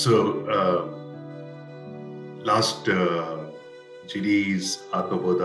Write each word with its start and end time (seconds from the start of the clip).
So, 0.00 0.12
uh, 0.48 0.80
last 2.42 2.88
uh, 2.88 3.50
GD's 4.06 4.82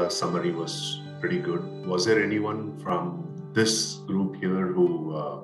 summary 0.09 0.51
was 0.51 1.01
pretty 1.19 1.39
good. 1.39 1.85
Was 1.85 2.05
there 2.05 2.23
anyone 2.23 2.79
from 2.79 3.27
this 3.51 3.95
group 4.07 4.37
here 4.37 4.67
who 4.67 5.13
uh, 5.13 5.41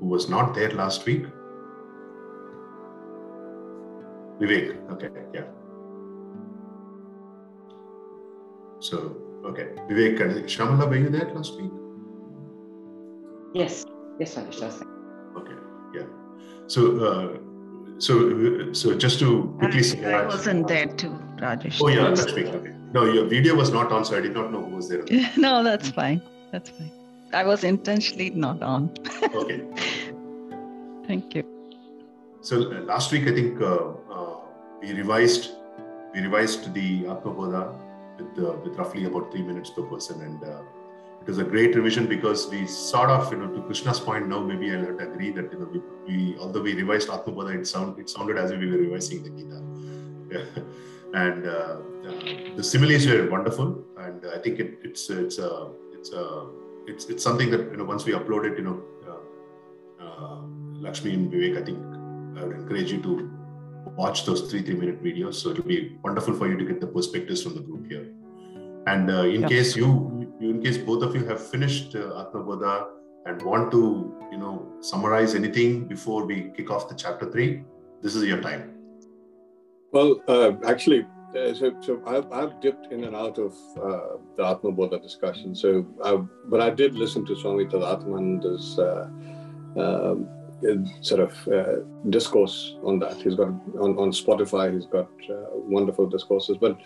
who 0.00 0.06
was 0.06 0.30
not 0.30 0.54
there 0.54 0.70
last 0.70 1.04
week? 1.04 1.26
Vivek. 4.40 4.80
Okay, 4.92 5.10
yeah. 5.34 5.44
So, 8.80 9.14
okay, 9.44 9.72
Vivek 9.90 10.16
Shyamala, 10.56 10.88
were 10.88 10.96
you 10.96 11.10
there 11.10 11.30
last 11.34 11.60
week? 11.60 11.70
Yes, 13.52 13.84
yes, 14.18 14.38
last 14.38 14.78
time. 14.78 14.92
Okay, 15.36 15.58
yeah. 15.94 16.06
So, 16.66 16.96
uh, 16.96 17.51
so, 18.02 18.72
so 18.72 18.94
just 18.98 19.20
to 19.20 19.54
quickly 19.58 19.78
I 19.78 19.82
summarize. 19.82 20.34
wasn't 20.34 20.66
there 20.66 20.86
too, 20.86 21.12
Rajesh. 21.36 21.78
Oh 21.80 21.88
yeah, 21.88 22.08
that's 22.10 22.34
me. 22.34 22.46
Okay. 22.46 22.72
No, 22.92 23.04
your 23.04 23.26
video 23.26 23.54
was 23.54 23.70
not 23.72 23.92
on, 23.92 24.04
so 24.04 24.16
I 24.16 24.20
did 24.20 24.34
not 24.34 24.52
know 24.52 24.62
who 24.64 24.76
was 24.76 24.88
there. 24.88 25.04
no, 25.36 25.62
that's 25.62 25.90
fine. 25.90 26.20
That's 26.50 26.70
fine. 26.70 26.90
I 27.32 27.44
was 27.44 27.64
intentionally 27.64 28.30
not 28.30 28.62
on. 28.62 28.90
Okay. 29.42 29.60
Thank 31.06 31.34
you. 31.34 31.44
So 32.40 32.72
uh, 32.72 32.80
last 32.80 33.12
week, 33.12 33.28
I 33.28 33.34
think 33.34 33.60
uh, 33.60 33.92
uh, 34.10 34.36
we 34.80 34.92
revised 34.92 35.50
we 36.14 36.20
revised 36.20 36.74
the 36.74 37.04
Atmabodha 37.04 37.62
with 38.18 38.44
uh, 38.44 38.52
with 38.64 38.76
roughly 38.76 39.04
about 39.04 39.30
three 39.32 39.42
minutes 39.42 39.70
per 39.70 39.82
person, 39.82 40.20
and 40.22 40.42
uh, 40.42 40.62
it 41.22 41.28
was 41.28 41.38
a 41.38 41.44
great 41.44 41.74
revision 41.76 42.06
because 42.06 42.48
we 42.48 42.66
sort 42.66 43.08
of, 43.08 43.30
you 43.32 43.38
know, 43.38 43.48
to 43.54 43.62
Krishna's 43.62 44.00
point, 44.00 44.28
now 44.28 44.40
maybe 44.40 44.72
I'll 44.74 44.86
have 44.86 44.98
to 44.98 45.10
agree 45.12 45.30
that 45.30 45.52
you 45.52 45.58
know 45.60 45.68
we, 45.72 45.80
we 46.08 46.36
although 46.38 46.62
we 46.62 46.74
revised 46.74 47.08
Atmabodha, 47.08 47.54
it 47.60 47.66
sound 47.66 47.98
it 47.98 48.10
sounded 48.10 48.38
as 48.38 48.50
if 48.50 48.58
we 48.58 48.70
were 48.70 48.78
revising 48.78 49.22
the 49.22 49.30
Gita, 49.30 50.64
and 51.14 51.46
uh, 51.46 51.76
uh, 52.08 52.56
the 52.56 52.64
similes 52.64 53.06
were 53.06 53.30
wonderful, 53.30 53.84
and 53.98 54.26
I 54.34 54.38
think 54.38 54.58
it, 54.58 54.78
it's 54.82 55.08
it's 55.10 55.38
a 55.38 55.68
it's 55.92 56.12
a 56.12 56.46
it's 56.88 57.04
it's 57.06 57.22
something 57.22 57.50
that 57.52 57.70
you 57.70 57.76
know 57.76 57.84
once 57.84 58.04
we 58.04 58.12
upload 58.12 58.50
it, 58.50 58.58
you 58.58 58.64
know. 58.64 58.82
Uh, 59.08 60.04
uh, 60.04 60.40
Lakshmi 60.80 61.14
and 61.14 61.32
Vivek, 61.32 61.62
I 61.62 61.64
think 61.64 61.78
I 62.36 62.44
would 62.44 62.56
encourage 62.56 62.90
you 62.90 63.00
to 63.02 63.30
watch 63.96 64.24
those 64.26 64.50
three 64.50 64.62
three 64.62 64.74
minute 64.74 65.02
videos. 65.04 65.34
So 65.34 65.50
it'll 65.50 65.64
be 65.64 65.96
wonderful 66.02 66.34
for 66.34 66.48
you 66.48 66.56
to 66.58 66.64
get 66.64 66.80
the 66.80 66.88
perspectives 66.88 67.44
from 67.44 67.54
the 67.54 67.60
group 67.60 67.88
here. 67.88 68.08
And 68.88 69.08
uh, 69.08 69.22
in 69.36 69.42
Yeah. 69.42 69.48
case 69.48 69.76
you, 69.76 70.21
you, 70.40 70.50
in 70.50 70.62
case 70.62 70.78
both 70.78 71.02
of 71.02 71.14
you 71.14 71.24
have 71.26 71.40
finished 71.40 71.94
uh, 71.94 72.24
Atmabodha 72.24 72.86
and 73.26 73.40
want 73.42 73.70
to, 73.70 74.14
you 74.32 74.38
know, 74.38 74.72
summarize 74.80 75.34
anything 75.34 75.86
before 75.86 76.26
we 76.26 76.50
kick 76.56 76.70
off 76.70 76.88
the 76.88 76.94
chapter 76.94 77.30
three, 77.30 77.62
this 78.02 78.14
is 78.16 78.24
your 78.24 78.40
time. 78.40 78.74
Well, 79.92 80.22
uh, 80.26 80.52
actually, 80.66 81.06
uh, 81.36 81.54
so, 81.54 81.74
so 81.80 82.02
I've, 82.06 82.30
I've 82.32 82.60
dipped 82.60 82.92
in 82.92 83.04
and 83.04 83.14
out 83.14 83.38
of 83.38 83.54
uh, 83.76 84.16
the 84.36 84.46
Atma 84.46 84.72
Bodha 84.72 85.00
discussion. 85.00 85.54
So, 85.54 85.86
I, 86.04 86.16
but 86.46 86.60
I 86.60 86.70
did 86.70 86.94
listen 86.94 87.24
to 87.26 87.36
Swami 87.36 87.66
Tadatmananda's 87.66 88.78
uh, 88.78 89.08
um, 89.76 90.28
uh, 90.68 91.02
sort 91.02 91.20
of 91.20 91.48
uh, 91.48 91.84
discourse 92.10 92.76
on 92.84 92.98
that. 93.00 93.16
He's 93.16 93.34
got 93.34 93.48
on, 93.48 93.98
on 93.98 94.10
Spotify. 94.12 94.74
He's 94.74 94.86
got 94.86 95.10
uh, 95.30 95.50
wonderful 95.52 96.06
discourses, 96.06 96.56
but 96.56 96.78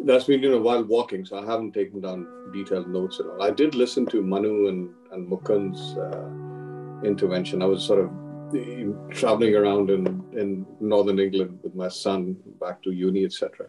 that's 0.00 0.24
been 0.24 0.42
you 0.42 0.50
know 0.50 0.60
while 0.60 0.84
walking, 0.84 1.24
so 1.24 1.38
I 1.38 1.46
haven't 1.46 1.72
taken 1.72 2.00
down 2.00 2.26
detailed 2.52 2.88
notes 2.88 3.20
at 3.20 3.26
all. 3.26 3.42
I 3.42 3.50
did 3.50 3.74
listen 3.74 4.06
to 4.06 4.22
Manu 4.22 4.68
and 4.68 4.90
and 5.12 5.30
Mukund's 5.30 5.96
uh, 5.96 7.06
intervention. 7.06 7.62
I 7.62 7.66
was 7.66 7.82
sort 7.82 8.00
of 8.00 8.10
traveling 9.10 9.54
around 9.54 9.90
in, 9.90 10.06
in 10.32 10.66
northern 10.80 11.18
England 11.18 11.58
with 11.62 11.74
my 11.74 11.88
son 11.88 12.36
back 12.60 12.82
to 12.82 12.90
uni, 12.90 13.24
etc. 13.24 13.68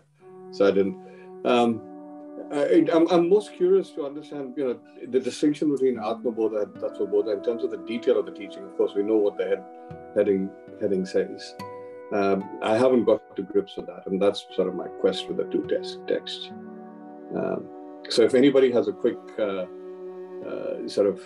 So 0.52 0.68
I 0.68 0.72
didn't. 0.72 0.98
Um, 1.46 1.82
I, 2.52 2.86
I'm, 2.94 3.08
I'm 3.10 3.30
most 3.30 3.54
curious 3.54 3.90
to 3.92 4.06
understand, 4.06 4.54
you 4.56 4.66
know, 4.66 4.80
the 5.08 5.20
distinction 5.20 5.72
between 5.72 5.98
Atma 5.98 6.32
Bodha 6.32 6.64
and 6.64 6.74
Tattva 6.76 7.10
Bodha 7.12 7.36
in 7.36 7.44
terms 7.44 7.64
of 7.64 7.72
the 7.72 7.78
detail 7.78 8.20
of 8.20 8.26
the 8.26 8.32
teaching. 8.32 8.64
Of 8.64 8.78
course, 8.78 8.92
we 8.96 9.04
know 9.04 9.18
what 9.18 9.38
the 9.38 9.46
head, 9.46 9.64
heading 10.16 10.50
heading 10.80 11.06
says. 11.06 11.56
Um, 12.16 12.60
I 12.62 12.78
haven't 12.78 13.04
got 13.04 13.36
to 13.36 13.42
grips 13.42 13.76
with 13.76 13.88
that, 13.88 14.04
and 14.08 14.22
that's 14.22 14.46
sort 14.56 14.68
of 14.70 14.76
my 14.76 14.88
quest 15.02 15.28
with 15.28 15.38
the 15.38 15.46
two 15.46 15.66
text, 15.68 16.00
texts. 16.08 16.50
Um, 17.36 17.68
so, 18.10 18.22
if 18.22 18.34
anybody 18.36 18.72
has 18.72 18.88
a 18.88 18.94
quick 18.94 19.18
uh, 19.38 19.66
uh, 20.50 20.88
sort 20.88 21.08
of, 21.08 21.20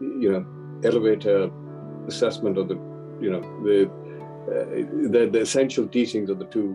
you 0.00 0.32
know, 0.32 0.42
elevator 0.88 1.50
assessment 2.08 2.58
of 2.58 2.66
the 2.68 2.74
you 3.20 3.30
know 3.30 3.42
the, 3.62 3.78
uh, 4.50 5.10
the 5.14 5.30
the 5.30 5.40
essential 5.40 5.86
teachings 5.86 6.28
of 6.30 6.38
the 6.38 6.46
two 6.46 6.68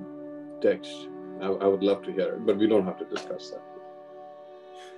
texts. 0.62 1.08
I, 1.42 1.48
I, 1.48 1.68
would 1.68 1.84
love 1.84 2.02
to 2.04 2.12
hear 2.12 2.30
it, 2.34 2.46
but 2.48 2.58
we 2.58 2.68
don't 2.68 2.86
have 2.86 2.98
to 2.98 3.06
discuss 3.06 3.52
that. 3.52 3.62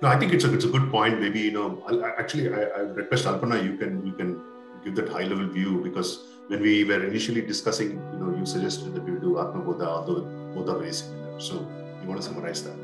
No, 0.00 0.08
I 0.08 0.18
think 0.18 0.32
it's 0.32 0.44
a 0.44 0.54
it's 0.54 0.64
a 0.64 0.68
good 0.68 0.90
point. 0.90 1.20
Maybe 1.20 1.40
you 1.40 1.52
know, 1.52 1.82
I'll, 1.86 2.04
actually, 2.04 2.52
I, 2.54 2.62
I 2.62 2.80
request 3.02 3.24
Alpana, 3.24 3.62
you 3.62 3.76
can 3.76 4.06
you 4.06 4.12
can 4.12 4.40
give 4.84 4.94
that 4.96 5.08
high 5.08 5.24
level 5.24 5.48
view 5.48 5.80
because 5.82 6.24
when 6.50 6.62
we 6.62 6.82
were 6.82 7.02
initially 7.04 7.40
discussing, 7.40 7.90
you 8.12 8.18
know, 8.18 8.36
you 8.36 8.44
suggested 8.44 8.92
that 8.94 9.04
we 9.04 9.18
do 9.20 9.38
Atma 9.38 9.62
Bodha, 9.62 9.86
although 9.86 10.22
both 10.54 10.68
are 10.68 10.78
very 10.78 10.92
similar. 10.92 11.38
So 11.38 11.54
you 12.02 12.08
want 12.08 12.20
to 12.20 12.26
summarize 12.26 12.64
that? 12.64 12.76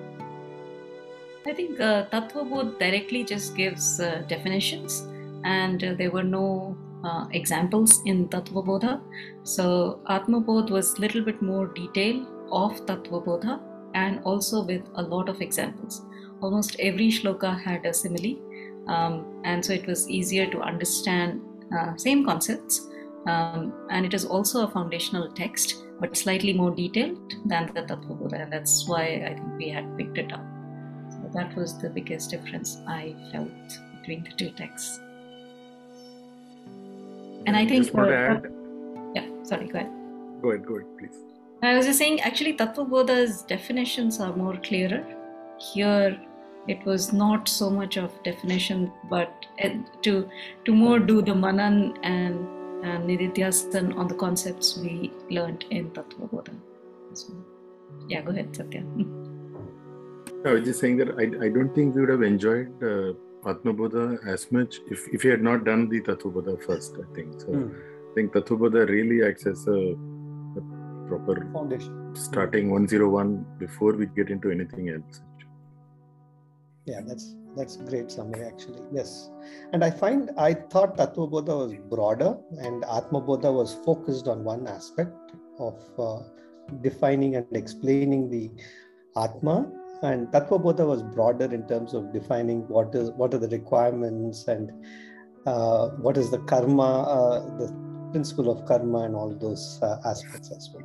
I 1.47 1.53
think 1.53 1.81
uh, 1.81 2.07
Tattva 2.13 2.49
Bodh 2.51 2.79
directly 2.79 3.25
just 3.25 3.57
gives 3.57 4.01
uh, 4.01 4.23
definitions, 4.29 5.09
and 5.45 5.83
uh, 5.83 5.95
there 5.95 6.13
were 6.13 6.23
no 6.23 6.77
uh, 7.05 7.27
examples 7.33 8.03
in 8.07 8.29
Tattva 8.29 8.65
Bodha. 8.65 9.01
So 9.43 10.01
Atma 10.09 10.41
Bodh 10.41 10.71
was 10.71 10.95
a 10.95 11.01
little 11.01 11.23
bit 11.23 11.43
more 11.43 11.67
detail 11.67 12.25
of 12.53 12.73
Tattva 12.87 13.25
Bodha 13.25 13.61
and 13.95 14.21
also 14.25 14.63
with 14.63 14.83
a 14.95 15.03
lot 15.03 15.29
of 15.29 15.41
examples. 15.41 16.05
Almost 16.41 16.77
every 16.79 17.11
shloka 17.11 17.61
had 17.61 17.85
a 17.85 17.93
simile, 17.93 18.37
um, 18.87 19.41
and 19.45 19.65
so 19.65 19.73
it 19.73 19.87
was 19.87 20.09
easier 20.09 20.51
to 20.51 20.61
understand 20.61 21.41
uh, 21.77 21.97
same 21.97 22.25
concepts. 22.25 22.87
Um, 23.27 23.73
and 23.91 24.07
it 24.07 24.15
is 24.15 24.25
also 24.25 24.65
a 24.65 24.71
foundational 24.71 25.33
text, 25.33 25.83
but 26.01 26.17
slightly 26.17 26.53
more 26.53 26.71
detailed 26.71 27.35
than 27.45 27.67
the 27.75 27.83
Bodha, 27.83 28.43
and 28.43 28.53
that's 28.53 28.87
why 28.87 29.03
I 29.27 29.35
think 29.35 29.59
we 29.59 29.69
had 29.69 29.97
picked 29.99 30.19
it 30.19 30.33
up. 30.33 30.45
So 31.11 31.31
that 31.35 31.57
was 31.57 31.77
the 31.79 31.91
biggest 31.91 32.31
difference 32.31 32.79
I 32.87 33.17
felt 33.33 33.51
between 33.99 34.23
the 34.25 34.31
two 34.37 34.51
texts. 34.51 35.01
And 37.47 37.57
I 37.57 37.67
think, 37.67 37.85
Just 37.85 37.95
want 37.95 38.11
to 38.11 38.17
uh, 38.17 38.41
yeah, 39.15 39.29
sorry, 39.43 39.69
go 39.69 39.79
ahead. 39.79 39.91
go 40.43 40.51
ahead, 40.51 40.67
go 40.67 40.77
ahead, 40.77 40.99
please. 40.99 41.17
I 41.63 41.77
was 41.77 41.87
just 41.87 41.99
saying, 41.99 42.21
actually, 42.21 42.57
Tattva 42.57 42.89
Bodha's 42.89 43.43
definitions 43.43 44.21
are 44.21 44.35
more 44.37 44.57
clearer. 44.59 45.05
Here, 45.59 46.21
it 46.69 46.85
was 46.85 47.13
not 47.13 47.49
so 47.49 47.71
much 47.71 47.97
of 47.97 48.13
definition, 48.23 48.93
but 49.09 49.33
uh, 49.65 49.71
to 50.03 50.29
to 50.65 50.73
more 50.75 50.99
do 50.99 51.23
the 51.23 51.35
manan 51.35 51.97
and 52.03 52.47
and 52.87 53.09
nididhyasan 53.11 53.97
on 53.97 54.09
the 54.09 54.15
concepts 54.15 54.79
we 54.79 55.13
learned 55.31 55.65
in 55.71 55.91
Tattva 55.91 56.29
Bodha. 56.33 56.55
So, 57.15 57.35
yeah, 58.09 58.23
go 58.23 58.31
ahead, 58.31 58.55
Satya. 58.55 58.83
I 60.47 60.53
was 60.53 60.65
just 60.65 60.81
saying 60.81 60.99
that 60.99 61.11
I, 61.19 61.25
I 61.47 61.49
don't 61.49 61.75
think 61.75 61.95
we 61.95 62.03
would 62.03 62.11
have 62.11 62.23
enjoyed 62.23 62.71
uh, 62.83 63.15
Atma 63.49 63.75
Bodha 63.75 64.05
as 64.27 64.51
much 64.53 64.77
if, 64.91 65.09
if 65.13 65.25
we 65.25 65.31
had 65.31 65.43
not 65.43 65.65
done 65.65 65.89
the 65.89 66.01
Tattva 66.01 66.33
Bodha 66.33 66.63
first, 66.63 66.97
I 67.03 67.15
think. 67.15 67.41
So 67.41 67.71
I 68.11 68.15
think 68.15 68.33
Tattva 68.33 68.59
Bodha 68.63 68.89
really 68.89 69.27
acts 69.29 69.47
as 69.47 69.67
a, 69.67 69.95
a 70.61 70.63
proper 71.09 71.49
foundation. 71.53 72.15
starting 72.15 72.71
101 72.71 73.45
before 73.59 73.93
we 73.95 74.07
get 74.07 74.31
into 74.31 74.51
anything 74.51 74.91
else. 74.91 75.23
Yeah, 76.85 77.01
that's 77.05 77.35
that's 77.57 77.77
a 77.77 77.85
great 77.85 78.11
summary 78.11 78.45
actually. 78.45 78.83
Yes, 78.93 79.31
and 79.73 79.85
I 79.85 79.91
find 79.91 80.31
I 80.39 80.55
thought 80.55 80.97
Tattva 80.97 81.31
Bodha 81.31 81.57
was 81.59 81.75
broader 81.89 82.37
and 82.59 82.85
Atma 82.85 83.21
Bodha 83.21 83.53
was 83.53 83.75
focused 83.85 84.29
on 84.29 84.45
one 84.45 84.67
aspect 84.67 85.33
of 85.59 85.81
uh, 85.99 86.19
defining 86.83 87.37
and 87.37 87.47
explaining 87.57 88.29
the 88.31 88.51
Atma 89.17 89.71
and 90.03 90.29
Tattva 90.29 90.63
Bodha 90.63 90.87
was 90.87 91.03
broader 91.03 91.47
in 91.53 91.67
terms 91.67 91.95
of 91.95 92.13
defining 92.13 92.69
what 92.69 92.95
is 92.95 93.11
what 93.11 93.33
are 93.35 93.39
the 93.39 93.49
requirements 93.49 94.47
and 94.49 94.73
uh, 95.47 95.89
what 95.91 96.17
is 96.17 96.31
the 96.31 96.39
karma, 96.41 97.03
uh, 97.03 97.57
the 97.59 97.73
principle 98.11 98.51
of 98.51 98.67
karma, 98.67 99.01
and 99.01 99.15
all 99.15 99.35
those 99.35 99.79
uh, 99.83 99.97
aspects 100.05 100.51
as 100.51 100.71
well. 100.75 100.85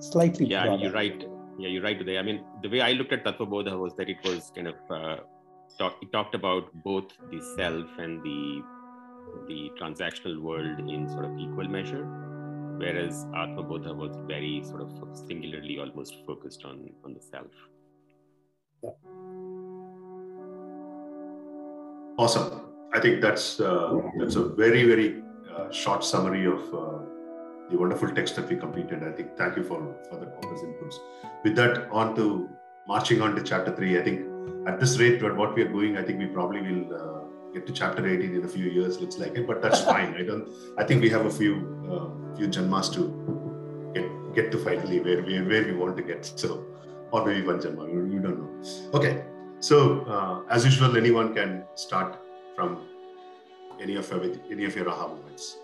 Slightly. 0.00 0.46
Yeah, 0.46 0.64
broader. 0.64 0.82
you're 0.82 0.92
right. 0.92 1.24
Yeah, 1.58 1.68
you're 1.68 1.82
right 1.82 1.98
today. 1.98 2.18
I 2.18 2.22
mean, 2.22 2.44
the 2.62 2.68
way 2.68 2.80
I 2.80 2.92
looked 2.92 3.12
at 3.12 3.24
Tattva 3.24 3.46
Bodha 3.46 3.78
was 3.78 3.94
that 3.96 4.08
it 4.08 4.18
was 4.24 4.50
kind 4.54 4.68
of 4.68 4.76
uh, 4.90 5.16
talk, 5.78 6.00
talked 6.12 6.34
about 6.34 6.72
both 6.82 7.12
the 7.30 7.40
self 7.56 7.86
and 7.98 8.22
the 8.22 8.62
the 9.46 9.70
transactional 9.80 10.40
world 10.40 10.78
in 10.80 11.08
sort 11.08 11.24
of 11.26 11.38
equal 11.38 11.68
measure, 11.68 12.04
whereas 12.78 13.26
Atma 13.36 13.62
Bodha 13.62 13.94
was 13.94 14.16
very 14.26 14.62
sort 14.64 14.80
of 14.80 14.90
singularly 15.26 15.78
almost 15.78 16.16
focused 16.26 16.64
on 16.64 16.90
on 17.04 17.14
the 17.14 17.20
self. 17.20 17.52
Yeah. 18.82 18.90
Awesome. 22.18 22.62
I 22.94 23.00
think 23.00 23.20
that's 23.20 23.60
uh, 23.60 24.00
that's 24.18 24.36
a 24.36 24.44
very 24.44 24.84
very 24.84 25.22
uh, 25.54 25.70
short 25.70 26.02
summary 26.04 26.46
of 26.46 26.74
uh, 26.74 26.98
the 27.70 27.76
wonderful 27.78 28.10
text 28.10 28.36
that 28.36 28.48
we 28.48 28.56
completed. 28.56 29.04
I 29.04 29.12
think 29.12 29.36
thank 29.36 29.56
you 29.56 29.62
for 29.62 29.94
for 30.08 30.16
the 30.16 30.26
all 30.26 30.54
inputs. 30.68 30.96
With 31.44 31.54
that, 31.56 31.88
on 31.90 32.16
to 32.16 32.48
marching 32.88 33.20
on 33.20 33.36
to 33.36 33.42
chapter 33.42 33.74
three. 33.76 33.98
I 33.98 34.02
think 34.02 34.26
at 34.66 34.80
this 34.80 34.98
rate, 34.98 35.20
but 35.20 35.36
what 35.36 35.54
we 35.54 35.62
are 35.62 35.68
going, 35.68 35.96
I 35.96 36.02
think 36.02 36.18
we 36.18 36.26
probably 36.26 36.60
will 36.60 36.94
uh, 36.94 37.52
get 37.52 37.66
to 37.66 37.72
chapter 37.72 38.06
18 38.06 38.34
in 38.34 38.44
a 38.44 38.48
few 38.48 38.66
years. 38.66 39.00
Looks 39.00 39.18
like 39.18 39.36
it, 39.36 39.46
but 39.46 39.62
that's 39.62 39.80
fine. 39.80 40.14
I 40.14 40.22
don't. 40.22 40.48
I 40.76 40.84
think 40.84 41.02
we 41.02 41.10
have 41.10 41.26
a 41.26 41.30
few 41.30 41.54
uh, 41.90 42.36
few 42.36 42.48
janmas 42.48 42.92
to 42.94 43.02
get 43.94 44.34
get 44.34 44.52
to 44.52 44.58
finally 44.58 45.00
where 45.00 45.22
we 45.22 45.40
where 45.40 45.64
we 45.64 45.72
want 45.72 45.96
to 45.96 46.02
get. 46.02 46.24
So, 46.24 46.64
or 47.12 47.24
maybe 47.24 47.46
one 47.46 47.60
janma. 47.60 47.88
We 47.88 48.18
don't 48.18 48.38
know. 48.38 48.50
Okay. 48.94 49.24
So, 49.60 50.02
uh, 50.02 50.42
as 50.48 50.64
usual, 50.64 50.96
anyone 50.96 51.34
can 51.34 51.64
start 51.74 52.16
from 52.54 52.86
any 53.80 53.96
of 53.96 54.08
your, 54.10 54.22
any 54.50 54.64
of 54.64 54.76
your 54.76 54.88
aha 54.88 55.08
moments. 55.08 55.56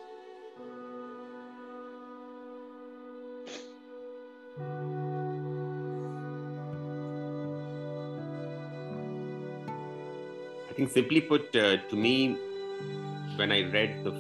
I 10.75 10.77
think 10.77 10.91
simply 10.91 11.21
put, 11.21 11.55
uh, 11.55 11.77
to 11.77 11.95
me, 11.95 12.37
when 13.37 13.53
I 13.53 13.71
read 13.71 14.03
the 14.03 14.11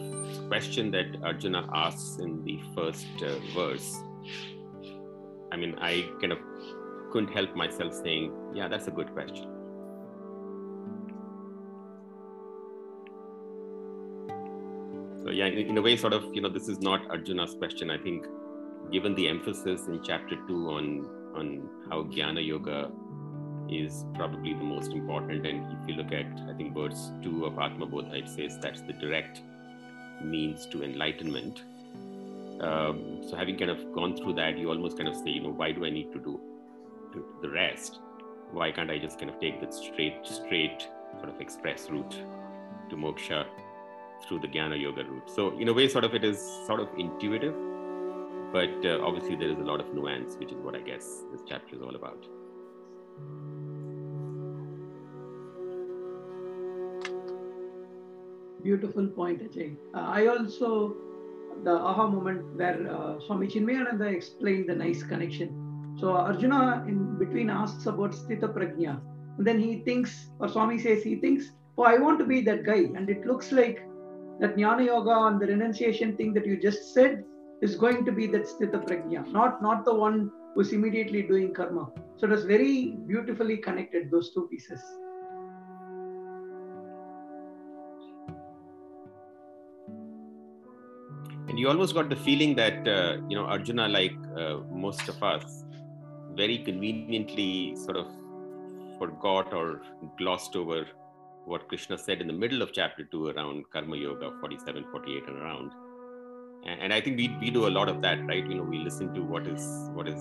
question 0.46 0.92
that 0.92 1.06
Arjuna 1.24 1.68
asks 1.74 2.20
in 2.20 2.44
the 2.44 2.60
first 2.76 3.08
uh, 3.20 3.40
verse, 3.52 3.92
I 5.50 5.56
mean, 5.56 5.74
I 5.80 6.08
kind 6.20 6.30
of 6.30 6.38
couldn't 7.10 7.32
help 7.32 7.56
myself 7.56 7.92
saying, 7.92 8.32
yeah, 8.54 8.68
that's 8.68 8.86
a 8.86 8.92
good 8.92 9.12
question. 9.14 9.48
So, 15.24 15.30
yeah, 15.32 15.46
in, 15.46 15.70
in 15.70 15.78
a 15.78 15.82
way, 15.82 15.96
sort 15.96 16.12
of, 16.12 16.32
you 16.32 16.40
know, 16.40 16.50
this 16.50 16.68
is 16.68 16.78
not 16.78 17.10
Arjuna's 17.10 17.56
question. 17.56 17.90
I 17.90 17.98
think, 17.98 18.26
given 18.92 19.16
the 19.16 19.26
emphasis 19.26 19.88
in 19.88 20.04
chapter 20.04 20.36
two 20.46 20.70
on 20.70 21.10
on 21.34 21.68
how 21.90 22.04
Jnana 22.04 22.46
Yoga 22.46 22.92
is 23.70 24.04
probably 24.14 24.54
the 24.54 24.64
most 24.64 24.92
important. 24.92 25.46
And 25.46 25.64
if 25.82 25.88
you 25.88 25.94
look 25.94 26.12
at, 26.12 26.26
I 26.48 26.54
think, 26.54 26.74
verse 26.74 27.10
2 27.22 27.46
of 27.46 27.58
Atma 27.58 27.86
Bodha, 27.86 28.14
it 28.14 28.28
says 28.28 28.58
that's 28.58 28.82
the 28.82 28.92
direct 28.92 29.42
means 30.22 30.66
to 30.66 30.82
enlightenment. 30.82 31.62
Um, 32.60 33.20
so, 33.28 33.36
having 33.36 33.58
kind 33.58 33.70
of 33.70 33.92
gone 33.92 34.16
through 34.16 34.34
that, 34.34 34.56
you 34.58 34.68
almost 34.68 34.96
kind 34.96 35.08
of 35.08 35.16
say, 35.16 35.30
you 35.30 35.42
know, 35.42 35.50
why 35.50 35.72
do 35.72 35.84
I 35.84 35.90
need 35.90 36.12
to 36.12 36.18
do 36.18 36.40
the 37.42 37.50
rest? 37.50 37.98
Why 38.52 38.70
can't 38.70 38.90
I 38.90 38.98
just 38.98 39.18
kind 39.18 39.30
of 39.30 39.40
take 39.40 39.60
that 39.60 39.74
straight, 39.74 40.24
straight 40.24 40.88
sort 41.18 41.28
of 41.28 41.40
express 41.40 41.90
route 41.90 42.16
to 42.90 42.96
moksha 42.96 43.46
through 44.26 44.40
the 44.40 44.48
Jnana 44.48 44.80
Yoga 44.80 45.04
route? 45.04 45.28
So, 45.30 45.58
in 45.58 45.68
a 45.68 45.72
way, 45.72 45.88
sort 45.88 46.04
of 46.04 46.14
it 46.14 46.24
is 46.24 46.40
sort 46.66 46.80
of 46.80 46.88
intuitive, 46.96 47.54
but 48.52 48.86
uh, 48.86 49.04
obviously 49.04 49.34
there 49.34 49.48
is 49.48 49.58
a 49.58 49.64
lot 49.64 49.80
of 49.80 49.92
nuance, 49.92 50.36
which 50.36 50.52
is 50.52 50.58
what 50.58 50.76
I 50.76 50.80
guess 50.80 51.22
this 51.32 51.42
chapter 51.46 51.74
is 51.74 51.82
all 51.82 51.96
about. 51.96 52.24
Beautiful 58.64 59.06
point, 59.08 59.42
Ajay. 59.42 59.76
Uh, 59.94 59.98
I 59.98 60.26
also, 60.26 60.96
the 61.64 61.72
aha 61.72 62.06
moment 62.08 62.56
where 62.56 62.90
uh, 62.90 63.20
Swami 63.26 63.46
Chinmayananda 63.46 64.10
explained 64.10 64.70
the 64.70 64.74
nice 64.74 65.02
connection. 65.02 65.96
So 66.00 66.12
Arjuna 66.12 66.86
in 66.88 67.18
between 67.18 67.50
asks 67.50 67.84
about 67.84 68.12
Sthita 68.12 68.48
Prajna. 68.54 69.00
And 69.36 69.46
then 69.46 69.60
he 69.60 69.80
thinks, 69.80 70.30
or 70.38 70.48
Swami 70.48 70.78
says 70.78 71.02
he 71.02 71.16
thinks, 71.16 71.50
oh, 71.76 71.82
I 71.82 71.98
want 71.98 72.18
to 72.20 72.24
be 72.24 72.40
that 72.42 72.64
guy. 72.64 72.88
And 72.96 73.10
it 73.10 73.26
looks 73.26 73.52
like 73.52 73.86
that 74.40 74.56
Jnana 74.56 74.86
Yoga 74.86 75.26
and 75.26 75.38
the 75.38 75.46
renunciation 75.46 76.16
thing 76.16 76.32
that 76.32 76.46
you 76.46 76.56
just 76.56 76.94
said 76.94 77.22
is 77.60 77.76
going 77.76 78.06
to 78.06 78.12
be 78.12 78.26
that 78.28 78.44
Sthita 78.44 78.82
Prajna, 78.88 79.30
not, 79.30 79.62
not 79.62 79.84
the 79.84 79.94
one 79.94 80.30
who's 80.54 80.72
immediately 80.72 81.20
doing 81.22 81.52
karma. 81.52 81.90
So 82.16 82.26
it 82.26 82.30
was 82.30 82.44
very 82.44 82.96
beautifully 83.06 83.58
connected, 83.58 84.10
those 84.10 84.32
two 84.32 84.48
pieces. 84.50 84.80
And 91.48 91.58
you 91.58 91.68
almost 91.68 91.94
got 91.94 92.08
the 92.08 92.16
feeling 92.16 92.54
that, 92.56 92.88
uh, 92.88 93.18
you 93.28 93.36
know, 93.36 93.44
Arjuna, 93.44 93.88
like 93.88 94.14
uh, 94.36 94.58
most 94.72 95.08
of 95.08 95.22
us, 95.22 95.64
very 96.34 96.58
conveniently 96.58 97.76
sort 97.76 97.96
of 97.96 98.06
forgot 98.98 99.52
or 99.52 99.82
glossed 100.18 100.56
over 100.56 100.86
what 101.44 101.68
Krishna 101.68 101.98
said 101.98 102.20
in 102.20 102.26
the 102.26 102.32
middle 102.32 102.62
of 102.62 102.72
chapter 102.72 103.04
2 103.04 103.28
around 103.28 103.64
Karma 103.70 103.96
Yoga 103.96 104.32
47, 104.40 104.84
48 104.90 105.28
and 105.28 105.38
around. 105.38 105.72
And, 106.66 106.80
and 106.80 106.92
I 106.92 107.00
think 107.00 107.18
we, 107.18 107.36
we 107.40 107.50
do 107.50 107.66
a 107.66 107.72
lot 107.78 107.88
of 107.88 108.00
that, 108.02 108.24
right? 108.26 108.46
You 108.46 108.54
know, 108.54 108.62
we 108.62 108.78
listen 108.78 109.12
to 109.14 109.20
what 109.20 109.46
is 109.46 109.90
what 109.92 110.08
is 110.08 110.18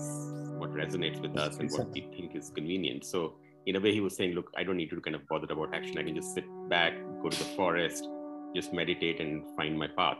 what 0.58 0.72
resonates 0.72 1.20
with 1.20 1.36
us 1.36 1.58
and 1.58 1.70
what 1.70 1.90
we 1.90 2.02
think 2.14 2.36
is 2.36 2.50
convenient. 2.50 3.04
So 3.04 3.34
in 3.66 3.76
a 3.76 3.80
way 3.80 3.92
he 3.92 4.00
was 4.00 4.14
saying, 4.14 4.34
look, 4.34 4.50
I 4.56 4.62
don't 4.62 4.76
need 4.76 4.90
to 4.90 5.00
kind 5.00 5.16
of 5.16 5.26
bother 5.26 5.46
about 5.50 5.74
action. 5.74 5.98
I 5.98 6.02
can 6.02 6.14
just 6.14 6.34
sit 6.34 6.44
back, 6.68 6.92
go 7.22 7.30
to 7.30 7.38
the 7.38 7.50
forest, 7.56 8.06
just 8.54 8.72
meditate 8.72 9.20
and 9.20 9.42
find 9.56 9.78
my 9.78 9.88
path. 9.88 10.18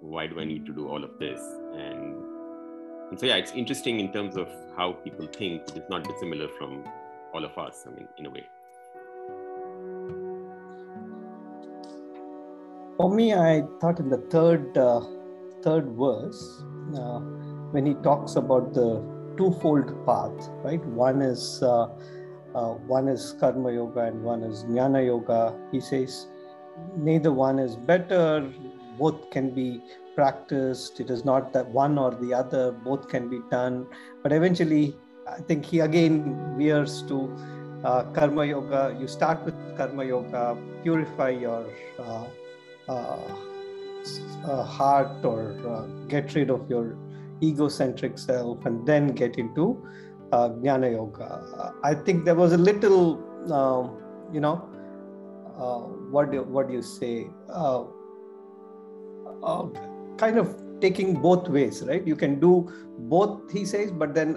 Why 0.00 0.26
do 0.26 0.40
I 0.40 0.44
need 0.44 0.66
to 0.66 0.72
do 0.72 0.88
all 0.88 1.04
of 1.04 1.18
this? 1.18 1.40
And 1.74 2.16
and 3.10 3.18
so 3.18 3.26
yeah, 3.26 3.36
it's 3.36 3.52
interesting 3.52 3.98
in 4.00 4.12
terms 4.12 4.36
of 4.36 4.48
how 4.76 4.92
people 4.92 5.26
think. 5.26 5.62
It's 5.74 5.90
not 5.90 6.04
dissimilar 6.04 6.48
from 6.58 6.84
all 7.34 7.44
of 7.44 7.56
us. 7.58 7.84
I 7.86 7.90
mean, 7.90 8.08
in 8.18 8.26
a 8.26 8.30
way. 8.30 8.46
For 12.96 13.12
me, 13.12 13.34
I 13.34 13.62
thought 13.80 13.98
in 13.98 14.08
the 14.10 14.22
third 14.30 14.76
uh, 14.78 15.00
third 15.62 15.88
verse, 15.98 16.62
uh, 16.94 17.20
when 17.72 17.84
he 17.84 17.94
talks 17.94 18.36
about 18.36 18.74
the 18.74 19.02
twofold 19.36 20.06
path, 20.06 20.50
right? 20.62 20.84
One 20.86 21.20
is 21.20 21.62
uh, 21.62 21.88
uh, 22.54 22.72
one 22.96 23.08
is 23.08 23.34
karma 23.40 23.72
yoga 23.72 24.00
and 24.00 24.22
one 24.22 24.42
is 24.42 24.64
jnana 24.64 25.04
yoga. 25.04 25.58
He 25.72 25.80
says 25.80 26.26
neither 26.96 27.32
one 27.32 27.58
is 27.58 27.76
better. 27.76 28.50
Both 28.98 29.30
can 29.30 29.50
be 29.54 29.80
practiced. 30.14 31.00
It 31.00 31.10
is 31.10 31.24
not 31.24 31.52
that 31.52 31.68
one 31.68 31.98
or 31.98 32.10
the 32.14 32.34
other. 32.34 32.72
Both 32.72 33.08
can 33.08 33.28
be 33.28 33.40
done. 33.50 33.86
But 34.22 34.32
eventually, 34.32 34.96
I 35.28 35.40
think 35.40 35.64
he 35.64 35.80
again 35.80 36.56
veers 36.58 37.02
to 37.08 37.34
uh, 37.84 38.04
karma 38.12 38.44
yoga. 38.46 38.96
You 38.98 39.06
start 39.08 39.44
with 39.44 39.54
karma 39.76 40.04
yoga, 40.04 40.56
purify 40.82 41.30
your 41.30 41.66
uh, 41.98 42.24
uh, 44.44 44.64
heart 44.64 45.24
or 45.24 45.54
uh, 45.68 45.86
get 46.08 46.34
rid 46.34 46.50
of 46.50 46.68
your 46.68 46.96
egocentric 47.42 48.18
self 48.18 48.64
and 48.66 48.86
then 48.86 49.08
get 49.08 49.36
into 49.36 49.86
uh, 50.32 50.48
jnana 50.48 50.90
yoga 50.92 51.74
i 51.82 51.94
think 51.94 52.24
there 52.24 52.34
was 52.34 52.52
a 52.52 52.58
little 52.58 53.18
um, 53.52 53.96
you 54.32 54.40
know 54.40 54.68
uh, 55.58 55.80
what 56.14 56.30
do 56.30 56.42
what 56.42 56.68
do 56.68 56.74
you 56.74 56.82
say 56.82 57.26
uh, 59.42 59.62
uh, 59.62 59.68
kind 60.16 60.38
of 60.38 60.56
taking 60.80 61.14
both 61.14 61.48
ways 61.48 61.82
right 61.86 62.06
you 62.06 62.16
can 62.16 62.40
do 62.40 62.52
both 63.14 63.50
he 63.52 63.64
says 63.64 63.90
but 63.90 64.14
then 64.14 64.34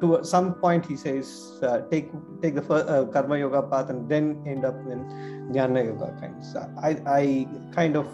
to 0.00 0.20
some 0.22 0.54
point 0.54 0.84
he 0.86 0.96
says 0.96 1.60
take 1.90 2.10
take 2.40 2.54
the 2.54 2.62
first, 2.62 2.86
karma 3.12 3.38
yoga 3.38 3.62
path 3.62 3.90
and 3.90 4.08
then 4.08 4.42
end 4.46 4.64
up 4.64 4.74
in 4.86 5.04
jnana 5.52 5.84
yoga 5.84 6.16
kind 6.20 6.42
so 6.44 6.60
i 6.82 6.96
i 7.06 7.46
kind 7.74 7.94
of 7.96 8.06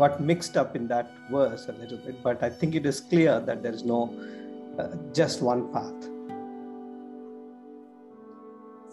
got 0.00 0.20
mixed 0.20 0.56
up 0.56 0.76
in 0.76 0.88
that 0.88 1.10
verse 1.30 1.68
a 1.68 1.72
little 1.72 1.98
bit, 1.98 2.22
but 2.22 2.42
I 2.42 2.50
think 2.50 2.74
it 2.74 2.86
is 2.86 3.00
clear 3.00 3.40
that 3.40 3.62
there 3.62 3.72
is 3.72 3.84
no 3.84 4.00
uh, 4.78 4.88
just 5.12 5.42
one 5.42 5.72
path. 5.74 6.08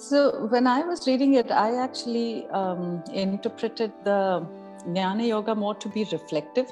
So, 0.08 0.48
when 0.54 0.68
I 0.68 0.82
was 0.82 1.08
reading 1.08 1.34
it, 1.36 1.50
I 1.52 1.70
actually 1.84 2.46
um, 2.48 3.04
interpreted 3.14 3.94
the 4.04 4.46
Jnana 4.88 5.28
Yoga 5.28 5.56
more 5.56 5.76
to 5.76 5.90
be 5.90 6.06
reflective, 6.12 6.72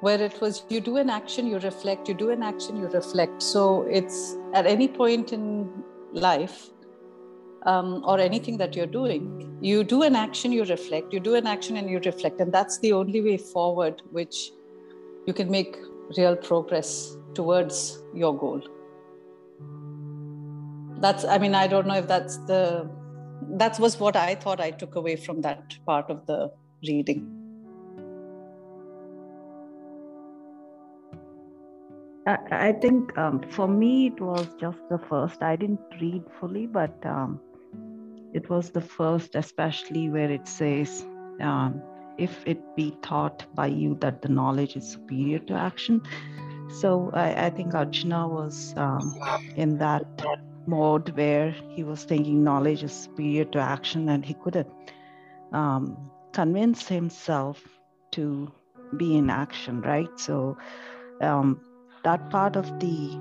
where 0.00 0.20
it 0.20 0.40
was 0.40 0.64
you 0.68 0.80
do 0.80 0.96
an 0.96 1.10
action, 1.10 1.46
you 1.46 1.58
reflect, 1.58 2.08
you 2.08 2.14
do 2.14 2.30
an 2.30 2.42
action, 2.42 2.76
you 2.76 2.88
reflect. 2.88 3.42
So, 3.42 3.82
it's 3.82 4.36
at 4.54 4.66
any 4.66 4.88
point 4.88 5.32
in 5.32 5.70
life, 6.12 6.70
um, 7.64 8.02
or 8.06 8.18
anything 8.18 8.56
that 8.58 8.76
you're 8.76 8.86
doing, 8.86 9.58
you 9.60 9.84
do 9.84 10.02
an 10.02 10.14
action, 10.14 10.52
you 10.52 10.64
reflect, 10.64 11.12
you 11.12 11.20
do 11.20 11.34
an 11.34 11.46
action 11.46 11.76
and 11.76 11.88
you 11.88 12.00
reflect. 12.04 12.40
And 12.40 12.52
that's 12.52 12.78
the 12.78 12.92
only 12.92 13.20
way 13.20 13.36
forward, 13.36 14.02
which 14.10 14.50
you 15.26 15.32
can 15.32 15.50
make 15.50 15.76
real 16.16 16.36
progress 16.36 17.16
towards 17.34 18.02
your 18.14 18.36
goal. 18.36 18.60
That's, 21.00 21.24
I 21.24 21.38
mean, 21.38 21.54
I 21.54 21.66
don't 21.66 21.86
know 21.86 21.94
if 21.94 22.06
that's 22.06 22.36
the, 22.38 22.88
that 23.56 23.78
was 23.78 23.98
what 23.98 24.16
I 24.16 24.34
thought 24.34 24.60
I 24.60 24.70
took 24.70 24.94
away 24.94 25.16
from 25.16 25.40
that 25.42 25.76
part 25.86 26.10
of 26.10 26.26
the 26.26 26.52
reading. 26.86 27.34
I, 32.26 32.72
think 32.72 33.16
um, 33.18 33.42
for 33.50 33.68
me 33.68 34.06
it 34.06 34.20
was 34.20 34.48
just 34.58 34.78
the 34.88 34.98
first. 34.98 35.42
I 35.42 35.56
didn't 35.56 35.80
read 36.00 36.22
fully, 36.40 36.66
but 36.66 36.94
um, 37.04 37.38
it 38.32 38.48
was 38.48 38.70
the 38.70 38.80
first, 38.80 39.34
especially 39.34 40.08
where 40.08 40.30
it 40.30 40.48
says, 40.48 41.04
um, 41.40 41.82
if 42.16 42.42
it 42.46 42.76
be 42.76 42.96
taught 43.02 43.44
by 43.54 43.66
you 43.66 43.96
that 44.00 44.22
the 44.22 44.28
knowledge 44.28 44.76
is 44.76 44.90
superior 44.90 45.38
to 45.40 45.54
action. 45.54 46.00
So 46.80 47.10
I, 47.12 47.46
I 47.46 47.50
think 47.50 47.74
Arjuna 47.74 48.26
was 48.26 48.72
um, 48.76 49.14
in 49.56 49.76
that 49.78 50.06
mode 50.66 51.10
where 51.10 51.54
he 51.68 51.84
was 51.84 52.04
thinking 52.04 52.42
knowledge 52.42 52.82
is 52.82 52.92
superior 52.92 53.44
to 53.46 53.58
action, 53.58 54.08
and 54.08 54.24
he 54.24 54.34
couldn't 54.34 54.68
um, 55.52 56.10
convince 56.34 56.86
himself 56.88 57.62
to 58.12 58.52
be 58.96 59.16
in 59.16 59.30
action, 59.30 59.80
right? 59.80 60.10
So 60.18 60.58
um, 61.20 61.60
that 62.02 62.30
part 62.30 62.56
of 62.56 62.66
the 62.80 63.18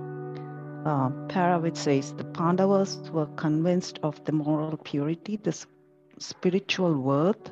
uh, 0.86 1.10
para 1.30 1.60
which 1.60 1.78
says 1.78 2.14
the 2.14 2.26
Pandavas 2.26 2.98
were 3.12 3.28
convinced 3.38 4.00
of 4.04 4.24
the 4.26 4.32
moral 4.32 4.78
purity, 4.78 5.38
the 5.38 5.58
spiritual 6.20 7.00
worth, 7.00 7.52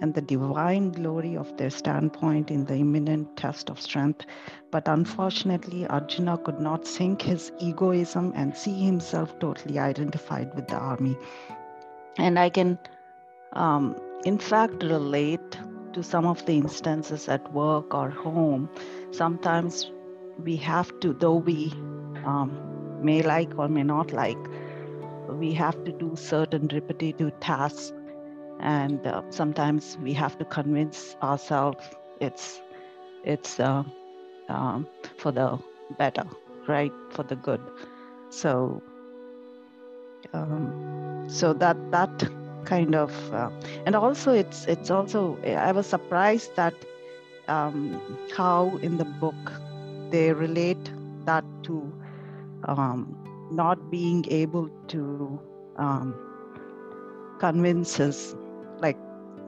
and 0.00 0.12
the 0.14 0.20
divine 0.20 0.90
glory 0.90 1.36
of 1.36 1.56
their 1.56 1.70
standpoint 1.70 2.50
in 2.50 2.64
the 2.64 2.74
imminent 2.74 3.36
test 3.36 3.70
of 3.70 3.80
strength. 3.80 4.26
But 4.70 4.88
unfortunately, 4.88 5.86
Arjuna 5.86 6.38
could 6.38 6.60
not 6.60 6.86
sink 6.86 7.22
his 7.22 7.52
egoism 7.60 8.32
and 8.34 8.56
see 8.56 8.74
himself 8.84 9.38
totally 9.38 9.78
identified 9.78 10.54
with 10.54 10.66
the 10.66 10.76
army. 10.76 11.16
And 12.18 12.38
I 12.38 12.50
can, 12.50 12.78
um, 13.52 13.96
in 14.24 14.38
fact, 14.38 14.82
relate 14.82 15.58
to 15.92 16.02
some 16.02 16.26
of 16.26 16.44
the 16.46 16.54
instances 16.54 17.28
at 17.28 17.52
work 17.52 17.94
or 17.94 18.10
home. 18.10 18.68
Sometimes 19.10 19.90
we 20.42 20.56
have 20.56 20.98
to, 21.00 21.12
though 21.12 21.36
we 21.36 21.72
um, 22.24 22.50
may 23.02 23.22
like 23.22 23.56
or 23.58 23.68
may 23.68 23.82
not 23.82 24.12
like, 24.12 24.38
we 25.28 25.52
have 25.54 25.82
to 25.84 25.92
do 25.92 26.16
certain 26.16 26.68
repetitive 26.72 27.38
tasks. 27.40 27.92
And 28.60 29.06
uh, 29.06 29.22
sometimes 29.30 29.98
we 29.98 30.12
have 30.14 30.38
to 30.38 30.44
convince 30.44 31.16
ourselves 31.22 31.84
it's, 32.20 32.62
it's 33.24 33.60
uh, 33.60 33.82
um, 34.48 34.86
for 35.18 35.32
the 35.32 35.58
better, 35.98 36.24
right? 36.66 36.92
For 37.10 37.22
the 37.24 37.36
good. 37.36 37.60
So, 38.30 38.82
um, 40.32 41.26
so 41.28 41.52
that 41.54 41.76
that 41.90 42.30
kind 42.64 42.94
of, 42.94 43.32
uh, 43.32 43.50
and 43.86 43.94
also 43.94 44.32
it's 44.32 44.66
it's 44.66 44.90
also 44.90 45.38
I 45.44 45.72
was 45.72 45.86
surprised 45.86 46.56
that 46.56 46.74
um, 47.48 48.00
how 48.36 48.76
in 48.82 48.96
the 48.98 49.04
book 49.04 49.52
they 50.10 50.32
relate 50.32 50.92
that 51.24 51.44
to 51.64 51.92
um, 52.64 53.16
not 53.50 53.90
being 53.90 54.24
able 54.30 54.68
to 54.88 55.40
um, 55.76 56.14
convince 57.38 57.96
his 57.96 58.36
like 58.80 58.98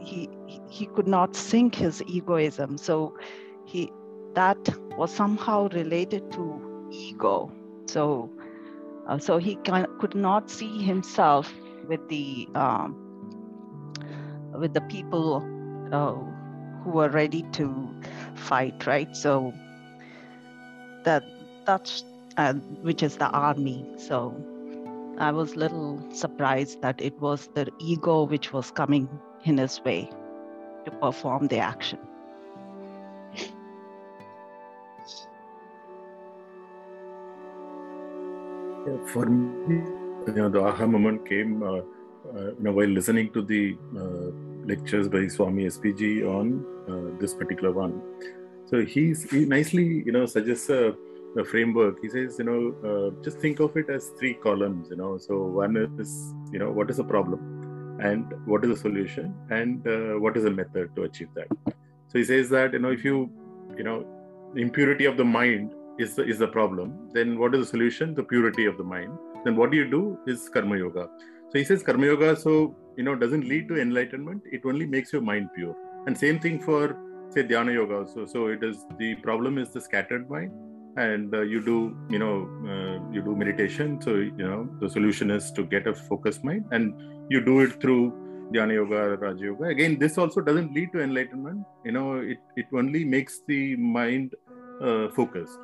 he 0.01 0.29
he 0.69 0.87
could 0.87 1.09
not 1.09 1.37
sink 1.37 1.75
his 1.75 2.03
egoism. 2.07 2.79
So 2.79 3.17
he 3.65 3.91
that 4.35 4.59
was 4.97 5.11
somehow 5.15 5.69
related 5.73 6.31
to 6.33 6.61
ego. 6.91 7.53
So 7.87 8.31
uh, 9.07 9.19
so 9.19 9.39
he 9.39 9.57
can, 9.57 9.87
could 9.99 10.15
not 10.15 10.51
see 10.51 10.83
himself 10.83 11.53
with 11.89 12.09
the 12.09 12.49
um, 12.55 13.06
with 14.59 14.75
the 14.75 14.81
people 14.83 15.37
uh, 15.93 16.15
who 16.83 16.91
were 16.91 17.09
ready 17.09 17.43
to 17.53 17.89
fight 18.35 18.87
right 18.87 19.17
so 19.17 19.53
that 21.05 21.23
that's 21.65 22.05
uh, 22.37 22.55
which 22.83 23.03
is 23.03 23.17
the 23.17 23.29
army. 23.29 23.87
So 23.97 24.35
I 25.19 25.33
was 25.33 25.57
little 25.57 26.03
surprised 26.13 26.83
that 26.83 27.01
it 27.01 27.19
was 27.21 27.49
the 27.55 27.69
ego 27.79 28.25
which 28.25 28.53
was 28.53 28.71
coming 28.71 29.09
in 29.45 29.59
his 29.59 29.81
way 29.85 30.11
to 30.85 30.91
perform 30.91 31.49
the 31.49 31.59
action. 31.59 31.99
For 39.07 39.27
me, 39.27 39.83
you 40.29 40.33
know, 40.35 40.49
the 40.49 40.63
aha 40.63 40.87
moment 40.87 41.27
came, 41.29 41.63
uh, 41.63 41.81
you 42.41 42.57
know, 42.61 42.73
while 42.73 42.89
listening 42.89 43.33
to 43.33 43.43
the 43.43 43.77
uh, 43.97 44.31
lectures 44.67 45.09
by 45.09 45.27
Swami 45.29 45.65
SPG 45.67 46.27
on 46.27 46.65
uh, 46.89 47.19
this 47.21 47.35
particular 47.35 47.73
one 47.73 48.03
so 48.67 48.85
he's, 48.85 49.31
he 49.31 49.45
nicely, 49.45 50.03
you 50.05 50.11
know, 50.11 50.27
suggests 50.27 50.69
a, 50.71 50.93
a 51.39 51.45
framework. 51.45 51.99
He 52.03 52.09
says, 52.09 52.37
you 52.39 52.45
know, 52.45 52.61
uh, 52.89 53.23
just 53.23 53.39
think 53.39 53.61
of 53.61 53.77
it 53.77 53.89
as 53.89 54.09
three 54.19 54.35
columns. 54.35 54.89
You 54.91 54.97
know, 54.97 55.19
so 55.19 55.37
one 55.45 55.77
is, 56.01 56.35
you 56.53 56.59
know, 56.59 56.73
what 56.73 56.91
is 56.91 56.97
the 56.97 57.05
problem, 57.05 58.01
and 58.03 58.35
what 58.45 58.65
is 58.65 58.71
the 58.71 58.77
solution, 58.77 59.35
and 59.51 59.87
uh, 59.87 60.19
what 60.19 60.37
is 60.37 60.43
the 60.43 60.51
method 60.51 60.97
to 60.97 61.05
achieve 61.05 61.29
that. 61.35 61.47
So 62.09 62.19
he 62.19 62.25
says 62.25 62.51
that, 62.51 62.73
you 62.73 62.81
know, 62.81 62.91
if 62.91 63.05
you, 63.05 63.31
you 63.77 63.85
know, 63.85 64.05
impurity 64.57 65.05
of 65.05 65.17
the 65.17 65.25
mind 65.25 65.73
is 66.01 66.17
the, 66.17 66.25
is 66.25 66.41
the 66.41 66.49
problem, 66.49 67.11
then 67.13 67.39
what 67.39 67.55
is 67.55 67.61
the 67.61 67.67
solution? 67.67 68.15
The 68.15 68.25
purity 68.25 68.67
of 68.67 68.77
the 68.79 68.85
mind. 68.85 69.17
Then 69.45 69.55
what 69.55 69.71
do 69.71 69.77
you 69.77 69.89
do 69.89 70.19
is 70.27 70.49
karma 70.49 70.77
yoga. 70.77 71.09
So 71.51 71.59
he 71.59 71.65
says 71.65 71.83
karma 71.83 72.07
yoga, 72.07 72.37
so 72.37 72.77
you 72.97 73.05
know, 73.05 73.15
doesn't 73.15 73.47
lead 73.47 73.69
to 73.69 73.81
enlightenment. 73.81 74.43
It 74.51 74.63
only 74.65 74.87
makes 74.87 75.13
your 75.13 75.23
mind 75.23 75.51
pure. 75.55 75.77
And 76.07 76.17
same 76.17 76.39
thing 76.39 76.61
for 76.61 76.97
say 77.31 77.45
dhyana 77.45 77.75
yoga 77.75 77.97
also. 77.99 78.27
So 78.27 78.47
it 78.49 78.63
is 78.63 78.85
the 78.99 79.15
problem 79.17 79.59
is 79.59 79.71
the 79.71 79.81
scattered 79.81 80.29
mind. 80.31 80.53
And 80.97 81.35
uh, 81.35 81.43
you 81.43 81.63
do 81.63 81.97
you 82.09 82.19
know 82.19 82.49
uh, 82.73 83.13
you 83.13 83.23
do 83.23 83.37
meditation. 83.37 84.01
So 84.01 84.15
you 84.15 84.49
know 84.51 84.69
the 84.81 84.89
solution 84.89 85.31
is 85.31 85.51
to 85.53 85.65
get 85.65 85.87
a 85.87 85.95
focused 85.95 86.45
mind. 86.45 86.65
And 86.71 86.95
you 87.31 87.45
do 87.45 87.61
it 87.61 87.81
through 87.81 88.13
dhyana 88.53 88.75
yoga 88.75 88.97
or 88.97 89.17
raja 89.17 89.45
yoga. 89.45 89.65
Again 89.65 89.99
this 89.99 90.19
also 90.19 90.41
doesn't 90.41 90.73
lead 90.73 90.93
to 90.93 91.01
enlightenment. 91.01 91.65
You 91.85 91.93
know 91.93 92.15
it, 92.17 92.39
it 92.57 92.67
only 92.73 93.05
makes 93.05 93.41
the 93.47 93.77
mind 93.77 94.35
uh, 94.81 95.09
focused 95.11 95.59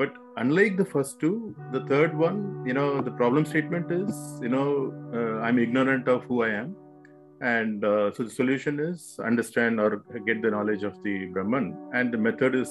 but 0.00 0.12
unlike 0.42 0.76
the 0.82 0.88
first 0.94 1.18
two 1.22 1.54
the 1.72 1.82
third 1.90 2.12
one 2.26 2.38
you 2.68 2.74
know 2.78 2.90
the 3.08 3.14
problem 3.22 3.44
statement 3.52 3.90
is 4.02 4.14
you 4.44 4.52
know 4.54 4.68
uh, 5.18 5.36
i'm 5.46 5.58
ignorant 5.66 6.06
of 6.14 6.22
who 6.28 6.42
i 6.48 6.50
am 6.62 6.70
and 7.40 7.84
uh, 7.84 8.12
so 8.12 8.22
the 8.22 8.30
solution 8.30 8.78
is 8.78 9.18
understand 9.24 9.80
or 9.80 10.04
get 10.26 10.42
the 10.42 10.50
knowledge 10.50 10.82
of 10.82 11.02
the 11.02 11.26
Brahman. 11.26 11.76
And 11.94 12.12
the 12.12 12.18
method 12.18 12.54
is 12.54 12.68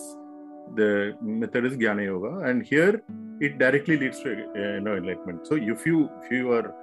the 0.76 1.18
method 1.22 1.66
is 1.66 1.74
Jnana 1.74 2.06
Yoga. 2.06 2.48
And 2.48 2.64
here 2.64 3.02
it 3.40 3.58
directly 3.58 3.98
leads 3.98 4.22
to 4.22 4.32
uh, 4.32 4.60
you 4.76 4.82
know 4.82 4.96
enlightenment. 4.96 5.48
So 5.48 5.56
if 5.56 5.86
you 5.86 6.10
if 6.24 6.32
you 6.32 6.52
are 6.54 6.74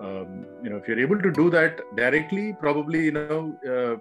um, 0.00 0.46
you 0.62 0.70
know 0.70 0.78
if 0.78 0.88
you're 0.88 0.98
able 0.98 1.20
to 1.22 1.30
do 1.30 1.50
that 1.50 1.80
directly, 1.96 2.52
probably 2.58 3.04
you 3.04 3.12
know 3.12 3.56
uh, 3.64 3.96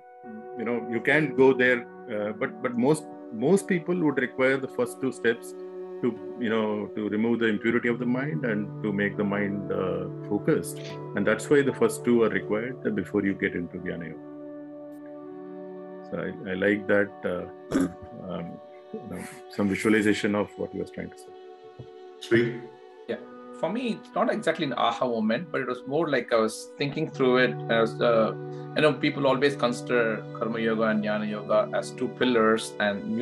you 0.58 0.65
know 0.65 0.88
you 0.91 1.01
can 1.01 1.36
go 1.36 1.53
there. 1.53 1.86
Uh, 2.12 2.31
but 2.31 2.63
but 2.63 2.75
most 2.75 3.03
most 3.31 3.67
people 3.67 3.96
would 3.96 4.17
require 4.17 4.58
the 4.58 4.67
first 4.69 5.00
two 5.00 5.12
steps 5.12 5.53
to 6.01 6.08
you 6.39 6.50
know 6.50 6.88
to 6.96 7.10
remove 7.10 7.39
the 7.39 7.48
impurity 7.48 7.89
of 7.89 8.00
the 8.00 8.06
mind 8.06 8.46
and 8.46 8.84
to 8.84 8.91
make 8.94 9.18
the 9.18 9.24
mind 9.24 9.72
uh, 9.72 10.06
focused. 10.29 10.79
And 11.15 11.25
that's 11.25 11.50
why 11.50 11.62
the 11.62 11.74
first 11.74 12.06
two 12.06 12.24
are 12.24 12.29
required 12.29 12.96
before 12.96 13.24
you 13.24 13.34
get 13.34 13.53
into 13.53 13.77
jnana 13.77 14.10
yoga. 14.12 14.27
So 16.10 16.18
i, 16.25 16.51
I 16.51 16.53
like 16.65 16.88
that 16.88 17.12
uh, 17.34 17.46
um, 18.29 18.51
you 18.94 19.08
know, 19.10 19.24
some 19.50 19.70
visualization 19.70 20.36
of 20.36 20.50
what 20.58 20.72
he 20.72 20.79
was 20.79 20.91
trying 20.91 21.10
to 21.12 21.18
say. 21.18 21.34
Sweet. 22.22 22.62
yeah. 23.08 23.18
For 23.60 23.70
me 23.72 24.00
it's 24.00 24.13
not 24.15 24.32
exactly 24.32 24.65
an 24.65 24.74
aha 24.74 25.08
moment 25.08 25.51
but 25.51 25.62
it 25.62 25.68
was 25.68 25.82
more 25.86 26.10
like 26.10 26.34
i 26.34 26.38
was 26.38 26.70
thinking 26.77 27.10
through 27.10 27.38
it 27.38 27.56
as 27.70 28.01
uh, 28.01 28.34
you 28.75 28.82
know 28.82 28.94
people 28.94 29.27
always 29.27 29.56
consider 29.56 30.24
karma 30.38 30.60
yoga 30.60 30.84
and 30.84 31.03
jnana 31.03 31.29
yoga 31.29 31.70
as 31.74 31.91
two 31.91 32.08
pillars 32.20 32.74
and 32.79 33.18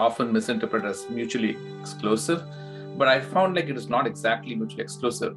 often 0.00 0.32
misinterpreted 0.32 0.88
as 0.88 1.08
mutually 1.10 1.56
exclusive, 1.80 2.42
but 2.96 3.08
I 3.08 3.20
found 3.20 3.56
like 3.56 3.68
it 3.68 3.76
is 3.76 3.88
not 3.88 4.06
exactly 4.06 4.54
mutually 4.54 4.82
exclusive. 4.82 5.36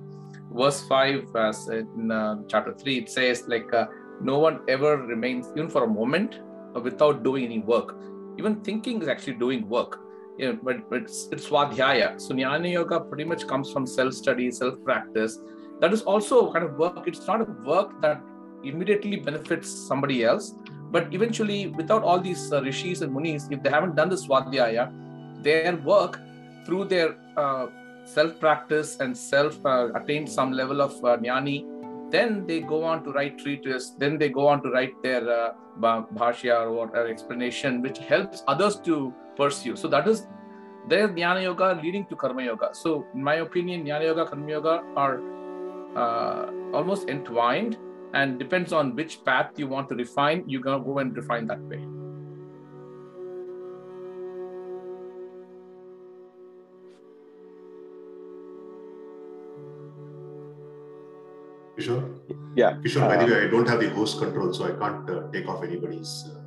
Verse 0.52 0.82
5, 0.88 1.36
as 1.36 1.68
in 1.68 2.12
uh, 2.12 2.42
chapter 2.48 2.74
3, 2.74 2.98
it 2.98 3.10
says, 3.10 3.46
like, 3.48 3.74
uh, 3.74 3.88
no 4.22 4.40
one 4.40 4.60
ever 4.68 4.98
remains, 4.98 5.48
even 5.56 5.70
for 5.70 5.84
a 5.84 5.88
moment, 5.88 6.40
uh, 6.76 6.80
without 6.80 7.24
doing 7.24 7.46
any 7.46 7.60
work. 7.60 7.96
Even 8.38 8.56
thinking 8.62 9.02
is 9.02 9.08
actually 9.08 9.34
doing 9.34 9.68
work. 9.68 10.00
Yeah, 10.38 10.54
but, 10.64 10.90
but 10.90 11.04
it's, 11.04 11.28
it's 11.32 11.48
swadhyaya. 11.50 12.20
So 12.20 12.34
Jnana 12.34 12.72
Yoga 12.72 13.00
pretty 13.02 13.24
much 13.24 13.48
comes 13.48 13.72
from 13.72 13.86
self 13.86 14.14
study, 14.14 14.50
self 14.52 14.84
practice. 14.84 15.40
that 15.80 15.94
is 15.94 16.02
also 16.04 16.52
kind 16.52 16.66
of 16.66 16.76
work. 16.78 17.08
It's 17.08 17.28
not 17.28 17.42
a 17.42 17.46
work 17.66 18.02
that 18.02 18.22
immediately 18.64 19.18
benefits 19.18 19.70
somebody 19.70 20.24
else, 20.24 20.56
but 20.94 21.12
eventually, 21.12 21.68
without 21.68 22.04
all 22.04 22.20
these 22.20 22.54
uh, 22.54 22.62
rishis 22.62 23.02
and 23.02 23.12
munis, 23.12 23.48
if 23.50 23.64
they 23.64 23.70
haven't 23.72 23.96
done 23.96 24.10
this 24.10 24.28
svadhyaya, 24.28 24.92
their 25.42 25.76
work 25.78 26.20
through 26.66 26.86
their 26.86 27.16
uh, 27.36 27.66
self 28.06 28.40
practice 28.40 28.98
and 29.00 29.18
self 29.18 29.58
uh, 29.66 29.92
attained 29.96 30.30
some 30.30 30.52
level 30.52 30.82
of 30.82 30.92
uh, 31.04 31.18
jnani, 31.18 31.66
then 32.12 32.46
they 32.46 32.60
go 32.60 32.84
on 32.84 33.04
to 33.06 33.12
write 33.12 33.40
treatises, 33.40 33.96
then 33.98 34.20
they 34.20 34.30
go 34.30 34.48
on 34.48 34.62
to 34.62 34.70
write 34.70 34.94
their 35.02 35.28
uh, 35.28 35.54
bhashya 35.82 36.62
or 36.62 36.72
whatever 36.72 37.08
explanation, 37.08 37.82
which 37.82 37.98
helps 37.98 38.44
others 38.48 38.76
to 38.82 39.12
pursue. 39.36 39.76
So 39.76 39.88
that 39.88 40.08
is 40.08 40.28
their 40.88 41.10
jnana 41.10 41.42
yoga 41.42 41.80
leading 41.82 42.06
to 42.06 42.16
karma 42.16 42.44
yoga. 42.44 42.70
So 42.74 43.08
in 43.16 43.24
my 43.24 43.38
opinion, 43.48 43.84
jnana 43.84 44.04
yoga, 44.04 44.28
karma 44.28 44.48
yoga 44.48 44.84
are 44.96 45.20
uh, 45.96 46.52
almost 46.72 47.10
entwined 47.10 47.78
and 48.14 48.38
depends 48.38 48.72
on 48.72 48.96
which 48.96 49.24
path 49.26 49.52
you 49.58 49.68
want 49.68 49.90
to 49.90 49.96
refine, 49.96 50.44
you're 50.48 50.62
gonna 50.62 50.84
go 50.84 51.00
and 51.00 51.16
refine 51.16 51.48
that 51.48 51.62
way. 51.62 51.84
Kishore? 61.78 62.20
Yeah. 62.56 62.74
Kishore, 62.74 63.08
by 63.08 63.26
the 63.26 63.32
way, 63.32 63.48
I 63.48 63.48
don't 63.48 63.68
have 63.68 63.80
the 63.80 63.90
host 63.90 64.20
control, 64.20 64.54
so 64.54 64.66
I 64.66 64.78
can't 64.78 65.10
uh, 65.10 65.32
take 65.32 65.48
off 65.48 65.64
anybody's. 65.64 66.30
Uh, 66.30 66.40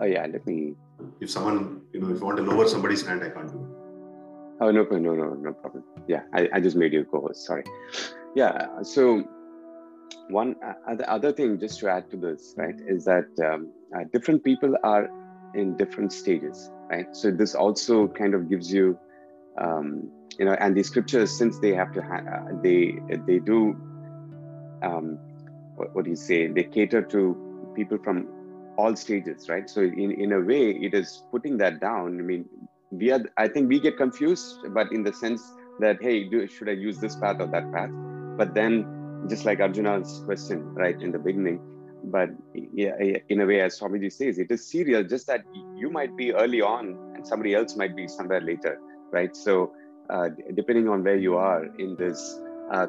oh, 0.00 0.04
yeah, 0.04 0.26
let 0.30 0.46
me. 0.46 0.74
If 1.20 1.30
someone, 1.30 1.80
you 1.92 2.00
know, 2.00 2.10
if 2.10 2.20
you 2.20 2.26
want 2.26 2.36
to 2.36 2.42
lower 2.42 2.68
somebody's 2.68 3.06
hand, 3.06 3.24
I 3.24 3.30
can't 3.30 3.50
do 3.50 3.58
it. 3.58 3.78
Oh, 4.60 4.70
no, 4.72 4.82
no, 4.82 5.14
no, 5.14 5.34
no 5.34 5.52
problem. 5.54 5.84
Yeah, 6.06 6.22
I, 6.34 6.48
I 6.52 6.60
just 6.60 6.76
made 6.76 6.92
you 6.92 7.04
co 7.04 7.20
host. 7.20 7.46
Sorry. 7.46 7.64
Yeah, 8.34 8.82
so 8.82 9.24
one 10.28 10.56
uh, 10.64 10.94
other 11.06 11.32
thing, 11.32 11.58
just 11.58 11.80
to 11.80 11.90
add 11.90 12.10
to 12.10 12.16
this, 12.16 12.54
right, 12.56 12.74
is 12.86 13.04
that 13.04 13.28
um, 13.44 13.72
uh, 13.94 14.04
different 14.12 14.44
people 14.44 14.74
are 14.84 15.08
in 15.54 15.76
different 15.76 16.12
stages, 16.12 16.70
right? 16.90 17.14
So 17.16 17.30
this 17.30 17.54
also 17.54 18.08
kind 18.08 18.34
of 18.34 18.48
gives 18.48 18.72
you 18.72 18.98
um, 19.58 20.10
you 20.38 20.44
know 20.44 20.52
and 20.52 20.76
the 20.76 20.82
scriptures 20.82 21.36
since 21.36 21.58
they 21.58 21.74
have 21.74 21.92
to 21.94 22.02
ha- 22.02 22.24
uh, 22.34 22.52
they 22.62 22.98
they 23.26 23.38
do 23.38 23.76
um, 24.82 25.18
what, 25.76 25.94
what 25.94 26.04
do 26.04 26.10
you 26.10 26.16
say? 26.16 26.46
They 26.46 26.64
cater 26.64 27.02
to 27.02 27.72
people 27.74 27.98
from 27.98 28.28
all 28.76 28.94
stages 28.94 29.48
right? 29.48 29.68
So 29.68 29.80
in 29.80 30.12
in 30.12 30.32
a 30.32 30.40
way 30.40 30.70
it 30.70 30.94
is 30.94 31.22
putting 31.30 31.58
that 31.58 31.80
down. 31.80 32.18
I 32.18 32.22
mean 32.22 32.44
we 32.90 33.10
are 33.10 33.20
i 33.36 33.46
think 33.46 33.68
we 33.68 33.78
get 33.78 33.98
confused 33.98 34.60
but 34.72 34.90
in 34.92 35.02
the 35.02 35.12
sense 35.12 35.42
that 35.78 35.98
hey 36.00 36.24
do, 36.24 36.48
should 36.48 36.70
i 36.70 36.72
use 36.72 36.98
this 36.98 37.16
path 37.16 37.36
or 37.38 37.46
that 37.46 37.70
path? 37.72 37.90
But 38.38 38.54
then 38.54 38.97
just 39.28 39.44
like 39.44 39.60
arjuna's 39.60 40.22
question 40.24 40.62
right 40.74 41.00
in 41.02 41.10
the 41.12 41.18
beginning 41.18 41.60
but 42.04 42.30
yeah, 42.54 42.94
in 43.28 43.40
a 43.40 43.46
way 43.46 43.60
as 43.60 43.78
swamiji 43.78 44.12
says 44.12 44.38
it 44.38 44.50
is 44.50 44.64
serial 44.64 45.02
just 45.02 45.26
that 45.26 45.44
you 45.76 45.90
might 45.90 46.16
be 46.16 46.32
early 46.32 46.60
on 46.60 46.96
and 47.14 47.26
somebody 47.26 47.54
else 47.54 47.76
might 47.76 47.96
be 47.96 48.06
somewhere 48.06 48.40
later 48.40 48.78
right 49.10 49.36
so 49.36 49.72
uh, 50.10 50.30
depending 50.54 50.88
on 50.88 51.04
where 51.04 51.16
you 51.16 51.36
are 51.36 51.66
in 51.78 51.94
this 51.96 52.40
uh, 52.70 52.86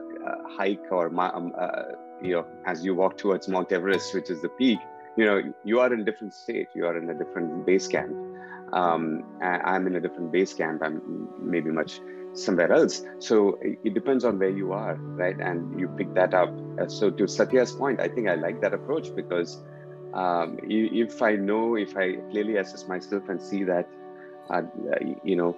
hike 0.57 0.91
or 0.91 1.07
um, 1.19 1.51
uh, 1.59 1.83
you 2.21 2.33
know 2.33 2.45
as 2.65 2.83
you 2.83 2.95
walk 2.95 3.17
towards 3.17 3.47
Mount 3.47 3.71
Everest, 3.71 4.13
which 4.13 4.29
is 4.29 4.41
the 4.41 4.49
peak, 4.49 4.79
you 5.17 5.25
know 5.25 5.41
you 5.65 5.79
are 5.79 5.93
in 5.93 6.01
a 6.01 6.03
different 6.05 6.33
state. 6.33 6.67
You 6.75 6.85
are 6.85 6.97
in 6.97 7.09
a 7.09 7.13
different 7.13 7.65
base 7.65 7.87
camp. 7.87 8.15
Um, 8.71 9.23
I'm 9.41 9.87
in 9.87 9.95
a 9.95 10.01
different 10.01 10.31
base 10.31 10.53
camp. 10.53 10.81
I'm 10.83 11.27
maybe 11.41 11.71
much 11.71 11.99
somewhere 12.33 12.71
else. 12.71 13.03
So 13.19 13.59
it 13.61 13.93
depends 13.93 14.23
on 14.23 14.39
where 14.39 14.49
you 14.49 14.73
are, 14.73 14.95
right? 14.95 15.39
And 15.39 15.79
you 15.79 15.87
pick 15.89 16.13
that 16.13 16.33
up. 16.33 16.53
Uh, 16.79 16.87
so 16.87 17.09
to 17.09 17.27
Satya's 17.27 17.71
point, 17.71 17.99
I 17.99 18.07
think 18.07 18.27
I 18.27 18.35
like 18.35 18.61
that 18.61 18.73
approach 18.73 19.15
because 19.15 19.61
um, 20.13 20.59
if 20.63 21.21
I 21.21 21.35
know, 21.35 21.75
if 21.75 21.95
I 21.97 22.13
clearly 22.31 22.57
assess 22.57 22.87
myself 22.87 23.29
and 23.29 23.41
see 23.41 23.63
that, 23.63 23.87
uh, 24.49 24.63
you 25.23 25.35
know, 25.35 25.55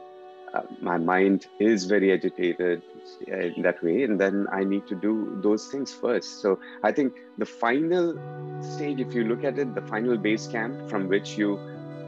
uh, 0.54 0.64
my 0.82 0.98
mind 0.98 1.48
is 1.60 1.86
very 1.86 2.12
agitated 2.12 2.82
in 3.28 3.62
that 3.62 3.82
way 3.82 4.04
and 4.04 4.20
then 4.20 4.48
i 4.52 4.64
need 4.64 4.86
to 4.86 4.96
do 4.96 5.40
those 5.42 5.68
things 5.68 5.94
first 5.94 6.42
so 6.42 6.60
i 6.84 6.92
think 6.92 7.14
the 7.38 7.46
final 7.46 8.14
stage 8.62 9.00
if 9.00 9.14
you 9.14 9.24
look 9.24 9.44
at 9.46 9.58
it 9.58 9.74
the 9.76 9.82
final 9.84 10.18
base 10.18 10.48
camp 10.48 10.90
from 10.90 11.08
which 11.08 11.38
you 11.38 11.58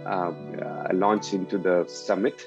uh, 0.06 0.34
uh, 0.62 0.90
launch 0.94 1.34
into 1.34 1.58
the 1.58 1.86
summit 1.88 2.46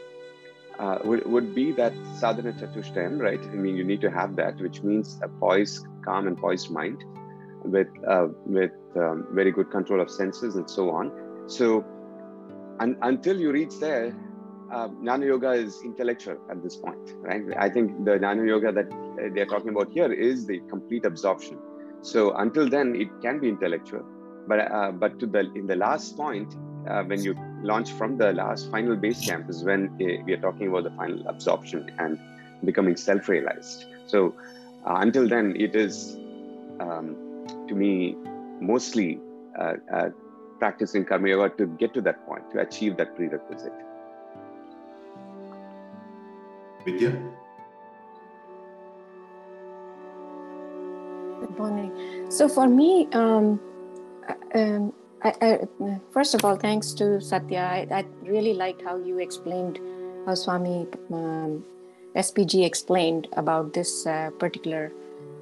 uh, 0.78 0.98
would, 1.04 1.24
would 1.26 1.54
be 1.54 1.72
that 1.72 1.92
sadhana 2.20 2.52
chatushtayam 2.52 3.18
right 3.18 3.40
i 3.40 3.56
mean 3.64 3.76
you 3.76 3.84
need 3.84 4.00
to 4.00 4.10
have 4.10 4.36
that 4.36 4.60
which 4.60 4.82
means 4.82 5.18
a 5.22 5.28
poised 5.28 5.86
calm 6.04 6.26
and 6.26 6.38
poised 6.38 6.70
mind 6.70 7.04
with 7.64 7.88
uh, 8.06 8.28
with 8.44 8.72
um, 8.96 9.26
very 9.32 9.50
good 9.50 9.70
control 9.70 10.00
of 10.00 10.10
senses 10.10 10.56
and 10.56 10.68
so 10.68 10.90
on 10.90 11.10
so 11.46 11.84
un- 12.80 12.98
until 13.02 13.40
you 13.40 13.50
reach 13.52 13.78
there 13.80 14.14
uh, 14.72 14.88
Jnana 14.88 15.26
Yoga 15.26 15.52
is 15.52 15.80
intellectual 15.84 16.36
at 16.50 16.62
this 16.62 16.76
point, 16.76 17.12
right? 17.20 17.42
I 17.56 17.68
think 17.68 18.04
the 18.04 18.12
Jnana 18.12 18.46
Yoga 18.46 18.72
that 18.72 18.92
uh, 18.92 19.28
they're 19.32 19.46
talking 19.46 19.68
about 19.68 19.92
here 19.92 20.12
is 20.12 20.46
the 20.46 20.60
complete 20.68 21.04
absorption. 21.04 21.58
So 22.02 22.34
until 22.34 22.68
then, 22.68 22.96
it 22.96 23.08
can 23.22 23.38
be 23.38 23.48
intellectual, 23.48 24.04
but 24.46 24.70
uh, 24.70 24.92
but 24.92 25.18
to 25.20 25.26
the 25.26 25.50
in 25.54 25.66
the 25.66 25.76
last 25.76 26.16
point, 26.16 26.54
uh, 26.88 27.02
when 27.04 27.22
you 27.22 27.34
launch 27.70 27.90
from 27.98 28.16
the 28.16 28.32
last 28.32 28.70
final 28.70 28.96
base 29.04 29.20
camp, 29.28 29.50
is 29.50 29.64
when 29.64 29.88
uh, 29.88 30.22
we 30.24 30.32
are 30.34 30.42
talking 30.46 30.68
about 30.68 30.84
the 30.84 30.94
final 31.02 31.26
absorption 31.28 31.90
and 31.98 32.18
becoming 32.64 32.96
self-realized. 32.96 33.86
So 34.06 34.34
uh, 34.86 34.98
until 35.06 35.28
then, 35.28 35.54
it 35.56 35.74
is 35.74 36.16
um, 36.80 37.16
to 37.68 37.74
me 37.74 38.16
mostly 38.60 39.20
practicing 40.58 41.04
karma 41.04 41.28
yoga 41.28 41.48
to 41.56 41.66
get 41.80 41.92
to 41.94 42.00
that 42.02 42.26
point, 42.26 42.44
to 42.52 42.60
achieve 42.60 42.96
that 42.96 43.14
prerequisite. 43.16 43.72
Vidya? 46.84 47.10
Good 51.40 51.58
morning. 51.58 51.90
So 52.30 52.48
for 52.48 52.68
me, 52.68 53.08
um, 53.12 53.60
um, 54.54 54.92
I, 55.22 55.34
I, 55.40 56.00
first 56.12 56.34
of 56.34 56.44
all, 56.44 56.56
thanks 56.56 56.92
to 56.94 57.20
Satya. 57.20 57.60
I, 57.60 57.86
I, 57.90 58.04
really 58.22 58.54
liked 58.54 58.82
how 58.82 58.96
you 58.96 59.18
explained, 59.18 59.80
how 60.26 60.34
Swami 60.34 60.86
um, 61.10 61.64
SPG 62.14 62.64
explained 62.64 63.28
about 63.32 63.72
this 63.72 64.06
uh, 64.06 64.30
particular 64.38 64.92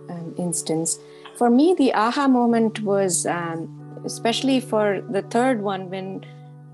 um, 0.08 0.34
instance. 0.38 0.98
For 1.36 1.50
me, 1.50 1.74
the 1.76 1.92
aha 1.94 2.28
moment 2.28 2.80
was, 2.82 3.26
um, 3.26 4.02
especially 4.04 4.60
for 4.60 5.02
the 5.10 5.22
third 5.22 5.60
one, 5.60 5.90
when 5.90 6.24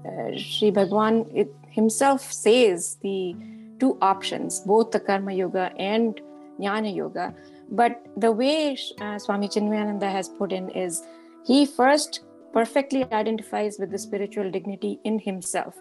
uh, 0.06 0.36
Sri 0.36 0.70
Bhagwan 0.70 1.26
it 1.34 1.54
himself 1.68 2.32
says 2.32 2.98
the 3.02 3.34
two 3.78 3.96
options, 4.02 4.60
both 4.60 4.90
the 4.90 5.00
Karma 5.00 5.32
Yoga 5.32 5.72
and 5.78 6.20
Jnana 6.60 6.94
Yoga. 6.94 7.34
But 7.70 8.04
the 8.16 8.32
way 8.32 8.76
uh, 9.00 9.18
Swami 9.18 9.48
Chinmayananda 9.48 10.10
has 10.10 10.28
put 10.28 10.52
in 10.52 10.68
is 10.70 11.02
he 11.46 11.64
first 11.64 12.20
perfectly 12.52 13.04
identifies 13.12 13.78
with 13.78 13.90
the 13.90 13.98
spiritual 13.98 14.50
dignity 14.50 14.98
in 15.04 15.18
himself. 15.18 15.74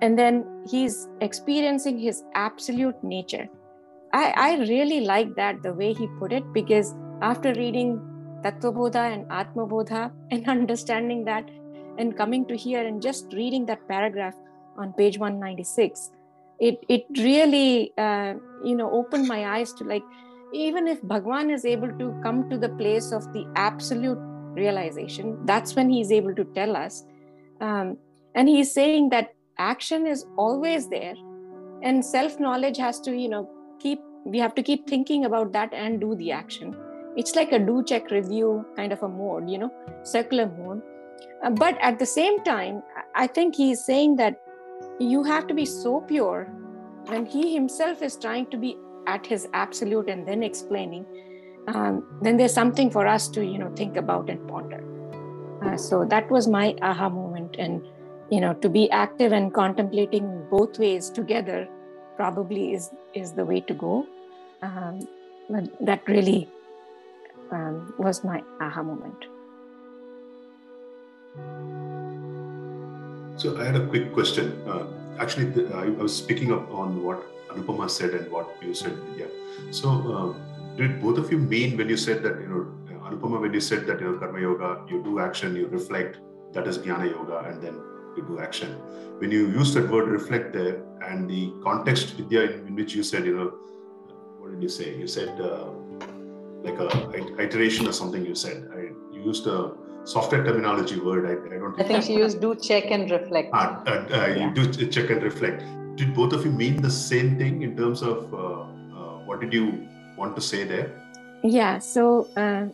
And 0.00 0.18
then 0.18 0.64
he's 0.68 1.08
experiencing 1.20 1.98
his 1.98 2.24
absolute 2.34 3.02
nature. 3.04 3.48
I, 4.12 4.32
I 4.36 4.56
really 4.58 5.00
like 5.00 5.34
that, 5.36 5.62
the 5.62 5.72
way 5.72 5.92
he 5.92 6.06
put 6.18 6.32
it, 6.32 6.44
because 6.52 6.94
after 7.20 7.54
reading 7.54 8.00
Tattvabodha 8.42 9.14
and 9.14 9.26
Atmabodha 9.26 10.10
and 10.30 10.48
understanding 10.56 11.24
that 11.24 11.48
and 11.98 12.16
coming 12.16 12.46
to 12.46 12.56
here 12.56 12.84
and 12.86 13.00
just 13.00 13.32
reading 13.32 13.66
that 13.66 13.86
paragraph 13.86 14.34
on 14.76 14.92
page 14.94 15.18
196, 15.18 16.10
it 16.58 16.84
it 16.88 17.06
really 17.18 17.92
uh, 17.98 18.34
you 18.64 18.74
know 18.74 18.90
opened 18.90 19.26
my 19.26 19.40
eyes 19.56 19.72
to 19.74 19.84
like 19.84 20.04
even 20.52 20.86
if 20.86 21.00
bhagwan 21.02 21.50
is 21.50 21.64
able 21.64 21.92
to 22.00 22.14
come 22.22 22.48
to 22.50 22.58
the 22.58 22.68
place 22.80 23.10
of 23.10 23.24
the 23.32 23.44
absolute 23.56 24.18
realization. 24.54 25.38
That's 25.46 25.74
when 25.74 25.90
he's 25.90 26.12
able 26.12 26.34
to 26.34 26.44
tell 26.44 26.76
us. 26.76 27.04
Um, 27.60 27.96
and 28.34 28.48
he's 28.48 28.72
saying 28.72 29.10
that 29.10 29.34
action 29.58 30.06
is 30.06 30.24
always 30.36 30.88
there. 30.88 31.14
And 31.82 32.04
self 32.04 32.38
knowledge 32.38 32.78
has 32.78 33.00
to 33.00 33.16
you 33.16 33.28
know 33.28 33.50
keep 33.80 33.98
we 34.24 34.38
have 34.38 34.54
to 34.54 34.62
keep 34.62 34.88
thinking 34.88 35.24
about 35.24 35.52
that 35.52 35.74
and 35.74 36.00
do 36.00 36.14
the 36.16 36.32
action. 36.32 36.76
It's 37.16 37.34
like 37.34 37.52
a 37.52 37.58
do 37.58 37.84
check 37.84 38.10
review 38.10 38.64
kind 38.76 38.92
of 38.92 39.02
a 39.02 39.08
mode 39.08 39.50
you 39.50 39.58
know 39.58 39.72
circular 40.02 40.46
mode. 40.46 40.82
Uh, 41.42 41.50
but 41.50 41.76
at 41.80 41.98
the 41.98 42.06
same 42.06 42.42
time 42.44 42.82
i 43.14 43.26
think 43.26 43.54
he's 43.54 43.84
saying 43.84 44.16
that 44.16 44.40
you 44.98 45.22
have 45.22 45.46
to 45.46 45.54
be 45.54 45.64
so 45.64 46.00
pure 46.00 46.44
when 47.06 47.26
he 47.26 47.52
himself 47.52 48.02
is 48.02 48.16
trying 48.16 48.46
to 48.46 48.56
be 48.56 48.76
at 49.06 49.26
his 49.26 49.48
absolute 49.52 50.08
and 50.08 50.26
then 50.26 50.42
explaining 50.42 51.04
um, 51.68 52.04
then 52.22 52.36
there's 52.36 52.52
something 52.52 52.90
for 52.90 53.06
us 53.06 53.28
to 53.28 53.44
you 53.44 53.58
know 53.58 53.72
think 53.76 53.96
about 53.96 54.28
and 54.28 54.46
ponder 54.48 54.82
uh, 55.62 55.76
so 55.76 56.04
that 56.04 56.30
was 56.30 56.48
my 56.48 56.74
aha 56.82 57.08
moment 57.08 57.56
and 57.58 57.86
you 58.30 58.40
know 58.40 58.54
to 58.54 58.68
be 58.68 58.90
active 58.90 59.32
and 59.32 59.54
contemplating 59.54 60.44
both 60.50 60.78
ways 60.78 61.10
together 61.10 61.68
probably 62.16 62.72
is 62.72 62.90
is 63.14 63.32
the 63.32 63.44
way 63.44 63.60
to 63.60 63.74
go 63.74 64.06
um, 64.62 65.00
that 65.80 66.02
really 66.08 66.48
um, 67.50 67.94
was 67.98 68.24
my 68.24 68.42
aha 68.60 68.82
moment. 68.82 69.26
So 73.36 73.58
I 73.60 73.64
had 73.64 73.76
a 73.76 73.86
quick 73.86 74.12
question. 74.12 74.60
Uh, 74.68 74.86
actually, 75.18 75.66
I, 75.74 75.88
was 75.88 76.16
speaking 76.16 76.52
up 76.52 76.70
on 76.72 77.02
what 77.02 77.22
Anupama 77.48 77.88
said 77.90 78.10
and 78.10 78.30
what 78.30 78.48
you 78.62 78.74
said. 78.74 78.96
Yeah. 79.16 79.26
So 79.70 79.88
uh, 79.90 80.51
did 80.76 81.00
both 81.02 81.18
of 81.18 81.30
you 81.30 81.38
mean 81.38 81.76
when 81.76 81.88
you 81.88 81.96
said 81.96 82.22
that 82.22 82.40
you 82.40 82.48
know 82.48 82.62
Anupama 83.06 83.40
when 83.40 83.52
you 83.52 83.60
said 83.60 83.86
that 83.86 84.00
you 84.00 84.10
know 84.10 84.18
karma 84.18 84.40
yoga 84.40 84.68
you 84.88 85.02
do 85.02 85.18
action 85.18 85.56
you 85.56 85.66
reflect 85.66 86.18
that 86.52 86.66
is 86.66 86.78
jnana 86.78 87.10
yoga 87.10 87.38
and 87.48 87.62
then 87.62 87.74
you 88.16 88.22
do 88.22 88.38
action. 88.40 88.70
When 89.18 89.30
you 89.30 89.48
use 89.48 89.74
that 89.74 89.90
word 89.90 90.08
reflect 90.08 90.52
there 90.52 90.82
and 91.06 91.28
the 91.28 91.52
context 91.62 92.14
Vidya 92.14 92.42
in, 92.42 92.74
which 92.74 92.94
you 92.94 93.02
said 93.02 93.24
you 93.24 93.36
know 93.36 93.48
what 94.38 94.52
did 94.52 94.62
you 94.62 94.68
say? 94.68 94.96
You 94.96 95.06
said 95.06 95.40
uh, 95.40 95.70
like 96.62 96.78
a 96.78 97.42
iteration 97.42 97.86
or 97.86 97.92
something. 97.92 98.24
You 98.24 98.34
said 98.34 98.68
I, 98.74 98.80
you 99.14 99.22
used 99.24 99.46
a 99.46 99.72
software 100.04 100.44
terminology 100.44 100.98
word. 100.98 101.26
I, 101.26 101.54
I 101.54 101.58
don't. 101.58 101.80
I 101.80 101.84
think 101.84 102.04
she 102.04 102.14
used 102.14 102.40
do 102.40 102.54
check 102.54 102.90
and 102.90 103.10
reflect. 103.10 103.50
Ah, 103.52 103.82
uh, 103.86 103.90
uh, 103.90 104.06
yeah. 104.10 104.36
You 104.36 104.50
do 104.54 104.86
check 104.86 105.10
and 105.10 105.22
reflect. 105.22 105.62
Did 105.96 106.14
both 106.14 106.32
of 106.32 106.44
you 106.44 106.50
mean 106.50 106.82
the 106.82 106.90
same 106.90 107.38
thing 107.38 107.62
in 107.62 107.76
terms 107.76 108.02
of 108.02 108.32
uh, 108.34 108.38
uh, 108.38 109.18
what 109.26 109.40
did 109.40 109.52
you 109.52 109.86
want 110.22 110.36
to 110.36 110.44
say 110.48 110.64
there? 110.64 110.88
Yeah. 111.42 111.78
So 111.78 112.28
uh, 112.36 112.66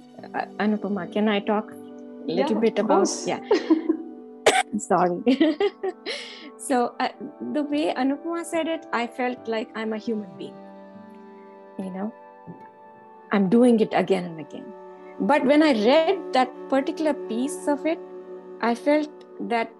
Anupama, 0.64 1.10
can 1.12 1.28
I 1.28 1.40
talk 1.40 1.72
a 1.72 2.32
little 2.38 2.56
yeah, 2.56 2.66
bit 2.66 2.78
about? 2.78 3.08
Yeah. 3.26 3.40
Sorry. 4.78 5.20
so 6.68 6.94
the 7.58 7.62
way 7.74 7.84
Anupama 7.94 8.44
said 8.44 8.68
it, 8.78 8.86
I 8.92 9.06
felt 9.06 9.48
like 9.48 9.70
I'm 9.74 9.92
a 9.92 9.98
human 10.08 10.36
being. 10.36 10.58
You 11.78 11.90
know, 11.90 12.12
I'm 13.32 13.48
doing 13.48 13.80
it 13.80 13.94
again 13.94 14.24
and 14.24 14.40
again 14.40 14.74
but 15.20 15.44
when 15.44 15.64
I 15.64 15.72
read 15.72 16.32
that 16.32 16.48
particular 16.68 17.12
piece 17.12 17.66
of 17.66 17.84
it, 17.86 17.98
I 18.60 18.74
felt 18.74 19.10
that 19.48 19.72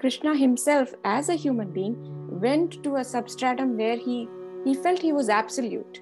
Krishna 0.00 0.36
himself, 0.36 0.92
as 1.04 1.28
a 1.28 1.34
human 1.34 1.70
being, 1.70 1.96
went 2.40 2.82
to 2.82 2.96
a 2.96 3.04
substratum 3.04 3.76
where 3.76 3.96
he, 3.96 4.28
he 4.64 4.74
felt 4.74 5.00
he 5.00 5.12
was 5.12 5.28
absolute. 5.28 6.00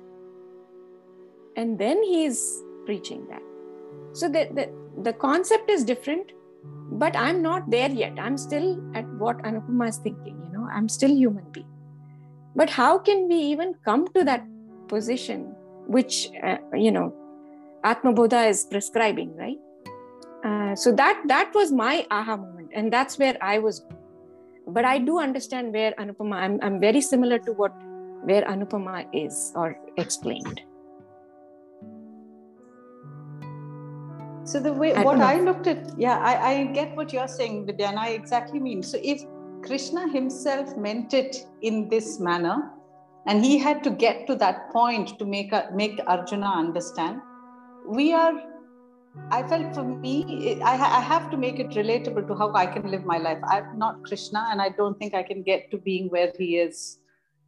And 1.58 1.78
then 1.78 2.02
he's 2.02 2.40
preaching 2.86 3.22
that. 3.30 3.42
So 4.12 4.28
the, 4.28 4.42
the, 4.58 4.64
the 5.02 5.12
concept 5.12 5.70
is 5.76 5.84
different, 5.84 6.30
but 7.04 7.16
I'm 7.16 7.42
not 7.42 7.70
there 7.70 7.90
yet. 7.90 8.18
I'm 8.18 8.38
still 8.38 8.68
at 8.94 9.06
what 9.22 9.38
Anupama 9.38 9.88
is 9.88 9.96
thinking, 9.98 10.40
you 10.44 10.52
know, 10.56 10.68
I'm 10.72 10.88
still 10.88 11.10
human 11.10 11.46
being. 11.50 11.72
But 12.54 12.70
how 12.70 12.98
can 12.98 13.28
we 13.28 13.36
even 13.36 13.74
come 13.84 14.06
to 14.14 14.24
that 14.24 14.44
position, 14.86 15.54
which, 15.86 16.30
uh, 16.42 16.58
you 16.74 16.92
know, 16.92 17.14
Atmabodha 17.84 18.48
is 18.48 18.66
prescribing, 18.70 19.36
right? 19.36 19.58
Uh, 20.44 20.74
so 20.76 20.92
that 20.92 21.20
that 21.26 21.52
was 21.54 21.72
my 21.72 22.06
aha 22.10 22.36
moment, 22.36 22.70
and 22.74 22.92
that's 22.92 23.18
where 23.18 23.36
I 23.40 23.58
was. 23.58 23.82
But 24.66 24.84
I 24.84 24.98
do 24.98 25.18
understand 25.18 25.72
where 25.72 25.92
Anupama. 25.98 26.36
I'm 26.36 26.58
I'm 26.62 26.80
very 26.80 27.00
similar 27.00 27.38
to 27.40 27.52
what 27.52 27.72
where 28.22 28.42
Anupama 28.42 29.06
is 29.12 29.52
or 29.56 29.76
explained. 29.96 30.60
So 34.48 34.58
the 34.58 34.72
way 34.72 34.94
I 34.94 35.02
what 35.02 35.20
I 35.20 35.40
looked 35.40 35.66
at, 35.66 35.98
yeah, 35.98 36.18
I, 36.18 36.34
I 36.50 36.64
get 36.72 36.96
what 36.96 37.12
you're 37.12 37.28
saying, 37.28 37.66
Vidya, 37.66 37.88
and 37.88 37.98
I 37.98 38.08
exactly 38.20 38.58
mean. 38.58 38.82
So 38.82 38.98
if 39.02 39.22
Krishna 39.62 40.08
himself 40.10 40.74
meant 40.74 41.12
it 41.12 41.44
in 41.60 41.90
this 41.90 42.18
manner, 42.18 42.70
and 43.26 43.44
he 43.44 43.58
had 43.58 43.84
to 43.84 43.90
get 43.90 44.26
to 44.26 44.34
that 44.36 44.70
point 44.72 45.18
to 45.18 45.26
make 45.26 45.52
a, 45.52 45.68
make 45.74 46.00
Arjuna 46.06 46.46
understand, 46.46 47.20
we 47.86 48.14
are 48.14 48.32
i 49.32 49.42
felt 49.48 49.74
for 49.74 49.82
me 49.82 50.60
I, 50.62 50.74
I, 50.74 51.00
have 51.00 51.28
to 51.30 51.36
make 51.36 51.58
it 51.58 51.70
relatable 51.70 52.28
to 52.28 52.34
how 52.36 52.52
i 52.54 52.66
can 52.66 52.88
live 52.88 53.04
my 53.04 53.16
life 53.18 53.38
i'm 53.48 53.76
not 53.76 54.04
krishna 54.04 54.46
and 54.50 54.62
i 54.62 54.68
don't 54.68 54.96
think 54.98 55.14
i 55.14 55.22
can 55.24 55.42
get 55.42 55.70
to 55.72 55.78
being 55.78 56.08
where 56.08 56.30
he 56.38 56.58
is 56.58 56.98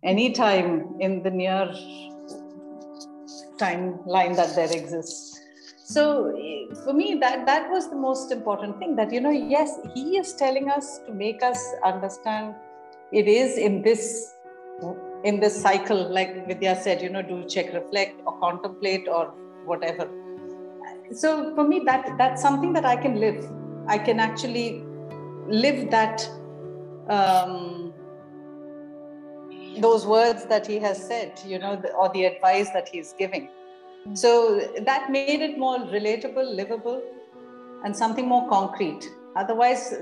anytime 0.02 0.96
in 0.98 1.22
the 1.22 1.30
near 1.30 1.66
timeline 3.58 4.34
that 4.34 4.56
there 4.56 4.72
exists 4.72 5.29
so 5.92 6.02
for 6.84 6.92
me 6.92 7.14
that 7.20 7.46
that 7.46 7.70
was 7.70 7.88
the 7.90 7.96
most 7.96 8.30
important 8.30 8.78
thing 8.78 8.94
that 8.96 9.12
you 9.12 9.20
know 9.20 9.30
yes 9.30 9.78
he 9.94 10.16
is 10.18 10.32
telling 10.34 10.70
us 10.70 10.98
to 11.06 11.12
make 11.12 11.42
us 11.42 11.62
understand 11.84 12.54
it 13.12 13.26
is 13.26 13.58
in 13.58 13.82
this 13.82 14.34
in 15.24 15.40
this 15.40 15.60
cycle 15.60 16.02
like 16.18 16.46
vidya 16.46 16.74
said 16.84 17.02
you 17.02 17.10
know 17.10 17.22
do 17.22 17.44
check 17.54 17.72
reflect 17.74 18.20
or 18.26 18.38
contemplate 18.40 19.08
or 19.08 19.26
whatever. 19.64 20.08
So 21.12 21.54
for 21.54 21.64
me 21.64 21.80
that 21.86 22.16
that's 22.16 22.40
something 22.40 22.72
that 22.74 22.84
i 22.84 22.96
can 22.96 23.20
live. 23.20 23.44
I 23.88 23.98
can 23.98 24.20
actually 24.20 24.84
live 25.46 25.90
that 25.90 26.28
um, 27.08 27.92
those 29.80 30.06
words 30.06 30.46
that 30.46 30.66
he 30.66 30.78
has 30.78 31.02
said 31.04 31.40
you 31.44 31.58
know 31.58 31.82
or 31.98 32.10
the 32.14 32.24
advice 32.26 32.70
that 32.70 32.88
he's 32.88 33.12
giving 33.18 33.48
so 34.14 34.60
that 34.86 35.10
made 35.10 35.40
it 35.40 35.58
more 35.58 35.78
relatable 35.78 36.54
livable 36.56 37.02
and 37.84 37.96
something 37.96 38.26
more 38.26 38.48
concrete. 38.48 39.08
Otherwise 39.36 39.94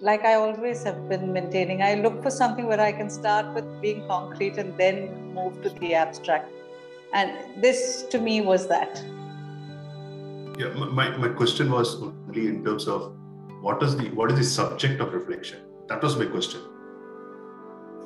like 0.00 0.24
i 0.24 0.34
always 0.34 0.84
have 0.84 1.08
been 1.08 1.32
maintaining 1.32 1.82
i 1.82 1.94
look 1.94 2.22
for 2.22 2.30
something 2.30 2.66
where 2.66 2.80
i 2.80 2.92
can 2.92 3.10
start 3.10 3.52
with 3.54 3.64
being 3.82 4.06
concrete 4.06 4.56
and 4.56 4.76
then 4.78 5.34
move 5.34 5.60
to 5.62 5.70
the 5.80 5.94
abstract. 5.94 6.52
And 7.12 7.62
this 7.62 8.04
to 8.10 8.18
me 8.20 8.42
was 8.42 8.68
that. 8.68 9.02
Yeah 10.58 10.68
my, 10.74 11.16
my 11.16 11.28
question 11.28 11.70
was 11.70 12.00
only 12.02 12.46
in 12.48 12.64
terms 12.64 12.86
of 12.86 13.14
what 13.60 13.82
is 13.82 13.96
the 13.96 14.08
what 14.10 14.30
is 14.32 14.38
the 14.38 14.44
subject 14.44 15.00
of 15.00 15.12
reflection? 15.12 15.60
That 15.88 16.02
was 16.02 16.16
my 16.16 16.26
question. 16.26 16.60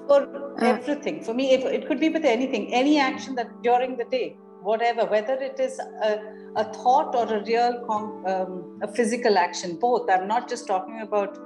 For 0.06 0.20
everything. 0.60 1.22
For 1.24 1.34
me 1.34 1.52
it, 1.52 1.64
it 1.64 1.86
could 1.88 2.00
be 2.00 2.08
with 2.08 2.24
anything 2.24 2.72
any 2.72 2.98
action 2.98 3.34
that 3.34 3.62
during 3.62 3.96
the 3.96 4.04
day 4.04 4.36
whatever 4.62 5.04
whether 5.06 5.34
it 5.34 5.58
is 5.60 5.78
a, 5.78 6.20
a 6.56 6.64
thought 6.74 7.14
or 7.14 7.26
a 7.34 7.44
real 7.44 7.84
um, 8.26 8.78
a 8.82 8.88
physical 8.88 9.38
action 9.38 9.76
both 9.76 10.08
i'm 10.10 10.26
not 10.28 10.48
just 10.48 10.66
talking 10.66 11.00
about 11.02 11.38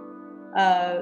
uh, 0.56 1.00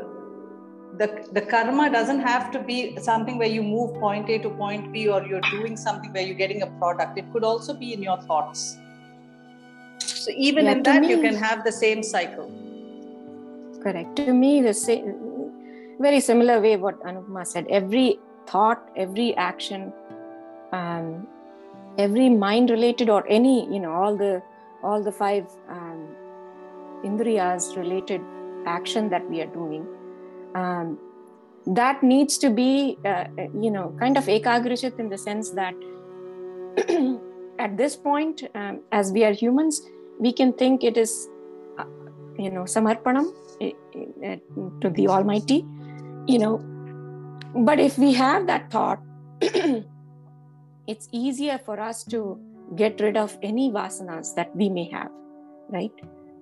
the, 0.98 1.26
the 1.32 1.40
karma 1.40 1.90
doesn't 1.90 2.20
have 2.20 2.50
to 2.52 2.60
be 2.60 2.96
something 2.98 3.38
where 3.38 3.48
you 3.48 3.62
move 3.62 3.94
point 3.94 4.28
A 4.30 4.38
to 4.38 4.50
point 4.50 4.92
B 4.92 5.08
or 5.08 5.22
you're 5.26 5.48
doing 5.50 5.76
something 5.76 6.12
where 6.12 6.22
you're 6.22 6.36
getting 6.36 6.62
a 6.62 6.66
product. 6.78 7.18
It 7.18 7.32
could 7.32 7.44
also 7.44 7.74
be 7.74 7.92
in 7.92 8.02
your 8.02 8.20
thoughts. 8.22 8.78
So 9.98 10.30
even 10.36 10.66
yeah, 10.66 10.72
in 10.72 10.82
that, 10.84 11.02
me, 11.02 11.10
you 11.10 11.20
can 11.20 11.34
have 11.34 11.64
the 11.64 11.72
same 11.72 12.02
cycle. 12.02 12.50
Correct. 13.82 14.16
To 14.16 14.32
me, 14.32 14.62
the 14.62 14.74
same, 14.74 15.50
very 15.98 16.20
similar 16.20 16.60
way 16.60 16.76
what 16.76 17.00
Anupama 17.02 17.46
said. 17.46 17.66
Every 17.68 18.18
thought, 18.46 18.88
every 18.96 19.36
action, 19.36 19.92
um, 20.72 21.26
every 21.98 22.28
mind-related 22.28 23.08
or 23.08 23.26
any, 23.28 23.72
you 23.72 23.80
know, 23.80 23.92
all 23.92 24.16
the 24.16 24.42
all 24.82 25.02
the 25.02 25.12
five 25.12 25.46
um, 25.68 26.08
indriyas 27.04 27.76
related 27.76 28.20
action 28.66 29.08
that 29.10 29.28
we 29.30 29.40
are 29.40 29.46
doing. 29.46 29.86
Um, 30.54 30.98
that 31.66 32.02
needs 32.02 32.36
to 32.38 32.50
be, 32.50 32.98
uh, 33.04 33.24
you 33.58 33.70
know, 33.70 33.94
kind 33.98 34.18
of 34.18 34.24
ekagrishit 34.24 34.98
in 34.98 35.08
the 35.08 35.16
sense 35.16 35.50
that 35.50 35.74
at 37.58 37.76
this 37.76 37.96
point, 37.96 38.42
um, 38.54 38.80
as 38.92 39.12
we 39.12 39.24
are 39.24 39.32
humans, 39.32 39.80
we 40.18 40.32
can 40.32 40.52
think 40.52 40.84
it 40.84 40.96
is, 40.96 41.28
uh, 41.78 41.84
you 42.38 42.50
know, 42.50 42.62
samarpanam 42.62 43.32
eh, 43.60 43.72
eh, 44.22 44.36
to 44.80 44.90
the 44.90 45.08
Almighty, 45.08 45.64
you 46.26 46.38
know. 46.38 46.58
But 47.56 47.80
if 47.80 47.98
we 47.98 48.12
have 48.12 48.46
that 48.46 48.70
thought, 48.70 49.00
it's 50.86 51.08
easier 51.12 51.58
for 51.64 51.80
us 51.80 52.04
to 52.04 52.38
get 52.76 53.00
rid 53.00 53.16
of 53.16 53.36
any 53.42 53.70
vasanas 53.70 54.34
that 54.34 54.54
we 54.56 54.68
may 54.68 54.88
have, 54.90 55.10
right? 55.70 55.92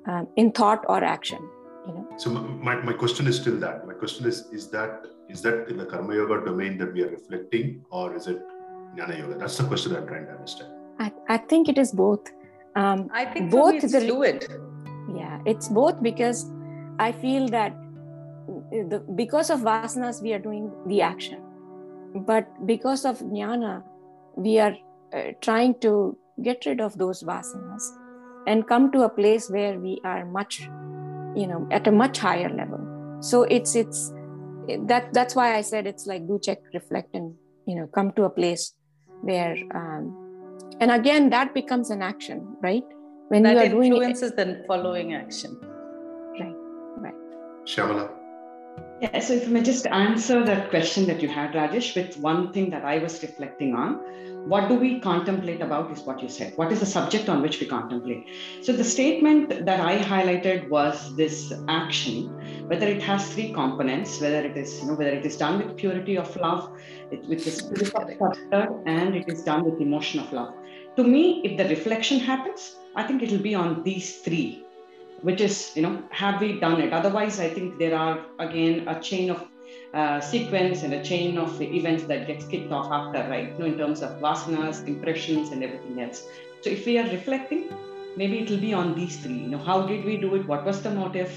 Um, 0.07 0.29
in 0.37 0.51
thought 0.53 0.85
or 0.89 1.03
action, 1.05 1.39
you 1.87 1.95
know. 1.95 2.09
So 2.17 2.31
my, 2.31 2.77
my 2.77 2.93
question 2.93 3.27
is 3.27 3.37
still 3.37 3.59
that. 3.61 3.87
My 3.87 3.95
question 3.95 4.27
is: 4.27 4.47
Is 4.53 4.69
that 4.71 5.07
is 5.29 5.43
that 5.43 5.69
in 5.69 5.77
the 5.77 5.87
karma 5.87 6.15
yoga 6.15 6.45
domain 6.45 6.79
that 6.79 6.93
we 6.93 7.03
are 7.03 7.11
reflecting, 7.11 7.85
or 7.91 8.17
is 8.17 8.27
it 8.27 8.41
jnana 8.97 9.19
yoga? 9.19 9.39
That's 9.39 9.57
the 9.57 9.65
question 9.65 9.97
I'm 9.97 10.07
trying 10.07 10.27
to 10.27 10.33
understand. 10.33 10.71
I, 10.99 11.13
I 11.29 11.39
think 11.39 11.69
it 11.69 11.79
is 11.79 11.93
both 11.93 12.31
um, 12.75 13.11
I 13.13 13.25
think 13.27 13.51
both 13.51 13.81
the 13.83 14.01
fluid. 14.01 14.47
Yeah, 15.15 15.41
it's 15.45 15.69
both 15.69 16.03
because 16.03 16.51
I 16.99 17.13
feel 17.13 17.49
that 17.49 17.77
the, 18.71 19.05
because 19.15 19.51
of 19.51 19.61
vasanas 19.61 20.23
we 20.23 20.33
are 20.33 20.39
doing 20.39 20.73
the 20.87 21.03
action, 21.03 21.43
but 22.27 22.67
because 22.67 23.05
of 23.05 23.19
jnana 23.19 23.83
we 24.37 24.59
are 24.59 24.75
uh, 25.15 25.33
trying 25.41 25.79
to 25.81 26.17
get 26.43 26.65
rid 26.67 26.81
of 26.81 26.97
those 26.99 27.23
vasanas 27.23 27.85
and 28.47 28.67
come 28.67 28.91
to 28.93 29.03
a 29.03 29.09
place 29.09 29.49
where 29.51 29.79
we 29.79 30.01
are 30.05 30.25
much, 30.27 30.61
you 31.37 31.47
know, 31.47 31.67
at 31.71 31.87
a 31.87 31.93
much 31.93 32.19
higher 32.19 32.49
level. 32.49 32.81
So 33.21 33.45
it's 33.45 33.77
it's 33.77 34.13
that 34.87 35.13
that's 35.13 35.35
why 35.35 35.57
I 35.57 35.61
said 35.61 35.87
it's 35.87 36.07
like 36.07 36.27
do 36.27 36.41
check, 36.43 36.59
reflect, 36.75 37.15
and 37.15 37.35
you 37.67 37.77
know, 37.77 37.87
come 37.87 38.13
to 38.13 38.25
a 38.25 38.31
place 38.31 38.75
where 39.21 39.57
um, 39.75 40.23
and 40.81 40.91
again 40.91 41.31
that 41.31 41.55
becomes 41.55 41.91
an 41.91 42.03
action 42.03 42.57
right 42.61 42.85
when 43.29 43.43
that 43.45 43.55
you 43.55 43.59
are 43.61 43.69
doing 43.69 43.93
it 43.93 43.97
influences 43.97 44.33
the 44.33 44.65
following 44.67 45.15
action 45.15 45.59
right 46.41 46.57
right 46.97 47.15
Shyamala. 47.65 48.22
Yeah, 49.03 49.19
so 49.19 49.33
if 49.33 49.49
I 49.49 49.51
may 49.51 49.63
just 49.63 49.85
answer 49.89 50.45
that 50.45 50.71
question 50.71 51.07
that 51.07 51.21
you 51.21 51.29
had, 51.29 51.55
Rajesh, 51.55 51.97
with 51.97 52.17
one 52.19 52.53
thing 52.53 52.71
that 52.71 52.85
I 52.85 52.99
was 52.99 53.21
reflecting 53.21 53.75
on. 53.75 53.95
What 54.49 54.69
do 54.69 54.77
we 54.77 55.01
contemplate 55.01 55.61
about 55.61 55.91
is 55.91 56.03
what 56.03 56.23
you 56.23 56.29
said. 56.29 56.53
What 56.55 56.71
is 56.71 56.79
the 56.79 56.87
subject 56.87 57.29
on 57.29 57.43
which 57.43 57.59
we 57.59 57.67
contemplate? 57.67 58.29
So 58.61 58.73
the 58.73 58.85
statement 58.85 59.67
that 59.67 59.81
I 59.81 59.99
highlighted 59.99 60.69
was 60.69 61.17
this 61.17 61.53
action, 61.67 62.29
whether 62.69 62.87
it 62.87 63.03
has 63.03 63.29
three 63.35 63.53
components, 63.53 64.21
whether 64.21 64.41
it 64.41 64.57
is, 64.57 64.79
you 64.79 64.87
know, 64.87 64.95
whether 64.95 65.11
it 65.11 65.27
is 65.27 65.37
done 65.37 65.59
with 65.59 65.77
purity 65.77 66.17
of 66.17 66.37
love, 66.37 66.71
it, 67.11 67.27
with 67.27 67.45
the 67.45 67.51
spirit 67.51 67.93
of 68.21 68.83
and 68.87 69.17
it 69.17 69.29
is 69.29 69.43
done 69.43 69.65
with 69.65 69.81
emotion 69.81 70.21
of 70.21 70.33
love. 70.33 70.55
To 70.95 71.03
me, 71.03 71.41
if 71.43 71.59
the 71.59 71.69
reflection 71.69 72.21
happens, 72.21 72.77
I 72.95 73.03
think 73.03 73.25
it 73.25 73.33
will 73.33 73.43
be 73.43 73.57
on 73.57 73.83
these 73.83 74.19
three 74.19 74.65
which 75.23 75.41
is 75.41 75.73
you 75.77 75.83
know 75.83 76.03
have 76.11 76.41
we 76.41 76.59
done 76.61 76.81
it? 76.81 76.93
Otherwise 76.93 77.41
i 77.41 77.49
think 77.49 77.79
there 77.79 77.97
are 77.97 78.27
again 78.39 78.89
a 78.89 79.01
chain 79.01 79.31
of 79.31 79.49
uh, 79.95 80.21
sequence 80.21 80.83
and 80.83 80.93
a 80.95 81.03
chain 81.03 81.39
of 81.39 81.61
events 81.61 82.05
that 82.05 82.27
gets 82.27 82.45
kicked 82.47 82.73
off 82.73 82.91
after 82.91 83.29
right? 83.31 83.53
You 83.53 83.59
know 83.59 83.67
in 83.67 83.79
terms 83.79 84.03
of 84.03 84.21
vasanas 84.21 84.87
impressions 84.87 85.51
and 85.51 85.63
everything 85.63 86.01
else. 86.01 86.27
So 86.63 86.71
if 86.71 86.87
we 86.87 86.99
are 86.99 87.09
reflecting 87.09 87.69
maybe 88.17 88.39
it 88.41 88.51
will 88.51 88.59
be 88.61 88.75
on 88.75 88.95
these 88.95 89.17
three. 89.19 89.39
You 89.39 89.49
know 89.49 89.59
how 89.59 89.87
did 89.87 90.05
we 90.05 90.17
do 90.17 90.35
it? 90.35 90.47
What 90.47 90.65
was 90.65 90.83
the 90.83 90.91
motive? 90.91 91.33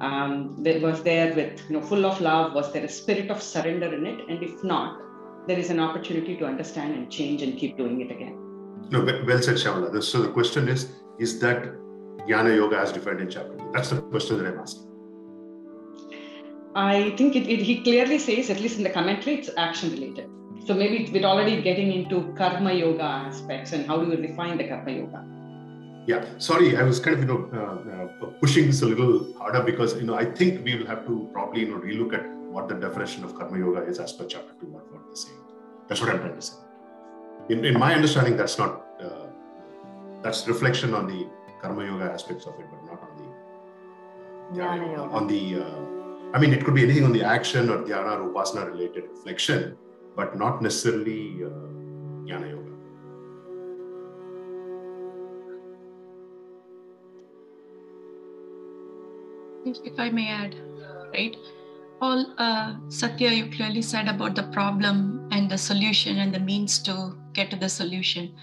Um, 0.00 0.56
that 0.64 0.82
was 0.82 1.02
there 1.04 1.32
with 1.34 1.60
you 1.68 1.76
know 1.76 1.82
full 1.82 2.04
of 2.04 2.20
love? 2.20 2.52
Was 2.52 2.72
there 2.72 2.84
a 2.84 2.88
spirit 2.88 3.30
of 3.30 3.42
surrender 3.42 3.92
in 3.94 4.06
it? 4.06 4.28
And 4.28 4.42
if 4.42 4.62
not 4.64 5.00
there 5.46 5.58
is 5.58 5.70
an 5.70 5.78
opportunity 5.78 6.36
to 6.36 6.46
understand 6.46 6.94
and 6.94 7.10
change 7.10 7.42
and 7.42 7.58
keep 7.58 7.76
doing 7.76 8.00
it 8.00 8.10
again. 8.10 8.34
No, 8.90 9.04
well 9.04 9.42
said, 9.42 9.56
Shyamala. 9.56 10.02
So 10.02 10.22
the 10.22 10.32
question 10.32 10.68
is, 10.68 10.92
is 11.18 11.38
that 11.40 11.74
Jnana 12.26 12.56
Yoga 12.56 12.78
as 12.78 12.92
defined 12.92 13.20
in 13.20 13.30
chapter 13.30 13.56
two? 13.56 13.70
That's 13.72 13.90
the 13.90 14.00
question 14.00 14.38
that 14.38 14.46
I'm 14.46 14.58
asking. 14.58 14.90
I 16.74 17.14
think 17.16 17.36
it, 17.36 17.48
it, 17.48 17.60
he 17.60 17.82
clearly 17.82 18.18
says, 18.18 18.50
at 18.50 18.60
least 18.60 18.78
in 18.78 18.82
the 18.82 18.90
commentary, 18.90 19.36
it's 19.36 19.50
action 19.56 19.92
related. 19.92 20.28
So 20.66 20.74
maybe 20.74 21.08
we're 21.12 21.24
already 21.24 21.60
getting 21.62 21.92
into 21.92 22.34
karma 22.36 22.72
yoga 22.72 23.02
aspects 23.02 23.72
and 23.72 23.86
how 23.86 23.98
do 23.98 24.08
we 24.08 24.16
refine 24.16 24.56
the 24.58 24.66
karma 24.66 24.90
yoga. 24.90 25.24
Yeah, 26.06 26.24
sorry, 26.38 26.76
I 26.76 26.82
was 26.82 27.00
kind 27.00 27.14
of 27.14 27.20
you 27.22 27.26
know 27.26 27.48
uh, 27.52 28.24
uh, 28.24 28.30
pushing 28.40 28.66
this 28.66 28.82
a 28.82 28.86
little 28.86 29.32
harder 29.38 29.62
because 29.62 29.94
you 29.94 30.04
know 30.04 30.14
I 30.14 30.24
think 30.24 30.64
we 30.64 30.76
will 30.76 30.86
have 30.86 31.06
to 31.06 31.28
probably 31.32 31.60
you 31.60 31.68
know 31.68 31.78
relook 31.78 32.14
at 32.14 32.26
what 32.50 32.68
the 32.68 32.74
definition 32.74 33.24
of 33.24 33.34
karma 33.34 33.58
yoga 33.58 33.82
is 33.84 33.98
as 33.98 34.12
per 34.12 34.26
chapter 34.26 34.52
two, 34.60 34.66
what 34.66 34.90
what 34.92 35.02
they're 35.06 35.16
saying. 35.16 35.38
That's 35.88 36.00
what 36.00 36.10
I'm 36.10 36.20
trying 36.20 36.36
to 36.36 36.42
say. 36.42 36.54
In, 37.50 37.64
in 37.64 37.78
my 37.78 37.94
understanding, 37.94 38.36
that's 38.36 38.58
not 38.58 38.84
uh, 39.00 39.26
that's 40.22 40.46
reflection 40.48 40.94
on 40.94 41.06
the 41.06 41.26
karma 41.64 41.84
yoga 41.84 42.12
aspects 42.12 42.46
of 42.46 42.54
it, 42.60 42.66
but 42.70 42.84
not 42.90 43.00
on 43.08 43.12
the 43.20 43.28
Jnana 44.58 44.90
yoga. 44.96 45.14
on 45.18 45.26
the. 45.26 45.42
Uh, 45.62 46.36
I 46.36 46.38
mean, 46.38 46.52
it 46.52 46.64
could 46.64 46.74
be 46.74 46.82
anything 46.82 47.04
on 47.04 47.12
the 47.12 47.22
action 47.22 47.70
or 47.70 47.78
dhyana 47.78 48.18
or 48.18 48.28
upasana 48.28 48.66
related 48.66 49.04
reflection, 49.08 49.76
but 50.16 50.36
not 50.36 50.62
necessarily 50.62 51.44
uh, 51.44 51.50
jnana 52.28 52.50
yoga. 52.50 52.64
if, 59.66 59.78
if 59.84 59.98
I 59.98 60.10
may 60.10 60.28
add, 60.28 60.54
right? 61.12 61.36
All 62.00 62.34
uh, 62.38 62.74
Satya, 62.88 63.30
you 63.30 63.50
clearly 63.50 63.82
said 63.82 64.08
about 64.08 64.34
the 64.34 64.42
problem 64.44 65.28
and 65.32 65.50
the 65.50 65.56
solution 65.56 66.18
and 66.18 66.34
the 66.34 66.40
means 66.40 66.78
to 66.80 67.16
get 67.32 67.50
to 67.50 67.56
the 67.56 67.68
solution. 67.68 68.34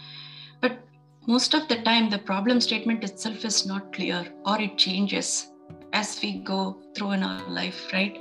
Most 1.28 1.54
of 1.54 1.68
the 1.68 1.82
time, 1.84 2.10
the 2.10 2.18
problem 2.18 2.60
statement 2.60 3.04
itself 3.04 3.46
is 3.46 3.66
not 3.68 3.94
clear 3.94 4.26
or 4.44 4.60
it 4.60 4.78
changes 4.78 5.52
as 5.94 6.20
we 6.22 6.40
go 6.40 6.82
through 6.96 7.12
in 7.12 7.24
our 7.24 7.48
life, 7.48 7.94
right? 7.94 8.18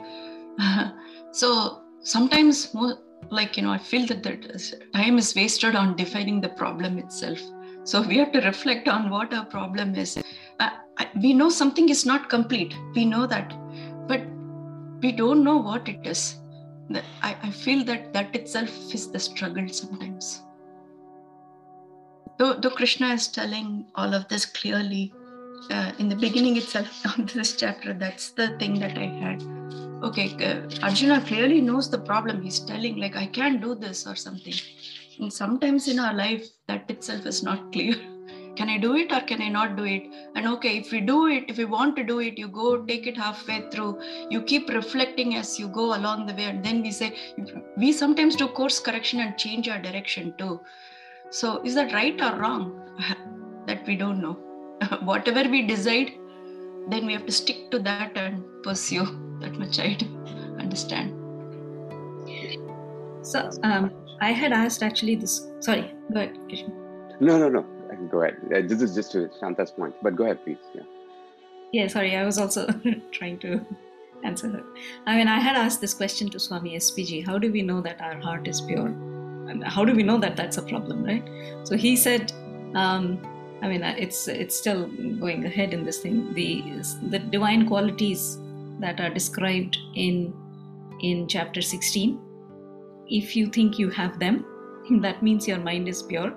so 1.32 1.82
sometimes, 2.02 2.76
like, 3.30 3.56
you 3.56 3.62
know, 3.62 3.70
I 3.70 3.78
feel 3.78 4.06
that 4.08 4.22
the 4.22 4.82
time 4.92 5.16
is 5.16 5.34
wasted 5.34 5.76
on 5.76 5.96
defining 5.96 6.42
the 6.42 6.50
problem 6.50 6.98
itself. 6.98 7.40
So 7.84 8.02
we 8.02 8.18
have 8.18 8.32
to 8.32 8.40
reflect 8.42 8.86
on 8.86 9.08
what 9.08 9.32
our 9.32 9.46
problem 9.46 9.94
is. 9.94 10.22
Uh, 10.58 10.70
we 11.22 11.32
know 11.32 11.48
something 11.48 11.88
is 11.88 12.04
not 12.04 12.28
complete. 12.28 12.74
We 12.94 13.06
know 13.06 13.26
that, 13.26 13.54
but 14.08 14.20
we 15.00 15.12
don't 15.12 15.42
know 15.42 15.56
what 15.56 15.88
it 15.88 16.06
is. 16.06 16.36
I, 17.22 17.34
I 17.42 17.50
feel 17.50 17.82
that 17.84 18.12
that 18.12 18.36
itself 18.36 18.68
is 18.94 19.10
the 19.10 19.18
struggle 19.18 19.68
sometimes. 19.68 20.42
Though, 22.40 22.54
though 22.54 22.70
Krishna 22.70 23.08
is 23.08 23.28
telling 23.28 23.84
all 23.94 24.14
of 24.14 24.26
this 24.28 24.46
clearly 24.46 25.12
uh, 25.70 25.92
in 25.98 26.08
the 26.08 26.16
beginning 26.16 26.56
itself 26.56 27.04
of 27.18 27.30
this 27.34 27.54
chapter, 27.54 27.92
that's 27.92 28.30
the 28.30 28.56
thing 28.56 28.80
that 28.80 28.96
I 28.96 29.08
had. 29.24 29.42
Okay, 30.02 30.32
uh, 30.42 30.62
Arjuna 30.82 31.20
clearly 31.20 31.60
knows 31.60 31.90
the 31.90 31.98
problem. 31.98 32.40
He's 32.40 32.60
telling, 32.60 32.96
like, 32.96 33.14
I 33.14 33.26
can't 33.26 33.60
do 33.60 33.74
this 33.74 34.06
or 34.06 34.16
something. 34.16 34.54
And 35.18 35.30
sometimes 35.30 35.86
in 35.86 35.98
our 35.98 36.14
life, 36.14 36.48
that 36.66 36.90
itself 36.90 37.26
is 37.26 37.42
not 37.42 37.72
clear. 37.72 37.94
Can 38.56 38.70
I 38.70 38.78
do 38.78 38.96
it 38.96 39.12
or 39.12 39.20
can 39.20 39.40
I 39.40 39.48
not 39.48 39.76
do 39.76 39.84
it? 39.84 40.02
And 40.34 40.46
okay, 40.46 40.76
if 40.78 40.90
we 40.90 41.00
do 41.00 41.28
it, 41.28 41.44
if 41.48 41.56
we 41.56 41.64
want 41.64 41.94
to 41.96 42.02
do 42.02 42.18
it, 42.18 42.36
you 42.36 42.48
go 42.48 42.84
take 42.84 43.06
it 43.06 43.16
halfway 43.16 43.70
through. 43.70 44.02
You 44.28 44.42
keep 44.42 44.68
reflecting 44.68 45.36
as 45.36 45.58
you 45.58 45.68
go 45.68 45.94
along 45.96 46.26
the 46.26 46.34
way. 46.34 46.44
And 46.44 46.62
then 46.62 46.82
we 46.82 46.90
say, 46.90 47.16
we 47.78 47.92
sometimes 47.92 48.36
do 48.36 48.48
course 48.48 48.78
correction 48.80 49.20
and 49.20 49.38
change 49.38 49.68
our 49.68 49.80
direction 49.80 50.34
too. 50.36 50.60
So 51.30 51.62
is 51.64 51.74
that 51.76 51.92
right 51.92 52.20
or 52.20 52.36
wrong? 52.38 52.76
that 53.66 53.86
we 53.86 53.96
don't 53.96 54.20
know. 54.20 54.32
Whatever 55.02 55.48
we 55.48 55.66
decide, 55.66 56.12
then 56.88 57.06
we 57.06 57.12
have 57.12 57.26
to 57.26 57.32
stick 57.32 57.70
to 57.70 57.78
that 57.80 58.16
and 58.16 58.44
pursue. 58.62 59.06
That 59.40 59.58
much 59.58 59.78
I 59.78 59.94
do 59.94 60.06
understand. 60.58 61.14
So 63.22 63.48
um, 63.62 63.90
I 64.20 64.32
had 64.32 64.52
asked 64.52 64.82
actually 64.82 65.14
this. 65.14 65.48
Sorry, 65.60 65.94
go 66.12 66.20
ahead, 66.20 66.36
Krishna. 66.46 66.74
No, 67.20 67.38
no, 67.38 67.48
no. 67.48 67.64
Go 68.10 68.20
ahead. 68.20 68.36
Uh, 68.54 68.60
This 68.68 68.82
is 68.82 68.94
just 68.94 69.12
to 69.12 69.30
Shanta's 69.40 69.70
point, 69.70 69.94
but 70.02 70.16
go 70.16 70.24
ahead, 70.24 70.44
please. 70.44 70.58
Yeah. 70.74 70.82
Yeah, 71.72 71.86
sorry, 71.86 72.16
I 72.16 72.24
was 72.26 72.36
also 72.36 72.66
trying 73.12 73.38
to 73.38 73.64
answer 74.24 74.48
her. 74.50 74.62
I 75.06 75.16
mean, 75.16 75.28
I 75.28 75.40
had 75.40 75.56
asked 75.56 75.80
this 75.80 75.94
question 75.94 76.28
to 76.30 76.38
Swami 76.38 76.76
SPG 76.76 77.24
how 77.26 77.38
do 77.38 77.50
we 77.50 77.62
know 77.62 77.80
that 77.80 78.00
our 78.02 78.20
heart 78.20 78.46
is 78.46 78.60
pure? 78.60 78.94
And 79.50 79.64
how 79.64 79.84
do 79.84 79.94
we 79.94 80.02
know 80.02 80.18
that 80.18 80.36
that's 80.36 80.58
a 80.58 80.62
problem, 80.62 81.04
right? 81.04 81.28
So 81.64 81.76
he 81.76 81.96
said, 81.96 82.32
um, 82.74 83.20
I 83.62 83.68
mean, 83.68 83.82
uh, 83.82 83.94
it's 83.98 84.28
it's 84.28 84.56
still 84.56 84.86
going 85.18 85.44
ahead 85.44 85.74
in 85.74 85.84
this 85.84 85.98
thing. 85.98 86.32
The 86.34 86.62
the 87.08 87.18
divine 87.18 87.66
qualities 87.68 88.38
that 88.80 89.00
are 89.00 89.10
described 89.10 89.76
in 89.94 90.32
in 91.00 91.26
chapter 91.28 91.60
16. 91.60 92.18
If 93.08 93.34
you 93.36 93.48
think 93.48 93.78
you 93.78 93.90
have 93.90 94.18
them, 94.18 94.44
that 95.02 95.22
means 95.22 95.48
your 95.48 95.58
mind 95.58 95.88
is 95.88 96.02
pure. 96.02 96.32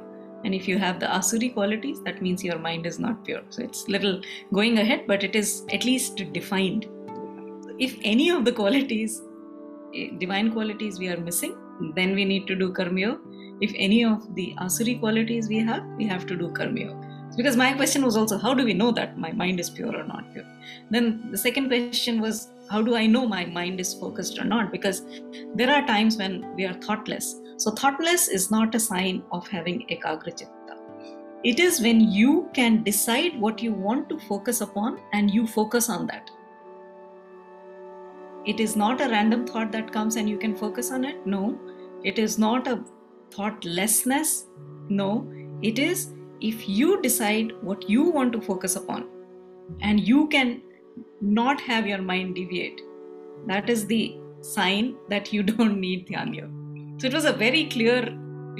And 0.46 0.54
if 0.54 0.68
you 0.68 0.78
have 0.78 1.00
the 1.00 1.06
asuri 1.06 1.54
qualities, 1.54 2.02
that 2.04 2.22
means 2.22 2.44
your 2.44 2.60
mind 2.60 2.86
is 2.86 3.00
not 3.00 3.24
pure. 3.24 3.42
So 3.50 3.64
it's 3.64 3.88
little 3.88 4.22
going 4.52 4.80
ahead, 4.80 5.06
but 5.08 5.24
it 5.24 5.36
is 5.36 5.66
at 5.72 5.86
least 5.86 6.22
defined. 6.34 6.88
If 7.80 7.98
any 8.04 8.30
of 8.30 8.44
the 8.44 8.52
qualities, 8.52 9.22
eh, 9.96 10.10
divine 10.18 10.52
qualities, 10.52 11.00
we 11.00 11.08
are 11.08 11.18
missing, 11.18 11.56
then 11.96 12.16
we 12.16 12.26
need 12.26 12.48
to 12.48 12.56
do 12.56 12.72
karmyo. 12.72 13.20
If 13.62 13.74
any 13.78 14.04
of 14.04 14.36
the 14.36 14.54
asuri 14.60 15.00
qualities 15.00 15.48
we 15.48 15.60
have, 15.60 15.84
we 15.98 16.08
have 16.08 16.26
to 16.28 16.36
do 16.36 16.50
karmyo. 16.50 17.00
Because 17.36 17.58
my 17.58 17.74
question 17.74 18.06
was 18.06 18.16
also, 18.16 18.38
how 18.38 18.54
do 18.54 18.64
we 18.64 18.74
know 18.74 18.92
that 18.92 19.18
my 19.18 19.32
mind 19.32 19.60
is 19.60 19.70
pure 19.70 19.96
or 19.96 20.04
not 20.04 20.32
pure? 20.34 20.46
Then 20.92 21.32
the 21.32 21.38
second 21.38 21.68
question 21.68 22.22
was, 22.22 22.50
how 22.70 22.82
do 22.82 22.96
I 22.96 23.08
know 23.08 23.28
my 23.28 23.46
mind 23.46 23.80
is 23.80 23.94
focused 23.94 24.38
or 24.40 24.44
not? 24.44 24.72
Because 24.72 25.02
there 25.56 25.70
are 25.70 25.86
times 25.88 26.18
when 26.18 26.56
we 26.56 26.66
are 26.66 26.74
thoughtless. 26.74 27.36
So 27.58 27.72
thoughtless 27.72 28.28
is 28.28 28.52
not 28.52 28.76
a 28.76 28.80
sign 28.80 29.24
of 29.32 29.48
having 29.48 29.88
ekagra 29.90 30.38
chitta. 30.38 30.50
It 31.44 31.60
is 31.60 31.82
when 31.82 32.00
you 32.00 32.50
can 32.54 32.84
decide 32.84 33.38
what 33.38 33.62
you 33.62 33.74
want 33.74 34.08
to 34.10 34.20
focus 34.20 34.62
upon 34.62 35.00
and 35.12 35.30
you 35.30 35.46
focus 35.46 35.90
on 35.90 36.08
that. 36.08 36.30
It 38.46 38.60
is 38.60 38.76
not 38.76 39.02
a 39.02 39.10
random 39.10 39.46
thought 39.46 39.72
that 39.72 39.92
comes 39.92 40.16
and 40.16 40.30
you 40.30 40.38
can 40.38 40.56
focus 40.56 40.92
on 40.92 41.06
it. 41.06 41.26
No. 41.26 41.60
It 42.04 42.20
is 42.20 42.38
not 42.38 42.68
a 42.68 42.84
thoughtlessness. 43.32 44.48
No. 44.90 45.32
It 45.62 45.80
is 45.80 46.14
if 46.42 46.68
you 46.68 47.02
decide 47.02 47.54
what 47.62 47.90
you 47.90 48.04
want 48.04 48.34
to 48.34 48.42
focus 48.42 48.76
upon 48.76 49.08
and 49.82 50.06
you 50.06 50.28
can 50.28 50.62
not 51.22 51.62
have 51.62 51.88
your 51.88 52.02
mind 52.02 52.36
deviate, 52.36 52.82
that 53.48 53.70
is 53.70 53.86
the 53.88 54.18
sign 54.44 54.96
that 55.10 55.32
you 55.34 55.44
don't 55.52 55.80
need 55.80 56.08
dhyan 56.08 57.00
so 57.00 57.08
it 57.08 57.14
was 57.14 57.26
a 57.26 57.34
very 57.34 57.66
clear 57.76 58.00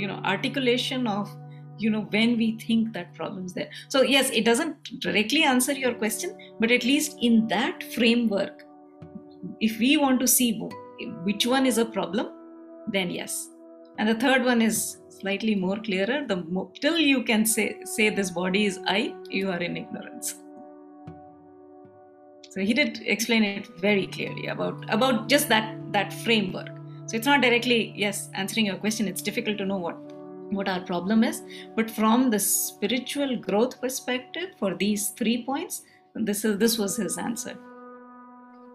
you 0.02 0.08
know 0.08 0.20
articulation 0.34 1.08
of 1.08 1.30
you 1.78 1.90
know 1.90 2.02
when 2.16 2.38
we 2.38 2.58
think 2.66 2.94
that 2.94 3.14
problem's 3.16 3.54
there 3.54 3.70
so 3.90 4.02
yes 4.02 4.30
it 4.30 4.46
doesn't 4.46 5.00
directly 5.00 5.44
answer 5.44 5.74
your 5.74 5.94
question 5.94 6.36
but 6.60 6.72
at 6.72 6.84
least 6.84 7.18
in 7.22 7.48
that 7.48 7.84
framework 7.96 8.64
if 9.60 9.80
we 9.80 9.98
want 9.98 10.20
to 10.20 10.28
see 10.28 10.60
which 11.24 11.46
one 11.46 11.66
is 11.66 11.78
a 11.78 11.86
problem 11.86 12.30
then 12.88 13.10
yes 13.10 13.50
and 13.98 14.10
the 14.10 14.16
third 14.16 14.44
one 14.44 14.62
is 14.62 14.98
slightly 15.10 15.56
more 15.56 15.78
clearer, 15.78 16.26
the 16.28 16.38
till 16.82 16.98
you 16.98 17.24
can 17.24 17.46
say 17.46 17.66
say 17.86 18.10
this 18.10 18.32
body 18.32 18.66
is 18.66 18.80
I, 18.86 19.16
you 19.30 19.50
are 19.52 19.62
in 19.68 19.78
ignorance. 19.78 20.36
So 22.50 22.62
he 22.62 22.74
did 22.74 23.02
explain 23.06 23.44
it 23.44 23.68
very 23.80 24.08
clearly 24.08 24.48
about 24.48 24.86
about 24.94 25.30
just 25.30 25.50
that 25.50 25.78
that 25.92 26.14
framework. 26.26 26.72
So 27.06 27.18
it's 27.18 27.28
not 27.28 27.42
directly 27.42 27.94
yes 27.96 28.30
answering 28.34 28.66
your 28.68 28.78
question. 28.78 29.08
It's 29.08 29.22
difficult 29.22 29.58
to 29.60 29.66
know 29.66 29.78
what 29.78 29.98
what 30.58 30.68
our 30.70 30.82
problem 30.82 31.24
is, 31.24 31.42
but 31.76 31.90
from 31.90 32.30
the 32.30 32.40
spiritual 32.40 33.38
growth 33.38 33.80
perspective, 33.82 34.50
for 34.60 34.76
these 34.76 35.10
three 35.22 35.44
points, 35.44 35.84
this 36.16 36.44
is 36.46 36.58
this 36.58 36.78
was 36.78 36.98
his 36.98 37.18
answer. 37.18 37.56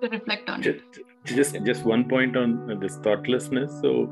To 0.02 0.08
reflect 0.08 0.48
on 0.48 0.62
just, 0.62 1.00
just 1.24 1.56
just 1.64 1.84
one 1.84 2.08
point 2.08 2.37
on 2.37 2.70
uh, 2.70 2.74
this 2.82 2.96
thoughtlessness 3.06 3.80
so 3.80 4.04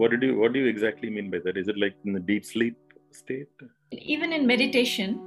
what 0.00 0.10
did 0.10 0.22
you 0.22 0.38
what 0.38 0.52
do 0.52 0.58
you 0.58 0.66
exactly 0.66 1.08
mean 1.08 1.30
by 1.30 1.38
that 1.44 1.56
is 1.56 1.68
it 1.68 1.78
like 1.78 1.94
in 2.04 2.12
the 2.12 2.20
deep 2.20 2.44
sleep 2.44 2.76
state 3.14 3.48
Even 3.92 4.32
in 4.32 4.46
meditation, 4.46 5.20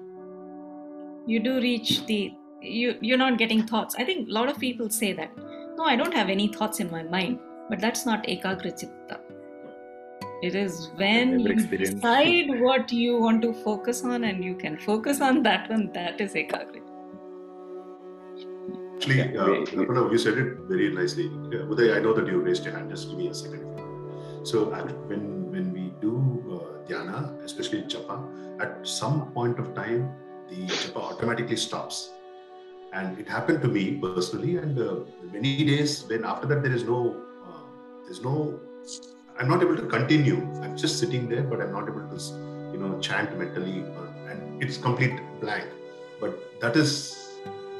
you 1.25 1.39
do 1.39 1.59
reach 1.59 2.05
the 2.05 2.33
you 2.61 2.97
you're 3.01 3.17
not 3.17 3.37
getting 3.37 3.65
thoughts. 3.65 3.95
I 3.97 4.03
think 4.03 4.29
a 4.29 4.31
lot 4.31 4.49
of 4.49 4.59
people 4.59 4.89
say 4.89 5.13
that. 5.13 5.31
No, 5.77 5.83
I 5.83 5.95
don't 5.95 6.13
have 6.13 6.29
any 6.29 6.47
thoughts 6.47 6.79
in 6.79 6.91
my 6.91 7.03
mind, 7.03 7.39
but 7.69 7.79
that's 7.79 8.05
not 8.05 8.25
ekagra 8.25 8.73
chitta. 8.79 9.19
It 10.41 10.55
is 10.55 10.89
when 10.95 11.39
you 11.39 11.55
decide 11.55 12.59
what 12.61 12.91
you 12.91 13.17
want 13.19 13.41
to 13.43 13.53
focus 13.53 14.03
on 14.03 14.23
and 14.23 14.43
you 14.43 14.55
can 14.55 14.77
focus 14.77 15.21
on 15.21 15.43
that 15.43 15.69
one. 15.69 15.91
That 15.93 16.19
is 16.21 16.33
ekagra. 16.33 16.86
Actually, 18.97 19.37
uh, 19.37 19.45
Arpana, 19.77 20.11
you 20.11 20.17
said 20.17 20.39
it 20.39 20.57
very 20.67 20.89
nicely. 20.91 21.25
Yeah, 21.25 21.69
Uday, 21.69 21.95
I 21.95 21.99
know 21.99 22.13
that 22.13 22.25
you 22.25 22.39
raised 22.39 22.65
your 22.65 22.73
hand. 22.73 22.89
Just 22.89 23.09
give 23.09 23.17
me 23.17 23.27
a 23.27 23.33
second. 23.33 23.63
So 24.43 24.65
when 25.09 25.51
when 25.51 25.71
we 25.71 25.93
do 26.01 26.13
uh, 26.55 26.87
dhyana, 26.89 27.19
especially 27.43 27.83
japa, 27.83 28.17
at 28.59 28.87
some 28.87 29.31
point 29.33 29.59
of 29.59 29.75
time, 29.75 30.09
the 30.49 30.65
japa 30.65 30.97
automatically 31.11 31.57
stops. 31.57 32.09
And 32.91 33.19
it 33.19 33.29
happened 33.29 33.61
to 33.61 33.67
me 33.67 33.99
personally. 34.01 34.57
And 34.57 34.79
uh, 34.79 34.95
many 35.31 35.63
days 35.63 36.03
when 36.07 36.25
after 36.25 36.47
that 36.47 36.63
there 36.63 36.73
is 36.73 36.83
no, 36.83 37.21
uh, 37.45 37.61
there's 38.05 38.23
no, 38.23 38.59
I'm 39.37 39.47
not 39.47 39.61
able 39.61 39.75
to 39.75 39.85
continue. 39.85 40.37
I'm 40.63 40.75
just 40.75 40.97
sitting 40.97 41.29
there, 41.29 41.43
but 41.43 41.61
I'm 41.61 41.71
not 41.71 41.87
able 41.87 42.09
to, 42.09 42.23
you 42.73 42.79
know, 42.79 42.97
chant 42.99 43.37
mentally, 43.37 43.81
or, 43.81 44.07
and 44.31 44.63
it's 44.63 44.77
complete 44.77 45.19
blank. 45.39 45.67
But 46.19 46.59
that 46.61 46.75
is 46.75 47.26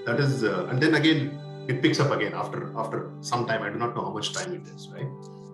that 0.08 0.20
is 0.26 0.44
uh, 0.44 0.68
and 0.70 0.82
then 0.84 0.96
again 1.02 1.20
it 1.72 1.82
picks 1.84 2.00
up 2.04 2.12
again 2.18 2.34
after 2.34 2.60
after 2.84 3.00
some 3.32 3.46
time. 3.48 3.62
I 3.64 3.70
do 3.70 3.80
not 3.86 3.96
know 3.96 4.04
how 4.10 4.14
much 4.20 4.34
time 4.38 4.54
it 4.60 4.66
is 4.76 4.88
right? 4.94 5.10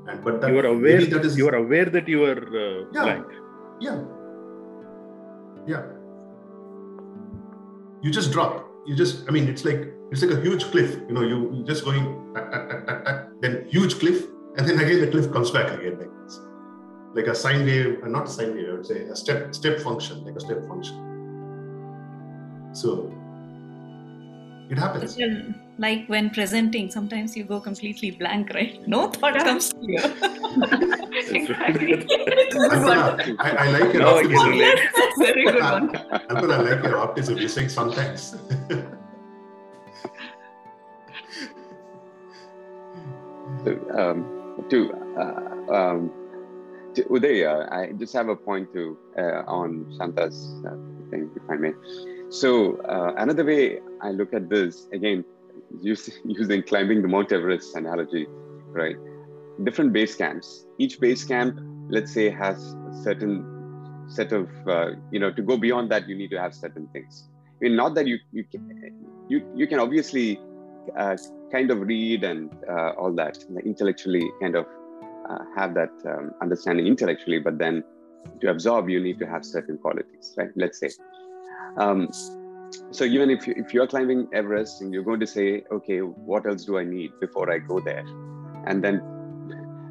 And 0.08 0.24
but 0.26 0.42
that, 0.42 0.52
you 0.52 0.60
are 0.60 0.70
aware 0.76 1.06
that 1.14 1.26
is 1.30 1.38
you 1.38 1.48
are 1.52 1.56
aware 1.56 1.86
that 1.96 2.08
you 2.08 2.26
are 2.32 2.42
uh, 2.66 2.86
Yeah. 2.98 3.04
blank 3.08 3.28
yeah. 3.86 3.98
Yeah. 5.66 5.84
You 8.02 8.12
just 8.12 8.32
drop. 8.32 8.54
You 8.86 8.96
just 8.96 9.28
i 9.30 9.32
mean 9.32 9.48
it's 9.48 9.64
like 9.68 9.82
it's 10.12 10.22
like 10.24 10.34
a 10.38 10.42
huge 10.46 10.64
cliff 10.72 10.90
you 11.08 11.14
know 11.18 11.22
you 11.22 11.38
just 11.66 11.86
going 11.86 12.04
tack, 12.36 12.52
tack, 12.52 12.64
tack, 12.70 12.82
tack, 12.88 13.06
tack, 13.06 13.20
then 13.44 13.54
huge 13.76 13.94
cliff 14.00 14.26
and 14.58 14.68
then 14.68 14.78
again 14.86 15.00
the 15.04 15.08
cliff 15.14 15.32
comes 15.36 15.52
back 15.52 15.72
again 15.78 15.98
like 16.02 16.12
this. 16.24 16.40
Like 17.18 17.28
a 17.28 17.36
sine 17.44 17.66
wave 17.66 18.04
uh, 18.04 18.10
not 18.16 18.28
a 18.28 18.32
sine 18.38 18.54
wave 18.56 18.68
i 18.70 18.74
would 18.74 18.86
say 18.86 19.00
a 19.04 19.16
step 19.16 19.56
step 19.56 19.80
function 19.80 20.24
like 20.26 20.36
a 20.36 20.42
step 20.48 20.68
function. 20.68 20.98
So 22.74 22.90
it 24.70 24.78
happens 24.78 25.18
Well, 25.18 25.54
Like 25.78 26.08
when 26.08 26.30
presenting, 26.30 26.90
sometimes 26.92 27.36
you 27.36 27.44
go 27.44 27.60
completely 27.60 28.12
blank, 28.12 28.52
right? 28.54 28.88
No 28.88 29.08
thought 29.10 29.36
comes 29.40 29.70
to 29.70 29.78
you. 29.82 29.98
exactly. 31.40 31.94
Alpana, 31.98 33.36
I, 33.40 33.50
I 33.50 33.70
like 33.72 33.94
your 33.94 34.04
Now 34.04 34.18
I 34.18 34.22
can 34.24 34.36
optimism. 34.36 34.50
relate. 34.50 34.80
That's 34.96 35.18
a 35.18 35.24
very 35.24 35.44
good 35.46 35.62
one. 35.62 35.90
Alpana, 35.90 36.54
I 36.54 36.62
like 36.62 36.84
your 36.84 36.98
optimism. 36.98 37.38
You're 37.38 37.50
saying 37.50 37.70
sometimes. 37.70 38.36
So, 43.64 43.72
um, 43.98 44.66
to, 44.70 44.94
uh, 45.18 45.74
um, 45.74 46.12
to 46.96 47.04
Uday, 47.06 47.48
uh, 47.48 47.74
I 47.74 47.94
just 47.94 48.14
have 48.14 48.28
a 48.28 48.36
point 48.36 48.74
to 48.74 48.98
uh, 49.18 49.44
on 49.48 49.86
Shanta's 49.98 50.52
uh, 50.68 50.76
thing, 51.10 51.32
if 51.36 51.44
I 51.50 51.56
may. 51.56 51.72
So 52.34 52.78
uh, 52.90 53.14
another 53.18 53.46
way 53.46 53.80
I 54.02 54.10
look 54.10 54.34
at 54.34 54.50
this 54.50 54.88
again, 54.92 55.24
use, 55.82 56.10
using 56.26 56.64
climbing 56.64 57.04
the 57.04 57.08
Mount 57.08 57.32
Everest 57.32 57.76
analogy, 57.76 58.26
right? 58.72 58.96
Different 59.64 59.94
base 59.94 60.16
camps. 60.16 60.66
Each 60.80 61.00
base 61.00 61.24
camp, 61.24 61.60
let's 61.90 62.12
say, 62.12 62.32
has 62.32 62.58
a 62.74 63.04
certain 63.04 63.54
set 64.08 64.32
of 64.32 64.50
uh, 64.68 64.92
you 65.12 65.20
know 65.20 65.32
to 65.32 65.42
go 65.42 65.58
beyond 65.58 65.92
that 65.92 66.10
you 66.10 66.16
need 66.16 66.30
to 66.32 66.40
have 66.40 66.54
certain 66.54 66.88
things 66.88 67.28
I 67.62 67.66
mean, 67.66 67.76
not 67.76 67.96
that 67.96 68.08
you 68.08 68.18
you 68.32 68.44
can, 68.44 68.92
you 69.30 69.46
you 69.56 69.68
can 69.68 69.80
obviously 69.80 70.40
uh, 70.98 71.16
kind 71.52 71.72
of 71.72 71.82
read 71.82 72.24
and 72.24 72.52
uh, 72.70 72.92
all 72.98 73.14
that 73.14 73.38
intellectually 73.64 74.24
kind 74.42 74.56
of 74.56 74.66
uh, 75.30 75.40
have 75.56 75.74
that 75.76 75.94
um, 76.06 76.32
understanding 76.42 76.88
intellectually 76.88 77.40
but 77.40 77.58
then 77.58 77.84
to 78.42 78.50
absorb 78.50 78.90
you 78.90 79.00
need 79.00 79.20
to 79.20 79.26
have 79.26 79.46
certain 79.46 79.78
qualities 79.78 80.34
right 80.38 80.52
let's 80.56 80.80
say 80.80 80.90
um, 81.78 82.10
so 82.92 83.04
even 83.04 83.30
if 83.30 83.48
you, 83.48 83.54
if 83.58 83.74
you're 83.74 83.88
climbing 83.88 84.28
everest 84.34 84.82
and 84.82 84.94
you're 84.94 85.04
going 85.04 85.20
to 85.20 85.28
say 85.28 85.64
okay 85.72 86.00
what 86.00 86.46
else 86.46 86.66
do 86.66 86.78
i 86.78 86.84
need 86.84 87.12
before 87.20 87.52
i 87.52 87.58
go 87.58 87.80
there? 87.80 88.06
And 88.66 88.84
then 88.84 89.02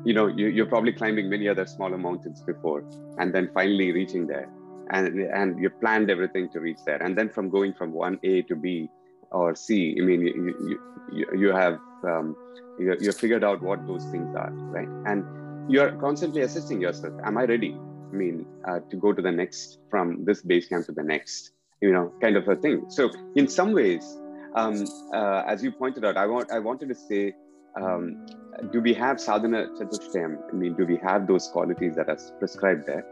you 0.05 0.15
know 0.15 0.27
you, 0.27 0.47
you're 0.49 0.67
probably 0.67 0.93
climbing 0.93 1.29
many 1.29 1.49
other 1.49 1.67
smaller 1.67 1.99
mountains 1.99 2.41
before 2.43 2.85
and 3.19 3.35
then 3.35 3.51
finally 3.55 3.93
reaching 3.93 4.27
there. 4.27 4.49
And 4.91 5.21
and 5.21 5.61
you 5.61 5.71
planned 5.71 6.11
everything 6.11 6.51
to 6.51 6.61
reach 6.61 6.79
there. 6.85 7.03
And 7.03 7.17
then 7.17 7.29
from 7.29 7.51
going 7.51 7.75
from 7.75 7.93
one 7.93 8.19
a 8.23 8.43
to 8.43 8.57
b 8.57 8.89
or 9.31 9.55
c 9.55 9.97
i 9.99 10.05
mean 10.05 10.21
you 10.23 10.57
you, 10.69 10.81
you, 11.13 11.27
you 11.39 11.49
have 11.49 11.79
um, 12.05 12.37
you, 12.79 12.97
you 13.01 13.13
figured 13.13 13.45
out 13.45 13.63
what 13.63 13.87
those 13.87 14.05
things 14.07 14.35
are 14.37 14.51
right? 14.77 14.89
And 15.07 15.25
you're 15.71 15.93
constantly 15.93 16.43
assessing 16.43 16.81
yourself. 16.81 17.15
Am 17.25 17.39
i 17.39 17.45
ready 17.45 17.77
i 18.13 18.15
mean 18.15 18.47
uh, 18.69 18.81
to 18.91 18.97
go 18.97 19.13
to 19.13 19.23
the 19.23 19.31
next 19.31 19.79
from 19.91 20.25
this 20.25 20.43
base 20.43 20.69
camp 20.69 20.87
to 20.87 20.93
the 20.93 21.03
next 21.03 21.53
you 21.83 21.93
know 21.93 22.13
kind 22.21 22.37
of 22.37 22.49
a 22.49 22.57
thing 22.57 22.85
so 22.89 23.11
in 23.37 23.47
some 23.49 23.73
ways 23.73 24.19
um, 24.55 24.85
uh, 25.15 25.43
as 25.47 25.63
you 25.63 25.73
pointed 25.73 26.05
out 26.05 26.17
i 26.17 26.27
want 26.27 26.51
i 26.51 26.59
wanted 26.59 26.89
to 26.89 26.95
say 26.95 27.35
um, 27.81 28.27
do 28.71 28.81
we 28.81 28.93
have 28.95 29.21
sadhana 29.21 29.67
chatushtayam? 29.79 30.37
I 30.51 30.55
mean, 30.55 30.75
do 30.75 30.85
we 30.85 30.99
have 30.99 31.27
those 31.27 31.49
qualities 31.49 31.97
that 31.97 32.09
are 32.09 32.19
prescribed 32.39 32.87
there? 32.87 33.05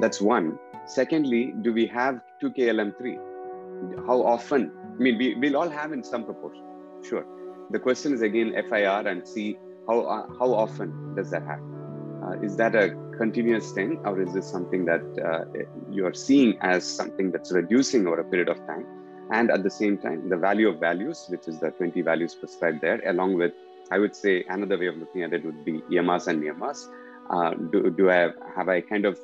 That's 0.00 0.20
one. 0.20 0.58
Secondly, 0.86 1.54
do 1.62 1.72
we 1.72 1.86
have 1.86 2.20
2KLM3? 2.42 4.06
How 4.06 4.22
often? 4.22 4.72
I 4.94 5.02
mean, 5.02 5.18
we, 5.18 5.34
we'll 5.36 5.56
all 5.56 5.68
have 5.68 5.92
in 5.92 6.02
some 6.02 6.24
proportion, 6.24 6.64
sure. 7.08 7.24
The 7.70 7.78
question 7.78 8.12
is 8.12 8.22
again 8.22 8.54
FIR 8.68 9.06
and 9.06 9.26
see 9.26 9.56
how, 9.86 10.00
uh, 10.00 10.26
how 10.38 10.52
often 10.52 11.14
does 11.14 11.30
that 11.30 11.42
happen? 11.42 11.77
Uh, 12.22 12.32
is 12.42 12.56
that 12.56 12.74
a 12.74 12.90
continuous 13.16 13.72
thing 13.72 13.98
or 14.04 14.20
is 14.20 14.32
this 14.34 14.48
something 14.48 14.84
that 14.84 15.02
uh, 15.24 15.44
you 15.90 16.04
are 16.06 16.14
seeing 16.14 16.58
as 16.60 16.84
something 16.84 17.30
that's 17.30 17.52
reducing 17.52 18.06
over 18.06 18.20
a 18.20 18.24
period 18.24 18.48
of 18.48 18.58
time? 18.66 18.86
And 19.30 19.50
at 19.50 19.62
the 19.62 19.70
same 19.70 19.98
time, 19.98 20.28
the 20.28 20.36
value 20.36 20.68
of 20.68 20.80
values, 20.80 21.26
which 21.28 21.48
is 21.48 21.60
the 21.60 21.70
20 21.70 22.00
values 22.02 22.34
prescribed 22.34 22.80
there, 22.80 23.00
along 23.06 23.34
with 23.34 23.52
I 23.90 23.98
would 23.98 24.14
say 24.14 24.44
another 24.48 24.78
way 24.78 24.86
of 24.86 24.96
looking 24.96 25.22
at 25.22 25.32
it 25.32 25.44
would 25.44 25.64
be 25.64 25.80
yamas 25.90 26.26
and 26.28 26.42
niyamas. 26.42 26.88
Uh, 27.30 27.54
do, 27.54 27.90
do 27.90 28.10
I 28.10 28.14
have, 28.14 28.34
have 28.54 28.68
I 28.68 28.80
kind 28.80 29.04
of 29.04 29.18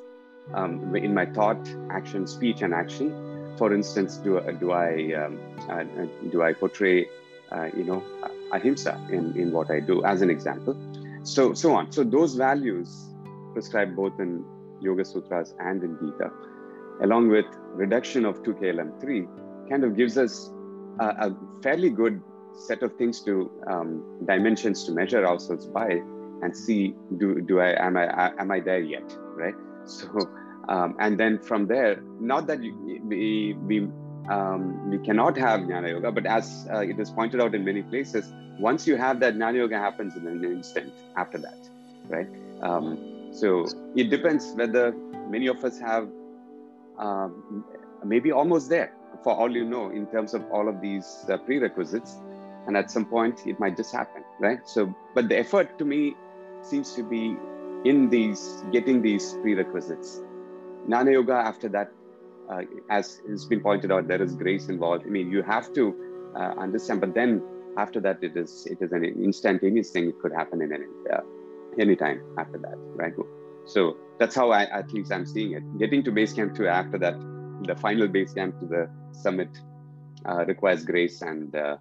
um, 0.52 0.94
in 0.94 1.14
my 1.14 1.26
thought, 1.26 1.68
action, 1.90 2.26
speech, 2.26 2.62
and 2.62 2.74
action? 2.74 3.54
For 3.57 3.72
instance, 3.72 4.16
do 4.16 4.40
do 4.61 4.72
I 4.72 5.12
um, 5.14 5.38
uh, 5.70 5.85
do 6.30 6.42
I 6.42 6.52
portray 6.52 7.07
uh, 7.52 7.68
you 7.76 7.85
know 7.85 8.02
ahimsa 8.52 9.01
in, 9.11 9.36
in 9.36 9.53
what 9.53 9.70
I 9.70 9.80
do 9.80 10.05
as 10.05 10.22
an 10.22 10.30
example? 10.30 10.76
So 11.25 11.55
so 11.55 11.75
on. 11.75 11.91
So 11.91 12.05
those 12.05 12.35
values 12.35 13.12
prescribed 13.53 13.97
both 13.97 14.20
in 14.20 14.45
Yoga 14.81 15.05
Sutras 15.05 15.55
and 15.59 15.83
in 15.83 15.99
Gita, 15.99 16.31
along 17.03 17.29
with 17.29 17.47
reduction 17.72 18.25
of 18.25 18.43
2KLM3, 18.43 19.68
kind 19.70 19.85
of 19.85 19.97
gives 19.97 20.18
us 20.18 20.53
a, 21.01 21.05
a 21.05 21.37
fairly 21.62 21.91
good 21.91 22.20
set 22.55 22.83
of 22.83 22.95
things 22.97 23.20
to 23.22 23.51
um, 23.66 24.20
dimensions 24.27 24.85
to 24.85 24.93
measure 24.93 25.27
ourselves 25.27 25.66
by 25.66 26.01
and 26.43 26.57
see 26.57 26.95
do 27.18 27.41
do 27.41 27.61
i 27.61 27.70
am 27.85 27.97
i 27.97 28.33
am 28.39 28.51
i 28.51 28.61
there 28.61 28.81
yet 28.81 29.16
right 29.35 29.55
so 29.87 30.07
um, 30.68 30.95
and 31.01 31.18
then 31.18 31.39
from 31.39 31.66
there 31.66 32.01
not 32.20 32.47
that 32.47 32.62
you, 32.62 32.75
we 33.05 33.55
we 33.66 33.89
um, 34.29 34.91
we 34.91 34.99
cannot 34.99 35.37
have 35.37 35.61
jnana 35.61 35.91
yoga 35.91 36.11
but 36.12 36.27
as 36.27 36.66
uh, 36.72 36.79
it 36.79 36.99
is 36.99 37.11
pointed 37.11 37.41
out 37.41 37.55
in 37.55 37.64
many 37.64 37.83
places 37.83 38.33
once 38.59 38.87
you 38.87 38.97
have 38.97 39.20
that 39.20 39.35
jnana 39.35 39.57
yoga 39.57 39.79
happens 39.79 40.16
in 40.16 40.27
an 40.27 40.45
instant 40.45 40.93
after 41.16 41.39
that 41.39 41.68
right 42.09 42.29
um, 42.62 42.99
so 43.33 43.66
it 43.97 44.11
depends 44.11 44.53
whether 44.55 44.93
many 45.29 45.47
of 45.47 45.64
us 45.64 45.79
have 45.79 46.09
um, 46.99 47.64
maybe 48.05 48.31
almost 48.31 48.68
there 48.68 48.93
for 49.22 49.35
all 49.35 49.51
you 49.51 49.64
know 49.64 49.91
in 49.91 50.07
terms 50.07 50.35
of 50.35 50.45
all 50.51 50.68
of 50.68 50.81
these 50.81 51.25
uh, 51.29 51.37
prerequisites 51.39 52.16
and 52.66 52.77
at 52.77 52.91
some 52.91 53.05
point 53.05 53.47
it 53.47 53.59
might 53.61 53.77
just 53.77 53.93
happen 53.93 54.22
right 54.41 54.68
so 54.68 54.95
but 55.14 55.29
the 55.29 55.39
effort 55.39 55.79
to 55.79 55.85
me 55.85 56.14
seems 56.62 56.95
to 56.95 57.03
be 57.03 57.37
in 57.85 58.09
these 58.09 58.64
getting 58.72 59.03
these 59.03 59.35
prerequisites. 59.43 60.20
Jnana 60.89 61.12
Yoga, 61.12 61.35
after 61.35 61.68
that, 61.68 61.91
uh, 62.51 62.62
as 62.90 63.20
has 63.28 63.45
been 63.47 63.61
pointed 63.61 63.90
out, 63.92 64.09
there 64.09 64.22
is 64.22 64.34
grace 64.34 64.68
involved. 64.68 65.05
I 65.07 65.11
mean, 65.11 65.30
you 65.30 65.42
have 65.42 65.72
to 65.74 65.95
uh, 66.36 66.55
understand, 66.59 67.01
but 67.01 67.14
then 67.14 67.42
after 67.76 68.01
that, 68.01 68.22
it 68.22 68.36
is 68.36 68.66
it 68.70 68.78
is 68.80 68.92
an 68.92 69.05
instantaneous 69.05 69.90
thing. 69.90 70.09
It 70.09 70.18
could 70.20 70.32
happen 70.32 70.62
in 70.62 70.72
any 70.72 70.84
uh, 71.12 71.20
any 71.78 71.97
time 71.97 72.22
after 72.38 72.59
that, 72.59 72.76
right? 72.76 73.12
So 73.66 73.97
that's 74.18 74.34
how 74.34 74.51
I 74.51 74.64
at 74.64 74.92
least 74.92 75.12
I'm 75.12 75.26
seeing 75.26 75.53
it. 75.53 75.78
Getting 75.78 76.05
to 76.05 76.12
base 76.12 76.32
camp 76.32 76.55
two 76.55 76.68
after 76.68 76.99
that, 76.99 77.14
the 77.62 77.76
final 77.76 78.09
base 78.09 78.32
camp 78.34 78.59
to 78.61 78.66
the 78.66 78.90
summit 79.12 79.49
uh, 80.26 80.45
requires 80.47 80.84
grace 80.84 81.22
and 81.22 81.55
uh, 81.55 81.76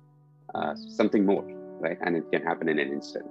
uh, 0.55 0.75
something 0.75 1.25
more, 1.25 1.43
right? 1.79 1.97
And 2.01 2.15
it 2.15 2.31
can 2.31 2.43
happen 2.43 2.69
in 2.69 2.79
an 2.79 2.91
instant. 2.91 3.25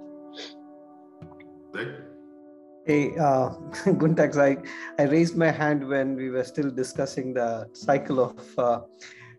Hey, 2.85 3.15
uh, 3.17 3.49
Guntax, 4.01 4.35
I, 4.37 4.57
I 5.01 5.07
raised 5.07 5.37
my 5.37 5.51
hand 5.51 5.87
when 5.87 6.17
we 6.17 6.29
were 6.29 6.43
still 6.43 6.69
discussing 6.69 7.33
the 7.33 7.69
cycle 7.71 8.19
of 8.19 8.59
uh, 8.59 8.81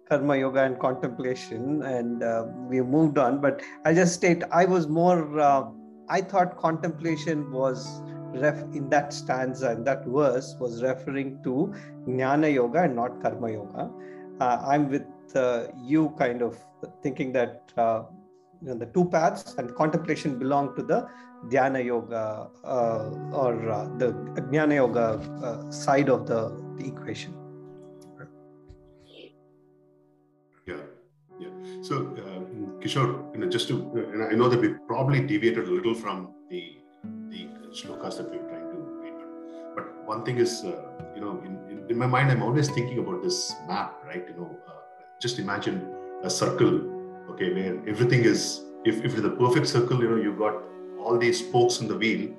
karma 0.09 0.39
yoga 0.39 0.63
and 0.63 0.81
contemplation, 0.81 1.83
and 1.83 2.23
uh, 2.23 2.47
we 2.71 2.81
moved 2.81 3.19
on. 3.19 3.43
But 3.43 3.61
I 3.85 3.93
just 3.93 4.15
state 4.15 4.43
I 4.51 4.65
was 4.65 4.89
more, 4.89 5.39
uh, 5.39 5.65
I 6.09 6.23
thought 6.23 6.57
contemplation 6.57 7.53
was 7.53 8.01
ref 8.33 8.63
in 8.73 8.89
that 8.89 9.13
stanza, 9.13 9.73
in 9.73 9.85
that 9.85 10.07
verse 10.07 10.57
was 10.59 10.83
referring 10.83 11.43
to 11.43 11.75
jnana 12.09 12.53
yoga 12.53 12.85
and 12.85 12.97
not 12.97 13.21
karma 13.21 13.53
yoga. 13.53 13.91
Uh, 14.41 14.63
I'm 14.67 14.89
with 14.89 15.05
uh, 15.35 15.67
you 15.77 16.15
kind 16.19 16.41
of 16.41 16.57
thinking 17.03 17.31
that 17.35 17.71
you 18.65 18.71
know, 18.71 18.79
the 18.79 18.87
two 18.87 19.05
paths 19.05 19.55
and 19.59 19.75
contemplation 19.75 20.39
belong 20.39 20.75
to 20.77 20.83
the 20.83 21.07
dhyana 21.49 21.85
yoga 21.85 22.49
uh, 22.65 23.11
or 23.43 23.53
uh, 23.71 23.85
the 23.99 24.13
jnana 24.51 24.77
yoga 24.77 25.07
uh, 25.45 25.71
side 25.71 26.09
of 26.09 26.27
the, 26.27 26.41
the, 26.79 26.87
equation. 26.87 27.35
Yeah 30.67 30.77
yeah. 31.39 31.51
So 31.83 31.95
kishore 32.81 33.11
you 33.35 33.41
know 33.41 33.49
just 33.57 33.69
to 33.69 33.75
and 34.13 34.25
i 34.25 34.35
know 34.41 34.49
that 34.49 34.61
we 34.61 34.69
probably 34.93 35.21
deviated 35.21 35.69
a 35.69 35.75
little 35.79 35.95
from 35.95 36.33
the 36.49 36.63
the 37.33 37.43
shlokas 37.79 38.17
that 38.19 38.31
we 38.31 38.39
were 38.39 38.49
trying 38.49 38.69
to 38.73 38.79
read 39.03 39.19
but 39.77 39.87
one 40.07 40.25
thing 40.25 40.39
is 40.39 40.65
you 41.15 41.21
know 41.21 41.33
in, 41.47 41.53
in, 41.71 41.85
in, 41.91 41.99
my 41.99 42.07
mind 42.07 42.31
i'm 42.31 42.43
always 42.43 42.69
thinking 42.71 42.99
about 42.99 43.23
this 43.23 43.39
map 43.69 44.03
right? 44.07 44.25
You 44.31 44.37
know 44.39 44.51
just 45.21 45.39
imagine 45.39 45.79
a 46.23 46.31
circle 46.31 46.94
okay 47.31 47.53
where 47.53 47.75
everything 47.89 48.25
is 48.25 48.63
if, 48.85 49.05
if 49.05 49.17
it's 49.17 49.27
a 49.27 49.31
perfect 49.31 49.67
circle 49.67 50.01
you 50.03 50.09
know 50.11 50.17
you've 50.17 50.39
got 50.39 50.63
all 50.99 51.19
these 51.19 51.39
spokes 51.47 51.81
in 51.81 51.89
the 51.89 51.97
wheel 51.97 52.31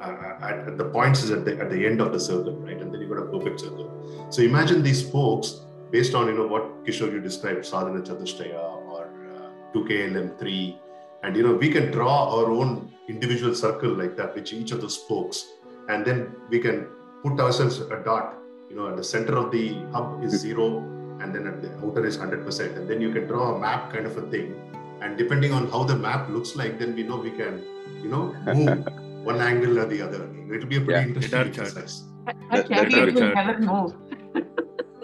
uh, 0.00 0.14
at, 0.42 0.58
at, 0.68 0.78
the 0.78 0.84
points 0.84 1.22
is 1.22 1.30
at 1.30 1.44
the, 1.44 1.58
at 1.58 1.70
the 1.70 1.86
end 1.86 2.00
of 2.00 2.12
the 2.12 2.20
circle 2.20 2.56
right? 2.56 2.80
And 2.80 2.92
then 2.92 3.00
you've 3.00 3.10
got 3.10 3.18
a 3.18 3.38
perfect 3.38 3.60
circle. 3.60 4.28
So 4.30 4.42
imagine 4.42 4.82
these 4.82 5.06
spokes 5.06 5.60
based 5.90 6.14
on 6.14 6.26
you 6.26 6.34
know 6.34 6.46
what 6.46 6.84
kishore 6.84 7.12
you 7.12 7.20
described 7.20 7.66
sadhana 7.66 8.00
chatushtaya 8.00 8.62
or 8.92 9.04
uh, 9.36 9.74
2klm3 9.74 10.78
and 11.22 11.36
you 11.36 11.42
know 11.42 11.54
we 11.54 11.70
can 11.70 11.90
draw 11.90 12.16
our 12.34 12.50
own 12.50 12.90
individual 13.08 13.54
circle 13.54 13.90
like 13.90 14.16
that 14.16 14.34
which 14.34 14.52
each 14.52 14.72
of 14.72 14.80
the 14.80 14.88
spokes. 14.88 15.46
And 15.88 16.04
then 16.04 16.34
we 16.48 16.60
can 16.60 16.86
put 17.22 17.38
ourselves 17.40 17.80
a 17.80 18.02
dot 18.04 18.36
you 18.70 18.76
know 18.76 18.88
at 18.88 18.96
the 18.96 19.04
center 19.04 19.36
of 19.36 19.50
the 19.50 19.74
hub 19.92 20.22
is 20.24 20.32
zero 20.32 20.99
and 21.20 21.34
then 21.34 21.46
at 21.46 21.62
the 21.62 21.70
outer 21.84 22.04
is 22.06 22.18
100% 22.18 22.76
and 22.76 22.88
then 22.88 23.00
you 23.00 23.12
can 23.12 23.26
draw 23.26 23.54
a 23.54 23.58
map 23.58 23.92
kind 23.92 24.06
of 24.06 24.16
a 24.16 24.22
thing 24.34 24.54
and 25.02 25.16
depending 25.16 25.52
on 25.52 25.70
how 25.70 25.82
the 25.84 25.96
map 25.96 26.28
looks 26.28 26.56
like 26.56 26.78
then 26.78 26.94
we 26.94 27.02
know 27.02 27.16
we 27.16 27.30
can 27.30 27.64
you 28.02 28.08
know 28.08 28.34
move 28.54 28.86
one 29.30 29.40
angle 29.40 29.78
or 29.78 29.86
the 29.86 30.00
other 30.02 30.22
it'll 30.52 30.66
be 30.66 30.76
a 30.76 30.80
pretty 30.80 31.00
yeah. 31.00 31.06
interesting 31.06 31.40
exercise 31.40 32.04
I 32.50 32.62
can't 32.62 32.92
even 32.92 33.14
never 33.14 33.58
move. 33.58 33.94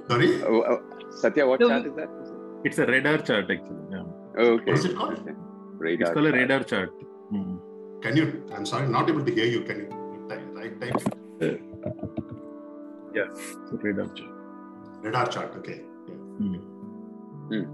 Sorry? 0.08 0.42
Oh, 0.46 0.62
oh, 0.70 0.80
Satya, 1.20 1.46
what 1.46 1.60
chart 1.60 1.86
is 1.86 1.94
that? 1.96 2.08
It's 2.64 2.78
a 2.78 2.86
radar 2.86 3.18
chart 3.18 3.50
actually. 3.50 3.76
Yeah. 3.90 4.04
Okay. 4.38 4.70
What 4.70 4.78
is 4.78 4.84
it 4.84 4.96
called? 4.96 5.20
Radar 5.78 6.08
it's 6.08 6.14
called 6.14 6.26
chart. 6.26 6.34
a 6.34 6.38
radar 6.38 6.62
chart. 6.64 6.90
Hmm. 7.30 7.56
Can 8.02 8.16
you? 8.16 8.46
I'm 8.54 8.66
sorry, 8.66 8.88
not 8.88 9.08
able 9.08 9.24
to 9.24 9.34
hear 9.34 9.46
you. 9.46 9.62
Can 9.62 9.78
you 9.80 10.26
type? 10.28 10.42
Right, 10.52 10.80
type. 10.80 10.94
Uh, 11.42 11.46
yeah, 13.14 13.28
radar 13.72 14.06
chart. 14.08 14.30
Radar 15.02 15.26
chart. 15.26 15.54
Okay. 15.58 15.80
Hmm. 16.38 16.54
Hmm. 17.48 17.64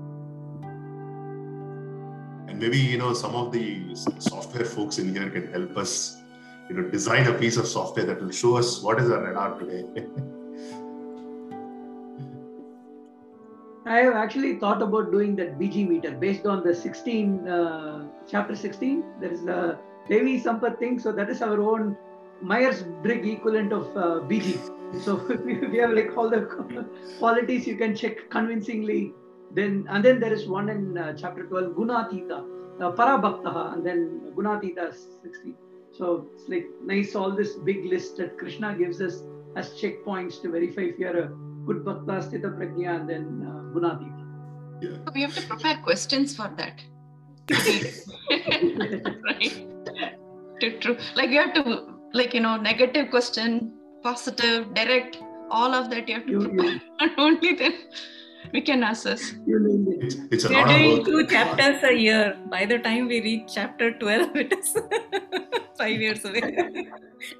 And 2.48 2.58
maybe 2.58 2.78
you 2.78 2.98
know 2.98 3.12
some 3.14 3.34
of 3.34 3.52
the 3.52 3.94
software 4.18 4.64
folks 4.64 4.98
in 4.98 5.14
here 5.14 5.30
can 5.30 5.50
help 5.52 5.76
us, 5.76 6.16
you 6.68 6.76
know, 6.76 6.88
design 6.88 7.26
a 7.26 7.34
piece 7.34 7.56
of 7.56 7.66
software 7.66 8.06
that 8.06 8.20
will 8.20 8.30
show 8.30 8.56
us 8.56 8.82
what 8.82 9.00
is 9.00 9.10
a 9.10 9.18
radar 9.18 9.58
today. 9.58 10.06
I 13.84 13.98
have 13.98 14.14
actually 14.14 14.58
thought 14.60 14.80
about 14.80 15.10
doing 15.10 15.34
that 15.36 15.58
BG 15.58 15.88
meter 15.88 16.12
based 16.12 16.46
on 16.46 16.62
the 16.62 16.72
16, 16.72 17.48
uh, 17.48 18.06
chapter 18.28 18.54
16. 18.54 19.02
There 19.20 19.32
is 19.32 19.44
the 19.44 19.76
Devi 20.08 20.40
Sampath 20.40 20.78
thing. 20.78 21.00
So 21.00 21.10
that 21.12 21.28
is 21.28 21.42
our 21.42 21.60
own 21.60 21.96
Myers 22.42 22.84
Briggs 23.02 23.28
equivalent 23.28 23.72
of 23.72 23.96
uh, 23.96 24.20
BG. 24.28 24.58
So 25.02 25.16
we 25.72 25.78
have 25.78 25.90
like 25.92 26.16
all 26.16 26.28
the 26.28 26.42
qualities 27.18 27.66
you 27.66 27.76
can 27.76 27.94
check 27.94 28.30
convincingly. 28.30 29.12
Then 29.54 29.86
and 29.90 30.04
then 30.04 30.18
there 30.20 30.32
is 30.32 30.46
one 30.46 30.68
in 30.68 30.96
uh, 30.96 31.14
chapter 31.14 31.44
12, 31.44 31.72
Gunatita, 31.74 32.38
uh, 32.80 32.92
Parabhaktaha, 32.92 33.74
and 33.74 33.86
then 33.86 34.32
Gunatita 34.34 34.94
60. 35.22 35.54
So 35.92 36.26
it's 36.34 36.48
like 36.48 36.66
nice 36.82 37.14
all 37.14 37.30
this 37.30 37.54
big 37.56 37.84
list 37.84 38.16
that 38.16 38.38
Krishna 38.38 38.74
gives 38.76 39.00
us 39.00 39.22
as 39.56 39.74
checkpoints 39.74 40.40
to 40.42 40.50
verify 40.50 40.82
if 40.82 40.98
you're 40.98 41.18
a 41.18 41.28
good 41.66 41.84
bhakta, 41.84 42.22
sthita 42.26 42.56
prajna, 42.56 43.00
and 43.00 43.08
then 43.08 43.46
uh, 43.46 43.50
gunatita. 43.74 44.22
Yeah. 44.80 44.96
We 45.14 45.22
have 45.22 45.34
to 45.34 45.42
prepare 45.46 45.76
questions 45.84 46.34
for 46.34 46.50
that. 46.56 46.80
right? 49.22 49.66
To, 50.60 50.78
true. 50.78 50.96
Like 51.14 51.30
you 51.30 51.40
have 51.40 51.54
to, 51.54 51.91
like, 52.14 52.34
you 52.34 52.40
know, 52.40 52.56
negative 52.56 53.10
question, 53.10 53.72
positive, 54.02 54.72
direct, 54.74 55.18
all 55.50 55.74
of 55.74 55.90
that 55.90 56.08
you 56.08 56.14
have 56.14 56.26
to 56.26 56.32
You- 56.32 56.48
prepare. 56.48 56.80
Not 57.00 57.18
only 57.18 57.54
then 57.54 57.74
we 58.52 58.60
can 58.60 58.82
assess. 58.82 59.34
You 59.46 59.60
nailed 59.60 59.88
it. 59.88 60.04
It's, 60.04 60.16
it's 60.32 60.44
a 60.44 60.48
We're 60.50 60.64
doing 60.66 60.96
work. 60.98 61.06
two 61.06 61.26
chapters 61.26 61.82
a 61.84 61.92
year. 61.94 62.36
By 62.50 62.64
the 62.66 62.78
time 62.78 63.06
we 63.08 63.20
reach 63.20 63.54
chapter 63.54 63.92
12, 63.98 64.36
it 64.44 64.52
is 64.52 64.76
five 65.78 66.00
years 66.00 66.24
away. 66.24 66.88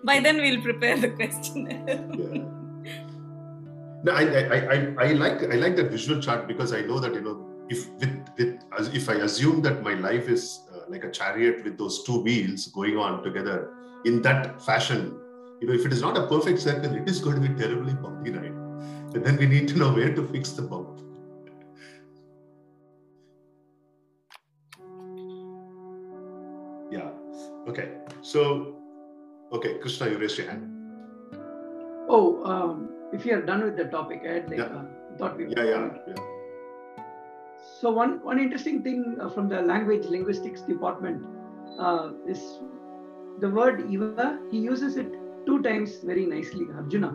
By 0.05 0.21
then, 0.21 0.37
we'll 0.37 0.63
prepare 0.63 0.97
the 0.97 1.09
question. 1.11 1.67
Yeah. 1.87 2.45
No, 4.05 4.13
I, 4.13 4.23
I, 4.23 4.59
I, 4.75 4.95
I 4.99 5.13
like 5.13 5.43
I 5.45 5.55
like 5.57 5.77
that 5.77 5.91
visual 5.93 6.21
chart 6.21 6.49
because 6.49 6.73
I 6.73 6.81
know 6.81 6.99
that 6.99 7.15
you 7.15 7.21
know 7.21 7.49
if 7.69 7.89
with 8.01 8.29
with 8.37 8.61
as 8.77 8.89
if 8.89 9.09
I 9.09 9.15
assume 9.27 9.63
that 9.63 9.85
my 9.85 9.95
life 9.95 10.29
is 10.29 10.61
uh, 10.75 10.81
like 10.89 11.05
a 11.05 11.11
chariot 11.11 11.63
with 11.63 11.79
those 11.79 12.03
two 12.03 12.21
wheels 12.21 12.67
going 12.67 12.97
on 12.97 13.23
together 13.23 13.73
in 14.05 14.23
that 14.23 14.61
fashion, 14.63 15.19
you 15.61 15.69
know, 15.69 15.75
if 15.75 15.87
it 15.87 15.93
is 15.93 16.03
not 16.03 16.17
a 16.17 16.27
perfect 16.27 16.61
circle, 16.61 16.95
it 16.95 17.09
is 17.09 17.21
going 17.21 17.41
to 17.41 17.49
be 17.49 17.55
terribly 17.55 17.95
bumpy, 17.95 18.33
right? 18.33 18.51
And 19.15 19.25
then 19.25 19.37
we 19.37 19.47
need 19.47 19.69
to 19.69 19.77
know 19.77 19.93
where 19.93 20.15
to 20.15 20.27
fix 20.29 20.51
the 20.53 20.63
bump. 20.63 20.99
Yeah. 26.91 27.11
Okay. 27.69 27.99
So, 28.23 28.77
okay, 29.53 29.79
Krishna, 29.79 30.11
you 30.11 30.19
raised 30.19 30.39
your 30.39 30.49
hand. 30.49 30.69
Oh, 32.09 32.43
um, 32.45 32.89
if 33.13 33.25
you 33.25 33.35
are 33.37 33.43
done 33.43 33.63
with 33.65 33.77
the 33.77 33.85
topic, 33.85 34.23
I 34.29 34.33
had 34.33 34.51
like, 34.51 34.59
Yeah. 34.59 34.65
uh, 34.65 34.85
thought 35.17 35.37
we 35.37 35.49
Yeah, 35.49 35.65
yeah, 35.65 35.89
yeah. 36.09 36.15
So 37.81 37.91
one 37.91 38.21
one 38.25 38.39
interesting 38.39 38.83
thing 38.83 39.17
uh, 39.21 39.29
from 39.29 39.49
the 39.49 39.61
language 39.63 40.07
linguistics 40.07 40.63
department 40.63 41.25
uh, 41.79 42.11
is 42.27 42.41
the 43.43 43.51
word 43.51 43.85
Eva, 43.91 44.39
He 44.51 44.59
uses 44.59 44.97
it 44.97 45.13
two 45.47 45.61
times 45.63 45.97
very 46.11 46.25
nicely, 46.25 46.67
Arjuna. 46.77 47.11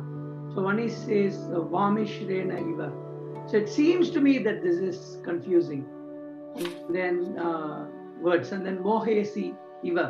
So 0.54 0.62
one 0.62 0.78
he 0.78 0.90
says 0.90 1.36
uh, 1.56 1.62
"vamishrena 1.74 2.58
iva." 2.72 2.92
So 3.50 3.58
it 3.58 3.70
seems 3.70 4.10
to 4.16 4.20
me 4.20 4.38
that 4.48 4.62
this 4.62 4.78
is 4.88 5.20
confusing. 5.24 5.86
And 6.58 6.96
then 6.96 7.38
uh, 7.40 7.86
words 8.20 8.52
and 8.52 8.66
then 8.66 8.80
mohesi 8.80 9.56
Eva. 9.84 10.08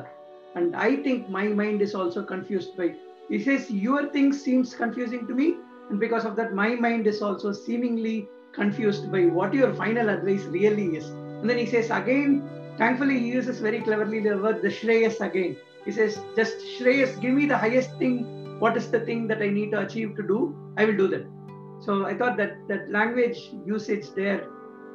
and 0.55 0.75
I 0.75 0.95
think 1.05 1.29
my 1.29 1.43
mind 1.61 1.81
is 1.87 1.93
also 1.93 2.23
confused 2.23 2.75
by. 2.77 2.87
He 3.29 3.43
says 3.43 3.69
your 3.69 4.07
thing 4.15 4.33
seems 4.33 4.73
confusing 4.73 5.27
to 5.27 5.35
me, 5.35 5.47
and 5.91 5.99
because 5.99 6.25
of 6.25 6.35
that, 6.37 6.53
my 6.63 6.69
mind 6.87 7.05
is 7.05 7.21
also 7.21 7.51
seemingly 7.51 8.27
confused 8.53 9.11
by 9.11 9.25
what 9.39 9.53
your 9.53 9.73
final 9.75 10.09
advice 10.09 10.45
really 10.57 10.87
is. 11.01 11.09
And 11.09 11.49
then 11.49 11.57
he 11.57 11.67
says 11.67 11.91
again, 11.91 12.37
thankfully, 12.77 13.19
he 13.19 13.27
uses 13.39 13.59
very 13.69 13.81
cleverly 13.81 14.21
the 14.29 14.37
word 14.37 14.61
the 14.63 14.73
Shreyas 14.79 15.21
again. 15.29 15.57
He 15.87 15.93
says, 15.93 16.19
just 16.35 16.57
Shreyas, 16.77 17.19
give 17.21 17.33
me 17.33 17.45
the 17.45 17.57
highest 17.57 17.97
thing. 17.97 18.59
What 18.59 18.75
is 18.75 18.91
the 18.91 18.99
thing 18.99 19.25
that 19.27 19.41
I 19.41 19.47
need 19.47 19.71
to 19.71 19.79
achieve 19.79 20.17
to 20.17 20.21
do? 20.21 20.53
I 20.75 20.83
will 20.83 20.97
do 20.97 21.07
that. 21.07 21.25
So 21.79 22.05
I 22.05 22.13
thought 22.13 22.35
that 22.35 22.67
that 22.67 22.89
language 22.89 23.37
usage 23.65 24.09
there, 24.13 24.49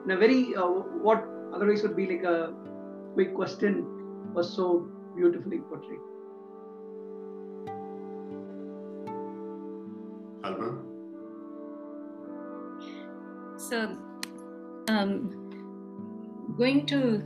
in 0.04 0.10
a 0.10 0.18
very, 0.18 0.54
uh, 0.54 0.66
what 0.66 1.26
otherwise 1.54 1.82
would 1.82 1.96
be 1.96 2.06
like 2.06 2.24
a 2.24 2.52
quick 3.14 3.34
question, 3.34 3.86
was 4.34 4.54
so 4.54 4.86
beautifully 5.16 5.60
portrayed. 5.60 5.98
Alpana? 10.44 10.82
So, 13.56 13.96
um, 14.88 16.54
going 16.58 16.84
to 16.86 17.22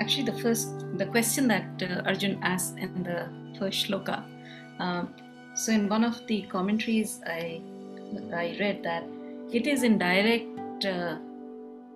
actually 0.00 0.24
the 0.24 0.38
first 0.40 0.84
the 0.96 1.06
question 1.06 1.48
that 1.48 1.82
uh, 1.82 2.02
Arjun 2.06 2.38
asked 2.42 2.78
in 2.78 3.02
the 3.02 3.28
first 3.58 3.86
shloka. 3.86 4.22
Um, 4.78 5.14
so 5.54 5.72
in 5.72 5.88
one 5.88 6.04
of 6.04 6.26
the 6.26 6.42
commentaries, 6.42 7.20
I 7.26 7.60
I 8.32 8.56
read 8.60 8.82
that 8.84 9.04
it 9.52 9.66
is 9.66 9.82
in 9.82 9.98
direct. 9.98 10.84
Uh, 10.84 11.16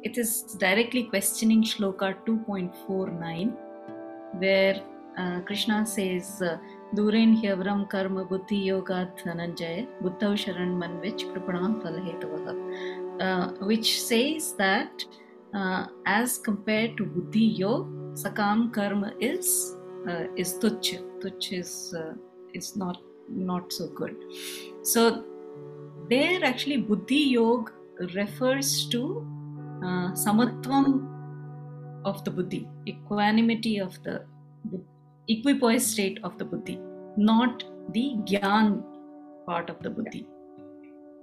it 0.02 0.18
is 0.18 0.42
directly 0.58 1.04
questioning 1.04 1.62
shloka 1.62 2.16
2.49, 2.26 3.52
where 4.38 4.82
uh, 5.16 5.40
Krishna 5.42 5.86
says, 5.86 6.42
uh, 6.42 6.58
"Duren 6.94 7.40
hyavram 7.40 7.88
karma 7.88 8.24
buddhi 8.24 8.56
yoga 8.56 8.98
dhananjaya 9.22 9.86
buddhav 10.02 10.34
sharan 10.44 10.72
manvich 10.82 11.22
kripanam 11.32 11.80
phalhetavah," 11.82 12.56
uh, 13.26 13.46
which 13.72 14.02
says 14.02 14.54
that 14.64 15.04
uh, 15.54 15.86
as 16.06 16.38
compared 16.38 16.96
to 16.96 17.04
buddhi 17.04 17.46
yoga, 17.62 17.90
sakam 18.14 18.72
karma 18.72 19.12
is 19.20 19.76
uh, 20.08 20.24
is 20.36 20.58
tuch. 20.58 20.94
Tuch 21.20 21.52
is 21.52 21.94
uh, 21.98 22.14
is 22.54 22.76
not 22.76 22.98
not 23.28 23.72
so 23.72 23.88
good. 23.88 24.16
So 24.82 25.24
there 26.10 26.44
actually 26.44 26.78
buddhi 26.78 27.22
yoga 27.36 27.72
refers 28.14 28.88
to 28.88 29.26
uh, 29.82 30.12
samatvam 30.12 31.08
of 32.04 32.24
the 32.24 32.30
buddhi, 32.30 32.68
equanimity 32.86 33.78
of 33.78 34.02
the, 34.02 34.24
the 34.70 34.80
equipoise 35.28 35.86
state 35.86 36.18
of 36.24 36.36
the 36.38 36.44
buddhi, 36.44 36.80
not 37.16 37.64
the 37.92 38.16
gyan 38.24 38.82
part 39.46 39.70
of 39.70 39.82
the 39.82 39.90
buddhi. 39.90 40.26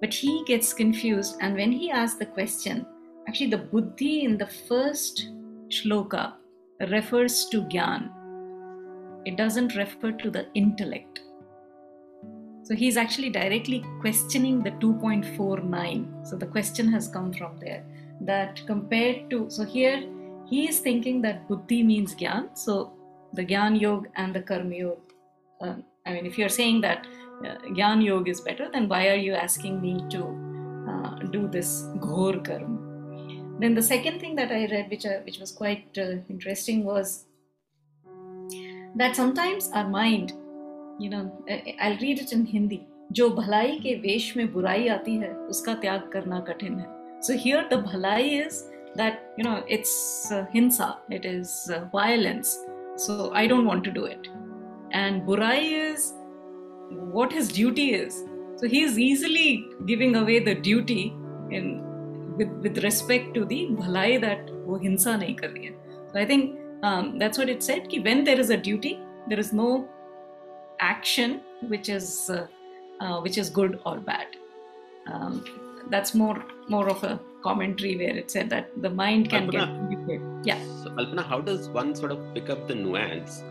But 0.02 0.14
he 0.14 0.44
gets 0.46 0.74
confused, 0.74 1.36
and 1.42 1.56
when 1.56 1.72
he 1.72 1.92
asks 1.92 2.18
the 2.18 2.26
question, 2.26 2.86
actually 3.30 3.52
the 3.52 3.66
buddhi 3.72 4.24
in 4.24 4.38
the 4.40 4.48
first 4.68 5.30
shloka 5.70 6.34
refers 6.92 7.46
to 7.50 7.62
gyan. 7.74 8.10
It 9.26 9.36
doesn't 9.38 9.76
refer 9.76 10.12
to 10.14 10.32
the 10.32 10.48
intellect. 10.56 11.20
So 12.64 12.76
he's 12.76 12.98
actually 12.98 13.30
directly 13.30 13.86
questioning 14.02 14.64
the 14.64 14.72
2.49. 14.72 16.28
So 16.28 16.38
the 16.38 16.48
question 16.48 16.92
has 16.92 17.08
come 17.08 17.32
from 17.32 17.60
there 17.60 17.84
that 18.22 18.64
compared 18.66 19.30
to, 19.30 19.48
so 19.50 19.64
here 19.64 20.04
he 20.48 20.68
is 20.68 20.80
thinking 20.80 21.22
that 21.22 21.48
buddhi 21.48 21.84
means 21.84 22.16
gyan. 22.16 22.58
So 22.58 22.94
the 23.34 23.46
gyan 23.46 23.80
yoga 23.80 24.10
and 24.16 24.34
the 24.34 24.42
karma 24.42 24.76
yoga. 24.76 25.02
Uh, 25.62 25.76
I 26.08 26.14
mean, 26.14 26.26
if 26.26 26.36
you're 26.40 26.58
saying 26.58 26.82
that 26.82 27.06
uh, 27.46 27.58
gyan 27.78 28.04
yoga 28.04 28.32
is 28.32 28.42
better, 28.42 28.70
then 28.74 28.90
why 28.90 29.08
are 29.10 29.22
you 29.28 29.34
asking 29.34 29.82
me 29.82 30.04
to 30.10 30.22
uh, 30.90 31.20
do 31.38 31.48
this 31.48 31.84
ghor 32.00 32.40
karma? 32.40 32.79
Then 33.61 33.75
the 33.75 33.83
second 33.83 34.21
thing 34.21 34.35
that 34.37 34.51
I 34.51 34.67
read, 34.67 34.91
which, 34.91 35.07
I, 35.07 35.19
which 35.25 35.39
was 35.39 35.53
quite 35.53 35.97
uh, 35.97 36.17
interesting, 36.29 36.85
was 36.85 37.27
that 38.97 39.17
sometimes 39.17 39.71
our 39.73 39.89
mind 39.89 40.33
you 40.99 41.11
know 41.11 41.23
i'll 41.81 41.99
read 41.99 42.21
it 42.25 42.33
in 42.33 42.45
hindi 42.47 42.81
जो 43.13 43.29
भलाई 43.37 43.79
के 43.83 43.95
वेश 44.03 44.37
में 44.37 44.53
बुराई 44.53 44.87
आती 44.89 45.17
है 45.19 45.33
उसका 45.55 45.75
त्याग 45.81 46.11
करना 46.13 46.39
कठिन 46.49 46.79
है 46.81 46.87
so 47.27 47.37
here 47.45 47.65
the 47.71 47.79
bhalai 47.87 48.23
is 48.45 48.61
that 49.01 49.35
you 49.39 49.45
know 49.45 49.57
it's 49.77 49.95
uh, 50.33 50.45
hinsa 50.55 50.89
it 51.11 51.25
is 51.25 51.53
uh, 51.77 51.81
violence 51.93 52.53
so 53.05 53.33
i 53.43 53.47
don't 53.53 53.67
want 53.71 53.85
to 53.89 53.93
do 53.99 54.05
it 54.15 54.29
and 55.03 55.23
burai 55.29 55.61
is 55.81 56.13
what 57.19 57.37
his 57.39 57.53
duty 57.59 57.89
is 58.01 58.21
so 58.61 58.71
he 58.75 58.83
is 58.89 58.99
easily 59.09 59.49
giving 59.93 60.17
away 60.23 60.39
the 60.51 60.55
duty 60.71 61.03
in 61.51 61.71
with, 62.40 62.52
with 62.66 62.84
respect 62.88 63.34
to 63.38 63.46
the 63.52 63.62
bhalai 63.82 64.10
that 64.26 64.52
wo 64.70 64.80
hinsa 64.88 65.14
nahi 65.22 65.36
kar 65.42 65.52
rahi 65.56 65.70
hai. 65.70 65.76
So 66.12 66.20
i 66.24 66.26
think 66.32 66.58
um, 66.90 67.08
that's 67.22 67.38
what 67.42 67.50
it 67.56 67.62
said 67.70 67.90
ki 67.94 68.02
when 68.10 68.24
there 68.30 68.40
is 68.46 68.52
a 68.58 68.60
duty 68.70 68.94
there 69.32 69.42
is 69.46 69.52
no 69.62 69.70
action 70.92 71.42
which 71.74 71.90
is 71.98 72.06
uh, 72.38 72.46
uh, 73.04 73.18
which 73.26 73.38
is 73.38 73.50
good 73.50 73.80
or 73.86 73.98
bad. 74.12 74.28
Um, 75.08 75.44
that's 75.96 76.14
more 76.22 76.38
more 76.76 76.88
of 76.94 77.04
a 77.04 77.20
commentary 77.44 77.94
where 78.02 78.16
it 78.22 78.32
said 78.36 78.50
that 78.54 78.70
the 78.86 78.90
mind 78.90 79.30
can 79.34 79.48
Alpana, 79.50 80.08
get 80.08 80.22
yeah. 80.50 80.62
So 80.84 80.90
alpana 80.92 81.26
how 81.34 81.40
does 81.52 81.70
one 81.78 81.96
sort 82.02 82.12
of 82.16 82.26
pick 82.34 82.50
up 82.56 82.68
the 82.72 82.76
nuance 82.76 83.44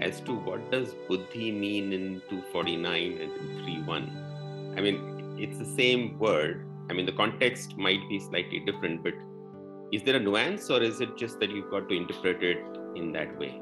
as 0.00 0.20
to 0.28 0.34
what 0.34 0.70
does 0.70 0.94
buddhi 1.08 1.50
mean 1.64 1.92
in 1.92 2.06
249 2.28 3.18
and 3.24 3.34
231 3.34 4.74
i 4.76 4.80
mean 4.80 4.96
it's 5.38 5.58
the 5.58 5.70
same 5.80 6.18
word 6.18 6.64
i 6.90 6.92
mean 6.92 7.06
the 7.06 7.12
context 7.12 7.76
might 7.76 8.08
be 8.08 8.18
slightly 8.20 8.60
different 8.60 9.02
but 9.02 9.14
is 9.94 10.02
there 10.02 10.16
a 10.16 10.20
nuance 10.20 10.70
or 10.70 10.82
is 10.82 11.00
it 11.00 11.16
just 11.16 11.38
that 11.40 11.50
you've 11.50 11.70
got 11.70 11.88
to 11.88 11.94
interpret 11.94 12.42
it 12.42 12.58
in 12.96 13.12
that 13.12 13.38
way? 13.38 13.60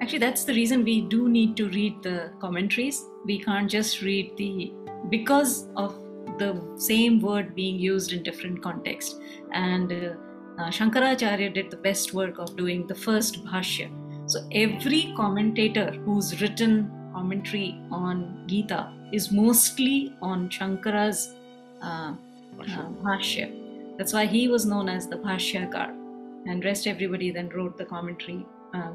Actually 0.00 0.18
that's 0.18 0.44
the 0.44 0.52
reason 0.52 0.84
we 0.84 1.00
do 1.00 1.28
need 1.28 1.56
to 1.56 1.68
read 1.68 2.02
the 2.02 2.32
commentaries. 2.40 3.02
We 3.24 3.38
can't 3.38 3.70
just 3.70 4.02
read 4.02 4.36
the 4.36 4.72
because 5.08 5.68
of 5.76 5.94
the 6.38 6.60
same 6.76 7.20
word 7.20 7.54
being 7.54 7.78
used 7.78 8.12
in 8.12 8.22
different 8.22 8.62
contexts 8.62 9.18
and 9.52 9.92
uh, 9.92 10.14
uh, 10.58 10.68
shankaracharya 10.68 11.54
did 11.54 11.70
the 11.70 11.76
best 11.76 12.12
work 12.12 12.38
of 12.38 12.56
doing 12.56 12.86
the 12.86 12.94
first 12.94 13.44
bhashya. 13.44 13.90
So 14.26 14.40
every 14.52 15.12
commentator 15.16 15.92
who's 16.04 16.40
written 16.40 16.90
commentary 17.14 17.78
on 17.90 18.44
gita 18.46 18.92
is 19.12 19.30
mostly 19.30 20.14
on 20.20 20.48
shankara's 20.48 21.34
uh, 21.80 22.14
uh, 22.60 22.90
that's 23.98 24.12
why 24.12 24.26
he 24.26 24.48
was 24.48 24.66
known 24.66 24.88
as 24.88 25.06
the 25.06 25.16
bhashyakar. 25.16 25.98
And 26.46 26.64
rest 26.64 26.86
everybody 26.86 27.30
then 27.30 27.48
wrote 27.50 27.78
the 27.78 27.84
commentary 27.84 28.44
uh, 28.74 28.92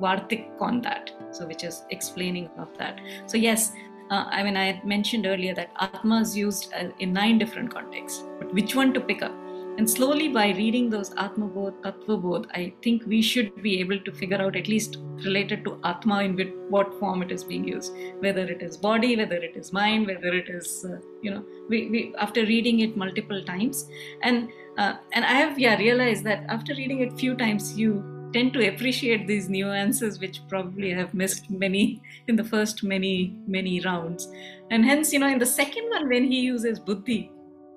Vartik 0.00 0.50
on 0.60 0.80
that, 0.80 1.10
so 1.30 1.46
which 1.46 1.62
is 1.62 1.84
explaining 1.90 2.50
of 2.58 2.76
that. 2.78 3.00
So 3.26 3.36
yes, 3.36 3.72
uh, 4.10 4.24
I 4.28 4.42
mean 4.42 4.56
I 4.56 4.64
had 4.66 4.84
mentioned 4.84 5.26
earlier 5.26 5.54
that 5.54 5.70
Atma 5.80 6.20
is 6.20 6.36
used 6.36 6.72
uh, 6.74 6.88
in 6.98 7.12
nine 7.12 7.38
different 7.38 7.72
contexts, 7.72 8.24
but 8.38 8.52
which 8.52 8.74
one 8.74 8.92
to 8.94 9.00
pick 9.00 9.22
up? 9.22 9.32
And 9.76 9.90
slowly 9.90 10.28
by 10.28 10.50
reading 10.52 10.88
those 10.88 11.12
Atma 11.16 11.48
Bodh, 11.48 11.74
Tattva 11.82 12.46
I 12.52 12.72
think 12.82 13.04
we 13.06 13.20
should 13.20 13.60
be 13.60 13.80
able 13.80 13.98
to 13.98 14.12
figure 14.12 14.40
out 14.40 14.54
at 14.54 14.68
least 14.68 14.98
related 15.24 15.64
to 15.64 15.80
Atma 15.82 16.22
in 16.22 16.36
what 16.68 16.96
form 17.00 17.22
it 17.22 17.32
is 17.32 17.42
being 17.42 17.66
used, 17.66 17.92
whether 18.20 18.42
it 18.42 18.62
is 18.62 18.76
body, 18.76 19.16
whether 19.16 19.34
it 19.34 19.56
is 19.56 19.72
mind, 19.72 20.06
whether 20.06 20.32
it 20.32 20.48
is, 20.48 20.86
uh, 20.88 20.98
you 21.22 21.32
know, 21.32 21.44
we, 21.68 21.88
we 21.90 22.14
after 22.18 22.42
reading 22.46 22.80
it 22.80 22.96
multiple 22.96 23.42
times, 23.44 23.88
and 24.22 24.48
uh, 24.78 24.94
and 25.12 25.24
I 25.24 25.32
have 25.32 25.58
yeah 25.58 25.76
realized 25.76 26.22
that 26.24 26.44
after 26.48 26.72
reading 26.74 27.00
it 27.00 27.18
few 27.18 27.34
times, 27.34 27.76
you 27.76 28.30
tend 28.32 28.52
to 28.52 28.68
appreciate 28.68 29.26
these 29.26 29.48
nuances 29.48 30.18
which 30.20 30.40
probably 30.48 30.92
I 30.92 30.98
have 30.98 31.14
missed 31.14 31.50
many 31.50 32.00
in 32.28 32.36
the 32.36 32.44
first 32.44 32.84
many 32.84 33.36
many 33.48 33.80
rounds. 33.80 34.28
And 34.70 34.84
hence 34.84 35.12
you 35.12 35.18
know 35.18 35.28
in 35.28 35.38
the 35.38 35.46
second 35.46 35.88
one 35.90 36.08
when 36.08 36.24
he 36.24 36.40
uses 36.40 36.78
buddhi 36.78 37.30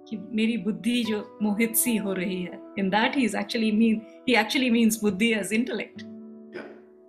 कि 0.09 0.17
मेरी 0.39 0.57
बुद्धि 0.65 1.03
जो 1.05 1.21
मोहित 1.43 1.77
सी 1.77 1.97
हो 1.97 2.13
रही 2.13 2.43
है 2.43 2.61
in 2.79 2.91
that 2.91 3.15
he's 3.15 3.35
actually 3.35 3.71
mean 3.71 4.01
he 4.27 4.37
actually 4.43 4.71
means 4.71 4.99
buddhi 4.99 5.35
as 5.35 5.53
intellect 5.53 6.05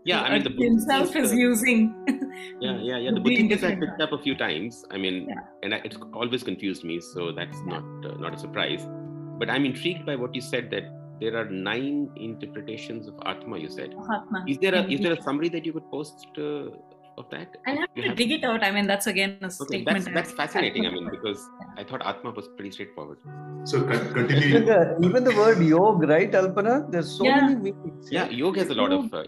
yeah 0.05 0.21
i 0.21 0.31
mean 0.31 0.43
the 0.43 0.53
himself 0.63 1.15
is, 1.15 1.25
is 1.25 1.31
uh, 1.31 1.35
using 1.35 1.93
yeah 2.59 2.77
yeah 2.89 2.97
yeah 2.97 3.11
the 3.11 3.19
buddhi 3.19 3.45
is 3.57 3.63
i 3.63 3.75
picked 3.83 4.01
up 4.01 4.11
a 4.11 4.21
few 4.25 4.35
times 4.35 4.83
i 4.91 4.97
mean 4.97 5.27
yeah. 5.29 5.39
and 5.63 5.75
I, 5.75 5.81
it's 5.83 5.97
always 6.13 6.43
confused 6.43 6.83
me 6.83 6.99
so 6.99 7.31
that's 7.31 7.57
yeah. 7.57 7.79
not 7.79 8.11
uh, 8.11 8.17
not 8.25 8.35
a 8.35 8.37
surprise 8.37 8.85
but 9.39 9.49
i'm 9.49 9.65
intrigued 9.65 10.05
by 10.05 10.15
what 10.15 10.35
you 10.35 10.41
said 10.41 10.69
that 10.71 10.91
there 11.21 11.37
are 11.37 11.45
nine 11.45 12.09
interpretations 12.17 13.07
of 13.07 13.15
atma 13.25 13.57
you 13.57 13.69
said 13.69 13.95
atma. 14.15 14.43
is 14.47 14.57
there 14.57 14.75
a 14.75 14.83
is 14.95 14.99
there 14.99 15.13
a 15.13 15.21
summary 15.21 15.49
that 15.49 15.65
you 15.65 15.71
could 15.71 15.89
post 15.89 16.27
uh, 16.37 16.65
of 17.20 17.28
that 17.30 17.56
i'll 17.66 17.80
have 17.82 17.94
to 17.94 18.02
have... 18.02 18.16
dig 18.20 18.30
it 18.36 18.44
out 18.50 18.62
i 18.68 18.70
mean 18.76 18.86
that's 18.92 19.08
again 19.12 19.32
a 19.42 19.46
okay, 19.46 19.64
statement 19.66 20.04
that's, 20.04 20.14
that's 20.16 20.32
fascinating 20.40 20.86
i 20.86 20.90
mean 20.96 21.08
because 21.16 21.40
i 21.76 21.84
thought 21.84 22.04
atma 22.12 22.30
was 22.38 22.48
pretty 22.56 22.70
straightforward. 22.70 23.18
So 23.64 23.82
continue. 23.82 24.58
Even 25.06 25.24
the 25.24 25.34
word 25.36 25.60
yoga 25.62 26.06
right 26.06 26.32
alpana? 26.40 26.74
There's 26.92 27.10
so 27.18 27.24
yeah. 27.24 27.40
many 27.40 27.56
meanings. 27.56 28.10
Yeah 28.10 28.28
yoga 28.28 28.60
has 28.60 28.70
a 28.70 28.78
lot 28.80 28.92
of 28.92 29.12
uh, 29.12 29.24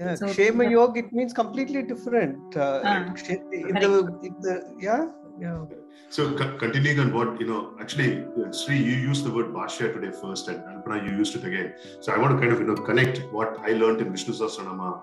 yeah 0.00 0.14
so, 0.14 0.26
Kshema 0.26 0.64
yeah. 0.64 0.76
yoga 0.76 0.98
it 1.04 1.12
means 1.12 1.32
completely 1.32 1.82
different 1.82 2.56
uh, 2.56 2.82
Ah, 2.84 2.98
in 3.34 3.74
the, 3.84 3.90
in 4.28 4.34
the 4.46 4.54
yeah 4.88 5.06
yeah. 5.40 5.64
So 6.08 6.36
c- 6.36 6.56
continuing 6.58 7.00
on 7.00 7.12
what 7.14 7.40
you 7.40 7.46
know, 7.46 7.74
actually, 7.80 8.24
uh, 8.40 8.52
Sri, 8.52 8.76
you 8.76 8.96
used 9.10 9.24
the 9.24 9.30
word 9.30 9.46
bhashya 9.54 9.92
today 9.94 10.12
first, 10.12 10.48
and 10.48 10.58
Alpana, 10.72 11.06
you 11.06 11.16
used 11.16 11.34
it 11.36 11.44
again. 11.44 11.74
So 12.00 12.12
I 12.12 12.18
want 12.18 12.34
to 12.34 12.38
kind 12.40 12.52
of 12.52 12.60
you 12.60 12.66
know 12.66 12.74
connect 12.74 13.22
what 13.32 13.58
I 13.60 13.72
learned 13.72 14.00
in 14.02 14.12
Vishnu 14.12 14.34
Sahasranama 14.34 15.02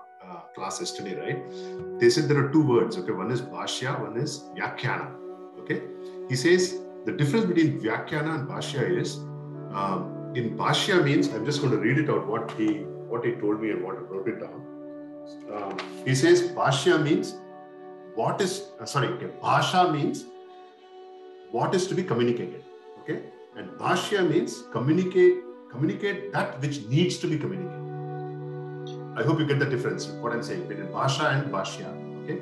class 0.54 0.80
yesterday, 0.80 1.14
right? 1.18 2.00
They 2.00 2.10
said 2.10 2.28
there 2.28 2.44
are 2.44 2.50
two 2.50 2.66
words. 2.66 2.96
Okay, 2.98 3.12
one 3.12 3.30
is 3.30 3.42
bhashya, 3.42 4.00
one 4.00 4.16
is 4.16 4.44
vyakhyana. 4.56 5.14
Okay, 5.60 5.82
he 6.28 6.36
says 6.36 6.80
the 7.04 7.12
difference 7.12 7.46
between 7.46 7.80
vyakhyana 7.80 8.40
and 8.40 8.48
bhashya 8.48 8.98
is 8.98 9.16
um, 9.72 10.32
in 10.34 10.56
bhashya 10.56 11.04
means 11.04 11.28
I'm 11.28 11.44
just 11.44 11.60
going 11.60 11.72
to 11.72 11.78
read 11.78 11.98
it 11.98 12.10
out 12.10 12.26
what 12.26 12.50
he 12.52 12.66
what 13.12 13.24
he 13.24 13.32
told 13.32 13.60
me 13.60 13.70
and 13.70 13.82
what 13.82 13.96
I 13.96 14.00
wrote 14.00 14.28
it 14.28 14.40
down. 14.40 14.66
Um, 15.52 15.78
he 16.04 16.14
says 16.14 16.42
bhashya 16.42 17.02
means 17.02 17.34
what 18.14 18.40
is 18.40 18.70
uh, 18.80 18.84
sorry, 18.84 19.08
okay, 19.08 19.30
bhasha 19.40 19.92
means 19.92 20.24
what 21.50 21.74
is 21.74 21.86
to 21.88 21.94
be 21.94 22.02
communicated. 22.02 22.64
Okay, 23.00 23.22
and 23.56 23.70
bhashya 23.84 24.28
means 24.28 24.64
communicate 24.72 25.38
communicate 25.70 26.32
that 26.32 26.60
which 26.60 26.82
needs 26.86 27.18
to 27.18 27.26
be 27.26 27.38
communicated. 27.38 27.79
I 29.16 29.22
hope 29.22 29.38
you 29.40 29.46
get 29.46 29.58
the 29.58 29.66
difference. 29.66 30.06
What 30.06 30.32
I'm 30.32 30.42
saying 30.42 30.68
between 30.68 30.86
bhasha 30.88 31.28
and 31.28 31.52
bhashya. 31.52 31.88
Okay. 32.24 32.40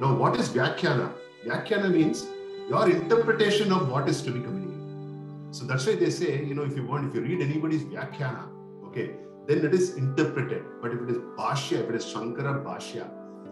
Now, 0.00 0.14
what 0.14 0.38
is 0.38 0.48
vyakhyana? 0.50 1.12
Vyakhyana 1.46 1.90
means 1.90 2.26
your 2.68 2.88
interpretation 2.90 3.72
of 3.72 3.90
what 3.90 4.08
is 4.08 4.22
to 4.22 4.30
be 4.30 4.40
communicated. 4.40 5.54
So 5.54 5.64
that's 5.64 5.86
why 5.86 5.96
they 5.96 6.10
say, 6.10 6.44
you 6.44 6.54
know, 6.54 6.62
if 6.62 6.76
you 6.76 6.86
want, 6.86 7.08
if 7.08 7.14
you 7.14 7.22
read 7.22 7.40
anybody's 7.40 7.84
vyakhyana, 7.84 8.48
okay, 8.86 9.12
then 9.46 9.64
it 9.64 9.72
is 9.72 9.96
interpreted. 9.96 10.62
But 10.80 10.92
if 10.92 11.00
it 11.00 11.10
is 11.10 11.18
bhashya, 11.38 11.84
if 11.84 11.88
it 11.88 11.94
is 11.94 12.04
Shankara 12.04 12.62
bhashya, 12.62 13.08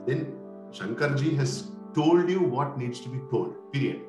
then 0.07 0.37
Shankarji 0.71 1.37
has 1.37 1.71
told 1.95 2.29
you 2.29 2.41
what 2.41 2.79
needs 2.79 3.01
to 3.01 3.09
be 3.09 3.19
told. 3.31 3.55
Period. 3.73 4.03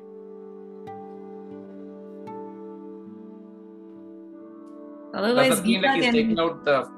Otherwise, 5.14 5.50
Does 5.50 5.58
that 5.60 5.66
mean 5.66 5.82
like 5.82 5.94
he's 5.96 6.04
can- 6.06 6.14
taking 6.14 6.38
out 6.40 6.64
the 6.64 6.88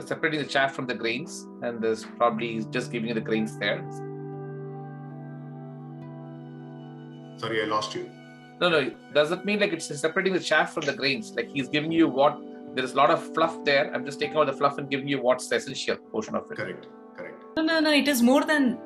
separating 0.00 0.40
the 0.40 0.46
chaff 0.46 0.74
from 0.74 0.86
the 0.86 0.94
grains, 0.94 1.46
and 1.62 1.80
there's 1.80 2.04
probably 2.04 2.52
he's 2.54 2.66
just 2.66 2.92
giving 2.92 3.08
you 3.08 3.14
the 3.14 3.20
grains 3.20 3.58
there. 3.58 3.78
Sorry, 7.36 7.62
I 7.62 7.66
lost 7.66 7.94
you. 7.94 8.08
No, 8.60 8.68
no. 8.68 8.90
Does 9.12 9.32
it 9.32 9.44
mean 9.44 9.58
like 9.60 9.72
it's 9.72 9.86
separating 10.00 10.32
the 10.32 10.40
chaff 10.40 10.72
from 10.72 10.84
the 10.84 10.92
grains? 10.92 11.32
Like 11.34 11.48
he's 11.48 11.68
giving 11.68 11.90
you 11.90 12.08
what 12.08 12.38
there 12.74 12.84
is 12.84 12.92
a 12.92 12.96
lot 12.96 13.10
of 13.10 13.22
fluff 13.34 13.64
there. 13.64 13.92
I'm 13.92 14.04
just 14.04 14.20
taking 14.20 14.36
out 14.36 14.46
the 14.46 14.52
fluff 14.52 14.78
and 14.78 14.88
giving 14.88 15.08
you 15.08 15.20
what's 15.20 15.48
the 15.48 15.56
essential 15.56 15.96
portion 15.96 16.36
of 16.36 16.50
it. 16.50 16.56
Correct. 16.56 16.86
Correct. 17.16 17.42
No, 17.56 17.62
no, 17.62 17.80
no. 17.80 17.92
It 17.92 18.08
is 18.08 18.22
more 18.22 18.44
than. 18.44 18.78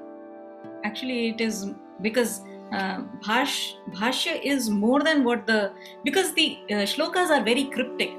Actually, 0.85 1.29
it 1.29 1.41
is 1.41 1.67
because 2.01 2.41
uh, 2.73 3.03
bhash, 3.23 3.75
bhashya 3.93 4.41
is 4.43 4.71
more 4.71 5.03
than 5.03 5.25
what 5.25 5.47
the 5.47 5.73
because 6.05 6.33
the 6.35 6.59
uh, 6.71 6.75
shlokas 6.95 7.31
are 7.31 7.45
very 7.45 7.65
cryptic. 7.65 8.11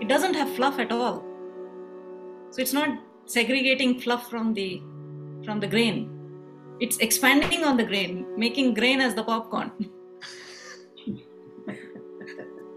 It 0.00 0.08
doesn't 0.08 0.34
have 0.34 0.54
fluff 0.54 0.78
at 0.78 0.92
all. 0.92 1.24
So 2.50 2.60
it's 2.62 2.72
not 2.72 2.98
segregating 3.26 4.00
fluff 4.00 4.30
from 4.30 4.54
the 4.54 4.82
from 5.44 5.60
the 5.60 5.66
grain. 5.66 6.10
It's 6.80 6.98
expanding 6.98 7.64
on 7.64 7.76
the 7.76 7.84
grain, 7.84 8.26
making 8.36 8.74
grain 8.74 9.00
as 9.00 9.14
the 9.14 9.24
popcorn. 9.24 9.72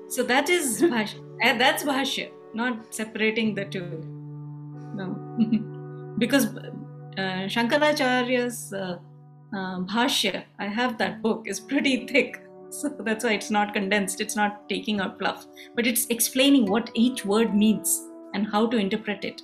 so 0.08 0.24
that 0.24 0.50
is 0.50 0.82
bhashya. 0.82 1.20
Uh, 1.44 1.58
That's 1.58 1.84
bhashya, 1.84 2.32
not 2.54 2.94
separating 2.94 3.56
the 3.56 3.66
two. 3.66 4.02
No, 4.94 6.16
because 6.18 6.48
uh, 6.48 7.48
Shankaracharya's 7.48 8.74
uh, 8.74 9.00
uh, 9.54 9.80
bhashya, 9.82 10.44
I 10.58 10.68
have 10.68 10.98
that 10.98 11.22
book, 11.22 11.44
is 11.46 11.60
pretty 11.60 12.08
thick. 12.08 12.42
So 12.70 12.90
that's 12.90 13.24
why 13.24 13.34
it's 13.34 13.50
not 13.50 13.74
condensed, 13.74 14.22
it's 14.22 14.36
not 14.36 14.70
taking 14.70 15.02
out 15.02 15.18
fluff, 15.18 15.48
but 15.76 15.88
it's 15.88 16.06
explaining 16.08 16.70
what 16.70 16.92
each 16.94 17.26
word 17.26 17.56
means 17.56 18.06
and 18.34 18.48
how 18.48 18.68
to 18.68 18.78
interpret 18.78 19.26
it. 19.26 19.42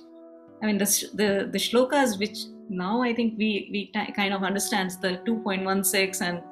I 0.62 0.66
mean, 0.66 0.78
the, 0.78 0.84
the, 1.14 1.48
the 1.50 1.58
shlokas, 1.58 2.18
which 2.18 2.38
now 2.68 3.02
I 3.02 3.12
think 3.12 3.34
we, 3.36 3.68
we 3.72 3.86
ti- 3.92 4.12
kind 4.12 4.32
of 4.32 4.42
understands 4.42 4.96
the 4.98 5.20
2.16 5.26 6.20
and 6.22 6.42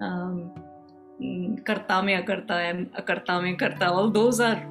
um, 0.00 0.52
karta 1.64 2.02
mein 2.02 2.22
akarta 2.22 2.56
and 2.70 2.92
akarta 2.94 3.42
mein 3.42 3.56
karta, 3.56 3.90
all 3.90 4.10
those 4.10 4.40
are 4.40 4.62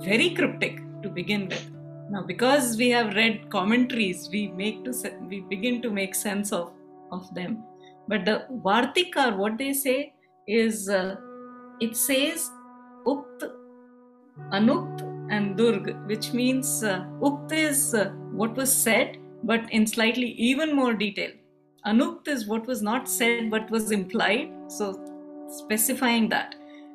very 0.00 0.30
cryptic 0.30 0.80
to 1.02 1.08
begin 1.08 1.48
with. 1.48 1.70
Now, 2.10 2.22
because 2.22 2.76
we 2.76 2.90
have 2.90 3.14
read 3.14 3.48
commentaries, 3.50 4.28
we 4.32 4.48
make 4.48 4.84
to 4.84 4.92
we 5.28 5.40
begin 5.42 5.80
to 5.82 5.90
make 5.90 6.14
sense 6.14 6.52
of 6.52 6.72
of 7.12 7.32
them. 7.34 7.62
But 8.08 8.24
the 8.24 8.46
Vartikar, 8.64 9.36
what 9.36 9.58
they 9.58 9.72
say 9.72 10.12
is, 10.50 10.88
uh, 10.88 11.16
it 11.80 11.96
says 11.96 12.50
Ukt, 13.06 13.44
Anukt, 14.52 15.02
and 15.30 15.56
Durg, 15.56 16.06
which 16.06 16.32
means 16.32 16.82
uh, 16.82 17.04
Ukt 17.22 17.52
is 17.52 17.94
uh, 17.94 18.10
what 18.32 18.56
was 18.56 18.72
said, 18.72 19.18
but 19.44 19.72
in 19.72 19.86
slightly 19.86 20.32
even 20.32 20.74
more 20.74 20.92
detail. 20.92 21.30
Anukt 21.86 22.28
is 22.28 22.46
what 22.46 22.66
was 22.66 22.82
not 22.82 23.08
said 23.08 23.50
but 23.50 23.70
was 23.70 23.90
implied, 23.90 24.50
so 24.68 24.98
specifying 25.48 26.28
that. 26.28 26.54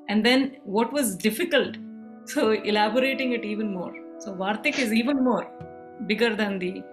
And 0.10 0.26
then 0.26 0.58
what 0.64 0.92
was 0.92 1.16
difficult, 1.16 1.78
so 2.26 2.52
elaborating 2.52 3.32
it 3.32 3.46
even 3.46 3.74
more. 3.74 3.94
So 4.20 4.34
Vartik 4.34 4.80
is 4.80 4.94
even 4.94 5.24
more 5.24 5.48
bigger 6.08 6.36
than 6.36 6.60
the 6.60 6.84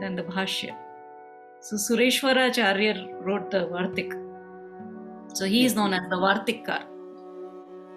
than 0.00 0.14
the 0.16 0.22
Bhashya. 0.22 0.76
So 1.60 1.76
Sureshwaracharya 1.76 3.24
wrote 3.24 3.50
the 3.50 3.66
Vartik. 3.66 4.23
So 5.34 5.44
he 5.46 5.64
is 5.64 5.74
known 5.74 5.92
as 5.92 6.08
the 6.08 6.16
Vartikkar. 6.16 6.84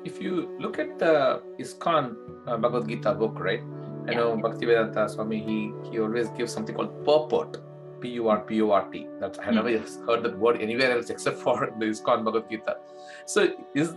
If 0.03 0.19
you 0.19 0.57
look 0.59 0.79
at 0.79 0.97
the 0.97 1.41
ISKCON 1.59 2.15
uh, 2.47 2.57
Bhagavad 2.57 2.88
Gita 2.88 3.13
book, 3.13 3.39
right? 3.39 3.61
I 4.07 4.15
know 4.15 4.35
Bhaktivedanta 4.38 5.07
Swami, 5.09 5.39
he, 5.43 5.71
he 5.91 5.99
always 5.99 6.29
gives 6.29 6.51
something 6.51 6.75
called 6.75 7.05
purport. 7.05 7.57
P 8.01 8.09
U 8.09 8.27
R 8.29 8.39
P 8.41 8.61
O 8.61 8.71
R 8.71 8.89
T. 8.91 9.07
That 9.19 9.38
I 9.45 9.51
never 9.51 9.69
heard 9.69 10.23
that 10.23 10.38
word 10.38 10.61
anywhere 10.61 10.91
else 10.91 11.09
except 11.09 11.38
for 11.38 11.73
the 11.79 11.85
ISKCON 11.85 12.23
Bhagavad 12.23 12.49
Gita. 12.49 12.77
So 13.25 13.53
is 13.75 13.93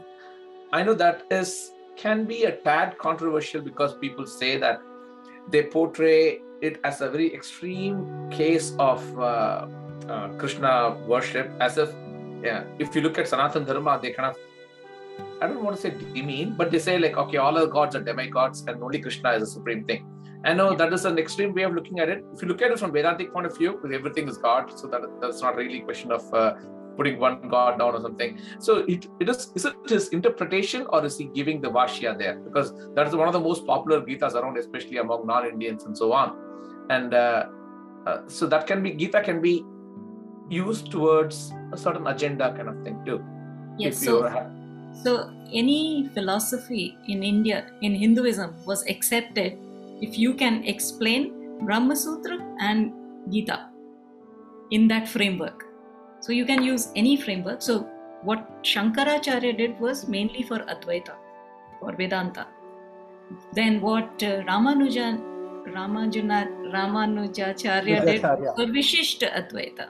I 0.72 0.82
know 0.82 0.94
that 0.94 1.22
is 1.30 1.72
can 1.96 2.24
be 2.24 2.44
a 2.44 2.52
tad 2.52 2.98
controversial 2.98 3.60
because 3.62 3.94
people 3.94 4.26
say 4.26 4.56
that 4.58 4.80
they 5.48 5.62
portray 5.64 6.40
it 6.60 6.80
as 6.84 7.00
a 7.00 7.10
very 7.10 7.32
extreme 7.34 8.30
case 8.30 8.74
of 8.78 9.02
uh, 9.18 9.66
uh, 10.08 10.28
Krishna 10.38 10.96
worship, 11.06 11.50
as 11.60 11.78
if 11.78 11.90
yeah, 12.42 12.64
if 12.78 12.94
you 12.94 13.00
look 13.00 13.18
at 13.18 13.28
Sanatan 13.28 13.64
Dharma, 13.64 13.98
they 14.02 14.12
kind 14.12 14.30
of 14.30 14.36
I 15.42 15.46
don't 15.46 15.62
want 15.62 15.76
to 15.76 15.82
say 15.82 15.90
demean, 15.90 16.54
but 16.56 16.70
they 16.70 16.78
say 16.78 16.98
like 16.98 17.16
okay, 17.16 17.38
all 17.38 17.56
other 17.56 17.66
gods 17.66 17.96
are 17.96 18.02
demigods 18.02 18.64
and 18.66 18.82
only 18.82 19.00
Krishna 19.00 19.32
is 19.32 19.40
the 19.40 19.46
supreme 19.46 19.84
thing. 19.84 20.06
I 20.44 20.54
know 20.54 20.74
that 20.74 20.92
is 20.92 21.04
an 21.04 21.18
extreme 21.18 21.52
way 21.54 21.62
of 21.64 21.74
looking 21.74 22.00
at 22.00 22.08
it. 22.08 22.24
If 22.32 22.40
you 22.40 22.48
look 22.48 22.62
at 22.62 22.70
it 22.70 22.78
from 22.78 22.92
Vedantic 22.92 23.32
point 23.32 23.46
of 23.46 23.56
view, 23.56 23.78
everything 23.92 24.28
is 24.28 24.38
God, 24.38 24.78
so 24.78 24.86
that 24.88 25.02
that's 25.20 25.42
not 25.42 25.56
really 25.56 25.80
a 25.80 25.84
question 25.84 26.12
of 26.12 26.32
uh, 26.32 26.54
putting 26.96 27.18
one 27.18 27.48
god 27.48 27.78
down 27.78 27.94
or 27.94 28.00
something. 28.00 28.38
So 28.58 28.78
it, 28.94 29.06
it 29.20 29.28
is 29.28 29.52
is 29.54 29.64
it 29.66 29.74
his 29.88 30.08
interpretation 30.08 30.86
or 30.90 31.04
is 31.04 31.18
he 31.18 31.24
giving 31.24 31.60
the 31.60 31.70
Bhashya 31.70 32.18
there? 32.18 32.38
Because 32.38 32.72
that 32.94 33.06
is 33.06 33.14
one 33.14 33.28
of 33.28 33.34
the 33.34 33.40
most 33.40 33.66
popular 33.66 34.00
Gitas 34.00 34.34
around, 34.34 34.56
especially 34.58 34.98
among 34.98 35.26
non-Indians 35.26 35.84
and 35.84 35.96
so 35.96 36.12
on. 36.12 36.36
And 36.90 37.14
uh, 37.14 37.46
uh, 38.06 38.18
so 38.26 38.46
that 38.46 38.66
can 38.66 38.82
be 38.82 38.92
Gita 38.92 39.22
can 39.22 39.40
be 39.40 39.64
used 40.50 40.90
towards 40.90 41.52
a 41.72 41.76
certain 41.76 42.06
agenda 42.06 42.52
kind 42.56 42.68
of 42.68 42.82
thing 42.84 43.02
too. 43.04 43.18
Yes, 43.78 43.98
so- 44.04 44.28
ha- 44.28 44.50
So 45.02 45.12
any 45.52 46.08
philosophy 46.14 46.98
in 47.06 47.22
India, 47.22 47.58
in 47.80 47.94
Hinduism, 47.94 48.54
was 48.66 48.80
accepted 48.88 49.56
if 50.06 50.18
you 50.18 50.34
can 50.34 50.64
explain 50.72 51.28
Brahma 51.64 51.94
Sutra 51.94 52.38
and 52.60 52.92
Gita 53.32 53.68
in 54.70 54.88
that 54.88 55.08
framework. 55.08 55.64
So 56.20 56.32
you 56.32 56.44
can 56.44 56.62
use 56.64 56.88
any 56.96 57.16
framework. 57.16 57.62
So 57.62 57.78
what 58.22 58.64
Shankaracharya 58.64 59.56
did 59.56 59.78
was 59.80 60.08
mainly 60.08 60.42
for 60.42 60.58
Advaita, 60.74 61.14
for 61.78 61.92
Vedanta. 61.92 62.46
Then 63.52 63.80
what 63.80 64.22
uh, 64.22 64.42
Ramanujan, 64.50 65.20
Ramajuna, 65.78 66.40
Ramanujacharya 66.74 68.04
did 68.06 68.20
for 68.56 68.66
Vishishta 68.66 69.32
Advaita. 69.40 69.88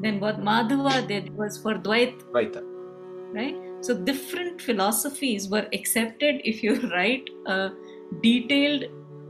Then 0.00 0.20
what 0.20 0.40
Madhava 0.40 1.06
did 1.06 1.34
was 1.36 1.58
for 1.58 1.74
Dvaita 1.74 2.22
Right. 2.32 2.56
right? 3.32 3.56
So 3.80 3.96
different 3.96 4.60
philosophies 4.60 5.48
were 5.48 5.66
accepted 5.72 6.40
if 6.44 6.62
you 6.62 6.80
write 6.92 7.28
a 7.46 7.70
detailed 8.22 8.84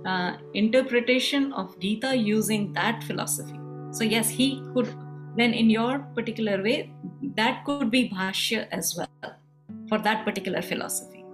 uh, 0.07 0.37
interpretation 0.55 1.53
of 1.53 1.79
Gita 1.81 2.17
using 2.17 2.73
that 2.73 3.03
philosophy. 3.05 3.59
So 3.91 4.05
yes, 4.05 4.29
he 4.29 4.63
could 4.75 4.95
then 5.37 5.53
in 5.53 5.69
your 5.69 5.99
particular 6.15 6.63
way 6.63 6.93
that 7.37 7.65
could 7.65 7.91
be 7.91 8.09
bhashya 8.09 8.67
as 8.73 8.97
well 8.97 9.33
for 9.89 9.99
that 9.99 10.25
particular 10.25 10.63
philosophy, 10.63 11.25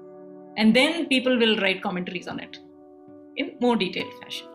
and 0.57 0.75
then 0.75 1.07
people 1.07 1.39
will 1.39 1.57
write 1.59 1.83
commentaries 1.83 2.29
on 2.29 2.41
it 2.41 2.59
in 3.37 3.57
more 3.61 3.77
detailed 3.77 4.13
fashion. 4.23 4.49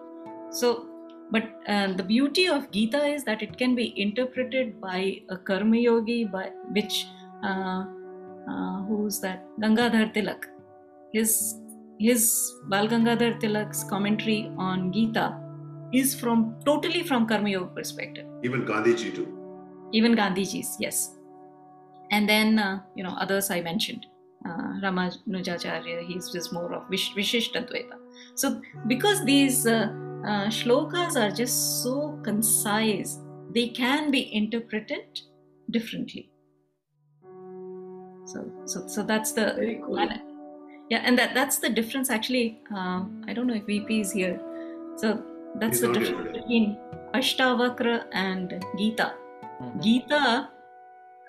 So, 0.52 0.88
but 1.32 1.44
uh, 1.68 1.94
the 1.94 2.04
beauty 2.04 2.48
of 2.48 2.72
Gita 2.72 3.04
is 3.06 3.24
that 3.26 3.42
it 3.42 3.58
can 3.58 3.76
be 3.76 3.94
interpreted 4.02 4.80
by 4.80 5.22
a 5.30 5.38
karma 5.38 5.78
yogi, 5.78 6.24
by 6.26 6.52
which 6.72 7.08
uh, 7.44 7.86
uh, 8.50 8.82
who's 8.84 9.20
that 9.22 9.46
Gangadhar 9.60 10.14
Tilak. 10.14 10.46
His 11.14 11.56
his 12.00 12.54
Bal 12.70 12.88
Gangadhar 12.88 13.40
Tilak's 13.42 13.84
commentary 13.84 14.52
on 14.58 14.92
Gita 14.94 15.38
is 15.94 16.16
from 16.20 16.56
totally 16.66 17.04
from 17.04 17.28
karma 17.28 17.50
yoga 17.50 17.74
perspective. 17.74 18.26
Even 18.44 18.66
Gandhiji 18.66 19.14
too. 19.14 19.34
Even 19.94 20.16
Gandhiji's, 20.16 20.78
yes. 20.80 21.18
And 22.12 22.28
then 22.30 22.60
uh, 22.60 22.82
you 22.96 23.04
know 23.04 23.16
others 23.20 23.50
I 23.52 23.62
mentioned. 23.62 24.06
Uh, 24.46 24.80
Ramanujacharya, 24.82 26.06
he's 26.08 26.32
just 26.32 26.54
more 26.54 26.72
of 26.74 26.88
Vish- 26.90 27.14
Vishishtadvaita. 27.14 27.98
So 28.36 28.62
because 28.88 29.26
these 29.26 29.66
uh, 30.26 30.48
shlokas 30.48 31.16
are 31.16 31.32
just 31.32 31.84
so 31.84 32.20
concise, 32.24 33.20
they 33.54 33.70
can 33.70 34.12
be 34.12 34.34
interpreted 34.34 35.22
differently. 35.72 36.30
So, 38.26 38.52
so, 38.66 38.88
so 38.88 39.04
that's 39.04 39.32
the 39.32 39.54
Very 39.56 39.82
cool. 39.86 40.00
and- 40.00 40.22
yeah, 40.90 41.02
and 41.04 41.18
that 41.20 41.34
that's 41.34 41.58
the 41.60 41.70
difference. 41.70 42.10
Actually, 42.10 42.62
uh, 42.74 43.04
I 43.28 43.34
don't 43.34 43.48
know 43.48 43.56
if 43.56 43.66
VP 43.66 44.00
is 44.00 44.14
here. 44.14 44.40
So 44.96 45.22
that's 45.60 45.80
He's 45.80 45.88
the 45.88 45.94
difference 45.94 46.32
between 46.38 46.78
Ashtavakra 47.14 48.06
and 48.14 48.64
Gita. 48.78 49.14
Gita 49.82 50.50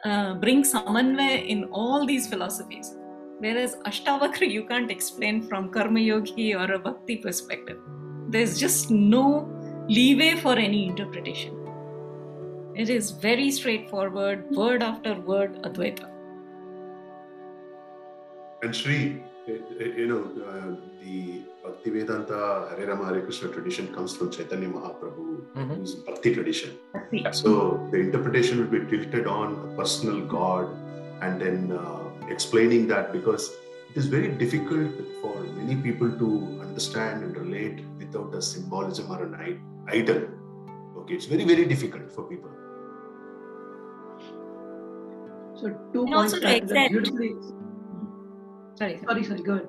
uh, 0.05 0.35
brings 0.35 0.73
samanvaya 0.73 1.45
in 1.45 1.65
all 1.73 2.07
these 2.07 2.29
philosophies, 2.29 2.97
whereas 3.41 3.77
Ashtavakra 3.85 4.49
you 4.49 4.65
can't 4.65 4.91
explain 4.93 5.43
from 5.49 5.71
Karma 5.71 5.99
Yogi 5.99 6.55
or 6.55 6.71
a 6.73 6.79
Bhakti 6.79 7.17
perspective. 7.17 7.79
There's 8.31 8.59
just 8.59 8.91
no 8.91 9.49
leeway 9.89 10.37
for 10.37 10.53
any 10.53 10.87
interpretation. 10.87 11.55
It 12.77 12.91
is 12.91 13.11
very 13.11 13.51
straightforward, 13.51 14.51
word 14.51 14.83
after 14.83 15.15
word 15.15 15.63
Advaita. 15.63 16.11
And 18.63 18.77
Sri, 18.77 19.23
eh, 19.49 19.53
eh, 19.81 19.85
you 19.97 20.07
know, 20.09 20.23
uh, 20.47 20.77
the 21.03 21.41
Bhaktivedanta 21.65 22.77
Hare 22.77 22.89
Rama 22.89 23.07
Hare 23.07 23.23
Krishna 23.23 23.49
tradition 23.49 23.95
comes 23.95 24.15
from 24.15 24.31
Chaitanya 24.31 24.69
Mahaprabhu, 24.69 25.79
whose 25.79 25.95
Bhakti 25.95 26.35
tradition. 26.35 26.77
So 27.33 27.89
the 27.91 27.99
interpretation 27.99 28.59
will 28.59 28.79
be 28.79 28.85
tilted 28.91 29.27
on 29.27 29.55
a 29.55 29.75
personal 29.75 30.21
God 30.27 30.69
and 31.23 31.41
then 31.41 31.73
uh, 31.73 32.11
explaining 32.29 32.89
that 32.89 33.11
because 33.11 33.51
it 33.91 33.97
is 33.97 34.07
very 34.07 34.29
difficult 34.29 34.93
for 35.23 35.35
many 35.57 35.77
people 35.77 36.11
to 36.11 36.61
understand 36.61 37.25
and 37.25 37.35
relate 37.35 37.81
without 38.09 38.35
a 38.35 38.43
symbolism 38.43 39.11
or 39.11 39.23
an 39.23 39.61
idol. 39.89 40.23
Okay, 40.99 41.15
it's 41.15 41.27
very, 41.27 41.45
very 41.45 41.65
difficult 41.67 42.11
for 42.13 42.25
people. 42.25 42.51
So 45.61 45.69
two 45.93 46.03
And 46.05 46.13
points 46.13 46.35
also 46.35 46.37
to 46.37 46.43
that, 46.43 46.69
that 46.69 46.77
accept- 46.77 46.91
beautifully. 46.93 47.35
Sorry, 48.77 49.01
Sorry, 49.05 49.25
sorry, 49.25 49.43
go 49.43 49.53
ahead. 49.55 49.69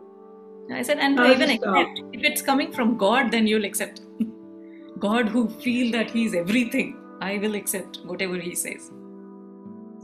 I 0.72 0.84
said, 0.84 1.00
and 1.00 1.16
No, 1.16 1.24
to 1.24 1.30
I 1.30 1.34
even 1.34 1.50
just, 1.50 1.64
uh, 1.66 1.72
accept, 1.72 2.02
if 2.14 2.24
it's 2.24 2.42
coming 2.44 2.72
from 2.72 2.96
God, 2.98 3.32
then 3.32 3.48
you'll 3.48 3.66
accept. 3.66 4.02
God 5.00 5.28
who 5.30 5.50
feel 5.50 5.92
that 5.94 6.12
He's 6.12 6.36
everything, 6.36 6.96
I 7.22 7.38
will 7.40 7.56
accept 7.56 8.00
whatever 8.06 8.36
He 8.38 8.54
says. 8.56 8.92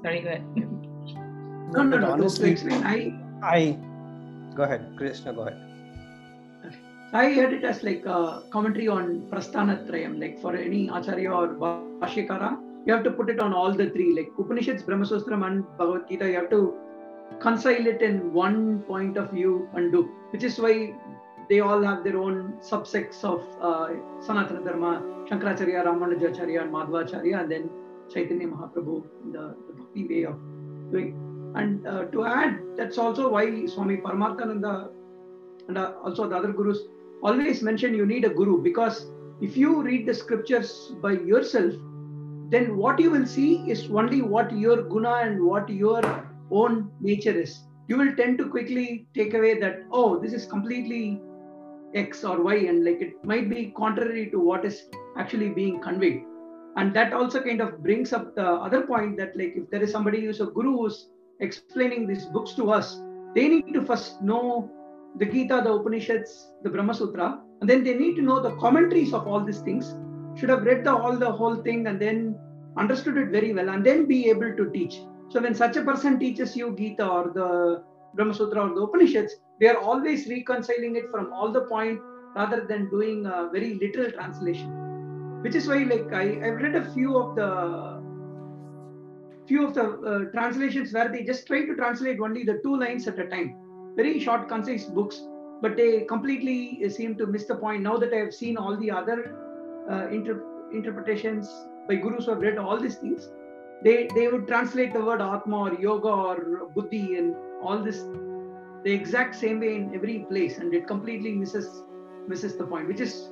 Sorry, 0.02 0.22
go 0.22 0.30
ahead. 0.30 0.44
No, 0.56 1.84
no, 1.84 1.90
But 1.92 2.02
no. 2.02 2.12
honestly, 2.14 2.46
to 2.46 2.52
explain, 2.54 2.84
I 2.84 3.14
I 3.44 3.78
go 4.56 4.64
ahead, 4.64 4.94
Krishna, 4.98 5.34
go 5.34 5.42
ahead. 5.42 5.62
I 7.14 7.32
heard 7.34 7.54
it 7.54 7.64
as 7.64 7.84
like 7.84 8.06
a 8.06 8.44
commentary 8.50 8.88
on 8.88 9.22
Prasthanatrayam, 9.32 10.20
like 10.20 10.40
for 10.42 10.56
any 10.56 10.90
Acharya 10.90 11.32
or 11.32 11.48
Bhashyakara, 11.50 12.58
you 12.86 12.94
have 12.94 13.04
to 13.04 13.12
put 13.12 13.30
it 13.30 13.40
on 13.40 13.54
all 13.54 13.72
the 13.72 13.90
three, 13.92 14.14
like 14.16 14.32
Upanishads, 14.38 14.84
Brahmasutram, 14.84 15.46
and 15.46 15.66
Bhagavad 15.78 16.08
Gita, 16.10 16.28
you 16.28 16.36
have 16.36 16.50
to 16.50 16.76
concile 17.40 17.86
it 17.86 18.02
in 18.02 18.34
one 18.34 18.82
point 18.84 19.18
of 19.18 19.32
view 19.32 19.70
and 19.74 19.92
do, 19.92 20.10
which 20.32 20.44
is 20.44 20.60
why 20.60 20.94
they 21.50 21.60
all 21.60 21.82
have 21.82 22.04
their 22.04 22.18
own 22.18 22.54
subsects 22.60 23.24
of 23.24 23.42
uh, 23.62 23.90
Sanatana 24.20 24.66
Dharma, 24.66 25.02
Shankaracharya, 25.30 25.86
Ramanujacharya, 25.86 26.64
and 26.64 26.72
Madhvacharya, 26.74 27.42
and 27.42 27.52
then 27.52 27.70
Chaitanya 28.12 28.48
Mahaprabhu, 28.48 29.04
the, 29.32 29.56
the 29.68 29.74
bhakti 29.74 30.08
way 30.08 30.24
of 30.26 30.38
doing. 30.92 31.22
And 31.56 31.88
uh, 31.88 32.06
to 32.06 32.26
add, 32.26 32.60
that's 32.76 32.98
also 32.98 33.30
why 33.30 33.66
Swami 33.68 33.98
Paramarthananda 33.98 34.90
and 35.68 35.78
uh, 35.78 35.94
also 36.04 36.28
the 36.28 36.36
other 36.36 36.52
gurus 36.52 36.80
always 37.26 37.62
mention 37.62 37.96
you 37.96 38.06
need 38.06 38.26
a 38.26 38.30
guru 38.30 38.62
because 38.62 39.08
if 39.42 39.58
you 39.58 39.82
read 39.82 40.06
the 40.06 40.14
scriptures 40.14 40.94
by 41.02 41.14
yourself, 41.14 41.74
then 42.50 42.78
what 42.78 43.00
you 43.00 43.10
will 43.10 43.26
see 43.26 43.56
is 43.70 43.90
only 43.90 44.22
what 44.22 44.52
your 44.56 44.84
guna 44.84 45.14
and 45.24 45.44
what 45.44 45.68
your 45.70 46.02
own 46.52 46.92
nature 47.02 47.38
is. 47.46 47.64
You 47.88 47.98
will 47.98 48.16
tend 48.16 48.38
to 48.38 48.50
quickly 48.50 49.08
take 49.16 49.34
away 49.34 49.60
that, 49.60 49.84
oh, 49.92 50.20
this 50.20 50.34
is 50.34 50.46
completely 50.46 51.20
X 51.96 52.24
or 52.24 52.42
Y, 52.44 52.56
and 52.70 52.86
like 52.86 53.02
it 53.02 53.14
might 53.24 53.50
be 53.50 53.74
contrary 53.78 54.30
to 54.32 54.40
what 54.40 54.66
is 54.66 54.84
actually 55.18 55.50
being 55.50 55.82
conveyed. 55.82 56.24
And 56.78 56.96
that 56.96 57.14
also 57.14 57.42
kind 57.42 57.62
of 57.62 57.82
brings 57.82 58.14
up 58.14 58.36
the 58.36 58.46
other 58.46 58.82
point 58.82 59.18
that, 59.18 59.36
like, 59.36 59.54
if 59.56 59.70
there 59.70 59.82
is 59.82 59.92
somebody 59.92 60.26
who's 60.26 60.42
a 60.42 60.46
guru 60.46 60.78
who's 60.78 61.10
explaining 61.40 62.06
these 62.06 62.26
books 62.26 62.54
to 62.54 62.72
us, 62.72 62.98
they 63.34 63.48
need 63.48 63.74
to 63.74 63.86
first 63.86 64.22
know 64.22 64.70
the 65.18 65.26
Gita, 65.26 65.62
the 65.64 65.74
Upanishads, 65.74 66.52
the 66.64 66.70
Brahma 66.70 66.94
Sutra, 66.94 67.42
and 67.62 67.70
then 67.70 67.84
they 67.84 67.94
need 67.94 68.16
to 68.16 68.22
know 68.22 68.42
the 68.42 68.56
commentaries 68.58 69.14
of 69.14 69.28
all 69.28 69.44
these 69.44 69.60
things. 69.60 69.96
Should 70.38 70.50
have 70.50 70.64
read 70.64 70.84
the 70.84 70.94
all 70.94 71.16
the 71.16 71.32
whole 71.32 71.56
thing 71.56 71.88
and 71.88 72.00
then 72.00 72.38
understood 72.78 73.18
it 73.18 73.30
very 73.30 73.54
well, 73.54 73.70
and 73.70 73.86
then 73.86 74.06
be 74.06 74.30
able 74.30 74.56
to 74.56 74.70
teach. 74.72 75.00
So 75.30 75.42
when 75.42 75.56
such 75.56 75.78
a 75.78 75.82
person 75.82 76.20
teaches 76.20 76.56
you 76.56 76.76
Gita 76.76 77.08
or 77.08 77.32
the 77.34 77.84
Brahma 78.16 78.34
Sutra 78.34 78.70
or 78.70 78.76
the 78.76 78.82
Upanishads, 78.82 79.34
they 79.60 79.68
are 79.68 79.78
always 79.78 80.28
reconciling 80.28 80.96
it 80.96 81.10
from 81.10 81.32
all 81.32 81.52
the 81.52 81.62
point 81.62 82.00
rather 82.36 82.66
than 82.66 82.90
doing 82.90 83.26
a 83.26 83.50
very 83.52 83.76
literal 83.76 84.12
translation. 84.12 84.70
Which 85.42 85.56
is 85.56 85.68
why, 85.68 85.84
like 85.84 86.12
I, 86.12 86.46
I've 86.46 86.62
read 86.62 86.76
a 86.76 86.92
few 86.94 87.18
of 87.18 87.36
the 87.36 88.04
few 89.48 89.66
of 89.66 89.74
the 89.76 89.84
uh, 89.84 90.32
translations 90.32 90.92
where 90.92 91.08
they 91.08 91.24
just 91.24 91.46
try 91.48 91.66
to 91.66 91.76
translate 91.76 92.20
only 92.20 92.44
the 92.44 92.60
two 92.64 92.78
lines 92.78 93.08
at 93.08 93.20
a 93.20 93.28
time. 93.28 93.56
Very 93.96 94.20
short, 94.20 94.48
concise 94.48 94.86
books, 94.86 95.22
but 95.62 95.78
they 95.78 96.02
completely 96.02 96.90
seem 96.90 97.16
to 97.16 97.26
miss 97.26 97.46
the 97.46 97.56
point. 97.56 97.84
Now 97.84 97.98
that 97.98 98.14
I 98.14 98.18
have 98.18 98.34
seen 98.34 98.58
all 98.58 98.76
the 98.78 98.92
other 98.92 99.36
uh, 99.90 100.08
inter- 100.10 100.44
interpretations 100.74 101.50
by 101.88 101.96
gurus 101.96 102.26
who 102.26 102.32
have 102.32 102.42
read 102.42 102.58
all 102.58 102.80
these 102.80 102.96
things, 102.96 103.30
they 103.84 104.08
they 104.16 104.28
would 104.28 104.48
translate 104.48 104.94
the 104.94 105.04
word 105.04 105.22
atma 105.22 105.60
or 105.60 105.74
yoga 105.76 106.08
or 106.08 106.70
buddhi 106.76 107.18
and 107.18 107.36
all 107.64 107.80
this 107.80 108.04
the 108.84 108.92
exact 108.92 109.36
same 109.36 109.60
way 109.60 109.76
in 109.76 109.94
every 109.96 110.20
place, 110.30 110.58
and 110.58 110.74
it 110.74 110.88
completely 110.88 111.32
misses 111.32 111.84
misses 112.28 112.58
the 112.58 112.66
point. 112.66 112.88
Which 112.88 113.00
is 113.00 113.30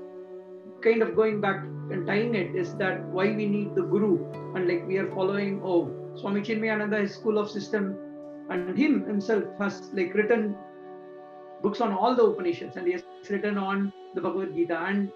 kind 0.82 1.02
of 1.02 1.16
going 1.16 1.40
back 1.42 1.64
and 1.92 2.06
tying 2.06 2.36
it 2.36 2.56
is 2.56 2.76
that 2.76 3.04
why 3.06 3.26
we 3.32 3.46
need 3.46 3.76
the 3.76 3.84
guru 3.84 4.32
and 4.56 4.68
like 4.68 4.86
we 4.88 4.98
are 4.98 5.10
following 5.14 5.62
oh 5.64 5.92
Swami 6.16 6.42
Chinmayananda 6.42 7.00
his 7.02 7.14
school 7.14 7.38
of 7.38 7.50
system 7.50 7.98
and 8.50 8.78
him 8.78 9.06
himself 9.06 9.44
has 9.58 9.90
like 9.94 10.14
written 10.14 10.56
books 11.62 11.82
on 11.82 11.94
all 11.94 12.16
the 12.16 12.24
Upanishads 12.24 12.76
and 12.76 12.86
he 12.86 12.94
has 12.94 13.04
written 13.30 13.58
on 13.58 13.92
the 14.16 14.22
Bhagavad 14.22 14.54
Gita 14.56 14.80
and 14.82 15.12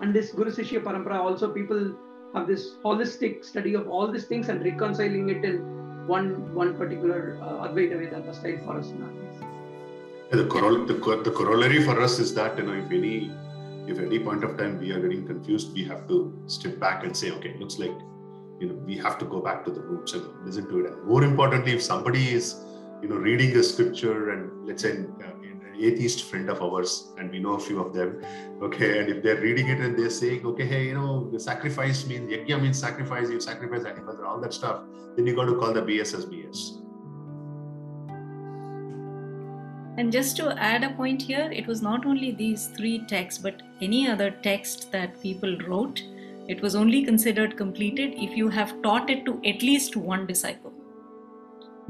and 0.00 0.14
this 0.14 0.32
Guru 0.32 0.50
Sishya 0.50 0.82
Parampara 0.82 1.18
also 1.18 1.52
people 1.52 1.96
have 2.34 2.46
this 2.46 2.74
holistic 2.84 3.44
study 3.44 3.74
of 3.74 3.88
all 3.88 4.10
these 4.10 4.26
things 4.26 4.48
and 4.48 4.64
reconciling 4.64 5.28
it 5.28 5.44
in 5.44 6.06
one 6.06 6.54
one 6.54 6.76
particular 6.76 7.38
uh, 7.42 7.68
Advaita 7.68 7.98
Vedanta 7.98 8.34
style 8.34 8.58
for 8.64 8.78
us 8.78 8.88
now. 8.88 9.10
Yeah, 10.30 10.36
the, 10.42 10.44
corol- 10.44 10.86
the, 10.86 10.94
co- 10.94 11.22
the 11.22 11.30
corollary 11.30 11.82
for 11.82 12.00
us 12.00 12.18
is 12.18 12.34
that 12.34 12.58
you 12.58 12.64
know 12.64 12.74
if 12.74 12.90
any 12.90 13.30
if 13.86 13.98
any 13.98 14.18
point 14.18 14.44
of 14.44 14.56
time 14.58 14.78
we 14.78 14.90
are 14.92 15.00
getting 15.00 15.26
confused, 15.26 15.72
we 15.72 15.84
have 15.84 16.06
to 16.08 16.36
step 16.46 16.78
back 16.78 17.04
and 17.04 17.16
say, 17.16 17.30
okay, 17.30 17.56
looks 17.58 17.78
like 17.78 17.96
you 18.60 18.68
know 18.68 18.74
we 18.74 18.96
have 18.96 19.18
to 19.18 19.24
go 19.24 19.40
back 19.40 19.64
to 19.64 19.70
the 19.70 19.80
roots 19.80 20.12
and 20.12 20.24
listen 20.44 20.68
to 20.68 20.80
it. 20.80 20.92
And 20.92 21.04
more 21.04 21.24
importantly, 21.24 21.72
if 21.72 21.82
somebody 21.82 22.32
is 22.32 22.56
you 23.02 23.08
know 23.08 23.16
reading 23.16 23.56
a 23.56 23.62
scripture 23.62 24.30
and 24.30 24.66
let's 24.66 24.82
say 24.82 24.92
uh, 24.92 25.32
an 25.68 25.74
atheist 25.78 26.24
friend 26.24 26.50
of 26.50 26.62
ours, 26.62 27.12
and 27.18 27.30
we 27.30 27.38
know 27.38 27.54
a 27.54 27.60
few 27.60 27.80
of 27.80 27.92
them, 27.94 28.22
okay, 28.62 28.98
and 28.98 29.08
if 29.08 29.22
they're 29.22 29.40
reading 29.40 29.68
it 29.68 29.80
and 29.80 29.98
they're 29.98 30.10
saying, 30.10 30.44
okay, 30.44 30.66
hey, 30.66 30.86
you 30.86 30.94
know, 30.94 31.30
the 31.30 31.38
sacrifice 31.38 32.06
means 32.06 32.30
yajna 32.32 32.60
means 32.60 32.78
sacrifice, 32.78 33.30
you 33.30 33.40
sacrifice 33.40 33.84
animals 33.84 34.18
and 34.18 34.26
all 34.26 34.40
that 34.40 34.52
stuff, 34.52 34.82
then 35.16 35.26
you 35.26 35.36
got 35.36 35.46
to 35.46 35.56
call 35.56 35.72
the 35.72 35.82
BS 35.82 36.14
as 36.14 36.26
BS. 36.26 36.78
And 39.98 40.12
just 40.12 40.36
to 40.36 40.56
add 40.56 40.84
a 40.84 40.90
point 40.90 41.22
here, 41.22 41.50
it 41.52 41.66
was 41.66 41.82
not 41.82 42.06
only 42.06 42.30
these 42.30 42.68
three 42.68 43.04
texts, 43.06 43.42
but 43.42 43.62
any 43.80 44.08
other 44.08 44.30
text 44.30 44.92
that 44.92 45.20
people 45.20 45.58
wrote, 45.66 46.00
it 46.48 46.62
was 46.62 46.74
only 46.74 47.04
considered 47.04 47.56
completed 47.56 48.14
if 48.16 48.36
you 48.36 48.48
have 48.48 48.80
taught 48.82 49.10
it 49.10 49.26
to 49.26 49.40
at 49.44 49.62
least 49.62 49.96
one 49.96 50.26
disciple. 50.26 50.72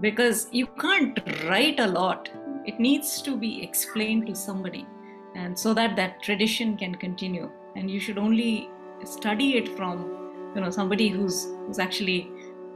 Because 0.01 0.49
you 0.51 0.67
can't 0.81 1.19
write 1.45 1.79
a 1.79 1.87
lot, 1.87 2.29
it 2.67 2.81
needs 2.81 3.23
to 3.23 3.37
be 3.37 3.63
explained 3.63 4.27
to 4.27 4.35
somebody, 4.35 4.85
and 5.37 5.59
so 5.59 5.73
that 5.75 5.95
that 5.97 6.23
tradition 6.23 6.77
can 6.77 6.95
continue. 6.97 7.51
And 7.77 7.91
you 7.91 8.01
should 8.01 8.19
only 8.19 8.69
study 9.05 9.57
it 9.57 9.69
from, 9.77 10.53
you 10.55 10.61
know, 10.61 10.71
somebody 10.71 11.09
who's 11.09 11.47
who's 11.67 11.79
actually 11.79 12.31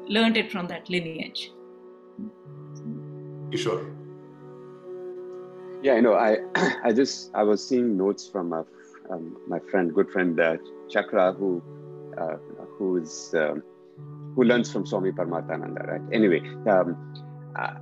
learned 0.08 0.36
it 0.36 0.50
from 0.52 0.68
that 0.68 0.88
lineage. 0.88 1.52
You 3.50 3.58
Sure. 3.58 3.92
Yeah, 5.82 5.94
I 5.94 6.00
know. 6.00 6.14
I 6.14 6.38
I 6.84 6.92
just 6.92 7.30
I 7.34 7.42
was 7.42 7.66
seeing 7.66 7.96
notes 7.96 8.26
from 8.26 8.52
a, 8.52 8.64
um, 9.10 9.36
my 9.48 9.58
friend, 9.70 9.94
good 9.94 10.10
friend 10.10 10.38
uh, 10.40 10.56
Chakra, 10.88 11.32
who 11.32 11.62
uh, 12.18 12.36
who 12.78 12.96
is 12.96 13.34
um, 13.36 13.62
who 14.34 14.44
learns 14.44 14.70
from 14.72 14.86
Swami 14.86 15.12
Paramarthananda, 15.12 15.86
right? 15.86 16.02
Anyway, 16.12 16.40
um, 16.68 16.96
uh, 17.56 17.74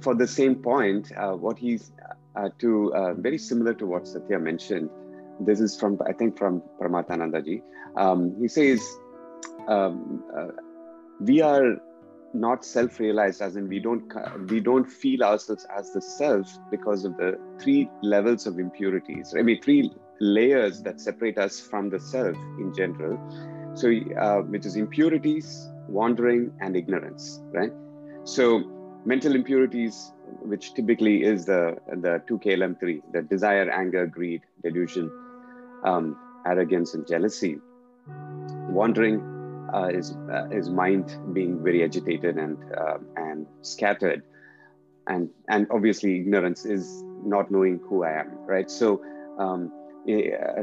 for 0.00 0.14
the 0.14 0.26
same 0.26 0.54
point, 0.56 1.12
uh, 1.16 1.32
what 1.32 1.58
he's 1.58 1.92
uh, 2.36 2.48
to 2.58 2.94
uh, 2.94 3.14
very 3.14 3.38
similar 3.38 3.74
to 3.74 3.86
what 3.86 4.06
Satya 4.06 4.38
mentioned. 4.38 4.90
This 5.40 5.60
is 5.60 5.78
from 5.78 5.98
I 6.06 6.12
think 6.12 6.38
from 6.38 6.62
Paramarthananda 6.80 7.44
ji. 7.44 7.62
Um, 7.96 8.36
he 8.40 8.48
says 8.48 8.82
um, 9.68 10.22
we 11.20 11.40
are 11.40 11.76
not 12.32 12.64
self-realized 12.64 13.42
as 13.42 13.56
in 13.56 13.68
we 13.68 13.80
don't 13.80 14.12
we 14.48 14.60
don't 14.60 14.84
feel 14.84 15.22
ourselves 15.24 15.66
as 15.76 15.92
the 15.92 16.00
self 16.00 16.58
because 16.70 17.04
of 17.04 17.16
the 17.16 17.36
three 17.60 17.90
levels 18.02 18.46
of 18.46 18.58
impurities 18.58 19.34
i 19.36 19.42
mean 19.42 19.60
three 19.60 19.90
layers 20.20 20.82
that 20.82 21.00
separate 21.00 21.38
us 21.38 21.60
from 21.60 21.88
the 21.90 21.98
self 21.98 22.36
in 22.58 22.72
general 22.74 23.18
so 23.74 23.90
uh, 24.18 24.40
which 24.42 24.66
is 24.66 24.76
impurities 24.76 25.68
wandering 25.88 26.52
and 26.60 26.76
ignorance 26.76 27.40
right 27.52 27.72
so 28.24 28.62
mental 29.04 29.34
impurities 29.34 30.12
which 30.42 30.74
typically 30.74 31.22
is 31.24 31.46
the 31.46 31.76
the 32.04 32.22
2klm3 32.28 33.02
the 33.12 33.22
desire 33.22 33.70
anger 33.70 34.06
greed 34.06 34.42
delusion 34.62 35.10
um, 35.84 36.16
arrogance 36.46 36.94
and 36.94 37.06
jealousy 37.06 37.58
wandering 38.68 39.20
uh, 39.72 39.88
his, 39.88 40.16
uh, 40.32 40.48
his 40.48 40.68
mind 40.68 41.16
being 41.32 41.62
very 41.62 41.84
agitated 41.84 42.36
and, 42.36 42.58
uh, 42.76 42.98
and 43.16 43.46
scattered. 43.62 44.22
And, 45.06 45.30
and 45.48 45.66
obviously, 45.70 46.20
ignorance 46.20 46.64
is 46.64 47.02
not 47.24 47.50
knowing 47.50 47.80
who 47.88 48.04
I 48.04 48.12
am, 48.20 48.30
right? 48.46 48.70
So, 48.70 49.02
um, 49.38 49.72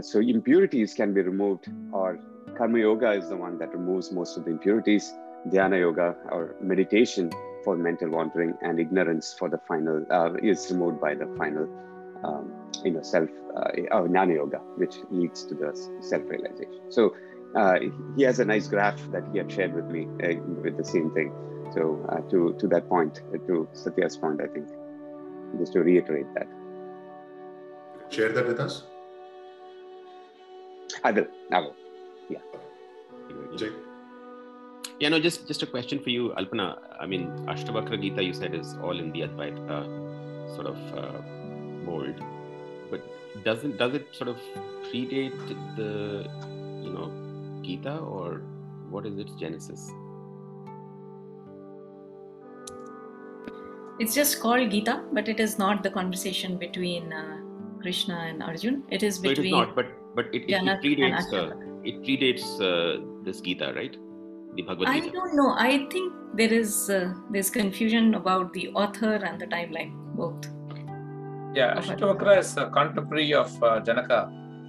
so 0.02 0.20
impurities 0.20 0.94
can 0.94 1.14
be 1.14 1.22
removed, 1.22 1.68
or 1.92 2.20
Karma 2.58 2.80
Yoga 2.80 3.12
is 3.12 3.30
the 3.30 3.38
one 3.38 3.58
that 3.60 3.74
removes 3.74 4.12
most 4.12 4.38
of 4.38 4.46
the 4.46 4.52
impurities. 4.52 5.14
Dhyana 5.50 5.80
Yoga 5.80 6.16
or 6.32 6.56
meditation 6.62 7.32
for 7.64 7.78
mental 7.78 8.10
wandering 8.10 8.54
and 8.62 8.80
ignorance 8.80 9.36
for 9.38 9.50
the 9.50 9.60
final 9.68 10.06
uh, 10.10 10.34
is 10.42 10.70
removed 10.72 11.00
by 11.00 11.14
the 11.16 11.28
final, 11.38 11.68
um, 12.24 12.52
you 12.84 12.92
know, 12.92 13.02
self, 13.02 13.30
uh, 13.56 13.70
Jnana 13.92 14.36
Yoga, 14.36 14.58
which 14.76 14.96
leads 15.10 15.46
to 15.46 15.56
the 15.56 15.72
self-realization. 16.02 16.92
So 16.92 17.16
uh, 17.56 17.80
he 18.16 18.24
has 18.24 18.40
a 18.40 18.46
nice 18.46 18.68
graph 18.68 19.00
that 19.12 19.24
he 19.32 19.38
had 19.38 19.52
shared 19.52 19.74
with 19.74 19.86
me 19.86 20.08
uh, 20.24 20.36
with 20.64 20.78
the 20.78 20.84
same 20.84 21.12
thing. 21.12 21.32
So 21.74 22.06
uh, 22.10 22.22
to 22.30 22.56
to 22.60 22.68
that 22.68 22.88
point, 22.90 23.22
uh, 23.34 23.38
to 23.48 23.68
Satya's 23.74 24.18
point, 24.18 24.42
I 24.42 24.48
think 24.48 24.68
just 25.60 25.74
to 25.74 25.82
reiterate 25.82 26.28
that. 26.36 26.48
Share 28.10 28.30
that 28.30 28.48
with 28.48 28.60
us. 28.60 28.84
I 31.04 31.12
will. 31.12 31.28
I 31.52 31.60
will. 31.60 31.76
Yeah. 32.30 32.40
Jay. 33.56 33.70
Yeah, 35.00 35.10
no, 35.10 35.20
just 35.20 35.48
just 35.48 35.62
a 35.64 35.68
question 35.68 36.00
for 36.00 36.10
you, 36.10 36.30
Alpana. 36.38 36.80
I 37.00 37.06
mean, 37.06 37.28
Ashtavakra 37.46 38.02
Gita, 38.02 38.24
you 38.24 38.34
said, 38.34 38.56
is 38.56 38.76
all 38.82 39.00
in 39.00 39.12
the 39.12 39.22
Advaita 39.22 40.56
sort 40.56 40.68
of 40.68 40.78
uh, 40.98 41.22
mold, 41.86 42.24
but 42.90 43.04
doesn't 43.44 43.78
does 43.78 43.94
it 43.94 44.08
sort 44.14 44.30
of 44.30 44.38
predate 44.86 45.38
the 45.76 46.28
you 46.84 46.90
know 46.90 47.12
Gita 47.62 47.98
or 47.98 48.42
what 48.90 49.06
is 49.06 49.20
its 49.20 49.34
genesis? 49.34 49.92
It's 54.00 54.14
just 54.14 54.40
called 54.40 54.72
Gita, 54.72 55.04
but 55.12 55.28
it 55.28 55.40
is 55.40 55.58
not 55.60 55.84
the 55.84 55.90
conversation 55.90 56.58
between 56.58 57.12
uh, 57.12 57.38
Krishna 57.82 58.16
and 58.16 58.44
Arjun. 58.44 58.84
It 58.90 59.04
is 59.04 59.18
between. 59.20 59.36
So 59.36 59.42
it 59.42 59.46
is 59.46 59.68
not, 59.68 59.76
but 59.76 59.88
but 60.18 60.34
it, 60.34 60.44
it, 60.50 60.68
it 60.74 60.82
predates 60.84 61.32
uh, 61.40 61.48
it 61.90 62.02
predates 62.06 62.46
uh, 62.68 63.06
this 63.24 63.40
Gita, 63.42 63.74
right? 63.76 63.96
The 64.56 64.64
Bhagavad 64.64 64.90
I 64.90 65.10
don't 65.18 65.36
know. 65.40 65.54
I 65.70 65.88
think 65.92 66.14
there 66.34 66.54
is 66.62 66.90
uh, 66.90 67.14
there's 67.32 67.50
confusion 67.50 68.16
about 68.16 68.54
the 68.54 68.70
author 68.70 69.14
and 69.30 69.40
the 69.40 69.48
timeline, 69.56 69.92
both. 70.16 70.48
Yeah, 71.60 71.76
Ashtavakra 71.80 72.40
is 72.40 72.58
a 72.58 72.70
contemporary 72.70 73.34
of 73.34 73.52
uh, 73.64 73.80
Janaka. 73.80 74.20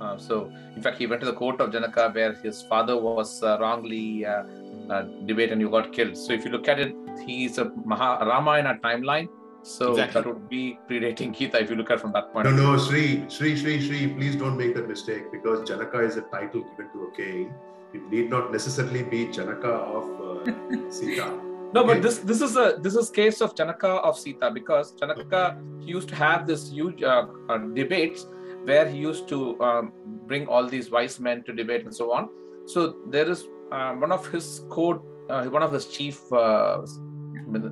Uh, 0.00 0.16
so, 0.16 0.52
in 0.76 0.82
fact, 0.82 0.98
he 0.98 1.06
went 1.06 1.20
to 1.20 1.26
the 1.26 1.32
court 1.32 1.60
of 1.60 1.72
Janaka 1.72 2.10
where 2.12 2.34
his 2.34 2.62
father 2.62 2.96
was 2.96 3.42
uh, 3.42 3.58
wrongly 3.60 4.24
uh, 4.24 4.44
uh, 4.90 5.02
debated 5.26 5.52
and 5.52 5.60
you 5.60 5.70
got 5.70 5.92
killed. 5.92 6.16
So, 6.16 6.32
if 6.32 6.44
you 6.44 6.50
look 6.50 6.68
at 6.68 6.78
it, 6.78 6.94
he's 7.26 7.58
a 7.58 7.70
Maha 7.84 8.24
Ramayana 8.24 8.78
timeline. 8.82 9.28
So 9.68 9.90
Exactly. 9.90 10.22
that 10.22 10.26
would 10.26 10.48
be 10.48 10.78
predating 10.88 11.36
Gita 11.36 11.60
if 11.60 11.68
you 11.68 11.76
look 11.76 11.90
at 11.90 11.98
it 11.98 12.00
from 12.00 12.12
that 12.12 12.32
point. 12.32 12.46
No, 12.46 12.52
no, 12.52 12.78
Sri, 12.78 13.24
Sri, 13.28 13.54
Sri, 13.54 13.80
Sri, 13.86 14.08
please 14.08 14.34
don't 14.34 14.56
make 14.56 14.74
that 14.74 14.88
mistake 14.88 15.30
because 15.30 15.68
Janaka 15.68 15.98
is 16.00 16.16
a 16.16 16.22
title 16.22 16.62
given 16.62 16.90
to 16.92 17.02
a 17.04 17.10
king. 17.14 17.52
It 17.92 18.02
need 18.10 18.30
not 18.30 18.50
necessarily 18.50 19.02
be 19.02 19.26
Janaka 19.26 19.68
of 19.68 20.06
uh, 20.48 20.90
Sita. 20.90 21.38
No, 21.74 21.84
but 21.84 22.00
this 22.00 22.18
this 22.18 22.40
is 22.40 22.56
a 22.56 22.78
this 22.80 22.94
is 22.96 23.10
case 23.10 23.42
of 23.42 23.54
Janaka 23.54 23.88
of 24.08 24.18
Sita 24.18 24.50
because 24.50 24.92
Janaka 24.92 25.60
he 25.80 25.90
used 25.90 26.08
to 26.08 26.14
have 26.14 26.46
this 26.46 26.70
huge 26.70 27.02
uh, 27.02 27.26
uh, 27.50 27.58
debates 27.80 28.26
where 28.64 28.88
he 28.88 28.96
used 28.96 29.28
to 29.28 29.60
um, 29.60 29.92
bring 30.26 30.46
all 30.46 30.66
these 30.66 30.90
wise 30.90 31.20
men 31.20 31.42
to 31.44 31.52
debate 31.52 31.84
and 31.84 31.94
so 31.94 32.10
on. 32.12 32.30
So 32.64 32.96
there 33.08 33.30
is 33.30 33.44
uh, 33.70 33.92
one 33.96 34.12
of 34.12 34.26
his 34.28 34.62
code, 34.70 35.02
uh, 35.28 35.44
one 35.44 35.62
of 35.62 35.72
his 35.72 35.86
chief 35.88 36.32
uh, 36.32 36.80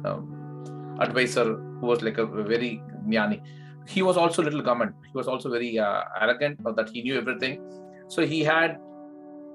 um, 0.04 0.96
advisor 1.00 1.65
who 1.80 1.86
was 1.86 2.02
like 2.02 2.18
a 2.18 2.26
very 2.26 2.82
jnani. 3.08 3.40
He 3.86 4.02
was 4.02 4.16
also 4.16 4.42
little 4.42 4.62
government. 4.62 4.94
He 5.04 5.12
was 5.14 5.28
also 5.28 5.50
very 5.50 5.78
uh, 5.78 6.02
arrogant 6.20 6.60
of 6.64 6.76
that 6.76 6.90
he 6.90 7.02
knew 7.02 7.16
everything. 7.16 7.60
So 8.08 8.26
he 8.26 8.42
had 8.42 8.78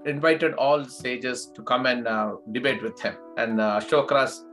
invited 0.05 0.53
all 0.53 0.85
sages 0.85 1.51
to 1.55 1.61
come 1.61 1.85
and 1.85 2.07
uh, 2.07 2.35
debate 2.51 2.81
with 2.81 2.99
him. 2.99 3.15
And 3.37 3.59
uh, 3.59 3.79
Ashoka's 3.81 4.45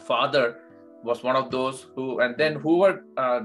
father 0.00 0.60
was 1.02 1.22
one 1.22 1.36
of 1.36 1.50
those 1.50 1.86
who, 1.94 2.20
and 2.20 2.36
then 2.36 2.56
whoever 2.56 3.04
uh, 3.16 3.40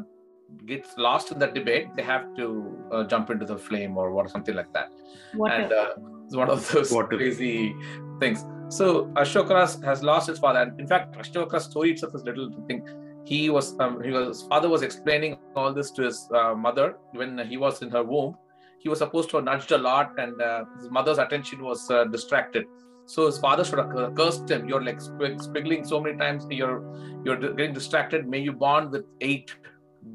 gets 0.66 0.98
lost 0.98 1.32
in 1.32 1.40
that 1.40 1.54
debate, 1.54 1.88
they 1.96 2.04
have 2.04 2.36
to 2.36 2.78
uh, 2.92 3.04
jump 3.06 3.30
into 3.30 3.46
the 3.46 3.58
flame 3.58 3.98
or 3.98 4.12
what, 4.12 4.30
something 4.30 4.56
like 4.56 4.72
that. 4.74 4.92
Water. 5.36 5.54
And 5.54 5.74
uh, 5.74 5.94
it's 6.26 6.36
one 6.36 6.50
of 6.50 6.70
those 6.72 6.94
crazy 7.10 7.76
things. 8.20 8.46
So 8.70 9.06
Ashoka 9.16 9.84
has 9.84 10.04
lost 10.04 10.28
his 10.28 10.40
father, 10.40 10.60
and 10.60 10.80
in 10.80 10.88
fact, 10.88 11.16
Ashoka's 11.18 11.66
story 11.66 11.92
itself 11.92 12.16
is 12.16 12.24
little 12.24 12.52
thing. 12.68 12.86
He 13.26 13.50
was, 13.50 13.80
um, 13.80 14.02
he 14.04 14.12
was, 14.12 14.40
his 14.40 14.48
father 14.48 14.70
was 14.70 14.82
explaining 14.82 15.38
all 15.56 15.74
this 15.74 15.92
to 15.92 16.04
his 16.04 16.30
uh, 16.34 16.54
mother 16.54 16.98
when 17.14 17.38
he 17.40 17.58
was 17.58 17.82
in 17.82 17.90
her 17.92 18.04
womb. 18.04 18.36
He 18.80 18.90
was 18.90 19.00
supposed 19.00 19.30
to 19.30 19.38
have 19.38 19.46
nudged 19.46 19.72
a 19.72 19.78
lot, 19.78 20.12
and 20.18 20.42
uh, 20.42 20.66
his 20.78 20.90
mother's 20.92 21.18
attention 21.18 21.64
was 21.64 21.90
uh, 21.90 22.04
distracted. 22.06 22.66
So 23.06 23.26
his 23.26 23.38
father 23.38 23.64
should 23.64 23.80
have 23.80 24.16
cursed 24.16 24.50
him. 24.50 24.68
You're 24.68 24.84
like 24.84 25.00
spriggling 25.00 25.86
so 25.86 26.02
many 26.02 26.18
times. 26.18 26.46
You're 26.50 26.84
you're 27.26 27.38
getting 27.38 27.74
distracted. 27.74 28.28
May 28.28 28.40
you 28.40 28.54
bond 28.54 28.92
with 28.92 29.06
eight 29.22 29.56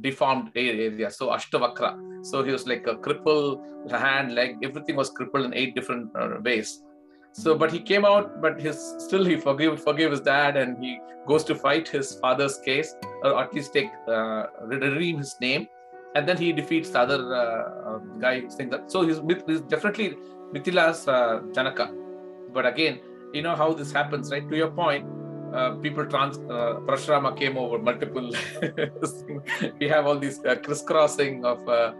deformed 0.00 0.50
areas. 0.54 1.16
So 1.16 1.28
Ashtavakra. 1.28 2.24
So 2.24 2.42
he 2.42 2.50
was 2.50 2.66
like 2.66 2.86
a 2.86 2.96
cripple, 2.96 3.62
hand, 3.90 4.34
leg, 4.34 4.56
everything 4.62 4.96
was 4.96 5.10
crippled 5.10 5.44
in 5.46 5.54
eight 5.54 5.74
different 5.74 6.10
uh, 6.18 6.36
ways. 6.42 6.82
So, 7.42 7.54
but 7.56 7.70
he 7.70 7.80
came 7.80 8.04
out, 8.04 8.40
but 8.42 8.60
his 8.60 8.78
still 8.98 9.24
he 9.24 9.36
forgive 9.36 9.80
forgave 9.80 10.10
his 10.10 10.20
dad, 10.20 10.56
and 10.56 10.82
he 10.84 10.98
goes 11.26 11.44
to 11.44 11.54
fight 11.54 11.86
his 11.96 12.14
father's 12.22 12.56
case, 12.58 12.94
or 13.22 13.40
at 13.42 13.54
least 13.54 13.72
take 13.72 13.90
uh, 14.08 14.46
redeem 14.62 15.18
his 15.18 15.36
name, 15.40 15.68
and 16.16 16.28
then 16.28 16.36
he 16.36 16.52
defeats 16.52 16.90
the 16.90 16.98
other 16.98 17.20
uh, 17.34 17.90
uh, 17.90 17.98
guy 18.24 18.34
saying 18.48 18.70
that. 18.70 18.90
So 18.90 19.02
he's, 19.06 19.20
he's 19.46 19.60
definitely 19.60 20.16
Mithila's 20.52 21.06
uh, 21.06 21.42
Janaka. 21.54 21.92
But 22.52 22.66
again, 22.66 22.98
you 23.32 23.42
know 23.42 23.54
how 23.54 23.72
this 23.72 23.92
happens, 23.92 24.32
right? 24.32 24.48
To 24.48 24.56
your 24.56 24.70
point, 24.70 25.06
uh, 25.54 25.70
people 25.76 26.06
trans 26.06 26.38
uh, 26.38 26.80
Parashurama 26.86 27.36
came 27.38 27.56
over 27.56 27.78
multiple. 27.78 28.32
we 29.80 29.88
have 29.88 30.06
all 30.06 30.18
these 30.18 30.44
uh, 30.44 30.56
crisscrossing 30.56 31.44
of 31.44 31.68
uh, 31.68 31.92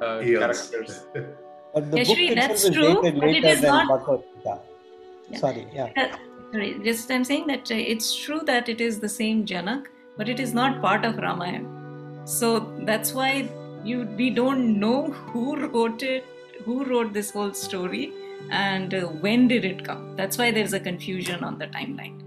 uh, 0.00 0.20
characters. 0.20 1.06
But 1.74 1.90
the 1.90 1.98
Yeah, 1.98 2.04
book 2.04 2.36
that's 2.36 2.64
is 2.64 2.74
true, 2.74 3.02
dated 3.02 3.20
but 3.20 3.28
it 3.28 3.42
later 3.42 3.60
than 3.60 3.70
not- 3.74 3.88
Bhagavad 3.88 4.22
Gita. 4.36 5.38
Sorry, 5.40 5.66
yeah. 5.74 5.90
Uh, 5.96 6.16
sorry, 6.52 6.78
just 6.84 7.10
I'm 7.10 7.24
saying 7.24 7.46
that 7.48 7.70
uh, 7.70 7.74
it's 7.74 8.14
true 8.24 8.40
that 8.46 8.68
it 8.68 8.80
is 8.80 9.00
the 9.00 9.08
same 9.08 9.44
Janak, 9.44 9.86
but 10.16 10.28
it 10.28 10.38
is 10.38 10.54
not 10.54 10.80
part 10.80 11.04
of 11.04 11.16
Ramayana. 11.16 12.26
So 12.26 12.72
that's 12.90 13.12
why 13.12 13.48
you 13.84 14.06
we 14.16 14.30
don't 14.30 14.78
know 14.78 14.98
who 15.32 15.56
wrote 15.56 16.02
it, 16.02 16.24
who 16.64 16.84
wrote 16.84 17.12
this 17.12 17.32
whole 17.32 17.52
story, 17.52 18.12
and 18.50 18.94
uh, 18.94 19.00
when 19.24 19.48
did 19.48 19.64
it 19.64 19.84
come. 19.84 20.14
That's 20.16 20.38
why 20.38 20.50
there's 20.52 20.74
a 20.74 20.80
confusion 20.80 21.42
on 21.42 21.58
the 21.58 21.66
timeline. 21.66 22.20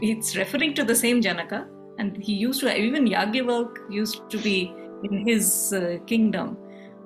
It's 0.00 0.36
referring 0.36 0.74
to 0.74 0.84
the 0.84 0.94
same 0.94 1.20
Janaka, 1.20 1.66
and 1.98 2.16
he 2.16 2.34
used 2.34 2.60
to 2.60 2.74
even 2.76 3.06
Yagyavalk 3.06 3.90
used 3.90 4.30
to 4.30 4.38
be 4.38 4.72
in 5.02 5.26
his 5.26 5.72
uh, 5.72 5.98
kingdom. 6.06 6.56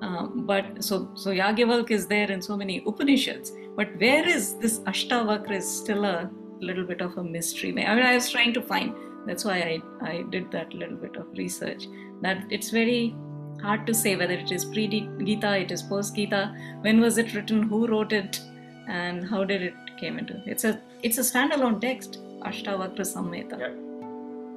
Um, 0.02 0.44
but 0.46 0.84
so 0.84 1.10
so 1.14 1.30
Yagyavalk 1.30 1.90
is 1.90 2.06
there 2.06 2.30
in 2.30 2.42
so 2.42 2.56
many 2.56 2.82
Upanishads. 2.86 3.52
But 3.76 3.98
where 3.98 4.28
is 4.28 4.56
this 4.58 4.80
Ashtavakra 4.80 5.52
is 5.52 5.68
still 5.82 6.04
a 6.04 6.30
little 6.62 6.84
bit 6.84 7.00
of 7.00 7.16
a 7.18 7.24
mystery. 7.24 7.70
I 7.70 7.94
mean, 7.94 8.04
I 8.04 8.14
was 8.14 8.30
trying 8.30 8.54
to 8.54 8.62
find. 8.62 8.94
That's 9.26 9.44
why 9.44 9.58
I, 10.02 10.06
I 10.08 10.22
did 10.30 10.50
that 10.52 10.72
little 10.74 10.96
bit 10.96 11.16
of 11.16 11.26
research. 11.36 11.86
That 12.22 12.44
it's 12.50 12.70
very 12.70 13.14
hard 13.60 13.86
to 13.86 13.94
say 13.94 14.16
whether 14.16 14.34
it 14.34 14.50
is 14.50 14.64
pre 14.64 14.88
Gita, 14.88 15.56
it 15.58 15.70
is 15.70 15.82
post 15.82 16.16
Gita. 16.16 16.54
When 16.80 17.00
was 17.00 17.18
it 17.18 17.34
written? 17.34 17.62
Who 17.62 17.86
wrote 17.86 18.12
it? 18.12 18.40
And 18.88 19.28
how 19.28 19.44
did 19.44 19.62
it 19.62 19.74
came 19.98 20.18
into? 20.18 20.42
It's 20.46 20.64
a 20.64 20.80
it's 21.02 21.18
a 21.18 21.22
standalone 21.22 21.80
text. 21.80 22.18
Ashtavakra 22.40 23.06
Samhita. 23.14 23.58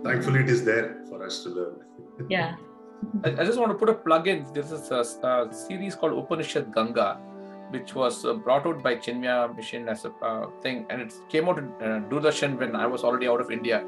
Thankfully, 0.04 0.39
it 0.39 0.50
is 0.50 0.66
there 0.66 1.04
for 1.10 1.24
us 1.24 1.43
to 1.43 1.50
learn. 1.50 1.76
Yeah. 2.30 2.56
I, 3.24 3.30
I 3.30 3.46
just 3.46 3.60
want 3.60 3.72
to 3.72 3.78
put 3.78 3.89
a 3.89 3.93
plug 3.93 4.28
in. 4.28 4.46
This 4.54 4.72
is 4.72 4.91
a, 4.91 5.02
a 5.28 5.54
series 5.54 5.96
called 5.96 6.18
Upanishad 6.18 6.74
Ganga. 6.74 7.20
which 7.72 7.96
was 7.96 8.26
uh, 8.26 8.34
brought 8.34 8.66
out 8.68 8.82
by 8.84 8.96
Chinmaya 8.96 9.56
Mission 9.56 9.89
as 9.89 10.06
a 10.06 10.12
uh, 10.24 10.48
thing, 10.62 10.86
and 10.89 11.02
it 11.02 11.14
came 11.30 11.50
out 11.50 11.58
in 11.58 11.66
uh, 11.82 12.02
Doordarshan 12.10 12.58
when 12.60 12.76
I 12.76 12.86
was 12.86 13.04
already 13.04 13.28
out 13.28 13.41
of 13.41 13.52
India, 13.52 13.84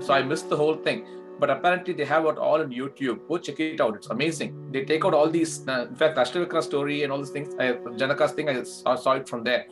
so 0.00 0.14
I 0.14 0.22
missed 0.22 0.48
the 0.50 0.56
whole 0.56 0.76
thing. 0.76 1.06
But 1.40 1.50
apparently 1.50 1.94
they 1.94 2.04
have 2.04 2.26
it 2.26 2.38
all 2.38 2.60
on 2.60 2.70
YouTube. 2.70 3.26
Go 3.28 3.38
check 3.38 3.58
it 3.60 3.80
out; 3.80 3.96
it's 3.96 4.08
amazing. 4.08 4.70
They 4.70 4.84
take 4.84 5.04
out 5.04 5.14
all 5.14 5.30
these. 5.30 5.66
Uh, 5.66 5.86
in 5.88 5.96
fact, 5.96 6.16
Ashtavakra 6.16 6.62
story 6.62 7.02
and 7.02 7.12
all 7.12 7.18
these 7.18 7.30
things. 7.30 7.54
I, 7.58 7.72
Janaka's 8.02 8.32
thing, 8.32 8.48
I 8.48 8.62
saw, 8.62 8.94
saw 8.96 9.12
it 9.12 9.28
from 9.28 9.42
there. 9.42 9.66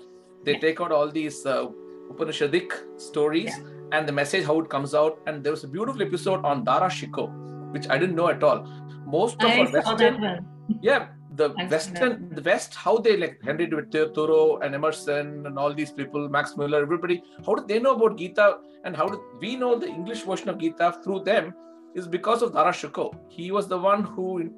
They 0.45 0.55
take 0.59 0.81
out 0.81 0.91
all 0.91 1.11
these 1.11 1.45
uh, 1.47 1.67
Upanishadic 2.11 2.73
stories 2.97 3.53
yeah. 3.57 3.99
and 3.99 4.09
the 4.09 4.13
message 4.13 4.45
how 4.47 4.59
it 4.61 4.71
comes 4.71 4.95
out. 4.95 5.21
And 5.27 5.45
there 5.45 5.53
was 5.53 5.65
a 5.65 5.69
beautiful 5.69 6.03
episode 6.03 6.45
on 6.45 6.65
Dara 6.65 6.89
Shikoh, 6.89 7.29
which 7.71 7.89
I 7.89 7.99
didn't 7.99 8.17
know 8.17 8.29
at 8.29 8.43
all. 8.43 8.67
Most 9.07 9.43
of 9.43 9.51
I 9.51 9.61
our 9.61 9.71
Western, 9.71 10.47
yeah, 10.81 11.09
the 11.35 11.51
Western, 11.71 12.35
the 12.35 12.43
West, 12.43 12.75
how 12.75 12.99
they 12.99 13.17
like 13.17 13.41
Henry 13.43 13.67
David 13.67 14.15
Thoreau 14.15 14.59
and 14.59 14.75
Emerson 14.75 15.47
and 15.47 15.59
all 15.59 15.73
these 15.73 15.91
people, 15.91 16.29
Max 16.29 16.57
Muller, 16.57 16.83
everybody, 16.83 17.23
how 17.45 17.55
did 17.55 17.69
they 17.69 17.79
know 17.79 17.95
about 17.95 18.19
Gita 18.19 18.59
and 18.85 18.97
how 18.97 19.09
did 19.09 19.21
we 19.41 19.57
know 19.57 19.79
the 19.79 19.89
English 19.89 20.23
version 20.23 20.49
of 20.49 20.59
Gita 20.59 20.99
through 21.03 21.25
them 21.25 21.55
is 21.95 22.07
because 22.07 22.43
of 22.43 22.53
Dara 22.53 22.73
Shikoh. 22.73 23.15
He 23.29 23.51
was 23.51 23.69
the 23.69 23.79
one 23.79 24.05
who 24.05 24.51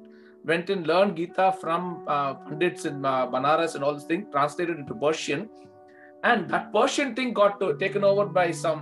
went 0.45 0.69
and 0.69 0.85
learned 0.85 1.17
Gita 1.17 1.55
from 1.59 2.03
uh, 2.07 2.33
Pandits 2.35 2.85
in 2.85 3.05
uh, 3.05 3.27
Banaras 3.27 3.75
and 3.75 3.83
all 3.83 3.93
this 3.93 4.03
thing, 4.03 4.27
translated 4.31 4.77
into 4.77 4.93
Persian. 4.93 5.49
And 6.23 6.49
that 6.49 6.71
Persian 6.73 7.15
thing 7.15 7.33
got 7.33 7.59
to, 7.59 7.77
taken 7.77 8.03
over 8.03 8.25
by 8.25 8.51
some 8.51 8.81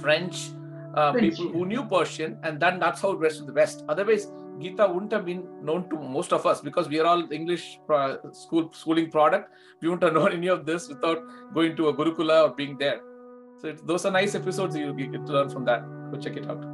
French, 0.00 0.50
uh, 0.98 1.12
people 1.12 1.48
who 1.54 1.64
knew 1.70 1.82
Persian, 1.94 2.38
and 2.42 2.60
then 2.60 2.78
that's 2.84 3.02
how 3.02 3.10
it 3.12 3.20
went 3.24 3.34
to 3.34 3.44
the 3.50 3.52
West. 3.52 3.84
Otherwise, 3.88 4.28
Gita 4.60 4.86
wouldn't 4.92 5.12
have 5.12 5.24
been 5.24 5.42
known 5.62 5.88
to 5.90 5.96
most 5.96 6.32
of 6.32 6.46
us 6.52 6.60
because 6.60 6.88
we 6.88 6.98
are 7.00 7.06
all 7.06 7.22
English 7.32 7.66
uh, 7.88 8.16
school 8.32 8.70
schooling 8.72 9.10
product. 9.10 9.52
We 9.80 9.88
wouldn't 9.88 10.02
have 10.02 10.14
known 10.20 10.32
any 10.32 10.48
of 10.48 10.66
this 10.70 10.88
without 10.88 11.22
going 11.54 11.76
to 11.76 11.88
a 11.88 11.94
Gurukula 11.94 12.48
or 12.48 12.54
being 12.62 12.76
there. 12.78 13.00
So 13.60 13.72
those 13.92 14.04
are 14.06 14.12
nice 14.12 14.34
episodes 14.34 14.76
you 14.76 14.92
get 14.92 15.26
to 15.26 15.32
learn 15.32 15.48
from 15.50 15.64
that. 15.70 15.86
Go 16.10 16.18
check 16.18 16.36
it 16.36 16.50
out. 16.50 16.64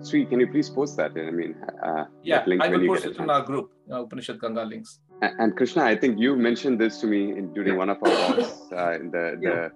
Sweet. 0.00 0.28
Can 0.30 0.40
you 0.40 0.48
please 0.54 0.68
post 0.68 0.96
that? 0.98 1.12
I 1.16 1.30
mean, 1.30 1.54
uh, 1.82 2.04
yeah, 2.22 2.44
I 2.60 2.68
will 2.68 2.86
post 2.86 3.06
it 3.06 3.16
in 3.16 3.30
our 3.30 3.42
group, 3.42 3.70
uh, 3.90 4.02
Upanishad 4.02 4.38
Ganga 4.40 4.64
links. 4.64 5.00
And, 5.22 5.40
and, 5.40 5.56
Krishna, 5.56 5.84
I 5.84 5.96
think 5.96 6.18
you 6.18 6.36
mentioned 6.36 6.78
this 6.78 7.00
to 7.00 7.06
me 7.06 7.30
in, 7.38 7.54
during 7.54 7.78
one 7.78 7.88
of 7.88 8.02
our 8.02 8.10
talks. 8.10 8.50
Uh, 8.70 8.98
the 9.14 9.24
the 9.40 9.54
yeah. 9.54 9.68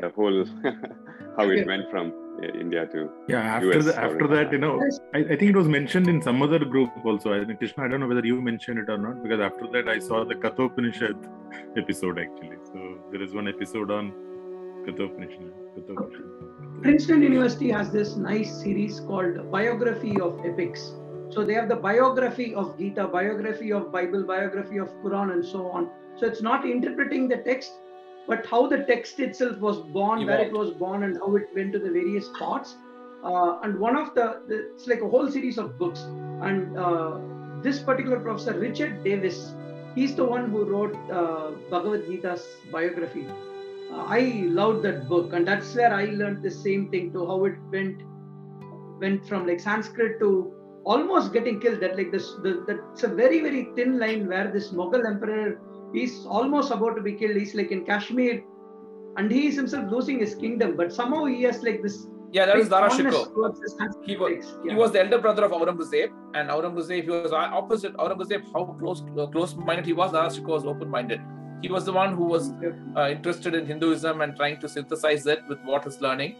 the 0.00 0.08
whole 0.16 0.46
how 1.36 1.50
it 1.50 1.66
went 1.66 1.90
from 1.90 2.14
India 2.42 2.86
to 2.86 3.10
yeah. 3.28 3.40
After 3.40 3.78
US 3.78 3.84
the, 3.84 4.00
after 4.00 4.26
that, 4.28 4.52
you 4.52 4.58
know, 4.58 4.80
I, 5.14 5.18
I 5.18 5.36
think 5.36 5.50
it 5.50 5.56
was 5.56 5.68
mentioned 5.68 6.08
in 6.08 6.22
some 6.22 6.42
other 6.42 6.58
group 6.64 6.90
also. 7.04 7.34
I 7.34 7.44
think 7.44 7.58
Krishna, 7.58 7.84
I 7.84 7.88
don't 7.88 8.00
know 8.00 8.08
whether 8.08 8.24
you 8.24 8.40
mentioned 8.40 8.78
it 8.78 8.88
or 8.88 8.98
not 8.98 9.22
because 9.22 9.40
after 9.40 9.66
that 9.72 9.88
I 9.88 9.98
saw 9.98 10.24
the 10.24 10.34
Kathopanishad 10.34 11.16
episode 11.76 12.18
actually. 12.18 12.56
So 12.72 12.98
there 13.12 13.22
is 13.22 13.34
one 13.34 13.48
episode 13.48 13.90
on 13.90 14.12
Kathopanishad. 14.86 15.52
Kathopanishad. 15.74 16.82
Princeton 16.82 17.22
University 17.22 17.70
has 17.70 17.90
this 17.90 18.16
nice 18.16 18.50
series 18.62 19.00
called 19.00 19.50
Biography 19.50 20.18
of 20.20 20.40
Epics. 20.46 20.94
So 21.28 21.44
they 21.44 21.54
have 21.54 21.68
the 21.68 21.76
biography 21.76 22.54
of 22.54 22.76
Gita, 22.78 23.06
biography 23.06 23.72
of 23.72 23.92
Bible, 23.92 24.24
biography 24.24 24.78
of 24.78 24.88
Quran, 25.02 25.32
and 25.32 25.44
so 25.44 25.70
on. 25.70 25.90
So 26.16 26.26
it's 26.26 26.42
not 26.42 26.64
interpreting 26.66 27.28
the 27.28 27.36
text, 27.36 27.72
but 28.30 28.46
how 28.46 28.66
the 28.72 28.78
text 28.84 29.18
itself 29.18 29.58
was 29.58 29.78
born, 29.94 30.24
where 30.24 30.40
it 30.40 30.52
was 30.52 30.70
born, 30.70 31.02
and 31.02 31.16
how 31.18 31.34
it 31.34 31.48
went 31.54 31.72
to 31.72 31.80
the 31.80 31.90
various 31.90 32.28
parts. 32.38 32.76
Uh, 33.24 33.58
and 33.64 33.78
one 33.78 33.96
of 33.96 34.14
the, 34.14 34.26
the, 34.48 34.58
it's 34.74 34.86
like 34.86 35.00
a 35.02 35.08
whole 35.14 35.30
series 35.30 35.58
of 35.58 35.76
books. 35.78 36.00
And 36.48 36.78
uh, 36.78 37.18
this 37.60 37.80
particular 37.80 38.20
professor, 38.20 38.54
Richard 38.58 39.02
Davis, 39.02 39.52
he's 39.96 40.14
the 40.14 40.24
one 40.24 40.50
who 40.50 40.64
wrote 40.64 40.94
uh, 41.10 41.50
Bhagavad 41.70 42.06
Gita's 42.06 42.46
biography. 42.70 43.26
I 43.92 44.44
loved 44.60 44.84
that 44.84 45.08
book, 45.08 45.32
and 45.32 45.46
that's 45.46 45.74
where 45.74 45.92
I 45.92 46.04
learned 46.04 46.44
the 46.44 46.50
same 46.52 46.88
thing 46.90 47.12
to 47.14 47.26
how 47.26 47.44
it 47.46 47.56
went 47.72 48.02
went 49.00 49.26
from 49.26 49.46
like 49.48 49.58
Sanskrit 49.58 50.20
to 50.20 50.52
almost 50.84 51.32
getting 51.32 51.58
killed. 51.58 51.80
That 51.80 51.96
like 51.96 52.12
this, 52.12 52.30
the, 52.44 52.52
that's 52.68 53.02
a 53.02 53.08
very 53.08 53.40
very 53.40 53.64
thin 53.74 53.98
line 53.98 54.28
where 54.28 54.48
this 54.52 54.70
Mughal 54.70 55.04
emperor 55.04 55.58
is 55.94 56.26
almost 56.26 56.70
about 56.70 56.96
to 56.96 57.02
be 57.02 57.12
killed. 57.12 57.36
He's 57.36 57.54
like 57.54 57.70
in 57.70 57.84
Kashmir, 57.84 58.42
and 59.16 59.30
he 59.30 59.48
is 59.48 59.56
himself 59.56 59.90
losing 59.90 60.20
his 60.20 60.34
kingdom, 60.34 60.76
but 60.76 60.92
somehow 60.92 61.24
he 61.24 61.42
has 61.42 61.62
like 61.62 61.82
this. 61.82 62.06
Yeah, 62.32 62.46
that 62.46 62.56
was 62.56 62.68
Dara 62.68 62.88
Shikoh. 62.90 64.06
He 64.06 64.16
was, 64.16 64.54
yeah. 64.64 64.72
he 64.72 64.78
was 64.78 64.92
the 64.92 65.00
elder 65.00 65.18
brother 65.18 65.44
of 65.44 65.50
Aurangzeb, 65.50 66.12
and 66.34 66.48
Aurangzeb, 66.48 67.02
he 67.02 67.10
was 67.10 67.32
opposite 67.32 67.96
Aurangzeb. 67.96 68.44
How 68.52 68.64
close 68.78 69.02
close 69.32 69.54
minded 69.56 69.86
he 69.86 69.92
was, 69.92 70.12
Dara 70.12 70.28
Shikoh 70.28 70.54
was 70.60 70.64
open 70.64 70.88
minded 70.88 71.20
he 71.62 71.68
was 71.68 71.84
the 71.84 71.92
one 71.92 72.16
who 72.16 72.24
was 72.24 72.52
uh, 72.96 73.08
interested 73.10 73.54
in 73.54 73.66
Hinduism 73.66 74.20
and 74.20 74.34
trying 74.36 74.60
to 74.60 74.68
synthesize 74.68 75.26
it 75.26 75.40
with 75.48 75.58
what 75.64 75.84
he's 75.84 76.00
learning. 76.00 76.36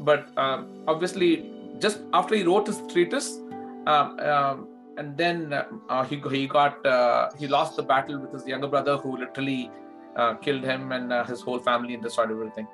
But 0.00 0.36
um, 0.38 0.84
obviously, 0.86 1.50
just 1.78 2.00
after 2.12 2.34
he 2.34 2.44
wrote 2.44 2.66
his 2.66 2.80
treatise, 2.92 3.38
um, 3.86 4.18
um, 4.20 4.68
and 4.96 5.16
then 5.16 5.52
uh, 5.52 6.04
he 6.04 6.16
he 6.30 6.46
got 6.46 6.84
uh, 6.86 7.30
he 7.38 7.46
lost 7.46 7.76
the 7.76 7.82
battle 7.82 8.18
with 8.18 8.32
his 8.32 8.46
younger 8.46 8.68
brother, 8.68 8.96
who 8.96 9.16
literally 9.16 9.70
uh, 10.16 10.34
killed 10.34 10.64
him 10.64 10.92
and 10.92 11.12
uh, 11.12 11.24
his 11.24 11.40
whole 11.40 11.58
family 11.58 11.94
and 11.94 12.02
destroyed 12.02 12.30
everything. 12.30 12.66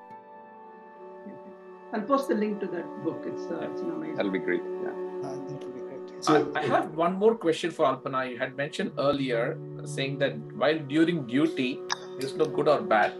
I'll 1.92 2.02
post 2.02 2.28
the 2.28 2.34
link 2.34 2.60
to 2.60 2.66
that 2.66 3.04
book. 3.04 3.22
It's 3.26 3.46
uh, 3.46 3.68
it's 3.70 3.80
an 3.80 3.90
amazing. 3.92 4.16
That'll 4.16 4.32
be 4.32 4.38
great. 4.38 4.62
Yeah. 4.82 4.92
So 6.20 6.50
I, 6.54 6.60
I 6.60 6.66
have 6.66 6.96
one 6.96 7.14
more 7.14 7.34
question 7.34 7.70
for 7.70 7.86
Alpana. 7.86 8.30
You 8.30 8.38
had 8.38 8.56
mentioned 8.56 8.92
earlier 8.98 9.56
saying 9.84 10.18
that 10.18 10.36
while 10.56 10.78
during 10.78 11.26
duty, 11.26 11.80
there's 12.18 12.34
no 12.34 12.44
good 12.44 12.68
or 12.68 12.80
bad. 12.80 13.12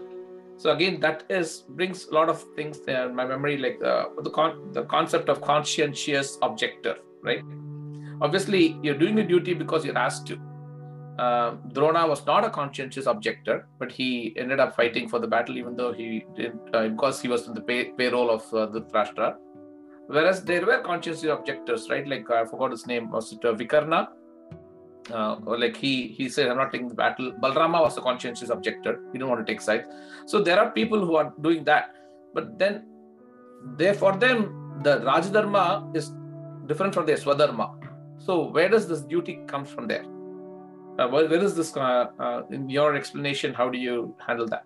So 0.57 0.71
again, 0.71 0.99
that 0.99 1.23
is 1.29 1.63
brings 1.69 2.07
a 2.07 2.13
lot 2.13 2.27
of 2.27 2.43
things 2.55 2.81
there 2.81 3.07
in 3.07 3.15
my 3.15 3.25
memory, 3.25 3.57
like 3.57 3.79
the 3.79 4.11
the, 4.21 4.29
con- 4.29 4.73
the 4.73 4.83
concept 4.83 5.29
of 5.29 5.41
conscientious 5.41 6.37
objector, 6.41 6.97
right? 7.21 7.41
Obviously, 8.21 8.77
you're 8.83 8.97
doing 8.97 9.15
the 9.15 9.23
duty 9.23 9.53
because 9.53 9.85
you're 9.85 9.97
asked 9.97 10.27
to. 10.27 10.39
Uh, 11.17 11.51
Drona 11.73 12.07
was 12.07 12.25
not 12.25 12.45
a 12.45 12.49
conscientious 12.49 13.05
objector, 13.05 13.67
but 13.77 13.91
he 13.91 14.33
ended 14.37 14.59
up 14.59 14.75
fighting 14.75 15.07
for 15.09 15.19
the 15.19 15.27
battle, 15.27 15.57
even 15.57 15.75
though 15.75 15.91
he 15.91 16.25
did 16.35 16.53
uh, 16.73 16.87
because 16.87 17.21
he 17.21 17.27
was 17.27 17.47
in 17.47 17.53
the 17.53 17.61
pay- 17.61 17.91
payroll 17.91 18.29
of 18.29 18.41
uh, 18.53 18.67
Dhritarashtra. 18.67 19.35
Whereas 20.07 20.43
there 20.43 20.65
were 20.65 20.81
conscientious 20.81 21.25
objectors, 21.25 21.89
right? 21.89 22.07
Like 22.07 22.29
I 22.31 22.45
forgot 22.45 22.71
his 22.71 22.87
name. 22.87 23.11
Was 23.11 23.31
it 23.33 23.43
uh, 23.43 23.53
Vikarna? 23.53 24.07
Uh, 25.11 25.35
like 25.45 25.75
he 25.75 26.07
he 26.07 26.29
said, 26.29 26.47
I'm 26.49 26.57
not 26.57 26.71
taking 26.71 26.87
the 26.87 26.95
battle. 26.95 27.31
Balrama 27.33 27.81
was 27.81 27.97
a 27.97 28.01
conscientious 28.01 28.49
objector. 28.49 28.99
He 29.11 29.17
didn't 29.17 29.29
want 29.29 29.45
to 29.45 29.51
take 29.51 29.61
sides. 29.61 29.87
So 30.25 30.41
there 30.41 30.59
are 30.59 30.71
people 30.71 31.05
who 31.05 31.15
are 31.15 31.33
doing 31.41 31.63
that. 31.65 31.95
But 32.33 32.57
then 32.57 32.85
there 33.77 33.93
for 33.93 34.15
them, 34.15 34.79
the 34.83 34.99
Rajadharma 34.99 35.95
is 35.95 36.11
different 36.67 36.93
from 36.93 37.05
the 37.05 37.13
Swadharma. 37.13 37.78
So 38.19 38.49
where 38.49 38.69
does 38.69 38.87
this 38.87 39.01
duty 39.01 39.39
come 39.47 39.65
from 39.65 39.87
there? 39.87 40.05
Uh, 40.99 41.07
where, 41.07 41.29
where 41.29 41.41
is 41.41 41.55
this 41.55 41.75
uh, 41.75 42.07
uh, 42.19 42.41
in 42.51 42.69
your 42.69 42.95
explanation? 42.95 43.53
How 43.53 43.69
do 43.69 43.77
you 43.77 44.15
handle 44.25 44.47
that? 44.47 44.63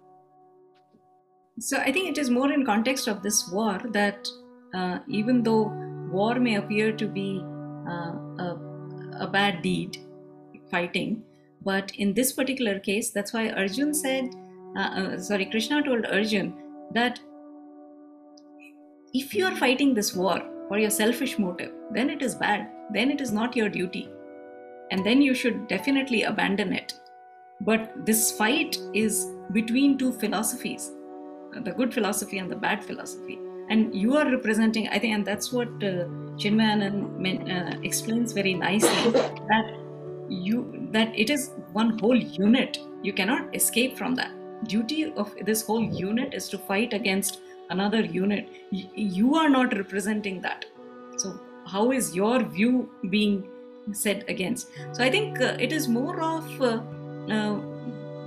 So 1.59 1.77
I 1.77 1.91
think 1.91 2.09
it 2.09 2.17
is 2.17 2.29
more 2.31 2.51
in 2.51 2.65
context 2.65 3.07
of 3.07 3.21
this 3.21 3.47
war 3.51 3.79
that 3.91 4.27
uh, 4.73 4.99
even 5.07 5.43
though 5.43 5.71
war 6.11 6.39
may 6.39 6.55
appear 6.55 6.91
to 6.93 7.07
be 7.07 7.43
uh, 7.87 8.13
a, 8.39 8.59
a, 9.19 9.27
bad 9.27 9.61
deed, 9.61 9.97
fighting, 10.71 11.23
but 11.63 11.91
in 11.97 12.13
this 12.13 12.33
particular 12.33 12.79
case, 12.79 13.11
that's 13.11 13.33
why 13.33 13.49
Arjun 13.49 13.93
said, 13.93 14.29
uh, 14.75 15.17
sorry, 15.19 15.45
Krishna 15.45 15.83
told 15.83 16.05
Arjun 16.07 16.55
that 16.93 17.19
if 19.13 19.35
you 19.35 19.45
are 19.45 19.55
fighting 19.55 19.93
this 19.93 20.15
war 20.15 20.41
for 20.67 20.79
your 20.79 20.89
selfish 20.89 21.37
motive, 21.37 21.71
then 21.93 22.09
it 22.09 22.23
is 22.23 22.33
bad, 22.33 22.67
then 22.91 23.11
it 23.11 23.21
is 23.21 23.31
not 23.31 23.55
your 23.55 23.69
duty, 23.69 24.09
and 24.91 25.05
then 25.05 25.21
you 25.21 25.33
should 25.33 25.67
definitely 25.67 26.23
abandon 26.23 26.73
it. 26.73 26.93
But 27.61 28.05
this 28.05 28.31
fight 28.31 28.77
is 28.93 29.27
between 29.51 29.97
two 29.97 30.11
philosophies 30.11 30.91
the 31.61 31.71
good 31.71 31.93
philosophy 31.93 32.39
and 32.39 32.51
the 32.51 32.55
bad 32.55 32.83
philosophy. 32.83 33.39
And 33.69 33.95
you 33.95 34.17
are 34.17 34.29
representing 34.29 34.89
i 34.89 34.99
think 34.99 35.15
and 35.15 35.25
that's 35.25 35.51
what 35.51 35.69
uh, 35.83 36.05
uh, 36.35 37.75
explains 37.83 38.33
very 38.33 38.53
nicely 38.53 39.11
that 39.11 39.79
you 40.29 40.89
that 40.91 41.17
it 41.17 41.29
is 41.29 41.51
one 41.71 41.97
whole 41.99 42.15
unit. 42.15 42.79
You 43.01 43.13
cannot 43.13 43.55
escape 43.55 43.97
from 43.97 44.15
that. 44.15 44.31
Duty 44.67 45.13
of 45.13 45.33
this 45.45 45.65
whole 45.65 45.83
unit 45.83 46.33
is 46.33 46.49
to 46.49 46.57
fight 46.57 46.93
against 46.93 47.39
another 47.69 48.01
unit. 48.01 48.49
You 48.71 49.35
are 49.35 49.49
not 49.49 49.75
representing 49.75 50.41
that 50.41 50.65
how 51.65 51.91
is 51.91 52.15
your 52.15 52.43
view 52.43 52.89
being 53.09 53.47
set 53.91 54.27
against 54.29 54.69
so 54.93 55.03
i 55.03 55.09
think 55.09 55.41
uh, 55.41 55.55
it 55.59 55.71
is 55.71 55.87
more 55.87 56.21
of 56.21 56.61
uh, 56.61 56.81
uh, 57.29 57.55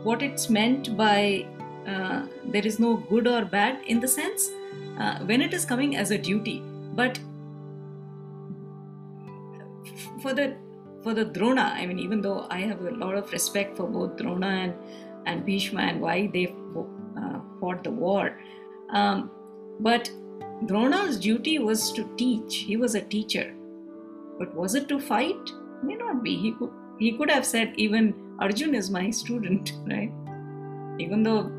what 0.03 0.23
it's 0.23 0.51
meant 0.51 0.97
by 0.97 1.47
uh, 1.87 2.27
there 2.45 2.67
is 2.67 2.79
no 2.79 2.97
good 2.97 3.27
or 3.27 3.45
bad 3.45 3.81
in 3.87 4.01
the 4.01 4.09
sense 4.09 4.51
uh, 4.99 5.19
when 5.21 5.41
it 5.41 5.55
is 5.55 5.65
coming 5.65 5.97
as 5.97 6.11
a 6.11 6.19
duty 6.19 6.63
but 6.95 7.19
for 10.23 10.33
the 10.35 10.57
for 11.03 11.15
the 11.15 11.25
drona 11.25 11.73
i 11.77 11.87
mean 11.87 11.99
even 11.99 12.21
though 12.21 12.47
i 12.51 12.61
have 12.61 12.81
a 12.85 12.91
lot 12.91 13.15
of 13.15 13.31
respect 13.33 13.77
for 13.77 13.87
both 13.87 14.17
drona 14.17 14.47
and 14.47 14.75
and 15.27 15.45
Bhishma 15.45 15.81
and 15.81 16.01
why 16.01 16.29
they 16.33 16.55
uh, 16.77 17.41
fought 17.61 17.85
the 17.85 17.91
war. 17.91 18.39
Um, 18.91 19.31
but 19.81 20.11
Drona's 20.65 21.19
duty 21.19 21.59
was 21.59 21.93
to 21.93 22.05
teach. 22.17 22.57
He 22.57 22.77
was 22.77 22.95
a 22.95 23.03
teacher. 23.03 23.55
But 24.39 24.55
was 24.55 24.75
it 24.75 24.89
to 24.89 24.99
fight? 24.99 25.51
May 25.83 25.95
not 25.95 26.23
be. 26.23 26.37
He 26.37 26.53
could 26.53 26.71
he 26.99 27.13
could 27.13 27.31
have 27.31 27.45
said 27.45 27.75
even 27.77 28.15
Arjun 28.41 28.75
is 28.75 28.91
my 28.91 29.11
student, 29.11 29.73
right? 29.87 30.13
Even 30.99 31.23
though 31.23 31.53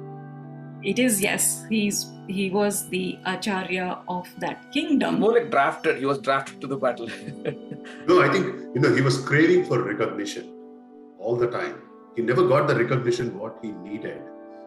it 0.84 1.00
is 1.00 1.22
yes, 1.22 1.66
he's 1.70 2.12
he 2.28 2.50
was 2.50 2.90
the 2.90 3.18
acharya 3.26 4.00
of 4.08 4.28
that 4.40 4.72
kingdom. 4.72 5.20
More 5.20 5.34
like 5.34 5.50
drafted. 5.50 5.98
He 5.98 6.06
was 6.06 6.20
drafted 6.20 6.60
to 6.62 6.68
the 6.68 6.78
battle. 6.78 7.08
no, 8.08 8.22
I 8.22 8.30
think 8.32 8.48
you 8.76 8.82
know 8.82 8.94
he 8.94 9.02
was 9.02 9.20
craving 9.20 9.66
for 9.66 9.82
recognition 9.82 10.54
all 11.20 11.36
the 11.36 11.48
time. 11.48 11.82
He 12.16 12.24
never 12.24 12.48
got 12.48 12.68
the 12.68 12.76
recognition 12.76 13.38
what 13.38 13.60
he 13.62 13.72
needed. 13.72 14.22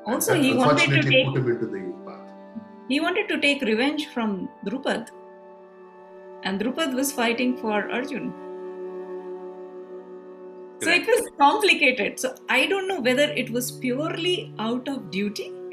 Also, 0.07 0.35
he 0.35 0.55
wanted 0.55 0.89
to 0.91 1.03
take 1.03 1.27
put 1.27 1.37
him 1.37 1.51
into 1.51 1.67
the 1.67 1.81
path. 1.81 2.00
He 2.91 3.01
wanted 3.01 3.29
to 3.29 3.41
take 3.41 3.63
revenge 3.63 4.09
from 4.09 4.51
Drupad, 4.67 5.09
and 6.43 6.61
Drupad 6.61 6.95
was 6.95 7.13
fighting 7.13 7.57
for 7.57 7.91
Arjun. 7.91 8.33
So 10.83 10.91
it 10.91 11.07
was 11.07 11.29
complicated. 11.39 12.19
So 12.19 12.35
I 12.49 12.67
don't 12.67 12.89
know 12.89 13.01
whether 13.01 13.25
it 13.43 13.51
was 13.51 13.71
purely 13.71 14.53
out 14.59 14.89
of 14.89 15.11
duty. 15.11 15.53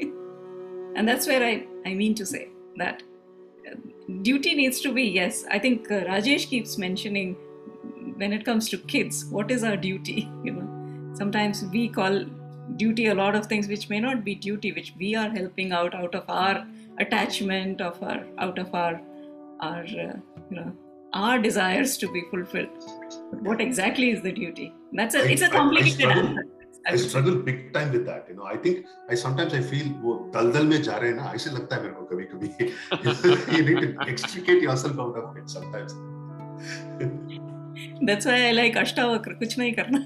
and 0.94 1.08
that's 1.08 1.26
where 1.26 1.42
I, 1.42 1.66
I 1.86 1.94
mean 1.94 2.14
to 2.16 2.26
say 2.26 2.48
that 2.76 3.02
uh, 3.66 3.76
duty 4.22 4.54
needs 4.54 4.80
to 4.82 4.92
be 4.92 5.04
yes. 5.04 5.44
I 5.50 5.58
think 5.58 5.90
uh, 5.90 6.04
Rajesh 6.04 6.46
keeps 6.48 6.76
mentioning 6.76 7.34
when 8.16 8.32
it 8.32 8.44
comes 8.44 8.68
to 8.68 8.78
kids, 8.78 9.24
what 9.26 9.50
is 9.50 9.64
our 9.64 9.76
duty? 9.76 10.30
You 10.44 10.52
know, 10.52 11.14
sometimes 11.14 11.64
we 11.64 11.88
call 11.88 12.24
duty 12.76 13.06
a 13.06 13.14
lot 13.14 13.34
of 13.34 13.46
things 13.46 13.66
which 13.66 13.88
may 13.88 13.98
not 13.98 14.24
be 14.24 14.34
duty, 14.34 14.72
which 14.72 14.92
we 14.98 15.14
are 15.14 15.30
helping 15.30 15.72
out 15.72 15.94
out 15.94 16.14
of 16.14 16.24
our 16.28 16.66
attachment, 16.99 17.81
of 17.81 18.01
our 18.03 18.23
out 18.37 18.59
of 18.59 18.73
our 18.73 19.01
our 19.59 19.83
uh, 19.83 20.15
you 20.49 20.57
know 20.57 20.71
our 21.13 21.39
desires 21.39 21.97
to 21.97 22.11
be 22.11 22.23
fulfilled. 22.31 22.69
But 23.31 23.41
what 23.43 23.61
exactly 23.61 24.09
is 24.11 24.21
the 24.21 24.31
duty? 24.31 24.73
That's 24.91 25.15
a 25.15 25.19
I, 25.19 25.27
it's 25.27 25.41
a 25.41 25.49
complicated 25.49 26.05
I, 26.05 26.09
I 26.09 26.15
struggle, 26.15 26.43
I 26.87 26.95
struggle 26.95 27.35
big 27.35 27.73
time 27.73 27.91
with 27.91 28.05
that. 28.05 28.25
You 28.29 28.35
know, 28.35 28.45
I 28.45 28.57
think 28.57 28.85
I 29.09 29.15
sometimes 29.15 29.53
I 29.53 29.61
feel 29.61 29.93
वो 30.03 30.31
दलदल 30.33 30.65
में 30.67 30.81
जा 30.81 30.97
रहे 30.97 31.09
हैं 31.09 31.17
ना 31.17 31.31
ऐसे 31.35 31.49
लगता 31.51 31.75
है 31.75 31.81
मेरे 31.81 31.93
को 31.93 32.05
कभी 32.11 32.25
कभी 32.33 32.49
you 33.57 33.63
need 33.69 33.81
to 33.81 34.09
extricate 34.13 34.61
yourself 34.61 34.99
out 34.99 35.17
of 35.23 35.37
it 35.37 35.49
sometimes. 35.49 35.93
That's 38.01 38.25
why 38.25 38.49
I 38.49 38.51
like 38.51 38.75
Ashtavakra. 38.75 39.37
कुछ 39.39 39.57
नहीं 39.57 39.73
करना. 39.79 40.05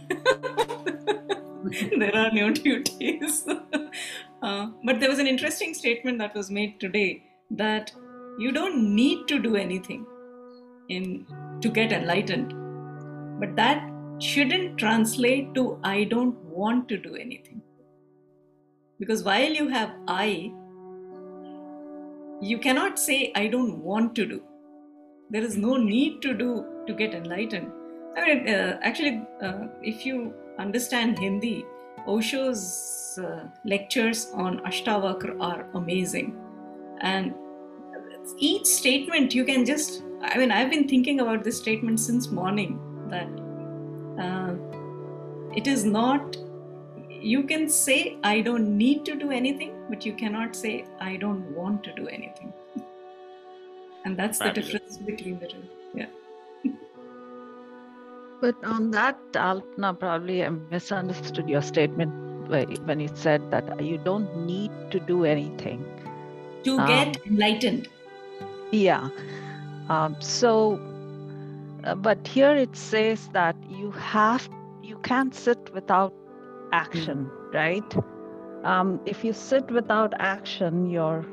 there 1.99 2.15
are 2.15 2.32
no 2.32 2.51
duties. 2.51 3.45
Uh, 4.43 4.66
but 4.84 4.99
there 4.99 5.09
was 5.09 5.20
an 5.20 5.28
interesting 5.28 5.72
statement 5.72 6.18
that 6.18 6.34
was 6.34 6.51
made 6.51 6.80
today 6.80 7.22
that 7.51 7.93
you 8.38 8.51
don't 8.51 8.95
need 8.95 9.28
to 9.28 9.38
do 9.38 9.57
anything 9.57 10.05
in 10.88 11.26
to 11.61 11.68
get 11.68 11.93
enlightened. 11.93 12.53
But 13.38 13.55
that 13.57 13.88
shouldn't 14.18 14.78
translate 14.78 15.53
to 15.55 15.78
i 15.82 16.05
don't 16.05 16.36
want 16.45 16.88
to 16.88 16.97
do 16.97 17.14
anything. 17.16 17.61
Because 18.99 19.24
while 19.24 19.53
you 19.61 19.68
have 19.68 19.90
i 20.07 20.53
you 22.40 22.59
cannot 22.59 22.99
say 22.99 23.32
i 23.34 23.47
don't 23.47 23.78
want 23.78 24.14
to 24.16 24.26
do. 24.26 24.43
There 25.30 25.43
is 25.43 25.57
no 25.57 25.76
need 25.76 26.20
to 26.22 26.34
do 26.34 26.64
to 26.86 26.95
get 26.95 27.14
enlightened. 27.14 27.70
I 28.16 28.26
mean 28.26 28.49
uh, 28.49 28.78
actually 28.82 29.22
uh, 29.43 29.66
if 29.82 30.07
you 30.07 30.34
understand 30.59 31.18
hindi 31.18 31.64
osho's 32.07 33.18
uh, 33.18 33.44
lectures 33.64 34.30
on 34.34 34.59
ashtavakra 34.61 35.36
are 35.40 35.66
amazing 35.74 36.36
and 37.00 37.34
each 38.38 38.66
statement 38.66 39.34
you 39.34 39.44
can 39.44 39.64
just 39.64 40.03
I 40.22 40.38
mean, 40.38 40.53
I've 40.53 40.70
been 40.70 40.88
thinking 40.88 41.20
about 41.20 41.42
this 41.42 41.59
statement 41.59 41.98
since 41.98 42.30
morning 42.30 42.78
that 43.09 43.28
uh, 44.22 44.55
it 45.55 45.66
is 45.66 45.84
not, 45.84 46.36
you 47.09 47.42
can 47.42 47.68
say, 47.68 48.18
I 48.22 48.40
don't 48.40 48.76
need 48.78 49.05
to 49.07 49.16
do 49.16 49.32
anything, 49.32 49.74
but 49.90 50.07
you 50.07 50.12
cannot 50.12 50.55
say, 50.55 50.84
I 51.00 51.16
don't 51.16 51.44
want 51.57 51.82
to 51.84 51.92
do 51.94 52.07
anything. 52.07 52.53
And 54.05 54.16
that's 54.16 54.38
Fabulous. 54.38 54.66
the 54.66 54.78
difference 54.78 54.96
between 54.98 55.40
the 55.40 55.48
two. 55.48 55.62
But 58.43 58.57
on 58.64 58.90
that, 58.90 59.16
Alpana, 59.34 59.97
probably 59.97 60.45
I 60.45 60.49
misunderstood 60.49 61.49
your 61.49 61.62
statement 61.62 62.12
when 62.49 62.99
you 62.99 63.09
said 63.14 63.51
that 63.53 63.82
you 63.82 63.99
don't 63.99 64.45
need 64.45 64.72
to 64.90 64.99
do 64.99 65.24
anything 65.24 65.84
to 66.64 66.76
um, 66.76 66.86
get 66.88 67.24
enlightened. 67.24 67.88
Yeah. 68.72 69.11
Um, 69.88 70.16
so, 70.20 70.80
uh, 71.84 71.95
but 71.95 72.26
here 72.26 72.55
it 72.57 72.74
says 72.76 73.28
that 73.32 73.55
you 73.70 73.93
have, 73.93 74.49
you 74.82 74.99
can't 74.99 75.32
sit 75.32 75.72
without 75.72 76.12
action, 76.72 77.26
mm-hmm. 77.26 77.57
right? 77.57 77.97
Um, 78.64 79.01
if 79.07 79.24
you 79.24 79.32
sit 79.32 79.70
without 79.70 80.14
action, 80.18 80.90
your 80.90 81.24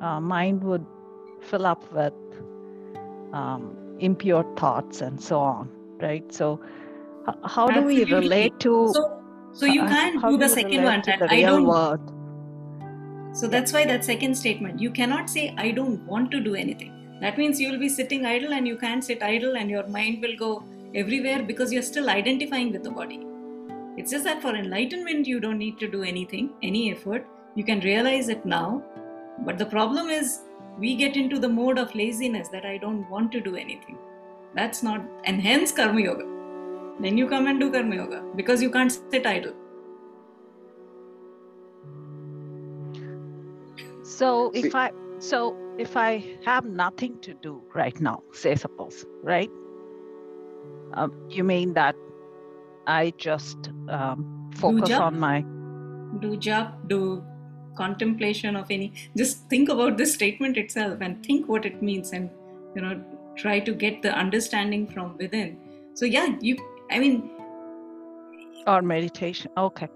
uh, 0.00 0.20
mind 0.20 0.64
would 0.64 0.84
fill 1.42 1.64
up 1.64 1.92
with 1.92 2.12
um, 3.32 3.76
impure 4.00 4.44
thoughts 4.56 5.00
and 5.00 5.22
so 5.22 5.38
on, 5.38 5.70
right? 6.02 6.32
So, 6.32 6.60
how 7.44 7.68
Absolutely. 7.68 8.04
do 8.04 8.14
we 8.16 8.20
relate 8.20 8.60
to? 8.60 8.92
So, 8.92 9.22
so 9.52 9.66
you 9.66 9.82
uh, 9.82 9.88
can't 9.88 10.22
do 10.22 10.36
the 10.36 10.48
second 10.48 10.84
one. 10.84 11.02
That 11.06 11.30
I 11.30 11.42
don't. 11.42 11.64
World? 11.64 12.00
So 13.32 13.46
that's 13.46 13.72
why 13.72 13.84
that 13.84 14.04
second 14.04 14.34
statement. 14.34 14.80
You 14.80 14.90
cannot 14.90 15.30
say 15.30 15.54
I 15.56 15.70
don't 15.70 16.04
want 16.06 16.30
to 16.32 16.40
do 16.40 16.54
anything 16.54 16.96
that 17.20 17.36
means 17.36 17.60
you 17.60 17.70
will 17.70 17.78
be 17.78 17.88
sitting 17.88 18.24
idle 18.24 18.54
and 18.54 18.66
you 18.66 18.76
can't 18.76 19.04
sit 19.04 19.22
idle 19.22 19.56
and 19.56 19.68
your 19.68 19.86
mind 19.86 20.22
will 20.22 20.36
go 20.36 20.64
everywhere 20.94 21.42
because 21.42 21.70
you're 21.70 21.82
still 21.82 22.08
identifying 22.08 22.72
with 22.72 22.82
the 22.82 22.90
body. 22.90 23.20
It's 23.98 24.10
just 24.10 24.24
that 24.24 24.40
for 24.40 24.54
enlightenment, 24.54 25.26
you 25.26 25.38
don't 25.38 25.58
need 25.58 25.78
to 25.80 25.90
do 25.90 26.02
anything, 26.02 26.50
any 26.62 26.90
effort. 26.92 27.26
You 27.54 27.64
can 27.64 27.80
realize 27.80 28.30
it 28.30 28.46
now. 28.46 28.82
But 29.40 29.58
the 29.58 29.66
problem 29.66 30.08
is, 30.08 30.40
we 30.78 30.96
get 30.96 31.16
into 31.16 31.38
the 31.38 31.48
mode 31.48 31.78
of 31.78 31.94
laziness 31.94 32.48
that 32.48 32.64
I 32.64 32.78
don't 32.78 33.08
want 33.10 33.32
to 33.32 33.40
do 33.40 33.54
anything. 33.54 33.98
That's 34.54 34.82
not, 34.82 35.02
and 35.24 35.40
hence 35.40 35.72
Karma 35.72 36.00
Yoga. 36.00 36.24
Then 37.00 37.16
you 37.16 37.28
come 37.28 37.46
and 37.46 37.60
do 37.60 37.70
Karma 37.70 37.96
Yoga 37.96 38.22
because 38.36 38.62
you 38.62 38.70
can't 38.70 38.92
sit 39.10 39.26
idle. 39.26 39.54
So 44.02 44.50
if 44.54 44.74
I, 44.74 44.90
so 45.18 45.56
if 45.78 45.96
I 45.96 46.36
have 46.44 46.64
nothing 46.64 47.18
to 47.20 47.34
do 47.34 47.62
right 47.74 47.98
now, 48.00 48.22
say 48.32 48.54
suppose, 48.54 49.06
right? 49.22 49.50
Um, 50.94 51.12
you 51.30 51.44
mean 51.44 51.74
that 51.74 51.94
I 52.86 53.12
just 53.16 53.70
um, 53.88 54.50
focus 54.56 54.90
on 54.90 55.18
my 55.20 55.42
do 56.20 56.36
job, 56.36 56.74
do 56.88 57.24
contemplation 57.76 58.56
of 58.56 58.66
any. 58.70 58.92
Just 59.16 59.48
think 59.48 59.68
about 59.68 59.96
this 59.96 60.12
statement 60.14 60.56
itself 60.56 60.98
and 61.00 61.24
think 61.24 61.48
what 61.48 61.64
it 61.64 61.80
means, 61.82 62.10
and 62.12 62.30
you 62.74 62.82
know, 62.82 63.02
try 63.40 63.58
to 63.60 63.72
get 63.84 64.02
the 64.02 64.12
understanding 64.24 64.86
from 64.86 65.16
within. 65.18 65.56
So 65.94 66.04
yeah, 66.06 66.36
you. 66.40 66.56
I 66.90 66.98
mean, 66.98 67.30
or 68.66 68.82
meditation. 68.82 69.50
Okay. 69.56 69.88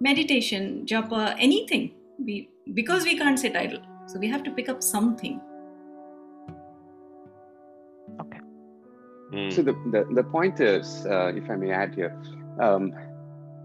Meditation, 0.00 0.84
japa, 0.86 1.34
anything. 1.38 1.90
We 2.18 2.48
because 2.72 3.04
we 3.04 3.18
can't 3.18 3.38
sit 3.38 3.56
idle 3.56 3.82
so 4.06 4.18
we 4.18 4.28
have 4.28 4.42
to 4.44 4.50
pick 4.50 4.68
up 4.68 4.82
something. 4.82 5.40
Okay. 8.20 8.40
Mm. 9.32 9.52
So 9.52 9.62
the, 9.62 9.72
the, 9.90 10.06
the 10.14 10.24
point 10.24 10.60
is, 10.60 11.06
uh, 11.06 11.32
if 11.34 11.50
I 11.50 11.56
may 11.56 11.70
add 11.70 11.94
here, 11.94 12.16
um, 12.60 12.92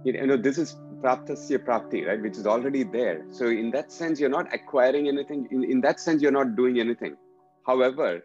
you 0.03 0.25
know, 0.25 0.37
this 0.37 0.57
is 0.57 0.77
praptasya 1.01 1.59
prapti, 1.65 2.07
right? 2.07 2.21
Which 2.21 2.37
is 2.37 2.47
already 2.47 2.83
there. 2.83 3.25
So 3.31 3.47
in 3.47 3.71
that 3.71 3.91
sense, 3.91 4.19
you're 4.19 4.29
not 4.29 4.53
acquiring 4.53 5.07
anything. 5.07 5.47
In, 5.51 5.63
in 5.63 5.81
that 5.81 5.99
sense, 5.99 6.21
you're 6.21 6.31
not 6.31 6.55
doing 6.55 6.79
anything. 6.79 7.17
However, 7.65 8.23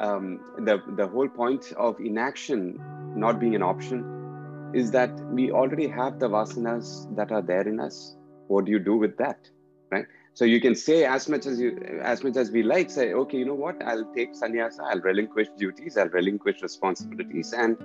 um, 0.00 0.40
the, 0.58 0.82
the 0.96 1.06
whole 1.06 1.28
point 1.28 1.72
of 1.76 2.00
inaction 2.00 2.80
not 3.14 3.38
being 3.38 3.54
an 3.54 3.62
option 3.62 4.72
is 4.74 4.90
that 4.92 5.10
we 5.30 5.50
already 5.50 5.86
have 5.88 6.18
the 6.18 6.28
vasanas 6.28 7.14
that 7.16 7.32
are 7.32 7.42
there 7.42 7.66
in 7.68 7.80
us. 7.80 8.16
What 8.48 8.64
do 8.64 8.72
you 8.72 8.78
do 8.78 8.96
with 8.96 9.16
that, 9.18 9.48
right? 9.90 10.06
So 10.34 10.44
you 10.44 10.60
can 10.60 10.74
say 10.74 11.04
as 11.04 11.28
much 11.28 11.46
as 11.46 11.60
you, 11.60 12.00
as 12.02 12.22
much 12.22 12.36
as 12.36 12.50
we 12.50 12.62
like, 12.62 12.90
say, 12.90 13.12
okay, 13.12 13.38
you 13.38 13.44
know 13.44 13.54
what? 13.54 13.82
I'll 13.82 14.10
take 14.14 14.34
sannyasa, 14.34 14.82
I'll 14.82 15.00
relinquish 15.00 15.48
duties, 15.58 15.98
I'll 15.98 16.08
relinquish 16.08 16.62
responsibilities, 16.62 17.52
and 17.52 17.76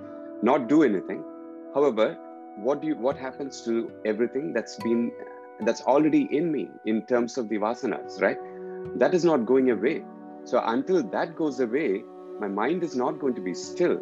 not 0.42 0.68
do 0.68 0.82
anything. 0.84 1.24
However, 1.74 2.16
what 2.56 2.80
do 2.80 2.88
you, 2.88 2.96
what 2.96 3.18
happens 3.18 3.62
to 3.62 3.90
everything 4.04 4.52
that's 4.52 4.76
been, 4.76 5.12
that's 5.60 5.82
already 5.82 6.28
in 6.30 6.50
me 6.50 6.68
in 6.86 7.04
terms 7.06 7.36
of 7.36 7.48
the 7.48 7.56
vasanas, 7.56 8.22
right? 8.22 8.38
That 8.98 9.12
is 9.12 9.24
not 9.24 9.44
going 9.44 9.70
away. 9.70 10.04
So 10.46 10.62
until 10.64 11.02
that 11.02 11.36
goes 11.36 11.58
away, 11.60 12.04
my 12.40 12.48
mind 12.48 12.82
is 12.84 12.94
not 12.94 13.18
going 13.18 13.34
to 13.34 13.40
be 13.40 13.52
still. 13.52 14.00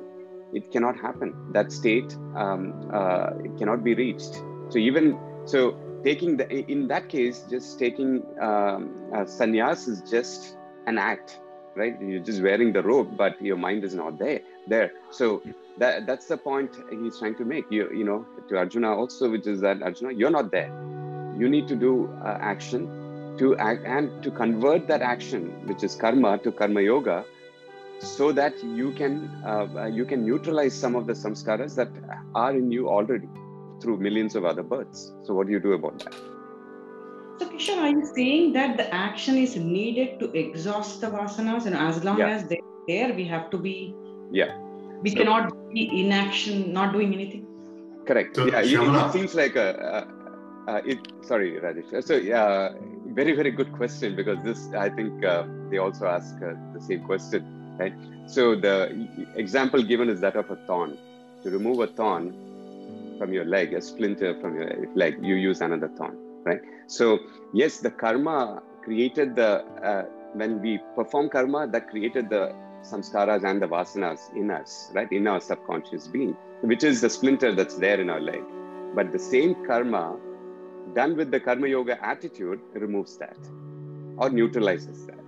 It 0.52 0.70
cannot 0.70 1.00
happen. 1.00 1.34
That 1.52 1.72
state 1.72 2.14
um, 2.36 2.90
uh, 2.92 3.30
cannot 3.58 3.82
be 3.82 3.94
reached. 3.94 4.34
So 4.68 4.78
even 4.78 5.18
so, 5.46 5.76
taking 6.04 6.36
the 6.36 6.48
in 6.50 6.88
that 6.88 7.08
case, 7.08 7.44
just 7.50 7.78
taking 7.78 8.22
um, 8.40 9.10
uh, 9.12 9.24
sannyas 9.24 9.88
is 9.88 10.02
just 10.02 10.56
an 10.86 10.98
act, 10.98 11.40
right? 11.76 11.96
You're 12.00 12.20
just 12.20 12.42
wearing 12.42 12.72
the 12.72 12.82
robe, 12.82 13.16
but 13.16 13.40
your 13.40 13.56
mind 13.56 13.82
is 13.84 13.94
not 13.94 14.18
there. 14.18 14.40
There. 14.66 14.92
So 15.10 15.42
that 15.78 16.06
that's 16.06 16.26
the 16.26 16.36
point 16.36 16.76
he's 16.90 17.18
trying 17.18 17.36
to 17.36 17.44
make. 17.44 17.64
You 17.70 17.90
you 17.90 18.04
know 18.04 18.26
to 18.48 18.58
Arjuna 18.58 18.94
also, 18.94 19.30
which 19.30 19.46
is 19.46 19.60
that 19.62 19.82
Arjuna, 19.82 20.12
you're 20.12 20.30
not 20.30 20.50
there. 20.50 20.72
You 21.38 21.48
need 21.48 21.68
to 21.68 21.76
do 21.76 22.12
uh, 22.22 22.38
action 22.40 23.03
to 23.38 23.56
act 23.56 23.84
and 23.84 24.22
to 24.22 24.30
convert 24.30 24.86
that 24.88 25.02
action, 25.02 25.66
which 25.66 25.82
is 25.82 25.94
karma, 25.94 26.38
to 26.38 26.52
karma 26.52 26.80
yoga, 26.80 27.24
so 28.00 28.32
that 28.32 28.62
you 28.62 28.92
can 28.92 29.28
uh, 29.46 29.86
you 29.86 30.04
can 30.04 30.24
neutralize 30.26 30.74
some 30.74 30.94
of 30.94 31.06
the 31.06 31.12
samskaras 31.12 31.74
that 31.76 31.88
are 32.34 32.52
in 32.52 32.70
you 32.70 32.88
already 32.88 33.28
through 33.80 33.96
millions 33.98 34.34
of 34.34 34.44
other 34.44 34.62
births. 34.62 35.12
So 35.24 35.34
what 35.34 35.46
do 35.46 35.52
you 35.52 35.60
do 35.60 35.72
about 35.72 35.98
that? 36.04 36.14
So 37.38 37.48
Kishore, 37.50 37.78
are 37.78 37.88
you 37.88 38.06
saying 38.14 38.52
that 38.52 38.76
the 38.76 38.92
action 38.94 39.36
is 39.36 39.56
needed 39.56 40.20
to 40.20 40.32
exhaust 40.38 41.00
the 41.00 41.08
vasanas, 41.08 41.66
and 41.66 41.74
as 41.74 42.04
long 42.04 42.18
Yeah. 42.18 42.28
as 42.28 42.44
they're 42.44 42.58
there, 42.88 43.12
we 43.14 43.24
have 43.24 43.50
to 43.50 43.58
be 43.58 43.94
Yeah. 44.30 44.56
we 45.02 45.10
So- 45.10 45.18
cannot 45.18 45.52
be 45.72 45.82
inaction, 46.02 46.72
not 46.72 46.92
doing 46.92 47.12
anything. 47.14 47.46
Correct. 48.06 48.36
So, 48.36 48.46
yeah, 48.46 48.60
it, 48.60 49.06
it 49.06 49.12
seems 49.12 49.34
like 49.34 49.56
a. 49.56 49.68
Uh, 49.94 50.70
uh, 50.70 50.80
it, 50.84 50.98
sorry, 51.22 51.52
Rajesh. 51.64 52.04
So, 52.04 52.16
yeah, 52.16 52.72
very, 53.14 53.32
very 53.32 53.50
good 53.50 53.72
question 53.72 54.16
because 54.16 54.42
this, 54.42 54.72
I 54.74 54.88
think, 54.88 55.24
uh, 55.24 55.44
they 55.70 55.78
also 55.78 56.06
ask 56.06 56.34
uh, 56.36 56.54
the 56.74 56.80
same 56.80 57.04
question, 57.04 57.76
right? 57.78 57.94
So, 58.26 58.54
the 58.56 59.08
example 59.36 59.82
given 59.82 60.08
is 60.08 60.20
that 60.20 60.36
of 60.36 60.50
a 60.50 60.56
thorn. 60.66 60.98
To 61.44 61.50
remove 61.50 61.80
a 61.80 61.86
thorn 61.86 62.34
from 63.18 63.32
your 63.32 63.44
leg, 63.44 63.74
a 63.74 63.80
splinter 63.80 64.40
from 64.40 64.56
your 64.56 64.70
leg, 64.94 65.18
you 65.22 65.34
use 65.34 65.60
another 65.60 65.88
thorn, 65.96 66.16
right? 66.44 66.60
So, 66.86 67.18
yes, 67.52 67.78
the 67.78 67.90
karma 67.90 68.62
created 68.82 69.36
the, 69.36 69.64
uh, 69.90 70.04
when 70.32 70.60
we 70.60 70.80
perform 70.96 71.28
karma, 71.28 71.66
that 71.68 71.90
created 71.90 72.30
the 72.30 72.54
samskaras 72.82 73.44
and 73.44 73.62
the 73.62 73.66
vasanas 73.66 74.34
in 74.34 74.50
us, 74.50 74.90
right? 74.94 75.10
In 75.12 75.26
our 75.26 75.40
subconscious 75.40 76.08
being, 76.08 76.36
which 76.62 76.82
is 76.82 77.00
the 77.00 77.10
splinter 77.10 77.54
that's 77.54 77.76
there 77.76 78.00
in 78.00 78.10
our 78.10 78.20
leg. 78.20 78.42
But 78.94 79.12
the 79.12 79.18
same 79.18 79.54
karma 79.66 80.18
done 80.94 81.16
with 81.16 81.30
the 81.30 81.40
karma 81.40 81.68
yoga 81.68 82.04
attitude 82.04 82.60
removes 82.74 83.16
that 83.18 83.38
or 84.16 84.30
neutralizes 84.30 85.06
that. 85.06 85.18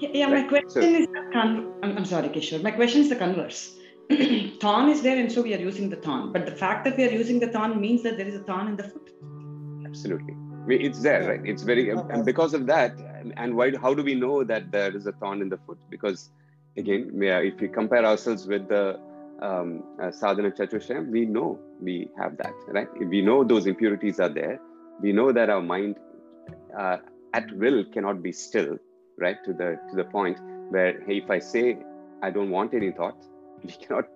Yeah, 0.00 0.10
yeah, 0.12 0.26
my 0.28 0.42
question 0.42 0.82
So- 0.82 0.88
is 0.88 1.06
the 1.06 1.30
con- 1.32 1.72
I'm, 1.82 1.96
I'm 1.98 2.04
sorry, 2.04 2.28
Kishore. 2.28 2.62
My 2.62 2.70
question 2.70 3.00
is 3.00 3.08
the 3.08 3.16
converse. 3.16 3.76
thorn 4.60 4.88
is 4.88 5.02
there, 5.02 5.18
and 5.18 5.30
so 5.32 5.42
we 5.42 5.54
are 5.54 5.58
using 5.58 5.90
the 5.90 5.96
thorn. 5.96 6.32
But 6.32 6.46
the 6.46 6.52
fact 6.52 6.84
that 6.84 6.96
we 6.96 7.04
are 7.04 7.10
using 7.10 7.40
the 7.40 7.48
thorn 7.48 7.80
means 7.80 8.02
that 8.02 8.16
there 8.16 8.28
is 8.28 8.36
a 8.36 8.44
thorn 8.44 8.68
in 8.68 8.76
the 8.76 8.84
foot. 8.84 9.10
Absolutely. 9.84 10.34
It's 10.68 11.00
there, 11.00 11.28
right? 11.28 11.40
It's 11.44 11.62
very, 11.62 11.90
and 11.90 12.24
because 12.24 12.52
of 12.54 12.66
that, 12.66 12.92
and- 13.36 13.56
why, 13.56 13.72
how 13.76 13.94
do 13.94 14.02
we 14.02 14.14
know 14.14 14.44
that 14.44 14.70
there 14.70 14.94
is 14.94 15.06
a 15.06 15.12
thorn 15.12 15.40
in 15.42 15.48
the 15.48 15.58
foot? 15.66 15.78
Because 15.90 16.30
again, 16.76 17.10
if 17.22 17.60
we 17.60 17.68
compare 17.68 18.04
ourselves 18.04 18.46
with 18.46 18.68
the 18.68 19.00
um, 19.40 19.82
uh, 20.00 20.10
sadhana 20.10 20.50
chatushtayam, 20.50 21.08
we 21.10 21.24
know 21.24 21.58
we 21.80 22.08
have 22.18 22.36
that, 22.38 22.54
right? 22.68 22.88
We 22.98 23.22
know 23.22 23.44
those 23.44 23.66
impurities 23.66 24.20
are 24.20 24.28
there. 24.28 24.60
We 25.00 25.12
know 25.12 25.32
that 25.32 25.50
our 25.50 25.62
mind 25.62 25.96
uh, 26.78 26.98
at 27.34 27.50
will 27.56 27.84
cannot 27.92 28.22
be 28.22 28.32
still, 28.32 28.78
right? 29.18 29.36
To 29.44 29.52
the 29.52 29.78
to 29.90 29.96
the 29.96 30.04
point 30.04 30.38
where, 30.70 31.00
hey, 31.06 31.18
if 31.18 31.30
I 31.30 31.38
say 31.38 31.78
I 32.22 32.30
don't 32.30 32.50
want 32.50 32.74
any 32.74 32.90
thought, 32.92 33.16
we 33.64 33.72
cannot. 33.72 34.08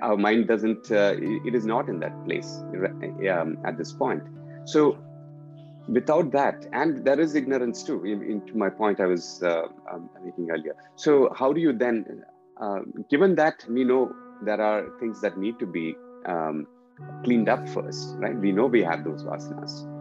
Our 0.00 0.16
mind 0.16 0.48
doesn't. 0.48 0.90
Uh, 0.90 1.14
it- 1.18 1.54
is 1.54 1.66
not 1.66 1.88
in 1.88 2.00
that 2.00 2.24
place 2.24 2.50
um, 3.30 3.58
at 3.64 3.76
this 3.78 3.92
point. 3.92 4.22
So 4.64 4.98
without 5.88 6.30
that 6.30 6.66
and 6.72 7.04
there 7.04 7.20
is 7.20 7.34
ignorance 7.34 7.82
too 7.82 8.04
in, 8.04 8.42
my 8.54 8.70
point 8.70 9.00
i 9.00 9.06
was 9.06 9.42
uh, 9.42 9.66
um, 9.92 10.08
making 10.24 10.50
earlier 10.50 10.76
so 10.96 11.32
how 11.36 11.52
do 11.52 11.60
you 11.60 11.72
then 11.72 12.24
uh, 12.60 12.80
given 13.10 13.34
that 13.34 13.64
we 13.68 13.82
know 13.84 14.14
there 14.42 14.60
are 14.60 14.86
things 15.00 15.20
that 15.20 15.36
need 15.38 15.58
to 15.58 15.66
be 15.66 15.96
um, 16.26 16.66
cleaned 17.24 17.48
up 17.48 17.68
first 17.68 18.14
right 18.18 18.36
we 18.36 18.52
know 18.52 18.66
we 18.66 18.82
have 18.82 19.02
those 19.04 19.24
vasanas 19.24 19.91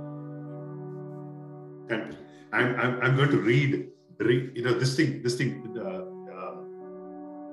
And 1.91 2.17
I'm, 2.53 2.79
I'm, 2.79 3.01
I'm 3.01 3.15
going 3.15 3.29
to 3.31 3.37
read, 3.37 3.87
read, 4.17 4.51
you 4.55 4.63
know, 4.63 4.73
this 4.73 4.95
thing, 4.95 5.21
this 5.21 5.35
thing 5.35 5.75
uh, 5.77 6.03
uh, 6.33 6.55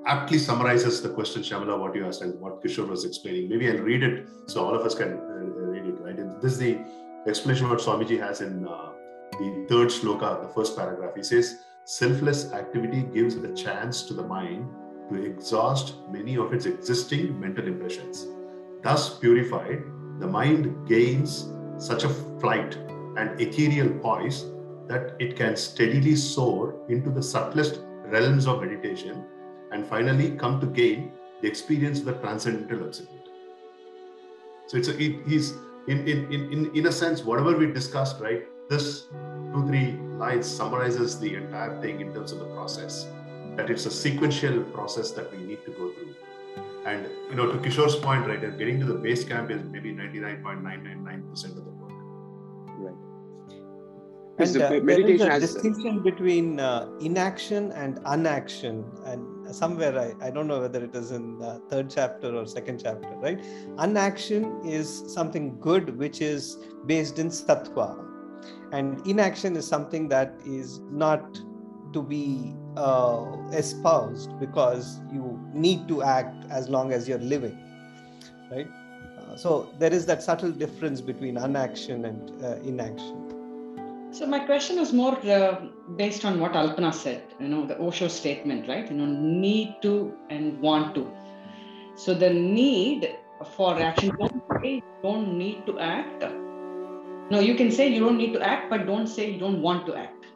aptly 0.06 0.38
summarizes 0.38 1.02
the 1.02 1.08
question, 1.08 1.42
Shyamala, 1.42 1.78
what 1.78 1.94
you 1.94 2.06
asked 2.06 2.22
and 2.22 2.38
what 2.40 2.62
Kishore 2.62 2.88
was 2.88 3.04
explaining. 3.04 3.48
Maybe 3.48 3.68
I'll 3.70 3.78
read 3.78 4.02
it 4.02 4.26
so 4.46 4.64
all 4.64 4.74
of 4.74 4.82
us 4.84 4.94
can 4.94 5.12
uh, 5.12 5.68
read 5.74 5.86
it, 5.86 6.00
right? 6.00 6.18
And 6.18 6.40
this 6.40 6.52
is 6.52 6.58
the 6.58 6.78
explanation 7.26 7.68
what 7.68 7.80
Swamiji 7.80 8.18
has 8.20 8.40
in 8.40 8.66
uh, 8.66 8.92
the 9.32 9.66
third 9.68 9.88
sloka, 9.88 10.42
the 10.46 10.52
first 10.54 10.76
paragraph. 10.76 11.14
He 11.14 11.22
says, 11.22 11.58
selfless 11.84 12.52
activity 12.52 13.02
gives 13.14 13.34
a 13.36 13.54
chance 13.54 14.02
to 14.02 14.14
the 14.14 14.22
mind 14.22 14.68
to 15.10 15.24
exhaust 15.24 15.94
many 16.10 16.36
of 16.36 16.52
its 16.52 16.66
existing 16.66 17.38
mental 17.38 17.66
impressions. 17.66 18.26
Thus 18.82 19.18
purified, 19.18 19.82
the 20.18 20.26
mind 20.26 20.86
gains 20.88 21.50
such 21.78 22.04
a 22.04 22.08
flight 22.40 22.76
and 23.18 23.40
ethereal 23.40 23.90
poise 23.98 24.46
that 24.86 25.14
it 25.18 25.36
can 25.36 25.56
steadily 25.56 26.16
soar 26.16 26.74
into 26.88 27.10
the 27.10 27.22
subtlest 27.22 27.80
realms 28.06 28.46
of 28.46 28.62
meditation 28.62 29.24
and 29.72 29.86
finally 29.86 30.30
come 30.30 30.58
to 30.60 30.66
gain 30.66 31.12
the 31.42 31.48
experience 31.48 31.98
of 31.98 32.06
the 32.06 32.14
transcendental 32.14 32.86
absolute. 32.86 33.28
So 34.66 34.76
it's 34.78 34.88
a, 34.88 35.02
it, 35.02 35.26
he's 35.26 35.52
in, 35.88 36.06
in, 36.06 36.32
in, 36.32 36.74
in, 36.74 36.86
a 36.86 36.92
sense, 36.92 37.22
whatever 37.22 37.56
we 37.56 37.66
discussed, 37.66 38.20
right? 38.20 38.44
This 38.68 39.06
two, 39.52 39.64
three 39.66 39.92
lines 40.18 40.46
summarizes 40.46 41.18
the 41.18 41.34
entire 41.34 41.80
thing 41.80 42.00
in 42.00 42.12
terms 42.12 42.32
of 42.32 42.38
the 42.38 42.46
process. 42.46 43.06
That 43.56 43.70
it's 43.70 43.86
a 43.86 43.90
sequential 43.90 44.62
process 44.64 45.10
that 45.12 45.32
we 45.32 45.38
need 45.38 45.64
to 45.64 45.70
go 45.72 45.92
through. 45.92 46.14
And 46.86 47.08
you 47.30 47.36
know, 47.36 47.50
to 47.50 47.58
Kishore's 47.58 47.96
point, 47.96 48.26
right, 48.26 48.40
getting 48.58 48.78
to 48.80 48.86
the 48.86 48.94
base 48.94 49.24
camp 49.24 49.50
is 49.50 49.62
maybe 49.64 49.92
99.999% 49.92 51.44
of 51.44 51.64
the. 51.64 51.67
And 54.38 54.56
uh, 54.56 54.68
there 54.68 55.00
is 55.00 55.20
a 55.20 55.30
has- 55.30 55.52
distinction 55.52 56.00
between 56.00 56.60
uh, 56.60 56.88
inaction 57.00 57.72
and 57.72 57.98
unaction. 58.04 58.84
And 59.04 59.54
somewhere, 59.54 59.98
I, 59.98 60.26
I 60.26 60.30
don't 60.30 60.46
know 60.46 60.60
whether 60.60 60.84
it 60.84 60.94
is 60.94 61.10
in 61.10 61.38
the 61.38 61.60
third 61.68 61.90
chapter 61.90 62.34
or 62.36 62.46
second 62.46 62.80
chapter, 62.82 63.08
right? 63.16 63.44
Unaction 63.78 64.60
is 64.64 65.04
something 65.12 65.58
good 65.58 65.96
which 65.98 66.20
is 66.20 66.56
based 66.86 67.18
in 67.18 67.28
sattva. 67.30 68.04
And 68.72 69.04
inaction 69.06 69.56
is 69.56 69.66
something 69.66 70.08
that 70.08 70.34
is 70.46 70.80
not 70.90 71.40
to 71.92 72.02
be 72.02 72.54
uh, 72.76 73.24
espoused 73.52 74.38
because 74.38 75.00
you 75.12 75.40
need 75.52 75.88
to 75.88 76.02
act 76.02 76.44
as 76.50 76.68
long 76.68 76.92
as 76.92 77.08
you're 77.08 77.18
living, 77.18 77.58
right? 78.52 78.68
Uh, 79.18 79.36
so 79.36 79.74
there 79.78 79.92
is 79.92 80.06
that 80.06 80.22
subtle 80.22 80.52
difference 80.52 81.00
between 81.00 81.36
unaction 81.36 82.04
and 82.04 82.44
uh, 82.44 82.56
inaction. 82.56 83.27
So 84.18 84.26
my 84.26 84.40
question 84.40 84.78
is 84.78 84.92
more 84.92 85.16
uh, 85.30 85.60
based 85.94 86.24
on 86.24 86.40
what 86.40 86.54
Alpana 86.54 86.92
said, 86.92 87.22
you 87.38 87.46
know, 87.46 87.64
the 87.64 87.78
Osho 87.78 88.08
statement, 88.08 88.66
right? 88.66 88.90
You 88.90 88.96
know, 88.96 89.06
need 89.06 89.76
to 89.82 90.12
and 90.28 90.60
want 90.60 90.96
to. 90.96 91.08
So 91.94 92.14
the 92.14 92.30
need 92.30 93.14
for 93.54 93.78
action, 93.80 94.16
don't 94.18 94.42
say 94.60 94.74
you 94.74 94.82
don't 95.04 95.38
need 95.38 95.64
to 95.66 95.78
act. 95.78 96.24
No, 97.30 97.38
you 97.38 97.54
can 97.54 97.70
say 97.70 97.86
you 97.94 98.00
don't 98.00 98.16
need 98.16 98.32
to 98.32 98.42
act, 98.42 98.68
but 98.70 98.86
don't 98.86 99.06
say 99.06 99.30
you 99.30 99.38
don't 99.38 99.62
want 99.62 99.86
to 99.86 99.94
act. 99.94 100.26